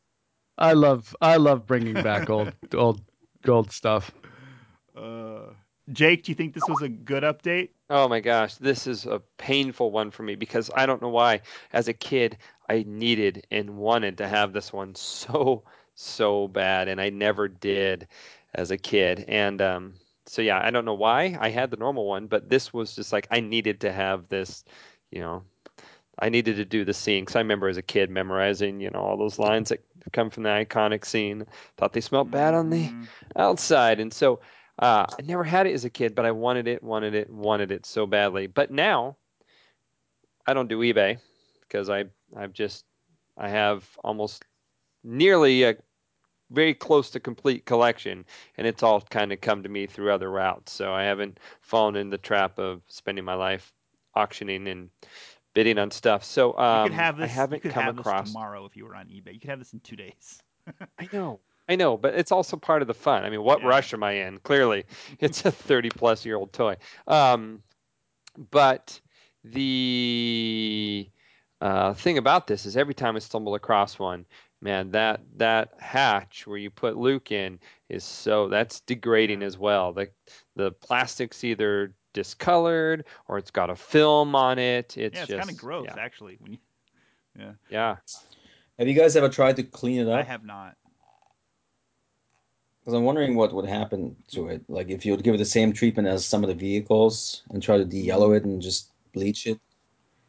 I 0.58 0.72
love 0.72 1.14
I 1.20 1.36
love 1.36 1.66
bringing 1.66 2.00
back 2.00 2.28
old 2.30 2.54
old 2.74 3.00
gold 3.42 3.70
stuff. 3.72 4.12
Uh, 4.96 5.52
Jake, 5.92 6.24
do 6.24 6.30
you 6.32 6.36
think 6.36 6.54
this 6.54 6.68
was 6.68 6.82
a 6.82 6.88
good 6.88 7.22
update? 7.22 7.70
Oh 7.90 8.08
my 8.08 8.20
gosh, 8.20 8.54
this 8.56 8.86
is 8.86 9.06
a 9.06 9.20
painful 9.38 9.90
one 9.90 10.10
for 10.10 10.22
me 10.22 10.34
because 10.34 10.70
I 10.74 10.86
don't 10.86 11.00
know 11.02 11.08
why. 11.08 11.42
As 11.72 11.88
a 11.88 11.92
kid, 11.94 12.38
I 12.68 12.84
needed 12.86 13.46
and 13.50 13.76
wanted 13.76 14.18
to 14.18 14.28
have 14.28 14.52
this 14.52 14.72
one 14.72 14.94
so 14.94 15.64
so 15.94 16.48
bad, 16.48 16.88
and 16.88 17.00
I 17.00 17.10
never 17.10 17.48
did 17.48 18.08
as 18.54 18.70
a 18.70 18.76
kid. 18.78 19.24
And 19.28 19.60
um, 19.62 19.94
so 20.28 20.42
yeah, 20.42 20.60
I 20.62 20.70
don't 20.70 20.84
know 20.84 20.94
why 20.94 21.36
I 21.40 21.50
had 21.50 21.70
the 21.70 21.76
normal 21.76 22.06
one, 22.06 22.26
but 22.28 22.48
this 22.50 22.72
was 22.72 22.94
just 22.96 23.12
like 23.12 23.28
I 23.30 23.40
needed 23.40 23.80
to 23.82 23.92
have 23.92 24.28
this, 24.28 24.64
you 25.10 25.20
know. 25.20 25.44
I 26.18 26.30
needed 26.30 26.56
to 26.56 26.64
do 26.64 26.84
the 26.84 26.94
scene 26.94 27.24
because 27.24 27.36
I 27.36 27.40
remember 27.40 27.68
as 27.68 27.76
a 27.76 27.82
kid 27.82 28.10
memorizing, 28.10 28.80
you 28.80 28.90
know, 28.90 29.00
all 29.00 29.16
those 29.16 29.38
lines 29.38 29.70
that 29.70 29.84
come 30.12 30.30
from 30.30 30.44
the 30.44 30.50
iconic 30.50 31.04
scene. 31.04 31.46
Thought 31.76 31.92
they 31.92 32.00
smelled 32.00 32.30
bad 32.30 32.54
on 32.54 32.70
the 32.70 32.90
Mm, 32.90 33.08
outside. 33.36 34.00
And 34.00 34.12
so 34.12 34.40
uh, 34.78 35.06
I 35.18 35.22
never 35.22 35.44
had 35.44 35.66
it 35.66 35.74
as 35.74 35.84
a 35.84 35.90
kid, 35.90 36.14
but 36.14 36.26
I 36.26 36.32
wanted 36.32 36.68
it, 36.68 36.82
wanted 36.82 37.14
it, 37.14 37.30
wanted 37.30 37.70
it 37.72 37.86
so 37.86 38.06
badly. 38.06 38.46
But 38.48 38.70
now 38.70 39.16
I 40.46 40.54
don't 40.54 40.68
do 40.68 40.80
eBay 40.80 41.18
because 41.62 41.88
I 41.90 42.06
I've 42.36 42.52
just 42.52 42.84
I 43.36 43.48
have 43.48 43.88
almost 44.02 44.44
nearly 45.04 45.64
a 45.64 45.76
very 46.50 46.74
close 46.74 47.10
to 47.10 47.20
complete 47.20 47.64
collection, 47.66 48.24
and 48.56 48.66
it's 48.66 48.82
all 48.82 49.00
kind 49.00 49.32
of 49.32 49.40
come 49.40 49.62
to 49.62 49.68
me 49.68 49.86
through 49.86 50.12
other 50.12 50.30
routes. 50.30 50.72
So 50.72 50.92
I 50.92 51.04
haven't 51.04 51.38
fallen 51.60 51.96
in 51.96 52.10
the 52.10 52.18
trap 52.18 52.58
of 52.58 52.82
spending 52.88 53.24
my 53.24 53.34
life 53.34 53.72
auctioning 54.14 54.66
and 54.68 54.90
bidding 55.54 55.78
on 55.78 55.90
stuff. 55.90 56.24
So 56.24 56.56
um, 56.58 56.84
you 56.84 56.90
could 56.90 56.96
have 56.96 57.20
I 57.20 57.26
haven't 57.26 57.56
you 57.56 57.60
could 57.62 57.72
come 57.72 57.84
have 57.84 57.98
across. 57.98 58.24
this 58.24 58.32
tomorrow 58.32 58.64
if 58.64 58.76
you 58.76 58.84
were 58.86 58.94
on 58.94 59.06
eBay. 59.06 59.34
You 59.34 59.40
could 59.40 59.50
have 59.50 59.58
this 59.58 59.72
in 59.72 59.80
two 59.80 59.96
days. 59.96 60.42
I 60.98 61.08
know. 61.12 61.40
I 61.70 61.76
know, 61.76 61.98
but 61.98 62.14
it's 62.14 62.32
also 62.32 62.56
part 62.56 62.80
of 62.80 62.88
the 62.88 62.94
fun. 62.94 63.24
I 63.24 63.30
mean, 63.30 63.42
what 63.42 63.60
Yeah. 63.60 63.68
rush 63.68 63.92
am 63.92 64.02
I 64.02 64.12
in? 64.12 64.38
Clearly, 64.38 64.84
it's 65.20 65.44
a 65.44 65.52
30 65.52 65.90
plus 65.90 66.24
year 66.24 66.36
old 66.36 66.52
toy. 66.52 66.76
Um, 67.06 67.62
but 68.50 68.98
the 69.44 71.10
uh, 71.60 71.92
thing 71.94 72.18
about 72.18 72.46
this 72.46 72.66
is 72.66 72.76
every 72.76 72.94
time 72.94 73.16
I 73.16 73.18
stumble 73.18 73.54
across 73.54 73.98
one, 73.98 74.24
man, 74.60 74.90
that 74.92 75.20
that 75.36 75.74
hatch 75.78 76.46
where 76.46 76.58
you 76.58 76.70
put 76.70 76.96
Luke 76.96 77.32
in 77.32 77.58
is 77.88 78.04
so 78.04 78.48
that's 78.48 78.80
degrading 78.80 79.42
as 79.42 79.58
well. 79.58 79.92
The 79.92 80.08
the 80.56 80.72
plastic's 80.72 81.44
either 81.44 81.92
discolored 82.12 83.04
or 83.28 83.38
it's 83.38 83.50
got 83.50 83.70
a 83.70 83.76
film 83.76 84.34
on 84.34 84.58
it. 84.58 84.96
It's 84.96 85.16
yeah, 85.16 85.22
it's 85.22 85.28
just 85.28 85.38
kind 85.38 85.50
of 85.50 85.56
gross 85.56 85.86
Yeah, 85.86 85.96
actually. 85.98 86.36
When 86.40 86.52
you, 86.52 86.58
yeah, 87.38 87.52
yeah. 87.70 87.96
Have 88.78 88.88
you 88.88 88.94
guys 88.94 89.16
ever 89.16 89.28
tried 89.28 89.56
to 89.56 89.62
clean 89.62 90.00
it 90.00 90.08
up 90.08 90.18
I 90.18 90.22
have 90.22 90.44
not. 90.44 90.76
Because 92.80 92.94
I'm 92.94 93.04
wondering 93.04 93.34
what 93.34 93.52
would 93.52 93.66
happen 93.66 94.16
to 94.28 94.48
it. 94.48 94.62
Like 94.68 94.88
if 94.88 95.04
you 95.04 95.12
would 95.12 95.22
give 95.22 95.34
it 95.34 95.38
the 95.38 95.44
same 95.44 95.72
treatment 95.72 96.08
as 96.08 96.24
some 96.24 96.42
of 96.42 96.48
the 96.48 96.54
vehicles 96.54 97.42
and 97.50 97.62
try 97.62 97.76
to 97.76 97.84
de-yellow 97.84 98.32
it 98.32 98.44
and 98.44 98.62
just 98.62 98.92
bleach 99.12 99.46
it. 99.46 99.60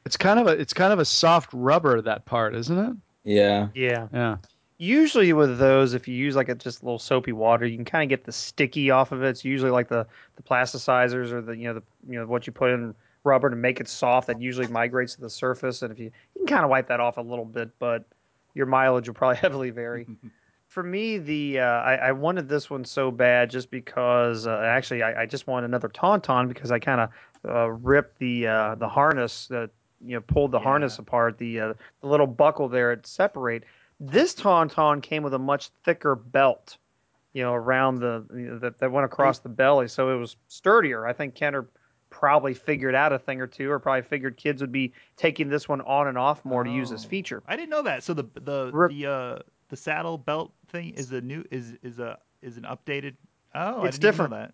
It's 0.05 0.17
kind 0.17 0.39
of 0.39 0.47
a 0.47 0.51
it's 0.51 0.73
kind 0.73 0.91
of 0.91 0.99
a 0.99 1.05
soft 1.05 1.51
rubber 1.53 2.01
that 2.01 2.25
part, 2.25 2.55
isn't 2.55 2.77
it? 2.77 2.97
Yeah. 3.23 3.69
Yeah. 3.73 4.07
Yeah. 4.13 4.37
Usually 4.77 5.33
with 5.33 5.59
those, 5.59 5.93
if 5.93 6.07
you 6.07 6.15
use 6.15 6.35
like 6.35 6.47
a 6.47 6.55
just 6.55 6.81
a 6.81 6.85
little 6.85 6.99
soapy 6.99 7.33
water, 7.33 7.65
you 7.65 7.75
can 7.75 7.85
kind 7.85 8.03
of 8.03 8.09
get 8.09 8.23
the 8.23 8.31
sticky 8.31 8.91
off 8.91 9.11
of 9.11 9.23
it. 9.23 9.29
It's 9.29 9.43
usually 9.43 9.71
like 9.71 9.89
the 9.89 10.07
the 10.37 10.43
plasticizers 10.43 11.31
or 11.31 11.41
the 11.41 11.57
you 11.57 11.67
know 11.67 11.73
the 11.73 11.83
you 12.07 12.17
know 12.17 12.25
what 12.25 12.47
you 12.47 12.53
put 12.53 12.71
in 12.71 12.95
rubber 13.25 13.49
to 13.49 13.55
make 13.55 13.81
it 13.81 13.89
soft 13.89 14.27
that 14.27 14.41
usually 14.41 14.67
migrates 14.67 15.15
to 15.15 15.21
the 15.21 15.29
surface. 15.29 15.81
And 15.81 15.91
if 15.91 15.99
you 15.99 16.05
you 16.05 16.11
can 16.39 16.47
kind 16.47 16.63
of 16.63 16.69
wipe 16.69 16.87
that 16.87 17.01
off 17.01 17.17
a 17.17 17.21
little 17.21 17.45
bit, 17.45 17.71
but 17.77 18.05
your 18.53 18.67
mileage 18.67 19.07
will 19.07 19.15
probably 19.15 19.37
heavily 19.41 19.69
vary. 19.69 20.07
For 20.67 20.83
me, 20.83 21.17
the 21.17 21.59
uh, 21.59 21.65
I, 21.65 21.95
I 21.95 22.11
wanted 22.11 22.47
this 22.47 22.69
one 22.69 22.85
so 22.85 23.09
bad 23.09 23.49
just 23.49 23.71
because 23.71 24.45
uh, 24.45 24.61
actually 24.63 25.01
I, 25.01 25.23
I 25.23 25.25
just 25.25 25.47
wanted 25.47 25.65
another 25.65 25.89
tauntaun 25.89 26.47
because 26.47 26.71
I 26.71 26.77
kind 26.77 27.01
of 27.01 27.09
uh, 27.49 27.71
ripped 27.71 28.19
the 28.19 28.47
uh, 28.47 28.75
the 28.75 28.87
harness 28.87 29.47
that 29.47 29.71
you 30.05 30.15
know 30.15 30.21
pulled 30.21 30.51
the 30.51 30.59
harness 30.59 30.99
apart, 30.99 31.37
the 31.37 31.59
uh, 31.59 31.73
the 32.01 32.07
little 32.07 32.27
buckle 32.27 32.69
there 32.69 32.91
it 32.91 33.05
separate. 33.07 33.63
This 33.99 34.33
tauntaun 34.33 35.01
came 35.01 35.23
with 35.23 35.33
a 35.33 35.39
much 35.39 35.69
thicker 35.83 36.15
belt, 36.15 36.77
you 37.33 37.43
know, 37.43 37.53
around 37.53 37.99
the 37.99 38.25
you 38.33 38.39
know, 38.51 38.59
that 38.59 38.79
that 38.79 38.91
went 38.91 39.05
across 39.05 39.39
the 39.39 39.49
belly, 39.49 39.87
so 39.87 40.09
it 40.15 40.19
was 40.19 40.35
sturdier. 40.47 41.05
I 41.05 41.13
think 41.13 41.35
Kenner 41.35 41.67
probably 42.09 42.53
figured 42.53 42.95
out 42.95 43.13
a 43.13 43.19
thing 43.19 43.39
or 43.41 43.47
two, 43.47 43.69
or 43.69 43.77
probably 43.79 44.01
figured 44.01 44.35
kids 44.37 44.61
would 44.61 44.71
be 44.71 44.93
taking 45.17 45.49
this 45.49 45.69
one 45.69 45.81
on 45.81 46.07
and 46.07 46.17
off 46.17 46.43
more 46.43 46.63
to 46.63 46.69
use 46.71 46.89
this 46.89 47.05
Oh. 47.05 47.09
feature. 47.09 47.43
I 47.47 47.55
didn't 47.55 47.69
know 47.69 47.83
that. 47.83 48.03
So 48.03 48.13
the 48.13 48.23
the 48.35 48.71
Re- 48.73 48.93
the 49.03 49.11
uh 49.11 49.39
the 49.69 49.77
saddle 49.77 50.17
belt 50.17 50.51
thing 50.69 50.91
is 50.95 51.11
a 51.11 51.21
new 51.21 51.43
is 51.51 51.73
is 51.83 51.99
a 51.99 52.17
is 52.41 52.57
an 52.57 52.63
updated. 52.63 53.15
Oh, 53.53 53.83
It's 53.83 53.97
I 53.97 53.99
didn't 53.99 54.15
even 54.15 54.29
know 54.31 54.37
different. 54.37 54.53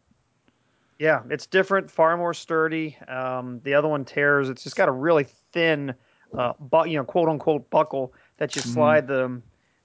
Yeah, 0.98 1.24
it's 1.30 1.46
different, 1.46 1.92
far 1.92 2.16
more 2.18 2.34
sturdy. 2.34 2.98
Um, 3.08 3.60
the 3.64 3.74
other 3.74 3.88
one 3.88 4.06
tears. 4.06 4.50
It's 4.50 4.64
just 4.64 4.76
got 4.76 4.88
a 4.88 4.94
really 4.94 5.26
thin, 5.52 5.94
uh, 6.38 6.54
bu- 6.60 6.88
you 6.88 6.98
know, 6.98 7.04
quote 7.04 7.28
unquote 7.28 7.70
buckle 7.70 8.14
that 8.38 8.56
you 8.56 8.62
Mhm. 8.62 8.66
slide 8.66 9.08
the, 9.08 9.42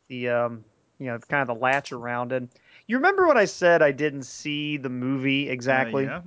the, 0.08 0.28
um, 0.28 0.64
you 0.98 1.06
know, 1.06 1.18
kind 1.18 1.40
of 1.42 1.48
the 1.48 1.60
latch 1.60 1.92
around. 1.92 2.32
And 2.32 2.48
you 2.86 2.96
remember 2.96 3.26
what 3.26 3.36
I 3.36 3.44
said 3.44 3.82
I 3.82 3.90
didn't 3.90 4.22
see 4.22 4.76
the 4.76 4.88
movie 4.88 5.48
exactly? 5.48 6.06
Uh, 6.06 6.20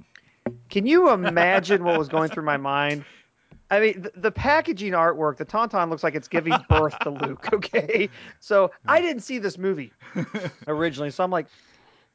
Can 0.70 0.86
you 0.86 1.12
imagine 1.12 1.84
what 1.84 1.98
was 1.98 2.10
going 2.10 2.30
through 2.30 2.44
my 2.44 2.58
mind? 2.58 3.04
I 3.72 3.80
mean, 3.80 4.02
the, 4.02 4.12
the 4.16 4.32
packaging 4.32 4.94
artwork, 4.94 5.38
the 5.38 5.46
Tauntaun 5.46 5.90
looks 5.90 6.04
like 6.04 6.16
it's 6.16 6.28
giving 6.28 6.64
birth 6.68 7.00
to 7.00 7.10
Luke. 7.10 7.48
Okay, 7.54 8.10
so 8.40 8.72
I 8.88 9.00
didn't 9.02 9.22
see 9.22 9.40
this 9.40 9.58
movie 9.58 9.94
originally, 10.68 11.10
so 11.12 11.24
I'm 11.24 11.32
like, 11.32 11.48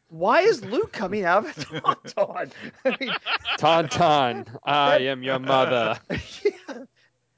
why 0.08 0.40
is 0.40 0.64
Luke 0.64 0.92
coming 0.92 1.24
out 1.24 1.44
of 1.46 1.56
a 1.58 1.60
Tauntaun? 1.80 2.50
I 2.84 2.96
mean, 3.00 3.10
Tauntaun, 3.58 4.46
I 4.64 4.98
am 5.00 5.22
your 5.22 5.38
mother. 5.38 5.98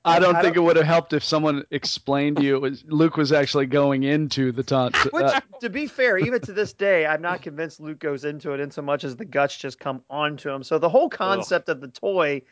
I 0.02 0.18
don't 0.18 0.36
I 0.36 0.40
think 0.40 0.54
don't- 0.54 0.64
it 0.64 0.66
would 0.66 0.76
have 0.76 0.86
helped 0.86 1.12
if 1.12 1.22
someone 1.22 1.64
explained 1.70 2.38
to 2.38 2.42
you 2.42 2.56
it 2.56 2.60
was 2.62 2.82
Luke 2.86 3.16
was 3.18 3.32
actually 3.32 3.66
going 3.66 4.02
into 4.02 4.50
the 4.50 4.62
taunt. 4.62 4.96
Which, 5.12 5.24
uh, 5.24 5.40
to 5.60 5.68
be 5.68 5.86
fair, 5.86 6.16
even 6.16 6.40
to 6.42 6.52
this 6.54 6.72
day, 6.72 7.04
I'm 7.06 7.20
not 7.20 7.42
convinced 7.42 7.80
Luke 7.80 7.98
goes 7.98 8.24
into 8.24 8.52
it 8.52 8.60
in 8.60 8.70
so 8.70 8.80
much 8.80 9.04
as 9.04 9.16
the 9.16 9.26
guts 9.26 9.56
just 9.58 9.78
come 9.78 10.02
onto 10.08 10.48
him. 10.48 10.62
So 10.62 10.78
the 10.78 10.88
whole 10.88 11.10
concept 11.10 11.68
of 11.68 11.82
the 11.82 11.88
toy 11.88 12.42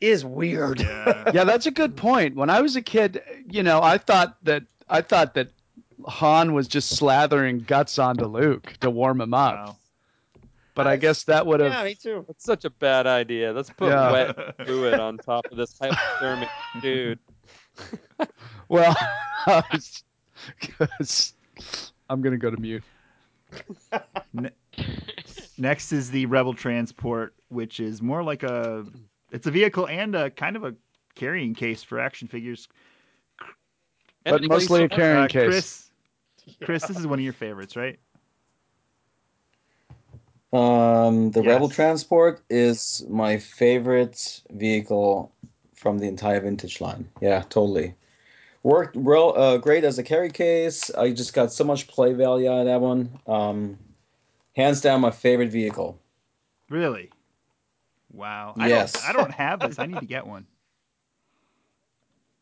is 0.00 0.24
weird. 0.24 0.80
yeah, 0.80 1.42
that's 1.44 1.66
a 1.66 1.70
good 1.72 1.96
point. 1.96 2.36
When 2.36 2.50
I 2.50 2.60
was 2.60 2.76
a 2.76 2.82
kid, 2.82 3.20
you 3.50 3.64
know, 3.64 3.82
I 3.82 3.98
thought 3.98 4.36
that 4.44 4.62
I 4.88 5.00
thought 5.00 5.34
that 5.34 5.48
Han 6.06 6.54
was 6.54 6.68
just 6.68 6.98
slathering 7.00 7.66
guts 7.66 7.98
onto 7.98 8.24
Luke 8.26 8.74
to 8.80 8.90
warm 8.90 9.20
him 9.20 9.34
up. 9.34 9.76
But 10.74 10.86
I 10.86 10.96
guess 10.96 11.24
that 11.24 11.46
would 11.46 11.60
have. 11.60 11.72
Yeah, 11.72 11.84
me 11.84 11.94
too. 11.94 12.24
That's 12.26 12.44
such 12.44 12.64
a 12.64 12.70
bad 12.70 13.06
idea. 13.06 13.52
Let's 13.52 13.68
put 13.70 13.90
Yeah. 13.90 14.10
wet 14.10 14.56
fluid 14.66 14.98
on 14.98 15.18
top 15.18 15.44
of 15.50 15.56
this 15.58 15.74
hypothermic 15.78 16.48
dude. 16.80 17.18
Well, 18.68 18.96
because 20.60 21.34
I'm 22.08 22.22
gonna 22.22 22.38
go 22.38 22.50
to 22.50 22.56
mute. 22.58 22.82
Ne- 24.32 24.50
Next 25.58 25.92
is 25.92 26.10
the 26.10 26.24
Rebel 26.26 26.54
Transport, 26.54 27.34
which 27.48 27.80
is 27.80 28.00
more 28.00 28.22
like 28.22 28.42
a 28.44 28.86
it's 29.30 29.46
a 29.46 29.50
vehicle 29.50 29.86
and 29.88 30.14
a 30.14 30.30
kind 30.30 30.56
of 30.56 30.64
a 30.64 30.74
carrying 31.14 31.54
case 31.54 31.82
for 31.82 32.00
action 32.00 32.28
figures. 32.28 32.66
But 34.24 34.42
mostly 34.44 34.84
a 34.84 34.88
carrying 34.88 35.24
Uh, 35.24 35.28
case. 35.28 35.48
Chris, 35.50 35.90
Chris, 36.62 36.86
this 36.86 36.98
is 36.98 37.06
one 37.06 37.18
of 37.18 37.24
your 37.24 37.32
favorites, 37.32 37.76
right? 37.76 37.98
Um, 40.52 41.30
the 41.30 41.42
Rebel 41.42 41.70
Transport 41.70 42.42
is 42.50 43.04
my 43.08 43.38
favorite 43.38 44.42
vehicle 44.50 45.32
from 45.74 45.98
the 45.98 46.06
entire 46.06 46.40
vintage 46.40 46.80
line. 46.80 47.08
Yeah, 47.20 47.42
totally. 47.48 47.94
Worked 48.62 48.96
real 48.96 49.34
uh, 49.36 49.56
great 49.56 49.82
as 49.82 49.98
a 49.98 50.02
carry 50.02 50.30
case. 50.30 50.90
I 50.90 51.10
just 51.10 51.32
got 51.34 51.52
so 51.52 51.64
much 51.64 51.88
play 51.88 52.12
value 52.12 52.50
out 52.50 52.60
of 52.60 52.66
that 52.66 52.80
one. 52.80 53.18
Um, 53.26 53.78
hands 54.54 54.80
down, 54.80 55.00
my 55.00 55.10
favorite 55.10 55.50
vehicle. 55.50 55.98
Really? 56.68 57.10
Wow. 58.12 58.54
I 58.56 58.68
Yes. 58.68 58.92
Don't, 58.92 59.04
I 59.04 59.12
don't 59.14 59.32
have 59.34 59.60
this. 59.60 59.78
I 59.78 59.86
need 59.86 60.00
to 60.00 60.06
get 60.06 60.26
one. 60.26 60.46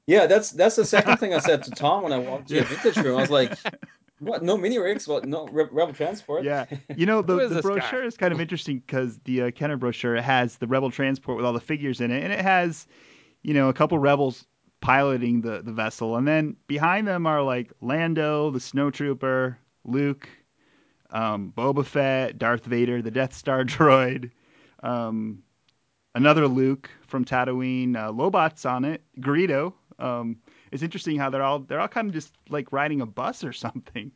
Yeah, 0.06 0.26
that's 0.26 0.50
that's 0.50 0.76
the 0.76 0.84
second 0.84 1.18
thing 1.18 1.34
I 1.34 1.38
said 1.38 1.62
to 1.64 1.70
Tom 1.76 2.02
when 2.02 2.12
I 2.12 2.18
walked 2.18 2.50
into 2.50 2.62
the 2.64 2.74
vintage 2.74 2.96
room. 3.04 3.16
I 3.18 3.20
was 3.20 3.30
like, 3.30 3.56
"What? 4.18 4.42
No 4.42 4.56
mini 4.56 4.78
rigs? 4.78 5.06
What? 5.06 5.24
No 5.26 5.46
Re- 5.48 5.68
Rebel 5.70 5.94
Transport?" 5.94 6.44
Yeah. 6.44 6.66
You 6.94 7.06
know, 7.06 7.22
the, 7.22 7.34
Who 7.34 7.40
is 7.40 7.48
the 7.50 7.56
this 7.56 7.70
guy? 7.70 7.90
brochure 7.90 8.04
is 8.04 8.16
kind 8.16 8.32
of 8.32 8.40
interesting 8.40 8.78
because 8.80 9.18
the 9.24 9.42
uh, 9.42 9.50
Kenner 9.52 9.76
brochure 9.76 10.20
has 10.20 10.56
the 10.56 10.66
Rebel 10.66 10.90
transport 10.90 11.36
with 11.36 11.46
all 11.46 11.52
the 11.52 11.60
figures 11.60 12.00
in 12.00 12.10
it, 12.10 12.22
and 12.24 12.32
it 12.32 12.40
has, 12.40 12.86
you 13.42 13.54
know, 13.54 13.68
a 13.68 13.72
couple 13.72 13.98
rebels 13.98 14.46
piloting 14.80 15.42
the, 15.42 15.62
the 15.62 15.72
vessel, 15.72 16.16
and 16.16 16.26
then 16.26 16.56
behind 16.66 17.06
them 17.06 17.26
are 17.26 17.42
like 17.42 17.70
Lando, 17.82 18.50
the 18.50 18.58
Snowtrooper, 18.58 19.56
Luke, 19.84 20.28
um, 21.10 21.52
Boba 21.56 21.84
Fett, 21.84 22.38
Darth 22.38 22.64
Vader, 22.64 23.02
the 23.02 23.10
Death 23.10 23.34
Star 23.34 23.64
droid, 23.64 24.30
um, 24.82 25.42
another 26.14 26.48
Luke 26.48 26.90
from 27.06 27.24
Tatooine, 27.24 27.94
uh, 27.96 28.10
Lobot's 28.12 28.64
on 28.64 28.84
it, 28.86 29.02
Greedo. 29.20 29.74
Um, 30.00 30.36
it's 30.72 30.82
interesting 30.82 31.18
how 31.18 31.30
they're 31.30 31.42
all 31.42 31.60
they're 31.60 31.80
all 31.80 31.88
kind 31.88 32.08
of 32.08 32.14
just 32.14 32.32
like 32.48 32.72
riding 32.72 33.00
a 33.00 33.06
bus 33.06 33.44
or 33.44 33.52
something. 33.52 34.12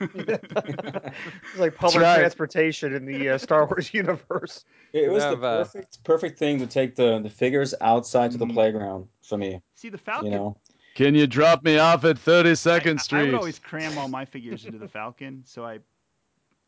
It's 0.00 1.58
like 1.58 1.76
public 1.76 2.02
right. 2.02 2.18
transportation 2.18 2.94
in 2.94 3.06
the 3.06 3.30
uh, 3.30 3.38
Star 3.38 3.66
Wars 3.66 3.94
universe. 3.94 4.64
It 4.92 5.10
was 5.10 5.22
the 5.22 5.30
have, 5.30 5.44
uh, 5.44 5.58
perfect 5.58 6.04
perfect 6.04 6.38
thing 6.38 6.58
to 6.58 6.66
take 6.66 6.96
the 6.96 7.20
the 7.20 7.30
figures 7.30 7.74
outside 7.80 8.32
to 8.32 8.38
the 8.38 8.46
playground 8.46 9.06
for 9.22 9.38
me. 9.38 9.60
See 9.74 9.88
the 9.88 9.98
Falcon. 9.98 10.32
You 10.32 10.38
know. 10.38 10.56
Can 10.96 11.14
you 11.14 11.26
drop 11.26 11.62
me 11.62 11.76
off 11.76 12.06
at 12.06 12.16
32nd 12.16 12.56
Street? 12.56 12.86
I 12.88 12.96
Street? 12.96 13.26
would 13.26 13.34
always 13.34 13.58
cram 13.58 13.98
all 13.98 14.08
my 14.08 14.24
figures 14.24 14.64
into 14.64 14.78
the 14.78 14.88
Falcon, 14.88 15.42
so 15.44 15.62
I, 15.62 15.74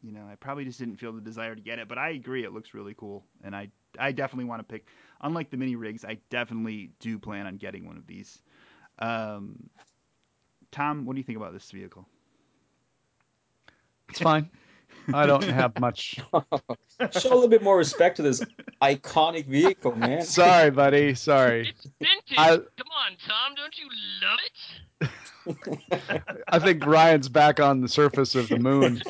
you 0.03 0.13
know, 0.13 0.29
I 0.31 0.35
probably 0.35 0.67
just 0.67 0.79
didn't 0.79 0.97
feel 0.97 1.13
the 1.13 1.23
desire 1.23 1.55
to 1.55 1.61
get 1.63 1.79
it. 1.79 1.89
But 1.89 1.97
I 1.97 2.11
agree, 2.11 2.45
it 2.45 2.53
looks 2.53 2.75
really 2.75 2.93
cool, 2.93 3.25
and 3.43 3.57
I, 3.57 3.71
I 3.99 4.13
definitely 4.13 4.45
want 4.45 4.61
to 4.61 4.65
pick. 4.65 4.87
Unlike 5.21 5.51
the 5.51 5.57
mini 5.57 5.77
rigs, 5.77 6.05
I 6.05 6.19
definitely 6.31 6.91
do 7.01 7.19
plan 7.19 7.47
on 7.47 7.57
getting 7.57 7.87
one 7.87 7.97
of 7.97 8.07
these. 8.07 8.41
Um, 8.99 9.69
Tom, 10.71 11.07
what 11.07 11.15
do 11.15 11.19
you 11.19 11.25
think 11.25 11.39
about 11.39 11.53
this 11.53 11.71
vehicle? 11.71 12.07
It's 14.09 14.21
fine. 14.21 14.51
I 15.13 15.27
don't 15.27 15.43
have 15.45 15.79
much. 15.81 16.19
Show 16.33 17.33
a 17.33 17.35
little 17.35 17.49
bit 17.49 17.63
more 17.63 17.77
respect 17.77 18.17
to 18.17 18.23
this 18.23 18.45
iconic 18.83 19.47
vehicle, 19.47 19.95
man. 19.97 20.23
Sorry, 20.25 20.71
buddy. 20.71 21.15
Sorry. 21.15 21.69
It's 21.71 21.87
Vintage. 21.99 22.37
I- 22.39 22.57
Come 22.57 22.89
on, 22.93 23.17
Tom. 23.27 23.55
Don't 23.55 23.79
you 23.79 23.89
love 24.23 24.39
it? 24.47 26.43
I 26.49 26.59
think 26.59 26.85
Ryan's 26.85 27.29
back 27.29 27.59
on 27.61 27.81
the 27.81 27.89
surface 27.89 28.35
of 28.35 28.49
the 28.49 28.59
moon. 28.59 29.01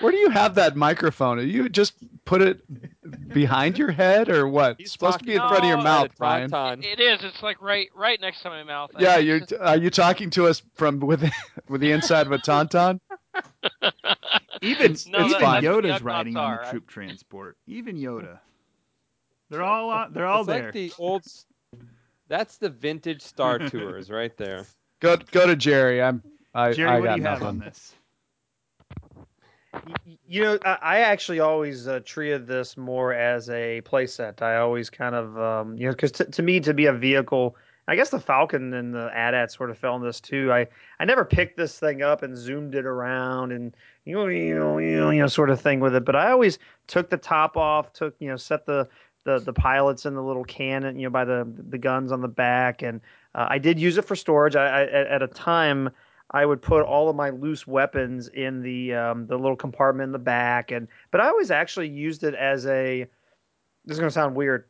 Where 0.00 0.12
do 0.12 0.18
you 0.18 0.30
have 0.30 0.54
that 0.54 0.76
microphone? 0.76 1.38
Are 1.38 1.42
you 1.42 1.68
just 1.68 1.94
put 2.24 2.40
it 2.42 2.62
behind 3.32 3.76
your 3.78 3.90
head 3.90 4.28
or 4.28 4.48
what? 4.48 4.76
It's 4.78 4.92
supposed 4.92 5.18
to 5.20 5.24
be 5.24 5.32
in 5.34 5.38
front 5.40 5.58
of 5.58 5.64
your 5.68 5.82
mouth, 5.82 6.06
at 6.06 6.10
a 6.12 6.14
Ryan. 6.18 6.50
tauntaun. 6.50 6.84
It 6.84 7.00
is. 7.00 7.22
It's 7.22 7.42
like 7.42 7.60
right, 7.60 7.88
right 7.94 8.20
next 8.20 8.42
to 8.42 8.48
my 8.50 8.62
mouth. 8.64 8.90
Yeah, 8.98 9.18
you're. 9.18 9.40
Are 9.60 9.76
you 9.76 9.90
talking 9.90 10.30
to 10.30 10.46
us 10.46 10.62
from 10.74 11.00
within, 11.00 11.30
with 11.68 11.80
the 11.80 11.92
inside 11.92 12.26
of 12.26 12.32
a 12.32 12.38
tauntaun? 12.38 13.00
Even 14.62 14.84
It's- 14.92 15.06
even 15.06 15.24
it's 15.24 15.34
fine. 15.36 15.62
Yoda's 15.62 16.00
Yuck 16.02 16.04
riding 16.04 16.36
on 16.36 16.52
Notar, 16.52 16.56
the 16.58 16.62
right? 16.64 16.70
troop 16.70 16.86
transport. 16.86 17.56
Even 17.66 17.96
Yoda. 17.96 18.38
They're 19.48 19.62
all 19.62 19.88
on, 19.90 20.12
they're 20.12 20.26
all 20.26 20.40
it's 20.40 20.48
there. 20.48 20.64
like 20.64 20.72
the 20.74 20.92
old. 20.98 21.24
That's 22.28 22.58
the 22.58 22.68
vintage 22.68 23.22
Star 23.22 23.58
Tours 23.70 24.10
right 24.10 24.36
there. 24.36 24.66
Go 25.00 25.16
go 25.30 25.46
to 25.46 25.56
Jerry. 25.56 26.02
I'm. 26.02 26.22
I, 26.54 26.72
Jerry, 26.72 26.90
I 26.90 27.00
what 27.00 27.14
do 27.14 27.20
you 27.22 27.26
have 27.26 27.42
on 27.42 27.58
this? 27.58 27.94
You 30.26 30.42
know, 30.42 30.58
I, 30.64 31.00
actually 31.00 31.40
always 31.40 31.86
uh, 31.86 32.00
treated 32.04 32.46
this 32.46 32.76
more 32.76 33.12
as 33.12 33.48
a 33.50 33.80
playset. 33.82 34.42
I 34.42 34.56
always 34.56 34.90
kind 34.90 35.14
of, 35.14 35.38
um, 35.38 35.76
you 35.76 35.86
know, 35.86 35.92
because 35.92 36.12
t- 36.12 36.24
to 36.24 36.42
me, 36.42 36.60
to 36.60 36.74
be 36.74 36.86
a 36.86 36.92
vehicle, 36.92 37.56
I 37.86 37.96
guess 37.96 38.10
the 38.10 38.20
Falcon 38.20 38.72
and 38.74 38.94
the 38.94 39.10
AT-AT 39.14 39.52
sort 39.52 39.70
of 39.70 39.78
fell 39.78 39.96
in 39.96 40.02
this 40.02 40.20
too. 40.20 40.52
I, 40.52 40.66
I 40.98 41.04
never 41.04 41.24
picked 41.24 41.56
this 41.56 41.78
thing 41.78 42.02
up 42.02 42.22
and 42.22 42.36
zoomed 42.36 42.74
it 42.74 42.84
around 42.84 43.52
and 43.52 43.74
you 44.04 44.14
know, 44.14 44.26
you 44.26 44.54
know, 44.54 44.78
you 44.78 44.96
know, 44.96 45.10
you 45.10 45.20
know, 45.20 45.26
sort 45.26 45.50
of 45.50 45.60
thing 45.60 45.80
with 45.80 45.94
it. 45.94 46.04
But 46.04 46.16
I 46.16 46.30
always 46.30 46.58
took 46.86 47.10
the 47.10 47.16
top 47.16 47.56
off, 47.56 47.92
took 47.92 48.14
you 48.18 48.28
know, 48.28 48.36
set 48.36 48.66
the 48.66 48.88
the 49.24 49.38
the 49.38 49.52
pilots 49.52 50.06
in 50.06 50.14
the 50.14 50.22
little 50.22 50.44
cannon, 50.44 50.98
you 50.98 51.04
know, 51.04 51.10
by 51.10 51.24
the 51.24 51.46
the 51.68 51.78
guns 51.78 52.12
on 52.12 52.20
the 52.20 52.28
back, 52.28 52.82
and 52.82 53.00
uh, 53.34 53.46
I 53.50 53.58
did 53.58 53.78
use 53.78 53.98
it 53.98 54.04
for 54.04 54.16
storage. 54.16 54.56
I, 54.56 54.66
I 54.66 54.82
at 54.84 55.22
a 55.22 55.28
time. 55.28 55.90
I 56.30 56.46
would 56.46 56.62
put 56.62 56.84
all 56.84 57.08
of 57.08 57.16
my 57.16 57.30
loose 57.30 57.66
weapons 57.66 58.28
in 58.28 58.62
the 58.62 58.94
um, 58.94 59.26
the 59.26 59.36
little 59.36 59.56
compartment 59.56 60.08
in 60.08 60.12
the 60.12 60.18
back, 60.18 60.70
and 60.70 60.86
but 61.10 61.20
I 61.20 61.28
always 61.28 61.50
actually 61.50 61.88
used 61.88 62.24
it 62.24 62.34
as 62.34 62.66
a. 62.66 63.06
This 63.84 63.94
is 63.94 63.98
gonna 63.98 64.10
sound 64.10 64.36
weird. 64.36 64.66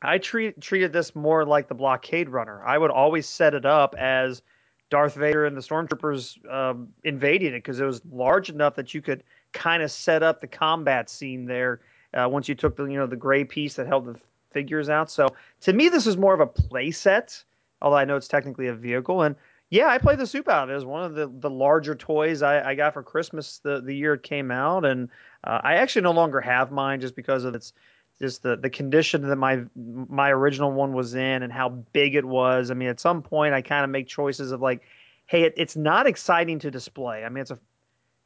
I 0.00 0.18
treat 0.18 0.60
treated 0.60 0.92
this 0.92 1.14
more 1.14 1.44
like 1.44 1.68
the 1.68 1.74
blockade 1.74 2.28
runner. 2.28 2.62
I 2.64 2.78
would 2.78 2.90
always 2.90 3.28
set 3.28 3.54
it 3.54 3.66
up 3.66 3.94
as 3.98 4.42
Darth 4.90 5.14
Vader 5.14 5.46
and 5.46 5.56
the 5.56 5.60
stormtroopers 5.60 6.52
um, 6.52 6.88
invading 7.02 7.54
it 7.54 7.58
because 7.58 7.80
it 7.80 7.84
was 7.84 8.02
large 8.10 8.50
enough 8.50 8.76
that 8.76 8.94
you 8.94 9.02
could 9.02 9.24
kind 9.52 9.82
of 9.82 9.90
set 9.90 10.22
up 10.22 10.40
the 10.40 10.46
combat 10.46 11.10
scene 11.10 11.46
there. 11.46 11.80
Uh, 12.14 12.28
once 12.28 12.48
you 12.48 12.54
took 12.54 12.76
the 12.76 12.84
you 12.84 12.98
know 12.98 13.06
the 13.06 13.16
gray 13.16 13.42
piece 13.42 13.74
that 13.74 13.86
held 13.86 14.04
the 14.04 14.20
figures 14.52 14.88
out. 14.88 15.10
So 15.10 15.28
to 15.62 15.72
me, 15.72 15.88
this 15.88 16.06
is 16.06 16.16
more 16.16 16.34
of 16.34 16.40
a 16.40 16.46
play 16.46 16.90
set, 16.90 17.42
although 17.80 17.96
I 17.96 18.04
know 18.04 18.16
it's 18.16 18.28
technically 18.28 18.68
a 18.68 18.74
vehicle. 18.74 19.22
And 19.22 19.34
yeah, 19.72 19.86
I 19.86 19.96
played 19.96 20.18
the 20.18 20.26
soup 20.26 20.50
out 20.50 20.68
it. 20.68 20.74
Was 20.74 20.84
one 20.84 21.02
of 21.02 21.14
the, 21.14 21.32
the 21.32 21.48
larger 21.48 21.94
toys 21.94 22.42
I, 22.42 22.72
I 22.72 22.74
got 22.74 22.92
for 22.92 23.02
Christmas 23.02 23.58
the, 23.64 23.80
the 23.80 23.94
year 23.94 24.12
it 24.12 24.22
came 24.22 24.50
out. 24.50 24.84
And 24.84 25.08
uh, 25.42 25.62
I 25.64 25.76
actually 25.76 26.02
no 26.02 26.10
longer 26.10 26.42
have 26.42 26.70
mine 26.70 27.00
just 27.00 27.16
because 27.16 27.44
of 27.44 27.54
its 27.54 27.72
just 28.20 28.42
the, 28.42 28.54
the 28.54 28.68
condition 28.68 29.26
that 29.26 29.36
my 29.36 29.64
my 29.74 30.30
original 30.30 30.70
one 30.70 30.92
was 30.92 31.14
in 31.14 31.42
and 31.42 31.50
how 31.50 31.70
big 31.70 32.14
it 32.14 32.24
was. 32.26 32.70
I 32.70 32.74
mean, 32.74 32.90
at 32.90 33.00
some 33.00 33.22
point 33.22 33.54
I 33.54 33.62
kind 33.62 33.82
of 33.82 33.88
make 33.88 34.08
choices 34.08 34.52
of 34.52 34.60
like, 34.60 34.82
hey, 35.24 35.44
it, 35.44 35.54
it's 35.56 35.74
not 35.74 36.06
exciting 36.06 36.58
to 36.58 36.70
display. 36.70 37.24
I 37.24 37.30
mean, 37.30 37.40
it's 37.40 37.50
a 37.50 37.58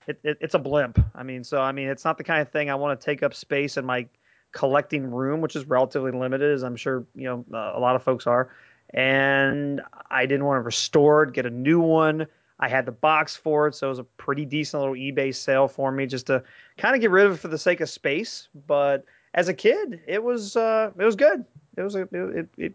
it, 0.09 0.19
it, 0.25 0.39
it's 0.41 0.55
a 0.55 0.59
blimp. 0.59 0.99
I 1.15 1.23
mean, 1.23 1.45
so 1.45 1.61
I 1.61 1.71
mean, 1.71 1.87
it's 1.87 2.05
not 2.05 2.19
the 2.19 2.25
kind 2.25 2.43
of 2.43 2.51
thing 2.51 2.71
I 2.71 2.75
want 2.75 3.01
to 3.01 3.05
take 3.05 3.23
up 3.23 3.35
space 3.35 3.77
in 3.77 3.87
my 3.87 4.09
collecting 4.51 5.13
room, 5.13 5.43
which 5.43 5.55
is 5.55 5.65
relatively 5.67 6.11
limited, 6.11 6.53
as 6.53 6.65
I'm 6.65 6.75
sure 6.75 7.07
you 7.15 7.29
know 7.29 7.45
uh, 7.57 7.79
a 7.79 7.79
lot 7.79 7.95
of 7.95 8.03
folks 8.03 8.27
are. 8.27 8.51
And 8.91 9.83
I 10.11 10.27
didn't 10.27 10.45
want 10.45 10.59
to 10.59 10.63
restore 10.63 11.25
it, 11.25 11.33
get 11.33 11.47
a 11.47 11.51
new 11.51 11.81
one. 11.81 12.27
I 12.59 12.69
had 12.69 12.87
the 12.87 12.93
box 12.93 13.37
for 13.37 13.67
it, 13.67 13.75
so 13.75 13.87
it 13.87 13.91
was 13.91 13.99
a 13.99 14.05
pretty 14.05 14.47
decent 14.47 14.81
little 14.81 14.95
eBay 14.95 15.35
sale 15.35 15.69
for 15.69 15.93
me, 15.93 16.07
just 16.07 16.27
to 16.29 16.43
kind 16.79 16.95
of 16.95 17.01
get 17.03 17.11
rid 17.11 17.27
of 17.27 17.33
it 17.33 17.37
for 17.37 17.49
the 17.49 17.59
sake 17.59 17.81
of 17.81 17.91
space. 17.91 18.49
But 18.67 19.05
as 19.35 19.49
a 19.49 19.55
kid, 19.55 20.01
it 20.07 20.23
was 20.23 20.57
uh, 20.57 20.91
it 20.99 21.05
was 21.05 21.17
good. 21.17 21.45
It 21.77 21.83
was 21.83 21.95
a, 21.95 22.09
it, 22.13 22.49
it 22.57 22.75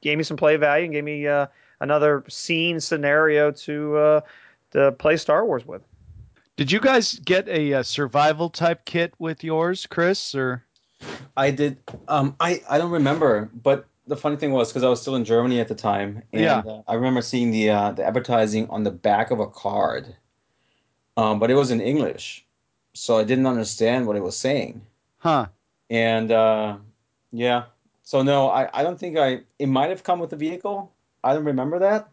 gave 0.00 0.18
me 0.18 0.24
some 0.24 0.36
play 0.36 0.56
value 0.56 0.84
and 0.84 0.92
gave 0.92 1.02
me 1.02 1.26
uh, 1.26 1.46
another 1.80 2.24
scene 2.28 2.78
scenario 2.78 3.50
to 3.50 3.96
uh, 3.96 4.20
to 4.70 4.92
play 4.92 5.16
Star 5.16 5.44
Wars 5.44 5.66
with. 5.66 5.82
Did 6.56 6.72
you 6.72 6.80
guys 6.80 7.18
get 7.18 7.48
a, 7.48 7.72
a, 7.72 7.84
survival 7.84 8.48
type 8.48 8.86
kit 8.86 9.12
with 9.18 9.44
yours, 9.44 9.86
Chris? 9.86 10.34
Or 10.34 10.64
I 11.36 11.50
did. 11.50 11.78
Um, 12.08 12.36
I 12.40 12.62
I 12.70 12.78
don't 12.78 12.92
remember, 12.92 13.50
but 13.62 13.86
the 14.06 14.16
funny 14.16 14.36
thing 14.36 14.52
was 14.52 14.68
because 14.70 14.84
I 14.84 14.88
was 14.88 15.00
still 15.00 15.16
in 15.16 15.24
Germany 15.24 15.60
at 15.60 15.68
the 15.68 15.74
time, 15.74 16.22
and 16.32 16.42
Yeah. 16.42 16.58
uh, 16.66 16.82
I 16.88 16.94
remember 16.94 17.22
seeing 17.22 17.50
the 17.50 17.70
uh, 17.70 17.92
the 17.92 18.04
advertising 18.04 18.68
on 18.70 18.84
the 18.84 18.90
back 18.90 19.30
of 19.30 19.40
a 19.40 19.46
card, 19.48 20.14
um, 21.16 21.38
but 21.38 21.50
it 21.50 21.54
was 21.54 21.70
in 21.70 21.80
English, 21.80 22.46
so 22.94 23.18
I 23.18 23.24
didn't 23.24 23.46
understand 23.46 24.06
what 24.06 24.16
it 24.16 24.22
was 24.22 24.36
saying. 24.36 24.82
huh? 25.18 25.46
And 25.90 26.30
uh, 26.32 26.78
yeah, 27.32 27.66
so 28.02 28.22
no, 28.22 28.48
I, 28.50 28.68
I 28.72 28.82
don't 28.82 28.98
think 28.98 29.16
I. 29.18 29.42
It 29.58 29.66
might 29.68 29.90
have 29.90 30.02
come 30.02 30.18
with 30.18 30.30
the 30.30 30.36
vehicle. 30.36 30.92
I 31.24 31.34
don't 31.34 31.44
remember 31.44 31.78
that. 31.80 32.08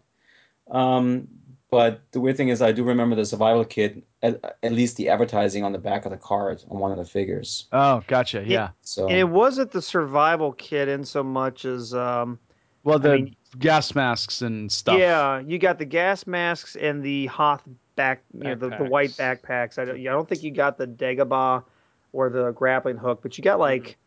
Um, 0.70 1.28
but 1.74 2.02
the 2.12 2.20
weird 2.20 2.38
thing 2.38 2.50
is, 2.50 2.62
I 2.62 2.72
do 2.72 2.84
remember 2.84 3.16
the 3.16 3.26
survival 3.26 3.66
kit. 3.66 4.04
At, 4.22 4.58
at 4.62 4.72
least 4.72 4.96
the 4.96 5.10
advertising 5.10 5.64
on 5.64 5.72
the 5.72 5.80
back 5.80 6.06
of 6.06 6.12
the 6.12 6.18
card 6.18 6.64
on 6.70 6.80
one 6.80 6.92
of 6.92 6.98
the 7.00 7.06
figures. 7.06 7.68
Oh, 7.72 8.04
gotcha. 8.08 8.44
Yeah. 8.46 8.70
So 8.84 9.08
And 9.08 9.18
it 9.18 9.28
wasn't 9.28 9.72
the 9.72 9.82
survival 9.82 10.54
kit 10.54 10.88
in 10.88 11.04
so 11.04 11.24
much 11.24 11.66
as 11.66 11.94
um, 11.96 12.38
Well, 12.84 13.00
the 13.00 13.16
mean- 13.16 13.36
gas 13.58 13.96
masks 13.96 14.44
and 14.44 14.72
stuff. 14.72 15.00
Yeah, 15.00 15.40
you 15.40 15.58
got 15.58 15.80
the 15.80 15.86
gas 15.86 16.28
masks 16.28 16.76
and 16.76 17.02
the 17.02 17.26
Hoth 17.26 17.64
back, 17.96 18.24
you 18.34 18.44
know, 18.44 18.56
the, 18.56 18.70
the 18.70 18.86
white 18.86 19.12
backpacks. 19.12 19.80
I 19.80 19.86
don't, 19.86 20.00
I 20.00 20.04
don't 20.04 20.30
think 20.30 20.44
you 20.44 20.52
got 20.52 20.78
the 20.78 20.88
Dagobah 20.88 21.64
or 22.12 22.30
the 22.30 22.52
grappling 22.52 22.98
hook, 22.98 23.22
but 23.24 23.38
you 23.38 23.44
got 23.44 23.60
like, 23.60 23.98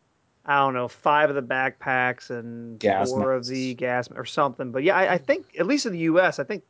I 0.45 0.59
don't 0.59 0.73
know, 0.73 0.87
five 0.87 1.29
of 1.29 1.35
the 1.35 1.41
backpacks 1.41 2.29
and 2.29 2.79
Gas 2.79 3.11
four 3.11 3.33
of 3.33 3.45
the 3.45 3.73
gas 3.73 4.07
or 4.15 4.23
something. 4.25 4.71
But 4.71 4.83
yeah, 4.83 4.95
I, 4.95 5.13
I 5.15 5.17
think 5.17 5.47
at 5.59 5.67
least 5.67 5.85
in 5.85 5.91
the 5.91 5.99
U.S., 5.99 6.39
I 6.39 6.45
think 6.45 6.63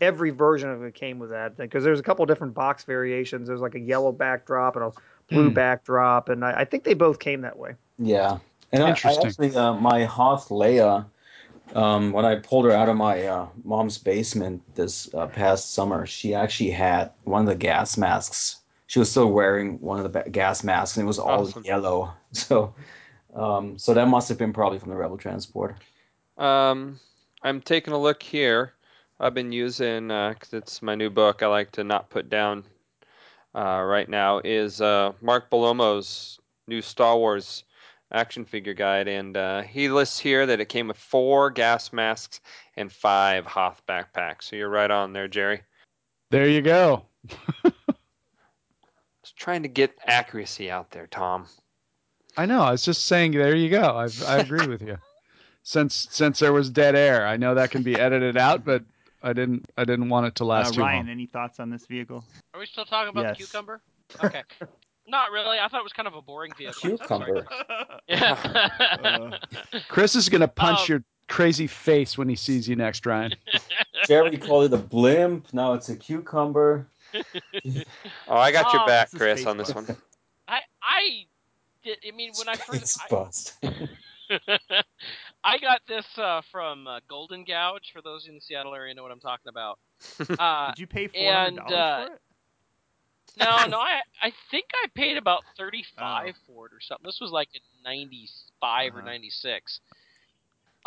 every 0.00 0.30
version 0.30 0.70
of 0.70 0.82
it 0.82 0.94
came 0.94 1.18
with 1.18 1.30
that 1.30 1.56
because 1.56 1.84
there's 1.84 2.00
a 2.00 2.02
couple 2.02 2.24
different 2.26 2.54
box 2.54 2.84
variations. 2.84 3.48
There's 3.48 3.60
like 3.60 3.74
a 3.74 3.80
yellow 3.80 4.12
backdrop 4.12 4.76
and 4.76 4.84
a 4.86 4.92
blue 5.28 5.48
Hmm. 5.48 5.54
backdrop, 5.54 6.28
and 6.28 6.44
I, 6.44 6.60
I 6.60 6.64
think 6.64 6.84
they 6.84 6.94
both 6.94 7.18
came 7.18 7.40
that 7.42 7.58
way. 7.58 7.74
Yeah, 7.98 8.38
and 8.72 8.82
I, 8.82 8.88
I 8.90 9.14
actually 9.24 9.54
uh, 9.56 9.74
my 9.74 10.04
Hoth 10.04 10.48
Leia, 10.48 11.06
um, 11.74 12.12
when 12.12 12.24
I 12.24 12.36
pulled 12.36 12.64
her 12.66 12.72
out 12.72 12.88
of 12.88 12.96
my 12.96 13.26
uh, 13.26 13.48
mom's 13.64 13.98
basement 13.98 14.62
this 14.74 15.12
uh, 15.14 15.26
past 15.26 15.74
summer, 15.74 16.06
she 16.06 16.34
actually 16.34 16.70
had 16.70 17.10
one 17.24 17.42
of 17.42 17.46
the 17.46 17.54
gas 17.54 17.96
masks. 17.96 18.60
She 18.86 18.98
was 18.98 19.10
still 19.10 19.32
wearing 19.32 19.80
one 19.80 19.98
of 19.98 20.02
the 20.02 20.20
ba- 20.20 20.28
gas 20.30 20.62
masks, 20.62 20.96
and 20.96 21.04
it 21.04 21.06
was 21.06 21.18
all 21.18 21.42
Awesome. 21.46 21.64
yellow. 21.64 22.12
So, 22.32 22.74
um, 23.34 23.78
so 23.78 23.94
that 23.94 24.08
must 24.08 24.28
have 24.28 24.38
been 24.38 24.52
probably 24.52 24.80
from 24.80 24.90
the 24.90 24.96
Rebel 24.96 25.16
transport. 25.16 25.76
Um, 26.36 26.98
I'm 27.42 27.60
taking 27.60 27.92
a 27.92 27.98
look 27.98 28.22
here. 28.22 28.72
I've 29.20 29.34
been 29.34 29.52
using 29.52 30.08
because 30.08 30.52
it's 30.52 30.82
my 30.82 30.94
new 30.94 31.10
book. 31.10 31.42
I 31.42 31.46
like 31.46 31.72
to 31.72 31.84
not 31.84 32.10
put 32.10 32.28
down 32.28 32.64
uh, 33.54 33.82
right 33.82 34.08
now 34.08 34.40
is 34.44 34.80
uh, 34.80 35.12
Mark 35.20 35.50
Bellomo's 35.50 36.40
new 36.66 36.82
Star 36.82 37.16
Wars 37.16 37.64
action 38.12 38.44
figure 38.44 38.74
guide, 38.74 39.08
and 39.08 39.36
uh, 39.36 39.62
he 39.62 39.88
lists 39.88 40.18
here 40.18 40.46
that 40.46 40.60
it 40.60 40.68
came 40.68 40.88
with 40.88 40.96
four 40.96 41.50
gas 41.50 41.92
masks 41.92 42.40
and 42.76 42.90
five 42.92 43.46
Hoth 43.46 43.82
backpacks. 43.88 44.44
So 44.44 44.56
you're 44.56 44.68
right 44.68 44.90
on 44.90 45.12
there, 45.12 45.28
Jerry. 45.28 45.62
There 46.30 46.48
you 46.48 46.62
go. 46.62 47.04
Just 49.22 49.36
trying 49.36 49.62
to 49.62 49.68
get 49.68 49.96
accuracy 50.06 50.70
out 50.70 50.90
there, 50.90 51.06
Tom. 51.06 51.46
I 52.36 52.46
know. 52.46 52.62
I 52.62 52.72
was 52.72 52.82
just 52.82 53.06
saying. 53.06 53.30
There 53.30 53.54
you 53.54 53.70
go. 53.70 53.96
I 53.96 54.08
I 54.26 54.38
agree 54.38 54.66
with 54.66 54.82
you. 54.82 54.98
Since 55.66 56.08
since 56.10 56.40
there 56.40 56.52
was 56.52 56.68
dead 56.68 56.94
air, 56.94 57.26
I 57.26 57.38
know 57.38 57.54
that 57.54 57.70
can 57.70 57.82
be 57.82 57.98
edited 57.98 58.36
out, 58.36 58.66
but 58.66 58.84
I 59.24 59.32
didn't 59.32 59.64
I 59.76 59.84
didn't 59.84 60.08
want 60.10 60.26
it 60.26 60.34
to 60.36 60.44
Uh, 60.44 60.48
last 60.48 60.74
too 60.74 60.80
Ryan, 60.80 61.06
long. 61.06 61.08
any 61.08 61.26
thoughts 61.26 61.58
on 61.58 61.70
this 61.70 61.86
vehicle? 61.86 62.24
Are 62.52 62.60
we 62.60 62.66
still 62.66 62.84
talking 62.84 63.08
about 63.08 63.22
Yes. 63.24 63.38
the 63.38 63.44
cucumber? 63.44 63.80
Okay. 64.22 64.42
Not 65.08 65.32
really. 65.32 65.58
I 65.58 65.66
thought 65.68 65.80
it 65.80 65.84
was 65.84 65.92
kind 65.92 66.06
of 66.08 66.14
a 66.14 66.22
boring 66.22 66.52
vehicle. 66.56 66.96
Cucumber. 66.96 67.46
Yeah. 68.08 69.38
Chris 69.88 70.14
is 70.14 70.28
gonna 70.28 70.46
punch 70.48 70.80
Oh. 70.82 70.86
your 70.88 71.04
crazy 71.28 71.66
face 71.66 72.18
when 72.18 72.28
he 72.28 72.36
sees 72.36 72.68
you 72.68 72.76
next, 72.76 73.06
Ryan. 73.06 73.34
Jerry 74.06 74.36
called 74.36 74.66
it 74.66 74.74
a 74.74 74.78
blimp. 74.82 75.52
Now 75.54 75.72
it's 75.72 75.88
a 75.88 75.96
cucumber. 75.96 76.86
Oh, 77.14 78.36
I 78.36 78.52
got 78.52 78.72
your 78.74 78.82
Oh, 78.82 78.86
back, 78.86 79.10
Chris, 79.10 79.46
on 79.46 79.56
this 79.56 79.72
bus. 79.72 79.88
one. 79.88 79.96
I 80.48 80.60
I 80.82 81.24
did. 81.82 81.98
I 82.06 82.10
mean, 82.14 82.32
when 82.36 82.48
I 82.48 82.54
Space 82.54 82.66
first 82.66 83.00
I, 83.04 83.08
bust. 83.08 83.54
I 85.44 85.58
got 85.58 85.80
this 85.86 86.06
uh, 86.18 86.40
from 86.50 86.86
uh, 86.86 87.00
Golden 87.08 87.44
Gouge. 87.44 87.92
For 87.92 88.02
those 88.02 88.26
in 88.28 88.34
the 88.34 88.40
Seattle 88.40 88.74
area, 88.74 88.94
know 88.94 89.02
what 89.02 89.12
I'm 89.12 89.20
talking 89.20 89.48
about. 89.48 89.78
Uh, 90.38 90.72
Did 90.72 90.78
you 90.80 90.86
pay 90.86 91.06
four 91.08 91.18
and, 91.20 91.58
hundred 91.58 91.68
dollars 91.68 91.72
uh, 91.72 92.06
for 92.08 92.12
it? 92.14 92.20
no, 93.36 93.66
no, 93.66 93.78
I 93.78 94.00
I 94.22 94.32
think 94.50 94.66
I 94.82 94.86
paid 94.94 95.16
about 95.16 95.42
thirty 95.56 95.84
Oh. 95.98 96.00
five 96.00 96.34
for 96.46 96.66
it 96.66 96.72
or 96.72 96.80
something. 96.80 97.04
This 97.04 97.18
was 97.20 97.30
like 97.30 97.48
in 97.54 97.60
ninety 97.84 98.28
five 98.60 98.94
or 98.94 98.98
Uh-huh. 98.98 99.06
ninety 99.10 99.30
six. 99.30 99.80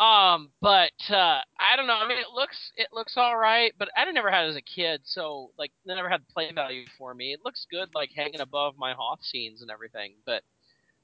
Um, 0.00 0.50
but 0.60 0.92
uh, 1.10 1.40
I 1.58 1.76
don't 1.76 1.86
know. 1.88 1.94
I 1.94 2.06
mean, 2.06 2.18
it 2.18 2.30
looks 2.34 2.72
it 2.76 2.88
looks 2.92 3.16
all 3.16 3.36
right, 3.36 3.72
but 3.78 3.88
I 3.96 4.10
never 4.12 4.30
had 4.30 4.46
it 4.46 4.50
as 4.50 4.56
a 4.56 4.62
kid, 4.62 5.00
so 5.04 5.50
like 5.58 5.72
it 5.84 5.94
never 5.94 6.08
had 6.08 6.26
play 6.28 6.52
value 6.52 6.84
for 6.96 7.14
me. 7.14 7.32
It 7.32 7.40
looks 7.44 7.66
good, 7.70 7.88
like 7.94 8.10
hanging 8.14 8.40
above 8.40 8.76
my 8.78 8.92
Hoth 8.92 9.22
scenes 9.22 9.60
and 9.62 9.70
everything, 9.70 10.14
but 10.24 10.42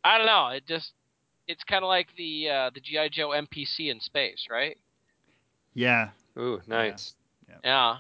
I 0.05 0.17
don't 0.19 0.27
know. 0.27 0.49
It 0.49 0.67
just 0.67 0.93
it's 1.47 1.65
kind 1.65 1.85
of 1.85 1.89
like 1.89 2.09
the 2.17 2.49
uh, 2.49 2.71
the 2.75 2.81
GI 2.81 3.11
Joe 3.11 3.31
APC 3.31 3.91
in 3.91 4.01
space, 4.01 4.47
right? 4.51 4.77
Yeah. 5.75 6.11
Ooh, 6.39 6.61
nice. 6.67 7.15
Yeah, 7.63 7.99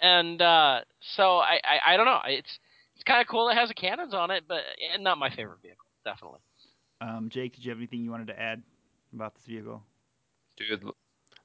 and 0.00 0.40
uh, 0.42 0.80
so 1.00 1.38
I, 1.38 1.60
I 1.64 1.94
I 1.94 1.96
don't 1.96 2.06
know. 2.06 2.20
It's 2.26 2.58
it's 2.94 3.04
kind 3.04 3.20
of 3.20 3.28
cool. 3.28 3.48
It 3.48 3.54
has 3.54 3.70
a 3.70 3.74
cannons 3.74 4.14
on 4.14 4.30
it, 4.30 4.44
but 4.48 4.62
and 4.92 5.04
not 5.04 5.18
my 5.18 5.30
favorite 5.30 5.60
vehicle, 5.62 5.86
definitely. 6.04 6.40
Um, 7.00 7.28
Jake, 7.28 7.54
did 7.54 7.64
you 7.64 7.70
have 7.70 7.78
anything 7.78 8.02
you 8.02 8.10
wanted 8.10 8.28
to 8.28 8.40
add 8.40 8.62
about 9.12 9.34
this 9.34 9.44
vehicle? 9.44 9.82
Dude, 10.56 10.84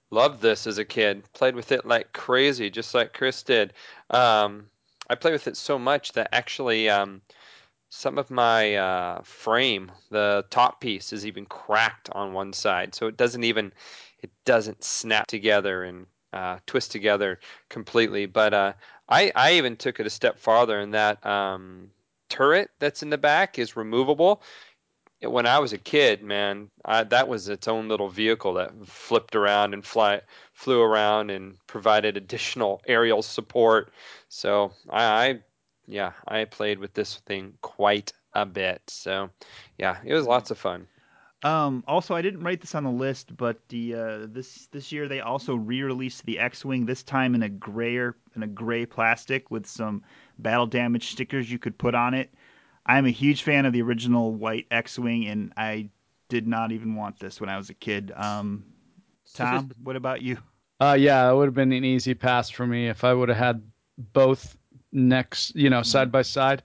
loved 0.10 0.42
this 0.42 0.66
as 0.66 0.78
a 0.78 0.86
kid. 0.86 1.24
Played 1.34 1.56
with 1.56 1.72
it 1.72 1.86
like 1.86 2.14
crazy, 2.14 2.70
just 2.70 2.96
like 2.96 3.14
Chris 3.14 3.44
did. 3.44 3.74
Um, 4.10 4.68
I 5.10 5.16
played 5.16 5.34
with 5.34 5.48
it 5.48 5.58
so 5.58 5.78
much 5.78 6.14
that 6.14 6.30
actually 6.32 6.90
um, 6.90 7.22
some 7.94 8.18
of 8.18 8.32
my 8.32 8.76
uh, 8.76 9.22
frame, 9.22 9.92
the 10.10 10.46
top 10.50 10.80
piece, 10.80 11.12
is 11.12 11.26
even 11.26 11.46
cracked 11.46 12.10
on 12.14 12.32
one 12.32 12.54
side, 12.54 12.96
so 12.96 13.08
it 13.08 13.18
doesn't 13.18 13.44
even 13.44 13.74
it 14.22 14.32
doesn't 14.46 14.84
snap 14.84 15.28
together 15.28 15.84
and 15.84 16.06
uh, 16.32 16.58
twist 16.66 16.92
together 16.92 17.40
completely. 17.70 18.26
But 18.26 18.54
uh, 18.54 18.74
I 19.10 19.32
I 19.36 19.54
even 19.54 19.76
took 19.76 20.00
it 20.00 20.08
a 20.08 20.10
step 20.10 20.40
farther, 20.40 20.80
and 20.80 20.94
that 20.94 21.24
um, 21.26 21.92
turret 22.30 22.70
that's 22.80 23.04
in 23.04 23.10
the 23.10 23.18
back 23.18 23.60
is 23.60 23.76
removable 23.76 24.42
when 25.22 25.46
I 25.46 25.60
was 25.60 25.74
a 25.74 25.78
kid, 25.78 26.24
man, 26.24 26.70
I, 26.84 27.04
that 27.04 27.28
was 27.28 27.48
its 27.48 27.68
own 27.68 27.88
little 27.88 28.10
vehicle 28.10 28.56
that 28.56 28.72
flipped 28.88 29.36
around 29.36 29.74
and 29.74 29.86
fly, 29.86 30.22
flew 30.54 30.82
around 30.82 31.30
and 31.30 31.56
provided 31.68 32.18
additional 32.18 32.82
aerial 32.88 33.22
support. 33.22 33.92
So 34.30 34.72
I, 34.90 35.04
I, 35.04 35.40
yeah, 35.88 36.14
I 36.28 36.46
played 36.46 36.80
with 36.80 36.94
this 36.94 37.18
thing 37.26 37.54
quite 37.62 38.14
a 38.34 38.46
bit. 38.46 38.82
So 38.88 39.30
yeah, 39.78 39.98
it 40.06 40.14
was 40.14 40.26
lots 40.26 40.52
of 40.52 40.58
fun. 40.58 40.88
Um, 41.44 41.84
also, 41.88 42.14
I 42.16 42.22
didn't 42.22 42.42
write 42.42 42.62
this 42.62 42.76
on 42.76 42.84
the 42.84 42.92
list, 42.92 43.36
but 43.36 43.68
the 43.70 43.96
uh, 43.96 44.18
this 44.30 44.68
this 44.72 44.92
year 44.92 45.08
they 45.08 45.22
also 45.22 45.56
re-released 45.56 46.24
the 46.26 46.38
X-wing. 46.38 46.86
This 46.86 47.02
time 47.02 47.34
in 47.34 47.42
a 47.42 47.50
grayer 47.50 48.16
in 48.36 48.44
a 48.44 48.48
gray 48.48 48.86
plastic 48.86 49.50
with 49.50 49.66
some 49.66 50.04
battle 50.38 50.68
damage 50.68 51.12
stickers 51.12 51.52
you 51.52 51.58
could 51.58 51.78
put 51.78 51.96
on 51.96 52.14
it. 52.14 52.32
I'm 52.86 53.06
a 53.06 53.12
huge 53.12 53.42
fan 53.42 53.66
of 53.66 53.74
the 53.74 53.82
original 53.82 54.34
white 54.34 54.68
X-wing, 54.70 55.28
and 55.28 55.52
I 55.58 55.90
did 56.30 56.48
not 56.48 56.72
even 56.72 56.96
want 56.96 57.20
this 57.20 57.42
when 57.42 57.50
I 57.50 57.58
was 57.58 57.70
a 57.70 57.76
kid. 57.76 58.12
Um, 58.16 58.66
Tom, 59.34 59.72
what 59.84 59.96
about 59.96 60.22
you? 60.22 60.38
Uh, 60.80 60.96
yeah, 61.00 61.30
it 61.30 61.36
would 61.36 61.46
have 61.46 61.54
been 61.54 61.72
an 61.72 61.86
easy 61.86 62.14
pass 62.14 62.50
for 62.50 62.66
me 62.66 62.88
if 62.88 63.04
I 63.04 63.14
would 63.14 63.30
have 63.30 63.38
had 63.38 63.62
both 63.98 64.58
next, 64.92 65.56
you 65.56 65.70
know, 65.70 65.82
side 65.84 66.12
by 66.12 66.22
side. 66.22 66.64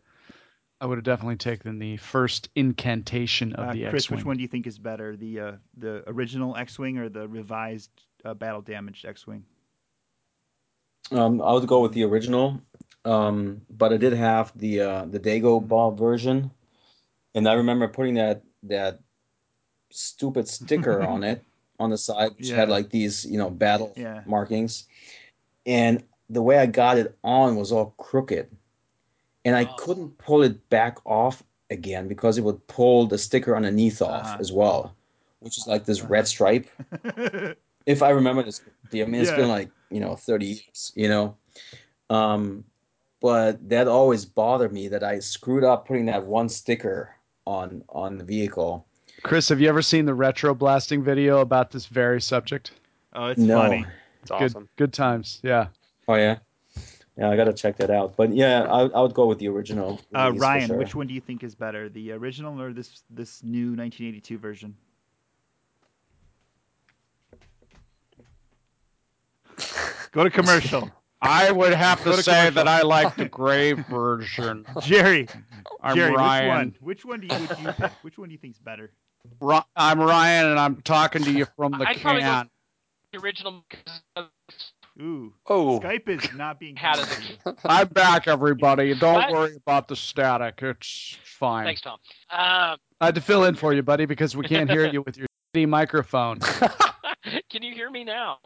I 0.81 0.87
would 0.87 0.99
have 0.99 1.05
definitely 1.05 1.37
taken 1.37 1.79
the 1.79 1.97
first 1.97 2.49
incantation 2.55 3.53
of 3.55 3.69
Uh, 3.69 3.73
the 3.73 3.87
X-wing. 3.87 4.19
which 4.19 4.27
one 4.27 4.37
do 4.37 4.43
you 4.43 4.49
think 4.49 4.67
is 4.67 4.79
better, 4.79 5.17
the 5.17 5.41
uh, 5.41 5.53
the 5.77 6.03
original 6.07 6.57
X-wing 6.57 6.99
or 6.99 7.09
the 7.09 7.29
revised 7.29 7.91
uh, 8.25 8.35
battle 8.35 8.61
damaged 8.63 9.05
X-wing? 9.07 9.45
Um, 11.11 11.41
I 11.41 11.53
would 11.53 11.67
go 11.67 11.81
with 11.81 11.93
the 11.93 12.05
original, 12.05 12.61
um, 13.05 13.63
but 13.71 13.93
I 13.93 13.97
did 13.97 14.13
have 14.15 14.57
the 14.59 14.81
uh, 14.81 15.05
the 15.07 15.21
Dagobah 15.21 15.97
version, 15.97 16.51
and 17.35 17.49
I 17.49 17.55
remember 17.55 17.89
putting 17.89 18.15
that 18.15 18.43
that 18.65 19.01
stupid 19.91 20.49
sticker 20.49 21.03
on 21.15 21.23
it 21.25 21.45
on 21.79 21.91
the 21.91 21.97
side, 21.99 22.33
which 22.37 22.51
had 22.51 22.69
like 22.69 22.91
these 22.91 23.25
you 23.25 23.39
know 23.39 23.51
battle 23.51 23.93
Yeah. 23.97 24.23
markings, 24.27 24.87
and 25.67 26.03
the 26.31 26.43
way 26.43 26.59
I 26.59 26.67
got 26.67 26.99
it 26.99 27.17
on 27.23 27.57
was 27.57 27.73
all 27.73 27.95
crooked, 27.99 28.49
and 29.45 29.55
I 29.57 29.65
couldn't 29.65 30.19
pull 30.19 30.43
it 30.43 30.69
back 30.71 30.99
off 31.07 31.43
again 31.71 32.09
because 32.09 32.39
it 32.39 32.43
would 32.45 32.67
pull 32.69 33.07
the 33.07 33.19
sticker 33.19 33.55
underneath 33.57 34.03
off 34.03 34.27
Uh-huh. 34.27 34.37
as 34.41 34.53
well, 34.53 34.95
which 35.41 35.59
is 35.59 35.67
like 35.67 35.85
this 35.85 36.03
red 36.03 36.27
stripe. 36.27 36.67
if 37.87 38.03
I 38.03 38.11
remember 38.11 38.43
this, 38.43 38.61
I 38.93 38.97
mean, 39.05 39.15
it's 39.15 39.31
Yeah. 39.31 39.37
been 39.37 39.49
like 39.49 39.71
you 39.91 40.01
know 40.01 40.17
thirty 40.17 40.47
years, 40.47 40.93
you 40.95 41.09
know. 41.09 41.37
Um, 42.11 42.65
but 43.21 43.69
that 43.69 43.89
always 43.89 44.25
bothered 44.25 44.73
me 44.73 44.89
that 44.89 45.03
I 45.03 45.19
screwed 45.21 45.65
up 45.65 45.87
putting 45.89 46.07
that 46.07 46.25
one 46.27 46.49
sticker 46.49 47.15
on 47.47 47.83
on 47.89 48.19
the 48.19 48.25
vehicle. 48.25 48.87
Chris, 49.23 49.49
have 49.49 49.61
you 49.61 49.69
ever 49.69 49.83
seen 49.83 50.05
the 50.05 50.13
Retroblasting 50.13 51.03
video 51.03 51.41
about 51.41 51.71
this 51.71 51.87
very 51.87 52.21
subject? 52.21 52.73
Oh, 53.13 53.27
it's 53.27 53.41
No. 53.41 53.63
funny. 53.63 53.87
It's 54.23 54.31
Good, 54.31 54.43
awesome. 54.43 54.69
good 54.77 54.93
times. 54.93 55.41
Yeah. 55.43 55.69
Oh 56.09 56.15
yeah, 56.15 56.39
yeah, 57.19 57.31
I 57.31 57.37
gotta 57.37 57.53
check 57.53 57.77
that 57.79 57.91
out. 57.91 58.17
But 58.17 58.35
yeah, 58.35 58.63
I, 58.63 58.83
I 58.83 59.01
would 59.01 59.15
go 59.15 59.27
with 59.27 59.39
the 59.39 59.49
original. 59.49 60.01
Uh, 60.15 60.33
Ryan, 60.35 60.69
sure. 60.69 60.77
which 60.79 60.95
one 60.95 61.07
do 61.07 61.15
you 61.15 61.21
think 61.21 61.43
is 61.43 61.55
better, 61.55 61.89
the 61.89 62.13
original 62.13 62.61
or 62.61 62.73
this 62.73 63.03
this 63.11 63.43
new 63.43 63.75
1982 63.75 64.39
version? 64.39 64.77
Go 70.13 70.23
to 70.25 70.31
commercial. 70.31 70.91
I 71.23 71.51
would 71.51 71.73
have 71.73 72.05
to 72.05 72.13
to 72.13 72.23
say 72.23 72.33
commercial. 72.33 72.55
that 72.55 72.69
I 72.69 72.83
like 72.83 73.17
the 73.17 73.25
gray 73.31 73.73
version. 73.73 74.67
Jerry, 74.83 75.27
I'm 75.83 75.97
Jerry, 75.97 76.15
Ryan. 76.15 76.75
which 76.81 77.05
one? 77.05 77.21
Which 77.21 77.21
one 77.21 77.21
do 77.21 77.35
you 77.35 77.41
would 77.49 77.59
you 77.59 77.73
pick? 77.73 77.93
Which 78.03 78.19
one 78.19 78.29
do 78.29 78.33
you 78.33 78.39
think's 78.39 78.59
better? 78.59 78.93
I'm 79.75 80.01
Ryan, 80.01 80.47
and 80.51 80.61
I'm 80.61 80.83
talking 80.83 81.25
to 81.25 81.33
you 81.33 81.47
from 81.57 81.73
the 81.73 81.85
I'd 81.89 82.01
probably 82.01 82.23
go 82.23 82.29
can. 82.29 82.51
The 83.13 83.19
original 83.19 83.65
because 83.69 84.29
Ooh, 85.01 85.35
Oh, 85.47 85.79
Skype 85.81 86.09
is 86.09 86.33
not 86.35 86.59
being 86.59 86.75
Had 86.77 86.97
kind 86.97 87.11
it. 87.11 87.15
to 87.45 87.51
you. 87.51 87.57
I'm 87.65 87.89
back, 87.89 88.27
everybody. 88.29 88.95
Don't 88.95 89.15
What? 89.15 89.31
worry 89.33 89.57
about 89.57 89.89
the 89.89 89.97
static. 89.97 90.61
It's 90.63 91.19
fine. 91.25 91.67
thanks, 91.67 91.83
Tom. 91.83 91.99
Um, 92.31 92.79
I 93.01 93.07
had 93.07 93.15
to 93.17 93.21
fill 93.21 93.45
in 93.45 93.55
for 93.57 93.75
you, 93.75 93.83
buddy, 93.83 94.07
because 94.07 94.35
we 94.35 94.47
can't 94.47 94.71
hear 94.71 94.87
you 94.93 95.03
with 95.03 95.19
your 95.19 95.27
shitty 95.55 95.69
microphone. 95.69 96.39
can 97.51 97.63
you 97.63 97.75
hear 97.75 97.91
me 97.91 98.05
now? 98.05 98.39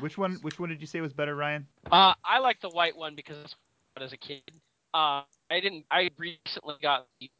Which 0.00 0.18
one? 0.18 0.34
Which 0.42 0.58
one 0.58 0.68
did 0.68 0.80
you 0.82 0.86
say 0.86 1.00
was 1.00 1.14
better, 1.14 1.34
Ryan? 1.34 1.66
Uh, 1.90 2.12
I 2.24 2.40
like 2.40 2.60
the 2.60 2.68
white 2.70 2.96
one 2.96 3.14
because 3.14 3.56
as 3.98 4.12
a 4.12 4.18
kid, 4.18 4.42
uh, 4.92 5.22
I 5.50 5.60
didn't. 5.60 5.86
I 5.90 6.10
recently 6.18 6.74
got 6.82 7.06
the 7.20 7.30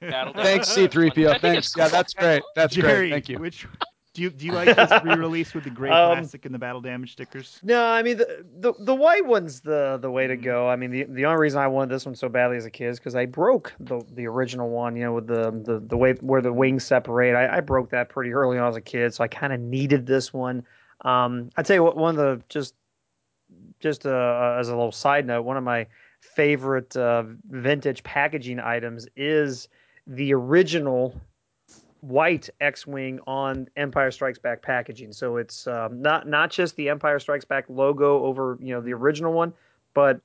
battle. 0.00 0.32
Thanks, 0.34 0.74
Damage 0.74 0.96
one, 0.96 1.04
which 1.04 1.18
I 1.18 1.20
C3PO. 1.36 1.40
Thanks. 1.40 1.74
Yeah, 1.76 1.84
cool. 1.84 1.90
that's 1.92 2.14
great. 2.14 2.42
That's 2.56 2.74
Jerry, 2.74 3.08
great. 3.08 3.10
Thank 3.12 3.28
you. 3.28 3.38
Which 3.38 3.66
do 4.14 4.22
you 4.22 4.30
do 4.30 4.46
you 4.46 4.52
like 4.52 4.76
this 4.76 4.90
re-release 5.04 5.54
with 5.54 5.64
the 5.64 5.70
gray 5.78 5.90
Um, 5.90 6.18
plastic 6.18 6.44
and 6.44 6.54
the 6.54 6.58
battle 6.58 6.80
damage 6.80 7.12
stickers? 7.12 7.58
No, 7.62 7.84
I 7.84 8.02
mean 8.02 8.18
the, 8.18 8.44
the 8.58 8.72
the 8.78 8.94
white 8.94 9.24
one's 9.24 9.60
the 9.60 9.98
the 10.00 10.10
way 10.10 10.26
to 10.26 10.36
go. 10.36 10.68
I 10.68 10.76
mean 10.76 10.90
the 10.90 11.04
the 11.04 11.24
only 11.24 11.40
reason 11.40 11.60
I 11.60 11.68
wanted 11.68 11.90
this 11.94 12.04
one 12.04 12.14
so 12.14 12.28
badly 12.28 12.56
as 12.56 12.66
a 12.66 12.70
kid 12.70 12.88
is 12.88 12.98
because 12.98 13.14
I 13.14 13.26
broke 13.26 13.72
the 13.80 14.02
the 14.12 14.26
original 14.26 14.68
one. 14.68 14.96
You 14.96 15.04
know, 15.04 15.14
with 15.14 15.26
the 15.26 15.50
the, 15.50 15.82
the 15.86 15.96
way 15.96 16.12
where 16.20 16.42
the 16.42 16.52
wings 16.52 16.84
separate. 16.84 17.34
I, 17.34 17.56
I 17.56 17.60
broke 17.60 17.90
that 17.90 18.10
pretty 18.10 18.32
early 18.32 18.58
I 18.58 18.66
was 18.66 18.76
a 18.76 18.82
kid, 18.82 19.14
so 19.14 19.24
I 19.24 19.28
kind 19.28 19.52
of 19.52 19.60
needed 19.60 20.06
this 20.06 20.32
one. 20.32 20.64
Um, 21.02 21.50
I 21.56 21.62
tell 21.62 21.76
you 21.76 21.82
what, 21.82 21.96
one 21.96 22.10
of 22.10 22.16
the 22.16 22.44
just 22.48 22.74
just 23.80 24.06
uh, 24.06 24.56
as 24.58 24.68
a 24.68 24.76
little 24.76 24.92
side 24.92 25.26
note, 25.26 25.42
one 25.42 25.56
of 25.56 25.64
my 25.64 25.86
favorite 26.20 26.96
uh, 26.96 27.24
vintage 27.50 28.02
packaging 28.04 28.60
items 28.60 29.08
is 29.16 29.68
the 30.06 30.32
original 30.34 31.20
white 32.02 32.50
X-wing 32.60 33.20
on 33.26 33.68
Empire 33.76 34.10
Strikes 34.10 34.38
Back 34.38 34.60
packaging. 34.60 35.12
So 35.12 35.36
it's 35.36 35.66
um, 35.66 36.02
not 36.02 36.28
not 36.28 36.50
just 36.50 36.76
the 36.76 36.88
Empire 36.88 37.18
Strikes 37.18 37.44
Back 37.44 37.64
logo 37.68 38.24
over 38.24 38.58
you 38.60 38.74
know 38.74 38.80
the 38.80 38.92
original 38.92 39.32
one, 39.32 39.54
but 39.94 40.20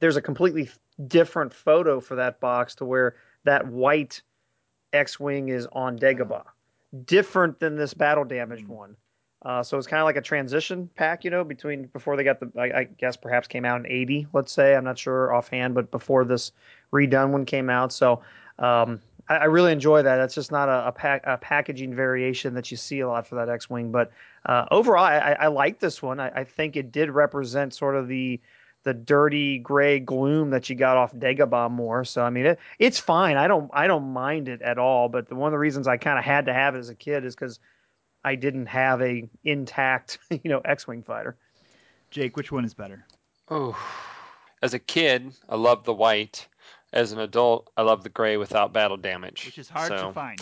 there's 0.00 0.16
a 0.16 0.22
completely 0.22 0.68
different 1.06 1.54
photo 1.54 2.00
for 2.00 2.16
that 2.16 2.40
box 2.40 2.74
to 2.76 2.84
where 2.84 3.16
that 3.44 3.66
white 3.68 4.20
X-wing 4.92 5.48
is 5.48 5.66
on 5.72 5.98
Dagobah, 5.98 6.44
different 7.04 7.60
than 7.60 7.76
this 7.76 7.94
battle 7.94 8.24
damaged 8.24 8.66
one. 8.66 8.96
Uh, 9.42 9.62
so 9.62 9.78
it's 9.78 9.86
kind 9.86 10.00
of 10.00 10.06
like 10.06 10.16
a 10.16 10.22
transition 10.22 10.90
pack, 10.96 11.22
you 11.22 11.30
know, 11.30 11.44
between 11.44 11.86
before 11.92 12.16
they 12.16 12.24
got 12.24 12.40
the, 12.40 12.50
I, 12.58 12.80
I 12.80 12.84
guess 12.84 13.16
perhaps 13.16 13.46
came 13.46 13.64
out 13.64 13.78
in 13.78 13.86
80, 13.86 14.26
let's 14.32 14.50
say. 14.50 14.74
I'm 14.74 14.82
not 14.82 14.98
sure 14.98 15.32
offhand, 15.32 15.74
but 15.74 15.90
before 15.92 16.24
this 16.24 16.50
redone 16.92 17.30
one 17.30 17.44
came 17.44 17.70
out. 17.70 17.92
So 17.92 18.22
um, 18.58 19.00
I, 19.28 19.36
I 19.36 19.44
really 19.44 19.72
enjoy 19.72 20.02
that. 20.02 20.16
That's 20.16 20.34
just 20.34 20.52
not 20.52 20.68
a, 20.68 20.88
a, 20.88 20.92
pack, 20.92 21.22
a 21.24 21.36
packaging 21.36 21.94
variation 21.94 22.54
that 22.54 22.70
you 22.70 22.76
see 22.76 23.00
a 23.00 23.08
lot 23.08 23.26
for 23.26 23.36
that 23.36 23.48
X 23.48 23.68
Wing. 23.68 23.90
But 23.90 24.12
uh, 24.44 24.66
overall, 24.70 25.04
I, 25.04 25.18
I, 25.18 25.32
I 25.32 25.46
like 25.48 25.78
this 25.78 26.02
one. 26.02 26.20
I, 26.20 26.28
I 26.28 26.44
think 26.44 26.76
it 26.76 26.92
did 26.92 27.10
represent 27.10 27.74
sort 27.74 27.96
of 27.96 28.08
the 28.08 28.40
the 28.84 28.94
dirty 28.94 29.58
gray 29.58 29.98
gloom 29.98 30.50
that 30.50 30.70
you 30.70 30.76
got 30.76 30.96
off 30.96 31.12
Dagobah 31.12 31.68
more. 31.72 32.04
So 32.04 32.22
I 32.22 32.30
mean, 32.30 32.46
it, 32.46 32.60
it's 32.78 33.00
fine. 33.00 33.36
I 33.36 33.48
don't 33.48 33.68
I 33.74 33.88
don't 33.88 34.12
mind 34.12 34.48
it 34.48 34.62
at 34.62 34.78
all. 34.78 35.08
But 35.08 35.28
the, 35.28 35.34
one 35.34 35.48
of 35.48 35.52
the 35.52 35.58
reasons 35.58 35.88
I 35.88 35.96
kind 35.96 36.18
of 36.18 36.24
had 36.24 36.46
to 36.46 36.54
have 36.54 36.76
it 36.76 36.78
as 36.78 36.88
a 36.88 36.94
kid 36.94 37.24
is 37.24 37.34
because 37.34 37.58
I 38.24 38.36
didn't 38.36 38.66
have 38.66 39.02
a 39.02 39.28
intact, 39.42 40.18
you 40.30 40.50
know, 40.50 40.60
X-wing 40.64 41.02
fighter. 41.02 41.36
Jake, 42.10 42.36
which 42.36 42.52
one 42.52 42.64
is 42.64 42.74
better? 42.74 43.04
Oh, 43.48 43.76
as 44.62 44.72
a 44.72 44.78
kid, 44.78 45.32
I 45.48 45.56
loved 45.56 45.84
the 45.84 45.94
white. 45.94 46.46
As 46.96 47.12
an 47.12 47.20
adult, 47.20 47.70
I 47.76 47.82
love 47.82 48.02
the 48.02 48.08
gray 48.08 48.38
without 48.38 48.72
battle 48.72 48.96
damage. 48.96 49.44
Which 49.44 49.58
is 49.58 49.68
hard 49.68 49.88
So- 49.88 50.06
to 50.08 50.12
find. 50.14 50.40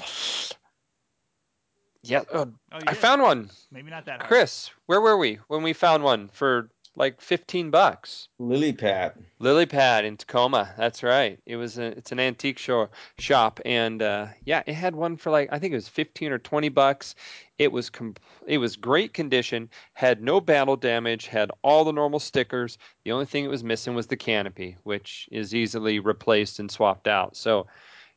Yeah, 2.05 2.21
uh, 2.33 2.45
Oh, 2.47 2.55
I 2.71 2.79
yeah. 2.85 2.93
found 2.93 3.23
one. 3.23 3.51
Maybe 3.73 3.91
not 3.91 4.05
that 4.05 4.19
hard. 4.21 4.29
Chris, 4.29 4.71
where 4.87 5.01
were 5.01 5.17
we 5.17 5.41
when 5.49 5.65
we 5.65 5.73
found 5.73 6.05
one 6.05 6.29
for 6.29 6.71
like 6.97 7.21
15 7.21 7.71
bucks? 7.71 8.29
Lily 8.39 8.73
Pad. 8.73 9.15
Lily 9.39 9.67
Pad 9.67 10.05
in 10.05 10.17
Tacoma. 10.17 10.73
That's 10.77 11.03
right. 11.03 11.39
It 11.47 11.57
was 11.57 11.79
a, 11.79 11.87
it's 11.87 12.13
an 12.13 12.21
antique 12.21 12.59
show, 12.59 12.89
shop, 13.19 13.61
and 13.65 14.03
uh, 14.03 14.29
yeah, 14.45 14.63
it 14.67 14.75
had 14.75 14.95
one 14.95 15.17
for 15.17 15.31
like 15.31 15.49
I 15.53 15.59
think 15.59 15.73
it 15.73 15.77
was 15.77 15.89
15 15.89 16.33
or 16.33 16.39
20 16.39 16.69
bucks. 16.69 17.15
It 17.59 17.73
was 17.73 17.91
com- 17.91 18.17
it 18.47 18.59
was 18.59 18.77
great 18.77 19.13
condition, 19.15 19.71
had 19.95 20.23
no 20.23 20.41
battle 20.41 20.77
damage, 20.77 21.27
had 21.27 21.51
all 21.63 21.85
the 21.85 21.93
normal 21.93 22.21
stickers. 22.21 22.79
The 23.05 23.13
only 23.13 23.27
thing 23.27 23.45
it 23.45 23.51
was 23.51 23.65
missing 23.65 23.95
was 23.95 24.07
the 24.07 24.17
canopy, 24.17 24.77
which 24.83 25.29
is 25.33 25.55
easily 25.55 25.99
replaced 26.01 26.59
and 26.59 26.71
swapped 26.71 27.09
out. 27.09 27.37
So, 27.37 27.67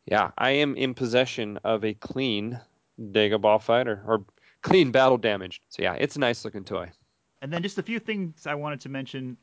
yeah, 0.06 0.32
I 0.38 0.52
am 0.52 0.76
in 0.76 0.94
possession 0.94 1.60
of 1.64 1.84
a 1.84 1.94
clean 1.94 2.60
Dagobah 3.00 3.62
fighter 3.62 4.04
or 4.08 4.26
clean 4.62 4.92
battle 4.92 5.18
damaged. 5.18 5.62
So 5.70 5.84
yeah, 5.84 5.94
it's 5.94 6.16
a 6.16 6.20
nice 6.20 6.44
looking 6.44 6.64
toy. 6.64 6.92
And 7.42 7.54
then 7.54 7.62
just 7.62 7.78
a 7.78 7.84
few 7.84 8.00
things 8.00 8.48
I 8.48 8.56
wanted 8.56 8.82
to 8.82 8.90
mention 8.90 9.38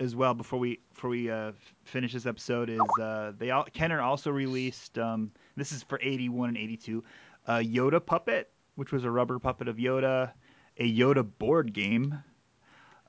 as 0.00 0.16
well 0.16 0.34
before 0.34 0.58
we 0.58 0.80
before 0.92 1.10
we 1.10 1.30
uh, 1.30 1.52
finish 1.84 2.12
this 2.12 2.26
episode 2.26 2.68
is 2.68 2.80
uh, 3.00 3.32
they 3.38 3.50
all 3.50 3.64
Kenner 3.72 4.00
also 4.00 4.30
released 4.30 4.98
um, 4.98 5.30
this 5.56 5.72
is 5.72 5.82
for 5.84 6.00
81 6.02 6.50
and 6.50 6.58
82 6.58 7.04
a 7.46 7.52
Yoda 7.54 8.04
puppet 8.04 8.50
which 8.74 8.90
was 8.90 9.04
a 9.04 9.10
rubber 9.10 9.38
puppet 9.38 9.68
of 9.68 9.76
Yoda 9.76 10.32
a 10.78 10.92
Yoda 10.92 11.26
board 11.38 11.72
game. 11.72 12.22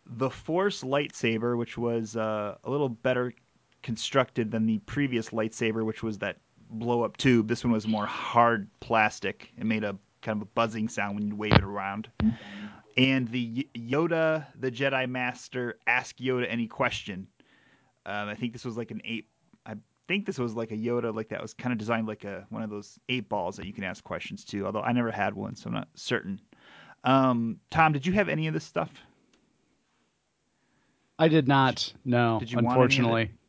The 0.06 0.30
Force 0.30 0.84
lightsaber 0.84 1.58
which 1.58 1.78
was 1.78 2.16
uh, 2.16 2.58
a 2.64 2.70
little 2.70 2.90
better 2.90 3.34
constructed 3.82 4.52
than 4.52 4.66
the 4.66 4.78
previous 4.80 5.30
lightsaber 5.30 5.84
which 5.84 6.04
was 6.04 6.20
that 6.20 6.38
blow 6.70 7.04
up 7.04 7.18
tube. 7.18 7.48
This 7.48 7.64
one 7.64 7.74
was 7.74 7.88
more 7.88 8.06
hard 8.06 8.70
plastic. 8.80 9.52
It 9.58 9.66
made 9.66 9.84
a 9.84 9.98
kind 10.22 10.38
of 10.38 10.44
a 10.44 10.52
buzzing 10.54 10.90
sound 10.90 11.16
when 11.16 11.28
you 11.28 11.36
wave 11.36 11.54
it 11.54 11.64
around 11.64 12.10
and 12.98 13.28
the 13.28 13.68
Yoda, 13.76 14.46
the 14.60 14.72
Jedi 14.72 15.10
Master, 15.10 15.78
ask 15.88 16.18
Yoda 16.18 16.46
any 16.50 16.68
question. 16.68 17.28
Um, 18.06 18.30
I 18.30 18.36
think 18.36 18.54
this 18.54 18.66
was 18.66 18.78
like 18.78 18.92
an 18.92 19.02
eight. 19.04 19.28
I 19.66 19.76
think 20.08 20.26
this 20.26 20.38
was 20.38 20.54
like 20.54 20.72
a 20.72 20.78
Yoda, 20.78 21.14
like 21.14 21.30
that 21.30 21.42
was 21.42 21.54
kind 21.54 21.74
of 21.74 21.80
designed 21.80 22.08
like 22.08 22.24
a 22.24 22.46
one 22.50 22.64
of 22.64 22.70
those 22.70 23.00
eight 23.10 23.28
balls 23.30 23.58
that 23.58 23.66
you 23.66 23.74
can 23.74 23.84
ask 23.84 24.04
questions 24.04 24.46
to. 24.46 24.66
Although 24.66 24.82
I 24.82 24.92
never 24.92 25.12
had 25.12 25.34
one, 25.34 25.56
so 25.56 25.68
I'm 25.68 25.74
not 25.74 25.88
certain. 25.96 26.40
Um, 27.04 27.60
Tom, 27.70 27.94
did 27.94 28.06
you 28.06 28.14
have 28.14 28.30
any 28.30 28.48
of 28.48 28.54
this 28.54 28.64
stuff? 28.64 28.92
I 31.18 31.28
did 31.28 31.48
not. 31.48 31.94
No, 32.04 32.40
Did 32.40 32.52
you 32.52 32.58
want 32.58 32.66
any 32.66 32.74
of 32.74 32.82
unfortunately. 32.82 33.32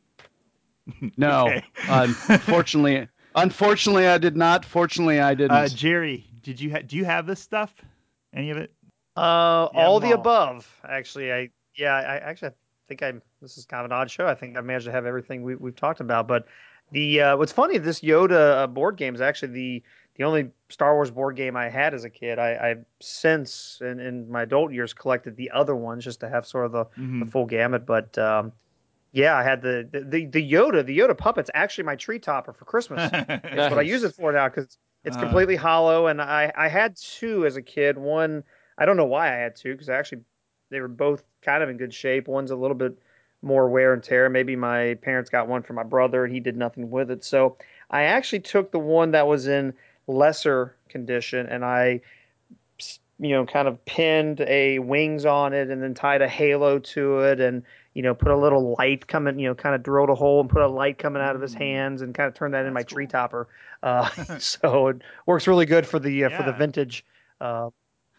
No, 1.17 1.59
unfortunately, 1.89 3.09
Unfortunately, 3.35 4.07
I 4.07 4.17
did 4.17 4.35
not. 4.35 4.65
Fortunately, 4.65 5.19
I 5.19 5.35
didn't. 5.35 5.51
Uh, 5.51 5.67
Jerry, 5.67 6.25
did 6.41 6.59
you 6.59 6.71
ha- 6.71 6.81
do 6.85 6.97
you 6.97 7.05
have 7.05 7.27
this 7.27 7.39
stuff? 7.39 7.73
Any 8.33 8.49
of 8.49 8.57
it? 8.57 8.71
Uh, 9.17 9.69
Yeah, 9.73 9.85
all 9.85 9.99
the 9.99 10.07
all. 10.07 10.13
above. 10.13 10.81
Actually, 10.87 11.31
I 11.33 11.49
yeah, 11.75 11.93
I 11.95 12.17
actually 12.17 12.49
I 12.49 12.53
think 12.87 13.03
I 13.03 13.13
this 13.41 13.57
is 13.57 13.65
kind 13.65 13.81
of 13.81 13.85
an 13.85 13.91
odd 13.91 14.09
show. 14.11 14.27
I 14.27 14.35
think 14.35 14.57
I 14.57 14.61
managed 14.61 14.85
to 14.85 14.91
have 14.91 15.05
everything 15.05 15.43
we, 15.43 15.55
we've 15.55 15.75
talked 15.75 15.99
about. 15.99 16.27
But 16.27 16.45
the 16.91 17.21
uh, 17.21 17.37
what's 17.37 17.51
funny, 17.51 17.77
this 17.77 18.01
Yoda 18.01 18.63
uh, 18.63 18.67
board 18.67 18.97
game 18.97 19.13
is 19.15 19.21
actually 19.21 19.51
the 19.53 19.83
the 20.15 20.23
only 20.23 20.49
Star 20.69 20.95
Wars 20.95 21.11
board 21.11 21.35
game 21.35 21.55
I 21.55 21.69
had 21.69 21.93
as 21.93 22.03
a 22.03 22.09
kid. 22.09 22.39
I, 22.39 22.69
I've 22.71 22.85
since 23.01 23.79
in, 23.81 23.99
in 23.99 24.29
my 24.31 24.43
adult 24.43 24.71
years 24.73 24.93
collected 24.93 25.35
the 25.35 25.51
other 25.51 25.75
ones 25.75 26.03
just 26.03 26.19
to 26.21 26.29
have 26.29 26.45
sort 26.47 26.65
of 26.65 26.71
the, 26.71 26.85
Mhm. 26.99 27.19
the 27.19 27.25
full 27.31 27.45
gamut. 27.45 27.85
But 27.85 28.17
um, 28.17 28.51
yeah, 29.11 29.35
I 29.35 29.43
had 29.43 29.61
the, 29.61 29.87
the 29.91 30.01
the 30.01 30.25
the 30.25 30.51
Yoda 30.51 30.85
the 30.85 30.97
Yoda 30.97 31.17
puppet's 31.17 31.51
actually 31.53 31.83
my 31.83 31.95
tree 31.95 32.19
topper 32.19 32.53
for 32.53 32.65
Christmas. 32.65 33.09
It's 33.43 33.69
what 33.69 33.77
I 33.79 33.83
use 33.83 34.03
it 34.03 34.15
for 34.15 34.31
now 34.31 34.47
because 34.49 34.77
it's 35.03 35.17
Uh. 35.17 35.21
completely 35.21 35.55
hollow. 35.55 36.07
And 36.07 36.21
I, 36.21 36.51
I 36.55 36.67
had 36.67 36.95
two 36.97 37.45
as 37.45 37.55
a 37.57 37.61
kid. 37.61 37.97
One, 37.97 38.43
I 38.77 38.85
don't 38.85 38.97
know 38.97 39.05
why 39.05 39.33
I 39.33 39.37
had 39.37 39.55
two 39.55 39.73
because 39.73 39.89
actually 39.89 40.21
they 40.69 40.79
were 40.79 40.87
both 40.87 41.23
kind 41.41 41.63
of 41.63 41.69
in 41.69 41.77
good 41.77 41.93
shape. 41.93 42.27
One's 42.27 42.51
a 42.51 42.55
little 42.55 42.75
bit 42.75 42.97
more 43.41 43.69
wear 43.69 43.93
and 43.93 44.03
tear. 44.03 44.29
Maybe 44.29 44.55
my 44.55 44.95
parents 44.95 45.29
got 45.29 45.47
one 45.47 45.63
for 45.63 45.73
my 45.73 45.83
brother 45.83 46.23
and 46.23 46.33
he 46.33 46.39
did 46.39 46.57
nothing 46.57 46.89
with 46.89 47.11
it. 47.11 47.23
So 47.23 47.57
I 47.89 48.03
actually 48.03 48.41
took 48.41 48.71
the 48.71 48.79
one 48.79 49.11
that 49.11 49.27
was 49.27 49.47
in 49.47 49.73
lesser 50.07 50.75
condition 50.89 51.47
and 51.47 51.63
I, 51.63 52.01
you 53.19 53.29
know, 53.29 53.45
kind 53.45 53.67
of 53.67 53.83
pinned 53.85 54.41
a 54.41 54.79
wings 54.79 55.25
on 55.25 55.53
it 55.53 55.69
and 55.69 55.81
then 55.81 55.93
tied 55.93 56.21
a 56.21 56.27
halo 56.27 56.79
to 56.79 57.19
it 57.19 57.39
and, 57.39 57.63
you 57.93 58.03
know, 58.03 58.13
put 58.13 58.31
a 58.31 58.37
little 58.37 58.75
light 58.77 59.07
coming, 59.07 59.39
you 59.39 59.47
know, 59.47 59.55
kind 59.55 59.75
of 59.75 59.83
drilled 59.83 60.09
a 60.09 60.15
hole 60.15 60.41
and 60.41 60.49
put 60.49 60.61
a 60.61 60.67
light 60.67 60.97
coming 60.97 61.21
out 61.21 61.35
of 61.35 61.41
his 61.41 61.53
hands 61.53 62.01
and 62.01 62.13
kind 62.13 62.27
of 62.27 62.33
turned 62.33 62.53
that 62.53 62.65
in 62.65 62.73
my 62.73 62.83
tree 62.83 63.07
topper. 63.07 63.47
Uh, 63.81 64.09
so 64.39 64.87
it 64.87 65.01
works 65.25 65.47
really 65.47 65.65
good 65.65 65.85
for 65.85 65.99
the 65.99 66.25
uh, 66.25 66.29
for 66.29 66.43
the 66.43 66.53
vintage 66.53 67.05
uh, 67.41 67.69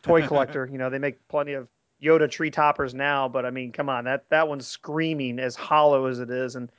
toy 0.02 0.26
collector. 0.26 0.68
you 0.70 0.78
know, 0.78 0.90
they 0.90 0.98
make 0.98 1.26
plenty 1.28 1.52
of 1.54 1.68
Yoda 2.02 2.30
tree 2.30 2.50
toppers 2.50 2.94
now, 2.94 3.28
but 3.28 3.44
I 3.44 3.50
mean, 3.50 3.72
come 3.72 3.88
on, 3.88 4.04
that 4.04 4.24
that 4.30 4.48
one's 4.48 4.66
screaming 4.66 5.38
as 5.38 5.56
hollow 5.56 6.06
as 6.06 6.20
it 6.20 6.30
is, 6.30 6.54
and 6.56 6.70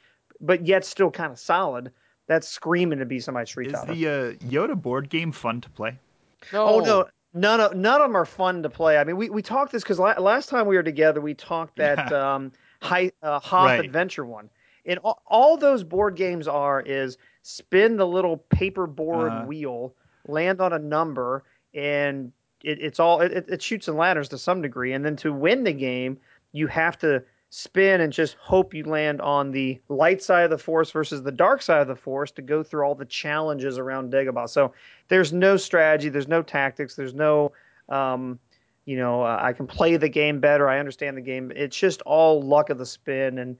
but 0.41 0.65
yet 0.65 0.85
still 0.85 1.11
kind 1.11 1.31
of 1.31 1.39
solid. 1.39 1.91
That's 2.27 2.47
screaming 2.47 2.99
to 2.99 3.05
be 3.05 3.19
somebody's 3.19 3.49
tree 3.49 3.65
Is 3.65 3.73
topper. 3.73 3.91
the 3.91 4.07
uh, 4.07 4.31
Yoda 4.49 4.79
board 4.79 5.09
game 5.09 5.31
fun 5.31 5.61
to 5.61 5.69
play? 5.71 5.97
Oh 6.53 6.79
no, 6.79 7.07
none 7.33 7.59
of 7.59 7.75
none 7.75 8.01
of 8.01 8.07
them 8.07 8.15
are 8.15 8.25
fun 8.25 8.63
to 8.63 8.69
play. 8.69 8.97
I 8.97 9.03
mean, 9.03 9.17
we, 9.17 9.29
we 9.29 9.41
talked 9.41 9.71
this 9.71 9.83
because 9.83 9.99
la- 9.99 10.19
last 10.19 10.47
time 10.49 10.67
we 10.67 10.75
were 10.77 10.83
together, 10.83 11.21
we 11.21 11.33
talked 11.33 11.75
that 11.77 12.11
um, 12.13 12.51
high 12.81 13.11
uh, 13.21 13.39
Hoth 13.39 13.65
Right. 13.65 13.85
Adventure 13.85 14.25
one. 14.25 14.49
And 14.85 14.97
all, 14.99 15.21
all 15.27 15.57
those 15.57 15.83
board 15.83 16.15
games 16.15 16.47
are 16.47 16.81
is 16.81 17.17
spin 17.43 17.97
the 17.97 18.07
little 18.07 18.37
paper 18.37 18.87
board 18.87 19.33
Uh-huh. 19.33 19.45
wheel, 19.45 19.93
land 20.27 20.61
on 20.61 20.73
a 20.73 20.79
number, 20.79 21.43
and 21.73 22.31
it, 22.63 22.81
it's 22.81 22.99
all 22.99 23.21
it, 23.21 23.45
it- 23.47 23.61
shoots 23.61 23.87
and 23.87 23.97
ladders 23.97 24.29
to 24.29 24.37
some 24.37 24.61
degree. 24.61 24.93
And 24.93 25.03
then 25.05 25.15
to 25.17 25.33
win 25.33 25.63
the 25.63 25.73
game, 25.73 26.17
you 26.51 26.67
have 26.67 26.97
to 26.99 27.23
spin 27.51 28.01
and 28.01 28.13
just 28.13 28.35
hope 28.35 28.73
you 28.73 28.83
land 28.83 29.21
on 29.21 29.51
the 29.51 29.79
light 29.89 30.21
side 30.21 30.43
of 30.43 30.49
the 30.51 30.57
force 30.57 30.91
versus 30.91 31.23
the 31.23 31.31
dark 31.31 31.61
side 31.61 31.81
of 31.81 31.87
the 31.87 31.95
force 31.95 32.31
to 32.31 32.41
go 32.41 32.61
through 32.61 32.83
all 32.83 32.95
the 32.95 33.05
challenges 33.05 33.77
around 33.77 34.11
Dagobah. 34.11 34.47
So 34.49 34.73
there's 35.07 35.33
no 35.33 35.57
strategy, 35.57 36.09
there's 36.09 36.27
no 36.27 36.43
tactics, 36.43 36.95
there's 36.95 37.15
no, 37.15 37.51
um, 37.89 38.39
you 38.85 38.97
know, 38.97 39.23
uh, 39.23 39.39
I 39.41 39.53
can 39.53 39.65
play 39.65 39.97
the 39.97 40.09
game 40.09 40.39
better, 40.39 40.69
I 40.69 40.79
understand 40.79 41.17
the 41.17 41.21
game. 41.21 41.51
It's 41.55 41.77
just 41.77 42.01
all 42.03 42.41
luck 42.41 42.69
of 42.69 42.77
the 42.77 42.85
spin, 42.85 43.39
and 43.39 43.57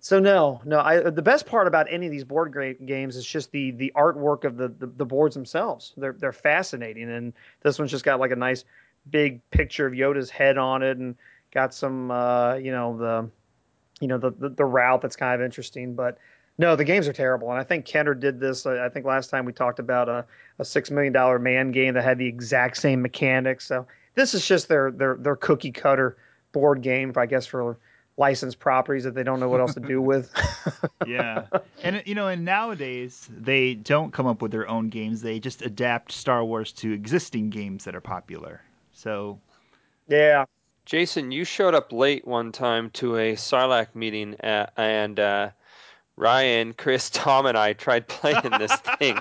so 0.00 0.18
no, 0.18 0.60
no. 0.64 0.80
I 0.80 1.00
the 1.00 1.22
best 1.22 1.46
part 1.46 1.66
about 1.66 1.86
any 1.90 2.06
of 2.06 2.12
these 2.12 2.24
board 2.24 2.54
games 2.84 3.16
is 3.16 3.26
just 3.26 3.50
the 3.52 3.70
the 3.72 3.92
artwork 3.96 4.44
of 4.44 4.56
the, 4.56 4.68
the 4.68 4.86
the 4.86 5.06
boards 5.06 5.34
themselves. 5.34 5.92
They're 5.96 6.16
they're 6.18 6.32
fascinating, 6.32 7.10
and 7.10 7.32
this 7.62 7.78
one's 7.78 7.90
just 7.90 8.04
got 8.04 8.20
like 8.20 8.30
a 8.30 8.36
nice 8.36 8.64
big 9.10 9.40
picture 9.50 9.86
of 9.86 9.92
Yoda's 9.92 10.30
head 10.30 10.58
on 10.58 10.82
it, 10.82 10.98
and 10.98 11.16
got 11.52 11.72
some, 11.72 12.10
uh, 12.10 12.54
you 12.54 12.72
know, 12.72 12.96
the 12.96 13.30
you 14.00 14.08
know 14.08 14.18
the, 14.18 14.30
the 14.30 14.48
the 14.50 14.64
route 14.64 15.00
that's 15.00 15.16
kind 15.16 15.40
of 15.40 15.44
interesting 15.44 15.94
but 15.94 16.18
no 16.58 16.76
the 16.76 16.84
games 16.84 17.06
are 17.08 17.12
terrible 17.12 17.50
and 17.50 17.58
i 17.58 17.64
think 17.64 17.84
kenner 17.84 18.14
did 18.14 18.40
this 18.40 18.66
uh, 18.66 18.82
i 18.84 18.88
think 18.88 19.06
last 19.06 19.30
time 19.30 19.44
we 19.44 19.52
talked 19.52 19.78
about 19.78 20.08
a, 20.08 20.24
a 20.58 20.64
six 20.64 20.90
million 20.90 21.12
dollar 21.12 21.38
man 21.38 21.70
game 21.70 21.94
that 21.94 22.04
had 22.04 22.18
the 22.18 22.26
exact 22.26 22.76
same 22.76 23.00
mechanics 23.00 23.66
so 23.66 23.86
this 24.14 24.34
is 24.34 24.46
just 24.46 24.68
their 24.68 24.90
their 24.90 25.16
their 25.16 25.36
cookie 25.36 25.72
cutter 25.72 26.16
board 26.52 26.82
game 26.82 27.12
i 27.16 27.26
guess 27.26 27.46
for 27.46 27.78
licensed 28.16 28.60
properties 28.60 29.04
that 29.04 29.14
they 29.14 29.24
don't 29.24 29.40
know 29.40 29.48
what 29.48 29.60
else 29.60 29.74
to 29.74 29.80
do 29.80 30.00
with 30.10 30.30
yeah 31.06 31.46
and 31.82 32.02
you 32.06 32.14
know 32.14 32.28
and 32.28 32.44
nowadays 32.44 33.28
they 33.36 33.74
don't 33.74 34.12
come 34.12 34.26
up 34.26 34.40
with 34.40 34.52
their 34.52 34.68
own 34.68 34.88
games 34.88 35.20
they 35.20 35.40
just 35.40 35.62
adapt 35.62 36.12
star 36.12 36.44
wars 36.44 36.70
to 36.70 36.92
existing 36.92 37.50
games 37.50 37.84
that 37.84 37.94
are 37.94 38.00
popular 38.00 38.62
so 38.92 39.38
yeah 40.08 40.44
Jason, 40.84 41.32
you 41.32 41.44
showed 41.44 41.74
up 41.74 41.92
late 41.92 42.26
one 42.26 42.52
time 42.52 42.90
to 42.90 43.16
a 43.16 43.34
Sarlacc 43.34 43.94
meeting, 43.94 44.34
uh, 44.40 44.66
and 44.76 45.18
uh, 45.18 45.50
Ryan, 46.16 46.74
Chris, 46.74 47.08
Tom, 47.08 47.46
and 47.46 47.56
I 47.56 47.72
tried 47.72 48.06
playing 48.06 48.50
this 48.58 48.74
thing. 48.98 49.18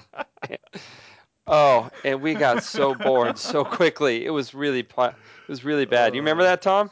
oh, 1.47 1.89
and 2.03 2.21
we 2.21 2.33
got 2.33 2.63
so 2.63 2.93
bored 2.93 3.37
so 3.37 3.63
quickly. 3.63 4.25
It 4.25 4.31
was 4.31 4.53
really, 4.53 4.83
pl- 4.83 5.05
it 5.05 5.47
was 5.47 5.63
really 5.63 5.85
bad. 5.85 6.15
You 6.15 6.21
remember 6.21 6.43
that, 6.43 6.61
Tom? 6.61 6.91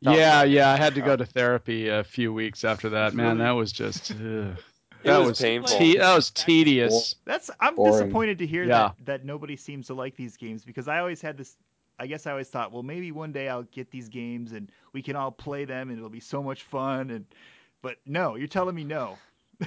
Yeah, 0.00 0.44
yeah. 0.44 0.70
I 0.70 0.76
had 0.76 0.94
to 0.94 1.00
go 1.00 1.16
to 1.16 1.24
therapy 1.26 1.88
a 1.88 2.04
few 2.04 2.32
weeks 2.32 2.64
after 2.64 2.88
that. 2.90 3.14
Man, 3.14 3.38
that 3.38 3.50
was 3.52 3.72
just. 3.72 4.10
ugh. 4.12 4.56
That 5.04 5.18
was 5.18 5.40
painful. 5.40 5.78
te- 5.78 5.98
that 5.98 6.14
was 6.14 6.30
tedious. 6.32 7.14
that's 7.24 7.50
i'm 7.60 7.76
Boring. 7.76 7.92
disappointed 7.92 8.38
to 8.38 8.46
hear 8.46 8.64
Yeah. 8.64 8.68
that 8.78 8.94
that 9.04 9.24
nobody 9.24 9.54
seems 9.54 9.86
to 9.86 9.94
like 9.94 10.16
these 10.16 10.36
games 10.36 10.64
because 10.64 10.88
i 10.88 10.98
always 10.98 11.20
had 11.22 11.36
this 11.38 11.56
i 12.00 12.06
guess 12.08 12.26
i 12.26 12.32
always 12.32 12.48
thought 12.48 12.72
well 12.72 12.82
maybe 12.82 13.12
one 13.12 13.30
day 13.30 13.48
i'll 13.48 13.62
get 13.62 13.92
these 13.92 14.08
games 14.08 14.50
and 14.52 14.72
we 14.92 15.00
can 15.00 15.14
all 15.14 15.30
play 15.30 15.64
them 15.64 15.88
and 15.90 15.98
it'll 15.98 16.10
be 16.10 16.18
so 16.18 16.42
much 16.42 16.64
fun 16.64 17.10
and 17.10 17.24
but 17.80 17.96
no 18.06 18.34
you're 18.34 18.48
telling 18.48 18.74
me 18.74 18.82
no 18.82 19.16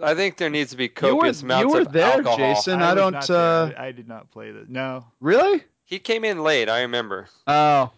I 0.00 0.14
think 0.14 0.36
there 0.36 0.50
needs 0.50 0.70
to 0.70 0.76
be 0.76 0.84
You 0.84 0.90
were- 1.16 1.22
copious 1.22 1.42
you 1.42 1.46
amounts 1.48 1.74
were 1.74 1.80
of 1.80 1.92
there, 1.92 2.12
alcohol. 2.12 2.36
Jason. 2.36 2.80
I 2.80 2.94
was 2.94 2.96
don't, 3.02 3.12
not 3.14 3.26
there. 3.26 3.36
uh, 3.36 3.72
I, 3.76 3.86
I 3.86 3.92
did 3.92 4.06
not 4.06 4.30
play 4.30 4.52
this 4.52 4.66
no 4.68 5.04
Really? 5.20 5.64
He 5.84 5.98
came 5.98 6.24
in 6.24 6.42
late. 6.44 6.68
I 6.68 6.82
remember. 6.82 7.28
Oh. 7.48 7.90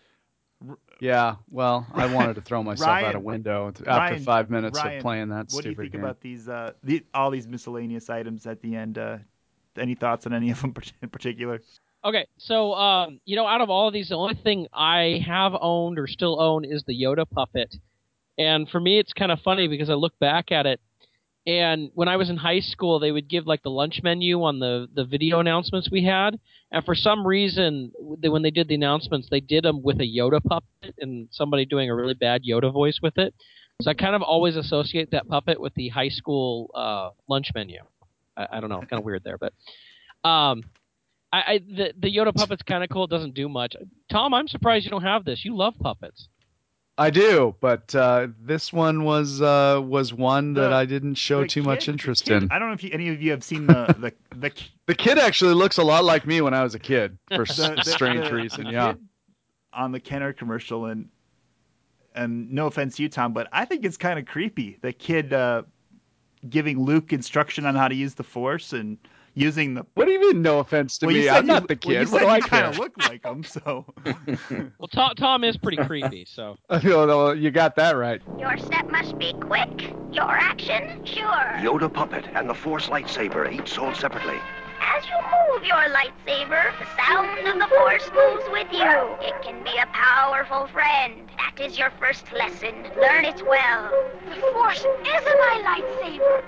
Yeah. 1.01 1.36
Well, 1.51 1.86
I 1.94 2.12
wanted 2.12 2.35
to 2.35 2.40
throw 2.40 2.62
myself 2.62 3.02
out 3.02 3.14
a 3.14 3.20
window 3.20 3.68
after 3.68 3.85
Ryan- 3.85 4.22
five 4.22 4.51
minutes 4.51 4.78
Ryan, 4.78 4.97
of 4.98 5.02
playing 5.02 5.28
that 5.31 5.51
stupid 5.51 5.52
game. 5.52 5.56
what 5.56 5.64
do 5.64 5.70
you 5.70 5.77
think 5.77 5.93
game. 5.93 6.05
about 6.05 6.20
these 6.20 6.48
uh 6.48 6.72
the, 6.82 7.05
all 7.14 7.31
these 7.31 7.48
miscellaneous 7.48 8.10
items 8.10 8.47
at 8.47 8.60
the 8.60 8.77
end 8.77 8.98
uh 8.98 9.18
any 9.77 9.94
thoughts 9.94 10.27
on 10.27 10.32
any 10.35 10.51
of 10.51 10.60
them 10.60 10.74
in 11.02 11.09
particular 11.09 11.60
Okay, 12.02 12.27
so 12.39 12.72
um, 12.72 13.20
you 13.27 13.36
know, 13.36 13.47
out 13.47 13.60
of 13.60 13.68
all 13.68 13.86
of 13.86 13.93
these, 13.93 14.09
the 14.09 14.16
only 14.16 14.35
thing 14.35 14.68
I 14.72 15.22
have 15.27 15.52
owned 15.60 15.98
or 15.98 16.06
still 16.06 16.40
own 16.40 16.64
is 16.64 16.82
the 16.85 16.98
Yoda 16.98 17.28
puppet, 17.28 17.77
and 18.39 18.66
for 18.70 18.81
me, 18.81 18.98
it's 18.98 19.12
kind 19.12 19.31
of 19.31 19.39
funny 19.43 19.68
because 19.68 19.90
I 19.90 19.94
look 19.94 20.18
back 20.18 20.51
at 20.51 20.64
it, 20.64 20.81
and 21.47 21.91
when 21.95 22.09
I 22.09 22.17
was 22.17 22.29
in 22.29 22.37
high 22.37 22.61
school, 22.61 22.99
they 22.99 23.12
would 23.12 23.29
give 23.29 23.47
like 23.47 23.62
the 23.62 23.71
lunch 23.71 24.01
menu 24.03 24.43
on 24.43 24.59
the 24.59 24.89
the 24.95 25.05
video 25.05 25.41
announcements 25.41 25.91
we 25.91 26.05
had, 26.05 26.39
and 26.71 26.85
for 26.85 26.95
some 26.95 27.27
reason, 27.27 27.93
they, 28.19 28.29
when 28.29 28.43
they 28.43 28.51
did 28.51 28.69
the 28.69 28.75
announcements, 28.75 29.29
they 29.31 29.41
did 29.41 29.65
them 29.65 29.83
with 29.83 30.01
a 30.01 30.05
Yoda 30.05 30.43
puppet 30.43 30.95
and 30.99 31.29
somebody 31.31 31.65
doing 31.65 31.89
a 31.89 31.95
really 31.95 32.15
bad 32.15 32.43
Yoda 32.45 32.73
voice 32.73 32.99
with 33.03 33.17
it. 33.17 33.35
So 33.81 33.91
I 33.91 33.95
kind 33.95 34.15
of 34.15 34.21
always 34.23 34.57
associate 34.57 35.12
that 35.12 35.29
puppet 35.29 35.59
with 35.59 35.73
the 35.75 35.89
high 35.89 36.11
school 36.11 36.71
uh, 36.75 37.11
lunch 37.29 37.51
menu. 37.55 37.81
I, 38.37 38.47
I 38.53 38.61
don't 38.61 38.69
know, 38.69 38.81
kind 38.81 39.01
of 39.01 39.05
weird 39.05 39.25
there, 39.25 39.39
but 39.39 39.55
um, 40.29 40.65
I, 41.33 41.39
I 41.39 41.61
the 41.67 41.95
the 41.99 42.15
Yoda 42.15 42.35
puppet's 42.35 42.62
kind 42.62 42.85
of 42.85 42.91
cool. 42.91 43.05
It 43.05 43.11
doesn't 43.11 43.35
do 43.35 43.49
much. 43.49 43.75
Tom, 44.11 44.35
I'm 44.35 44.49
surprised 44.49 44.85
you 44.85 44.91
don't 44.91 45.03
have 45.03 45.25
this. 45.25 45.43
You 45.45 45.57
love 45.57 45.75
puppets. 45.81 46.29
I 47.01 47.09
do, 47.10 47.55
but 47.60 47.94
uh, 47.94 48.28
this 48.40 48.72
one 48.72 49.05
was 49.05 49.40
uh, 49.40 49.81
was 49.82 50.12
one 50.12 50.52
that 50.55 50.68
The- 50.68 50.74
I 50.77 50.85
didn't 50.85 51.14
show 51.14 51.44
too 51.47 51.62
much 51.62 51.89
interest 51.89 52.27
kid- 52.27 52.43
in. 52.44 52.52
I 52.52 52.59
don't 52.59 52.68
know 52.68 52.74
if 52.74 52.85
you, 52.85 52.90
any 52.93 53.09
of 53.09 53.22
you 53.22 53.31
have 53.31 53.43
seen 53.43 53.66
the 53.66 53.94
the 53.98 54.36
the, 54.36 54.52
The 54.86 54.94
kid 54.94 55.18
actually 55.18 55.55
looks 55.55 55.78
a 55.78 55.82
lot 55.82 56.05
like 56.05 56.27
me 56.27 56.40
when 56.43 56.52
I 56.52 56.62
was 56.62 56.74
a 56.74 56.78
kid, 56.78 57.16
for 57.35 57.44
the, 57.47 57.82
strange 57.85 58.31
reason. 58.31 58.66
yeah. 58.66 58.94
on 59.72 59.93
the 59.93 60.01
Kenner 60.01 60.32
commercial 60.35 60.86
and 60.86 61.09
and 62.14 62.51
no 62.52 62.66
offense 62.66 62.97
to 62.97 63.02
you, 63.05 63.09
Tom, 63.09 63.32
but 63.32 63.48
I 63.52 63.64
think 63.64 63.85
it's 63.85 63.97
kind 63.97 64.18
of 64.18 64.27
creepy. 64.27 64.78
The 64.82 64.93
kid 64.93 65.32
uh, 65.32 65.62
giving 66.48 66.81
Luke 66.85 67.12
instruction 67.12 67.64
on 67.66 67.77
how 67.77 67.89
to 67.89 67.94
use 67.94 68.14
the 68.14 68.24
Force 68.24 68.72
and 68.72 68.98
using 69.35 69.74
the. 69.74 69.86
What 69.94 70.07
do 70.07 70.12
you 70.12 70.20
mean? 70.20 70.43
No 70.43 70.59
offense 70.59 70.98
to 70.98 71.07
Well, 71.07 71.15
me. 71.15 71.28
I'm 71.28 71.44
you- 71.44 71.48
not 71.52 71.69
the 71.69 71.78
well, 71.85 71.94
you 71.94 72.05
kid. 72.05 72.12
what 72.12 72.20
said 72.20 72.27
do 72.27 72.31
I 72.32 72.40
kind 72.40 72.66
of 72.66 72.78
look 72.78 72.93
like 73.09 73.24
him, 73.24 73.44
so. 73.44 73.86
Well, 74.78 74.89
Tom, 74.89 75.15
Tom 75.16 75.44
is 75.44 75.57
pretty 75.57 75.77
creepy. 75.78 76.24
So 76.24 76.57
Oh, 76.70 76.78
no, 76.82 77.32
you 77.32 77.51
got 77.51 77.77
that 77.77 77.97
right. 77.97 78.20
Your 78.39 78.57
step 78.59 78.86
must 78.90 79.19
be 79.19 79.32
quick. 79.40 79.94
Your 80.12 80.24
action, 80.31 80.82
sure. 81.05 81.47
Yoda 81.59 81.93
puppet 81.93 82.24
and 82.35 82.48
the 82.48 82.55
Force 82.55 82.89
lightsaber, 82.89 83.51
each 83.52 83.69
sold 83.69 83.94
separately. 83.97 84.39
As 84.82 85.05
you 85.07 85.15
move 85.23 85.65
your 85.66 85.77
lightsaber, 85.94 86.73
the 86.78 86.86
sound 86.97 87.47
of 87.47 87.59
the 87.59 87.69
Force 87.77 88.11
moves 88.15 88.44
with 88.51 88.66
you. 88.73 89.16
It 89.20 89.35
can 89.43 89.62
be 89.62 89.70
a 89.81 89.86
powerful 89.93 90.66
friend. 90.69 91.28
That 91.36 91.62
is 91.65 91.78
your 91.78 91.90
first 92.01 92.32
lesson. 92.32 92.74
Learn 93.01 93.24
it 93.24 93.47
well. 93.47 93.90
The 94.28 94.40
Force 94.52 94.78
is 94.81 95.24
my 95.24 95.82
lightsaber. 96.02 96.43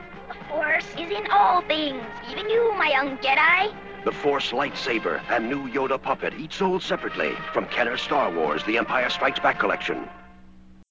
The 0.53 0.59
Force 0.59 0.87
is 0.99 1.11
in 1.11 1.27
all 1.31 1.63
things, 1.63 2.05
even 2.31 2.51
you, 2.51 2.75
my 2.77 2.91
young 2.91 3.17
Jedi. 3.19 3.75
The 4.05 4.13
Force 4.13 4.51
lightsaber 4.51 5.23
and 5.31 5.49
new 5.49 5.67
Yoda 5.69 6.01
puppet, 6.01 6.35
each 6.35 6.59
sold 6.59 6.83
separately 6.83 7.33
from 7.55 7.65
Kenner 7.69 7.97
Star 7.97 8.31
Wars: 8.31 8.63
The 8.65 8.77
Empire 8.77 9.09
Strikes 9.09 9.41
Back 9.41 9.59
collection. 9.59 10.07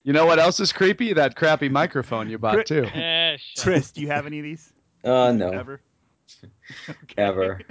You 0.03 0.13
know 0.13 0.25
what 0.25 0.39
else 0.39 0.59
is 0.59 0.73
creepy? 0.73 1.13
That 1.13 1.35
crappy 1.35 1.69
microphone 1.69 2.27
you 2.27 2.39
bought 2.39 2.65
too. 2.65 2.85
Eh, 2.93 3.37
shut 3.37 3.63
Chris, 3.63 3.91
do 3.91 4.01
you 4.01 4.07
have 4.07 4.25
any 4.25 4.39
of 4.39 4.43
these? 4.43 4.73
Uh, 5.03 5.31
no, 5.31 5.51
Ever? 5.51 5.81
ever. 7.17 7.61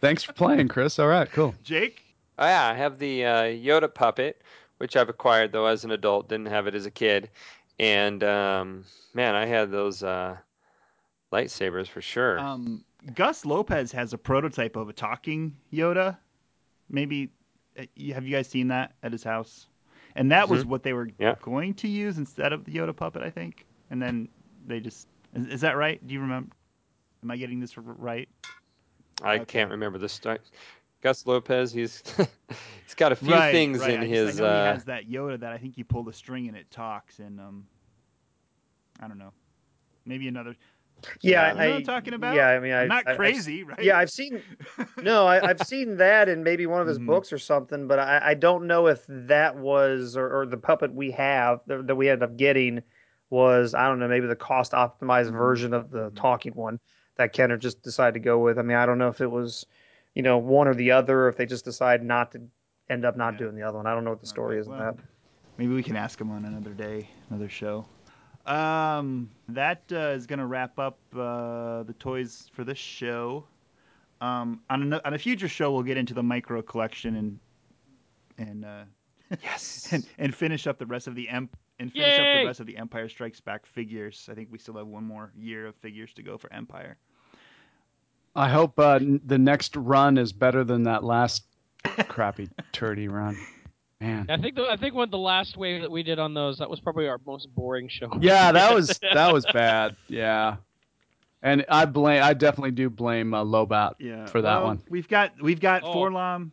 Thanks 0.00 0.24
for 0.24 0.32
playing, 0.32 0.66
Chris. 0.66 0.98
All 0.98 1.06
right, 1.06 1.30
cool. 1.30 1.54
Jake? 1.62 2.02
Oh 2.40 2.46
yeah, 2.46 2.66
I 2.66 2.74
have 2.74 2.98
the 2.98 3.24
uh, 3.24 3.42
Yoda 3.44 3.92
puppet, 3.94 4.42
which 4.78 4.96
I've 4.96 5.08
acquired 5.08 5.52
though 5.52 5.66
as 5.66 5.84
an 5.84 5.92
adult. 5.92 6.28
Didn't 6.28 6.46
have 6.46 6.66
it 6.66 6.74
as 6.74 6.86
a 6.86 6.90
kid, 6.90 7.30
and 7.78 8.24
um, 8.24 8.84
man, 9.14 9.36
I 9.36 9.46
had 9.46 9.70
those 9.70 10.02
uh, 10.02 10.36
lightsabers 11.32 11.86
for 11.88 12.00
sure. 12.00 12.38
Um, 12.38 12.84
Gus 13.14 13.44
Lopez 13.44 13.92
has 13.92 14.12
a 14.12 14.18
prototype 14.18 14.76
of 14.76 14.88
a 14.88 14.92
talking 14.92 15.56
Yoda. 15.72 16.16
Maybe 16.88 17.30
uh, 17.78 17.84
have 18.12 18.24
you 18.26 18.34
guys 18.34 18.48
seen 18.48 18.68
that 18.68 18.92
at 19.02 19.12
his 19.12 19.22
house? 19.22 19.66
And 20.16 20.32
that 20.32 20.48
was 20.48 20.64
Mhm. 20.64 20.68
what 20.68 20.82
they 20.82 20.92
were 20.92 21.08
Yeah. 21.18 21.36
going 21.40 21.74
to 21.74 21.88
use 21.88 22.18
instead 22.18 22.52
of 22.52 22.64
the 22.64 22.72
Yoda 22.72 22.94
puppet, 22.94 23.22
I 23.22 23.30
think. 23.30 23.64
And 23.90 24.02
then 24.02 24.28
they 24.66 24.80
just 24.80 25.06
is, 25.34 25.46
is 25.46 25.60
that 25.60 25.76
right? 25.76 26.04
Do 26.06 26.12
you 26.14 26.20
remember? 26.20 26.50
Am 27.22 27.30
I 27.30 27.36
getting 27.36 27.60
this 27.60 27.76
right? 27.78 28.28
I 29.22 29.34
okay. 29.36 29.44
can't 29.44 29.70
remember 29.70 29.98
the 29.98 30.08
start. 30.08 30.40
Gus 31.02 31.26
Lopez, 31.26 31.72
he's 31.72 32.02
he's 32.84 32.94
got 32.96 33.12
a 33.12 33.16
few 33.16 33.32
right, 33.32 33.52
things 33.52 33.78
right. 33.80 33.90
in 33.90 34.00
I 34.00 34.06
just- 34.06 34.12
his. 34.12 34.40
I 34.40 34.42
know 34.44 34.48
uh, 34.50 34.64
he 34.64 34.72
has 34.74 34.84
that 34.86 35.08
Yoda 35.08 35.38
that 35.40 35.52
I 35.52 35.58
think 35.58 35.78
you 35.78 35.84
pull 35.84 36.02
the 36.02 36.12
string 36.12 36.48
and 36.48 36.56
it 36.56 36.70
talks, 36.70 37.20
and 37.20 37.40
um, 37.40 37.66
I 39.00 39.06
don't 39.08 39.18
know, 39.18 39.32
maybe 40.04 40.26
another. 40.28 40.56
Yeah, 41.22 41.48
You 41.48 41.54
know 41.54 41.60
I, 41.60 41.76
I'm 41.76 41.84
talking 41.84 42.14
about? 42.14 42.34
Yeah, 42.34 42.48
I 42.48 42.58
mean, 42.60 42.72
I, 42.72 42.82
I'm 42.82 42.88
not 42.88 43.06
I- 43.08 43.14
crazy, 43.16 43.62
right? 43.62 43.82
Yeah, 43.82 43.98
I've 43.98 44.10
seen. 44.10 44.42
No, 45.02 45.26
I, 45.26 45.48
I've 45.48 45.60
seen 45.60 45.96
that 45.96 46.28
in 46.28 46.42
maybe 46.42 46.66
one 46.66 46.82
of 46.82 46.86
his 46.86 46.98
Mhm. 46.98 47.06
books 47.06 47.32
or 47.32 47.38
something, 47.38 47.86
but 47.86 47.98
I, 47.98 48.20
I 48.22 48.34
don't 48.34 48.66
know 48.66 48.86
if 48.86 49.02
that 49.08 49.56
was 49.56 50.14
or, 50.16 50.40
or 50.40 50.46
the 50.46 50.58
puppet 50.58 50.92
we 50.92 51.10
have 51.12 51.60
that, 51.68 51.86
that 51.86 51.94
we 51.96 52.10
ended 52.10 52.22
up 52.22 52.36
getting 52.36 52.82
was 53.30 53.74
I 53.74 53.86
don't 53.88 53.98
know 53.98 54.08
maybe 54.08 54.26
the 54.26 54.36
cost 54.36 54.72
optimized 54.72 55.30
Mhm. 55.30 55.38
version 55.38 55.72
of 55.72 55.90
the 55.90 56.10
Mhm. 56.10 56.16
talking 56.16 56.52
one 56.54 56.80
that 57.16 57.32
Kenner 57.32 57.56
just 57.56 57.82
decided 57.82 58.12
to 58.14 58.20
go 58.20 58.38
with. 58.38 58.58
I 58.58 58.62
mean, 58.62 58.76
I 58.76 58.84
don't 58.84 58.98
know 58.98 59.08
if 59.08 59.20
it 59.22 59.30
was 59.30 59.64
you 60.14 60.22
know 60.22 60.36
one 60.36 60.68
or 60.68 60.74
the 60.74 60.90
other, 60.90 61.20
or 61.24 61.28
if 61.28 61.36
they 61.36 61.46
just 61.46 61.64
decide 61.64 62.02
not 62.02 62.32
to 62.32 62.42
end 62.90 63.04
up 63.06 63.16
not 63.16 63.34
Yeah. 63.34 63.38
doing 63.38 63.54
the 63.54 63.62
other 63.62 63.78
one. 63.78 63.86
I 63.86 63.94
don't 63.94 64.04
know 64.04 64.10
what 64.10 64.20
the 64.20 64.26
story 64.26 64.56
Okay, 64.56 64.60
is 64.60 64.66
in 64.66 64.72
well, 64.74 64.92
that. 64.92 65.04
Maybe 65.56 65.72
we 65.72 65.82
can 65.82 65.96
ask 65.96 66.20
him 66.20 66.30
on 66.30 66.44
another 66.44 66.74
day, 66.74 67.08
another 67.30 67.48
show. 67.48 67.86
Um, 68.50 69.30
that 69.50 69.82
uh, 69.92 70.10
is 70.16 70.26
going 70.26 70.40
to 70.40 70.46
wrap 70.46 70.78
up 70.78 70.98
uh, 71.14 71.84
the 71.84 71.94
toys 72.00 72.50
for 72.52 72.64
this 72.64 72.78
show. 72.78 73.44
Um, 74.20 74.60
on, 74.68 74.92
a, 74.92 75.00
on 75.04 75.14
a 75.14 75.18
future 75.18 75.48
show, 75.48 75.72
we'll 75.72 75.84
get 75.84 75.96
into 75.96 76.14
the 76.14 76.22
micro 76.22 76.60
collection 76.60 77.16
and 77.16 77.38
and 78.38 78.64
uh, 78.64 78.84
yes. 79.42 79.88
and, 79.92 80.04
and 80.18 80.34
finish 80.34 80.66
up 80.66 80.78
the 80.78 80.86
rest 80.86 81.06
of 81.06 81.14
the 81.14 81.28
emp 81.28 81.56
and 81.78 81.92
finish 81.92 82.18
up 82.18 82.26
the 82.40 82.46
rest 82.46 82.60
of 82.60 82.66
the 82.66 82.76
Empire 82.76 83.08
Strikes 83.08 83.40
Back 83.40 83.66
figures. 83.66 84.28
I 84.30 84.34
think 84.34 84.48
we 84.50 84.58
still 84.58 84.76
have 84.76 84.86
one 84.86 85.04
more 85.04 85.30
year 85.38 85.66
of 85.66 85.76
figures 85.76 86.12
to 86.14 86.22
go 86.22 86.36
for 86.36 86.52
Empire. 86.52 86.96
I 88.34 88.48
hope 88.48 88.78
uh, 88.78 88.98
the 89.00 89.38
next 89.38 89.76
run 89.76 90.18
is 90.18 90.32
better 90.32 90.64
than 90.64 90.84
that 90.84 91.04
last 91.04 91.44
crappy 92.08 92.48
turdy 92.72 93.10
run. 93.10 93.36
Man. 94.00 94.26
I 94.30 94.38
think 94.38 94.54
the, 94.56 94.62
I 94.62 94.76
think 94.76 94.94
when 94.94 95.10
the 95.10 95.18
last 95.18 95.56
wave 95.58 95.82
that 95.82 95.90
we 95.90 96.02
did 96.02 96.18
on 96.18 96.32
those, 96.32 96.58
that 96.58 96.70
was 96.70 96.80
probably 96.80 97.06
our 97.06 97.20
most 97.26 97.54
boring 97.54 97.86
show. 97.88 98.10
Yeah, 98.20 98.50
that 98.52 98.74
was 98.74 98.98
that 99.14 99.32
was 99.32 99.44
bad. 99.52 99.94
Yeah, 100.08 100.56
and 101.42 101.66
I 101.68 101.84
blame 101.84 102.22
I 102.22 102.32
definitely 102.32 102.70
do 102.70 102.88
blame 102.88 103.34
uh, 103.34 103.44
Lobot 103.44 103.94
Yeah, 103.98 104.24
for 104.26 104.40
that 104.40 104.56
well, 104.58 104.66
one. 104.68 104.82
We've 104.88 105.08
got 105.08 105.32
we've 105.42 105.60
got 105.60 105.82
Oh. 105.84 105.94
Forlom 105.94 106.50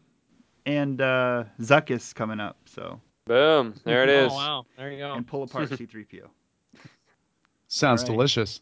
and 0.65 0.99
uh, 0.99 1.45
Zuckuss 1.61 2.13
coming 2.13 2.39
up, 2.41 2.57
so 2.65 2.99
Boom! 3.25 3.73
There 3.85 4.03
it 4.03 4.09
is. 4.25 4.31
Oh 4.31 4.35
wow, 4.35 4.65
there 4.77 4.91
you 4.91 4.97
go. 4.99 5.13
and 5.13 5.25
pull 5.25 5.43
apart 5.43 5.69
C3PO. 5.69 6.27
Sounds 7.69 8.01
all 8.03 8.07
right. 8.09 8.13
delicious. 8.13 8.61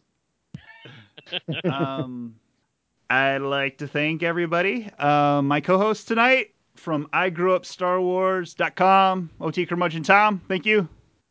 um, 1.63 2.35
I'd 3.09 3.37
like 3.39 3.79
to 3.79 3.87
thank 3.87 4.23
everybody. 4.23 4.89
Uh, 4.97 5.41
my 5.43 5.61
co-host 5.61 6.07
tonight 6.07 6.55
from 6.76 7.07
I 7.14 7.30
Grew 7.30 7.56
Up 7.56 7.65
Star 7.65 7.99
Wars.com, 8.02 9.30
OT 9.41 9.65
Curmudgeon 9.65 10.03
Tom. 10.03 10.41
Thank 10.47 10.65
you. 10.65 10.88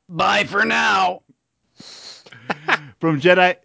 Bye 0.08 0.44
for 0.44 0.64
now. 0.64 1.22
From 3.00 3.20
Jedi 3.20 3.56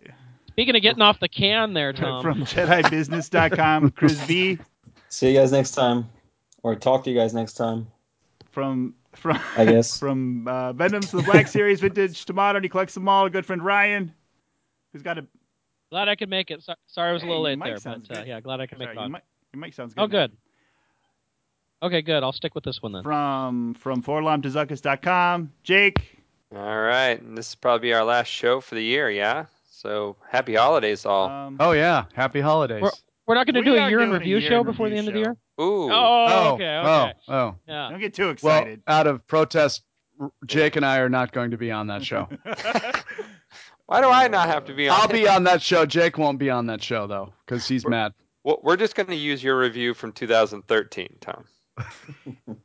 Speaking 0.60 0.76
of 0.76 0.82
getting 0.82 1.02
off 1.02 1.22
the 1.22 1.30
can, 1.30 1.72
there, 1.74 1.94
Tom. 1.94 2.22
from 2.22 2.44
JediBusiness.com, 2.44 3.92
Chris 3.96 4.28
B. 4.28 4.58
See 5.08 5.30
you 5.30 5.34
guys 5.40 5.54
next 5.54 5.72
time, 5.72 6.10
or 6.64 6.76
talk 6.76 7.06
to 7.06 7.10
you 7.10 7.16
guys 7.18 7.34
next 7.34 7.54
time. 7.54 7.88
From 8.52 8.94
from 9.14 9.40
I 9.56 9.64
guess. 9.64 9.98
from 9.98 10.46
uh, 10.50 10.74
Venom's 10.74 11.12
the 11.12 11.22
Black 11.22 11.48
Series 11.48 11.80
Vintage 11.80 12.26
Tomato. 12.26 12.58
And 12.58 12.66
he 12.66 12.70
collects 12.70 12.94
them 12.94 13.08
all. 13.08 13.26
A 13.26 13.30
good 13.30 13.46
friend 13.46 13.64
Ryan, 13.64 14.14
who's 14.92 15.02
got 15.02 15.18
a. 15.18 15.26
glad 15.92 16.10
I 16.10 16.16
could 16.16 16.30
make 16.30 16.52
it. 16.52 16.62
So, 16.62 16.74
sorry 16.88 17.12
I 17.12 17.14
was 17.14 17.24
a 17.24 17.26
little 17.26 17.48
your 17.48 17.56
late 17.56 17.82
there, 17.84 17.96
but 18.10 18.18
uh, 18.18 18.24
yeah, 18.28 18.42
glad 18.42 18.60
I 18.60 18.68
could 18.68 18.80
make 18.80 18.88
Sorry, 18.88 18.98
it 18.98 19.00
your 19.00 19.06
on. 19.06 19.12
mic, 19.14 19.22
your 19.54 19.62
mic 19.62 19.74
sounds 19.74 19.94
good. 19.94 20.02
Oh, 20.02 20.08
now. 20.08 20.12
good. 20.12 20.38
Okay, 21.82 22.02
good. 22.02 22.24
I'll 22.24 22.34
stick 22.34 22.56
with 22.56 22.64
this 22.64 22.82
one 22.82 22.92
then. 22.92 23.04
From 23.04 23.74
from 23.76 24.04
4-LOM 24.04 24.42
to 24.42 24.50
Zuckuss.com, 24.50 25.52
Jake. 25.64 26.18
All 26.56 26.80
right, 26.82 27.22
and 27.22 27.38
this 27.38 27.50
is 27.50 27.56
probably 27.56 27.94
our 27.94 28.04
last 28.04 28.28
show 28.28 28.60
for 28.60 28.76
the 28.76 28.84
year. 28.84 29.10
Yeah. 29.10 29.46
So 29.70 30.18
happy 30.30 30.56
holidays, 30.56 31.06
all. 31.06 31.30
Um, 31.30 31.58
Oh 31.60 31.72
yeah, 31.72 32.06
happy 32.14 32.42
holidays. 32.42 32.82
We're- 32.82 32.92
We're 33.28 33.36
not 33.36 33.46
going 33.46 33.56
to 33.56 33.62
do 33.64 33.76
a 33.76 33.88
year 33.90 34.00
in 34.02 34.10
review 34.12 34.40
year 34.40 34.50
show 34.50 34.60
in 34.62 34.66
before 34.66 34.90
the 34.90 34.96
end 34.98 35.08
review 35.08 35.22
of 35.30 35.38
the 35.58 35.62
year. 35.62 35.66
Ooh. 35.68 35.90
Oh, 35.92 36.54
okay, 36.56 36.78
okay. 36.78 37.14
oh, 37.28 37.34
oh. 37.34 37.56
Yeah. 37.68 37.90
Don't 37.92 38.00
get 38.00 38.14
too 38.16 38.30
excited. 38.30 38.82
Well, 38.88 38.98
out 38.98 39.06
of 39.08 39.26
protest, 39.28 39.84
Jake 40.48 40.76
and 40.78 40.84
I 40.86 40.98
are 40.98 41.10
not 41.10 41.32
going 41.32 41.52
to 41.52 41.58
be 41.58 41.70
on 41.72 41.86
that 41.88 42.04
show. 42.04 42.28
Why 43.86 44.02
do 44.02 44.08
I 44.10 44.28
not 44.30 44.48
have 44.48 44.66
to 44.66 44.74
be 44.74 44.90
on? 44.90 45.00
I'll 45.00 45.10
it? 45.10 45.14
be 45.14 45.28
on 45.28 45.44
that 45.44 45.62
show. 45.62 45.86
Jake 45.86 46.18
won't 46.18 46.40
be 46.40 46.50
on 46.50 46.66
that 46.68 46.82
show 46.82 47.06
though, 47.08 47.32
because 47.46 47.68
he's 47.68 47.86
mad. 47.88 48.14
Well, 48.44 48.60
we're 48.64 48.78
just 48.78 48.96
going 48.96 49.08
to 49.10 49.16
use 49.16 49.44
your 49.44 49.60
review 49.60 49.94
from 49.94 50.12
2013, 50.12 51.18
Tom. 51.22 51.46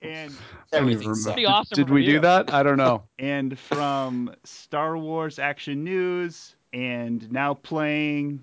And 0.03 0.33
Everything. 0.73 1.15
Pretty 1.25 1.47
awesome 1.47 1.77
Did 1.77 1.91
we 1.91 2.01
review. 2.01 2.15
do 2.15 2.21
that? 2.21 2.53
I 2.53 2.63
don't 2.63 2.77
know. 2.77 3.03
and 3.19 3.59
from 3.59 4.35
Star 4.45 4.97
Wars 4.99 5.39
Action 5.39 5.85
News, 5.85 6.57
and 6.73 7.31
now 7.31 7.55
playing, 7.55 8.43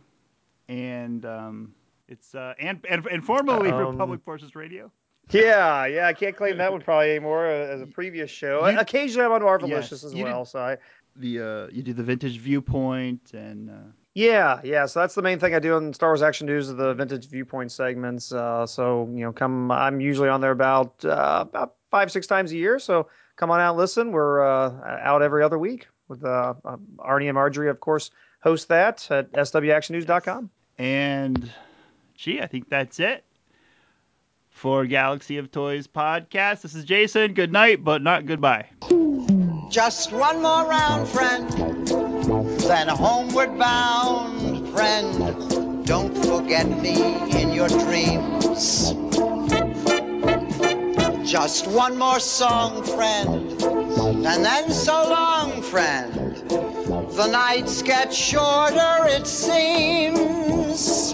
and 0.69 1.25
um, 1.25 1.73
it's 2.07 2.33
uh, 2.35 2.53
and 2.59 2.79
and, 2.89 3.05
and 3.07 3.23
formerly 3.25 3.69
Um, 3.71 3.97
Rebel 3.97 4.17
Force 4.23 4.43
Radio. 4.55 4.91
Yeah, 5.29 5.85
yeah, 5.85 6.07
I 6.07 6.13
can't 6.13 6.35
claim 6.35 6.57
that 6.57 6.71
one 6.71 6.81
probably 6.81 7.11
anymore 7.11 7.45
uh, 7.45 7.49
as 7.51 7.81
a 7.81 7.85
previous 7.87 8.29
show. 8.29 8.67
You- 8.67 8.79
Occasionally 8.79 9.25
I'm 9.25 9.31
on 9.31 9.41
Marvelicious 9.41 9.69
Yes, 9.69 9.91
as 10.03 10.13
you 10.13 10.25
did- 10.25 10.31
well, 10.31 10.45
so 10.45 10.59
I 10.59 10.77
The 11.15 11.39
uh, 11.39 11.67
you 11.71 11.83
do 11.83 11.93
the 11.93 12.03
Vintage 12.03 12.37
Viewpoint, 12.39 13.31
and 13.33 13.69
uh, 13.69 13.73
Yeah, 14.13 14.59
yeah. 14.63 14.85
So 14.87 14.99
that's 14.99 15.15
the 15.15 15.21
main 15.21 15.39
thing 15.39 15.55
I 15.55 15.59
do 15.59 15.75
on 15.75 15.93
Star 15.93 16.09
Wars 16.09 16.21
Action 16.21 16.47
News, 16.47 16.69
is 16.69 16.75
the 16.75 16.93
vintage 16.93 17.29
viewpoint 17.29 17.71
segments. 17.71 18.31
Uh, 18.31 18.65
so 18.65 19.09
you 19.13 19.23
know, 19.23 19.31
come. 19.31 19.71
I'm 19.71 20.01
usually 20.01 20.27
on 20.27 20.41
there 20.41 20.51
about 20.51 21.03
uh, 21.05 21.45
about 21.47 21.75
five 21.91 22.11
six 22.11 22.27
times 22.27 22.51
a 22.51 22.57
year. 22.57 22.77
So 22.77 23.07
come 23.37 23.51
on 23.51 23.61
out, 23.61 23.71
and 23.71 23.77
listen. 23.77 24.11
We're 24.11 24.41
uh, 24.41 24.99
out 25.01 25.21
every 25.21 25.43
other 25.43 25.57
week 25.57 25.87
with 26.09 26.25
uh, 26.25 26.55
uh, 26.65 26.77
Arnie 26.97 27.27
and 27.27 27.35
Marjorie, 27.35 27.69
of 27.69 27.79
course, 27.79 28.11
host 28.41 28.67
that 28.67 29.09
at 29.09 29.31
swactionnews.com. 29.31 30.49
and 30.77 31.51
gee, 32.15 32.41
I 32.41 32.47
think 32.47 32.69
that's 32.69 32.99
it 32.99 33.23
for 34.49 34.85
Galaxy 34.85 35.37
of 35.37 35.51
Toys 35.51 35.87
podcast. 35.87 36.61
This 36.61 36.75
is 36.75 36.83
Jason. 36.83 37.33
Good 37.33 37.53
night, 37.53 37.81
but 37.83 38.01
not 38.01 38.25
goodbye. 38.25 38.69
Just 39.69 40.11
one 40.11 40.41
more 40.41 40.65
round, 40.65 41.07
friend. 41.07 42.10
Then 42.21 42.87
homeward 42.87 43.57
bound, 43.57 44.69
friend. 44.69 45.85
Don't 45.85 46.15
forget 46.15 46.67
me 46.67 47.41
in 47.41 47.51
your 47.51 47.67
dreams. 47.67 48.93
Just 51.29 51.65
one 51.67 51.97
more 51.97 52.19
song, 52.19 52.83
friend. 52.83 53.59
And 53.61 54.45
then 54.45 54.71
so 54.71 55.09
long, 55.09 55.63
friend. 55.63 56.35
The 56.47 57.27
nights 57.31 57.81
get 57.81 58.13
shorter, 58.13 59.07
it 59.07 59.25
seems. 59.25 61.13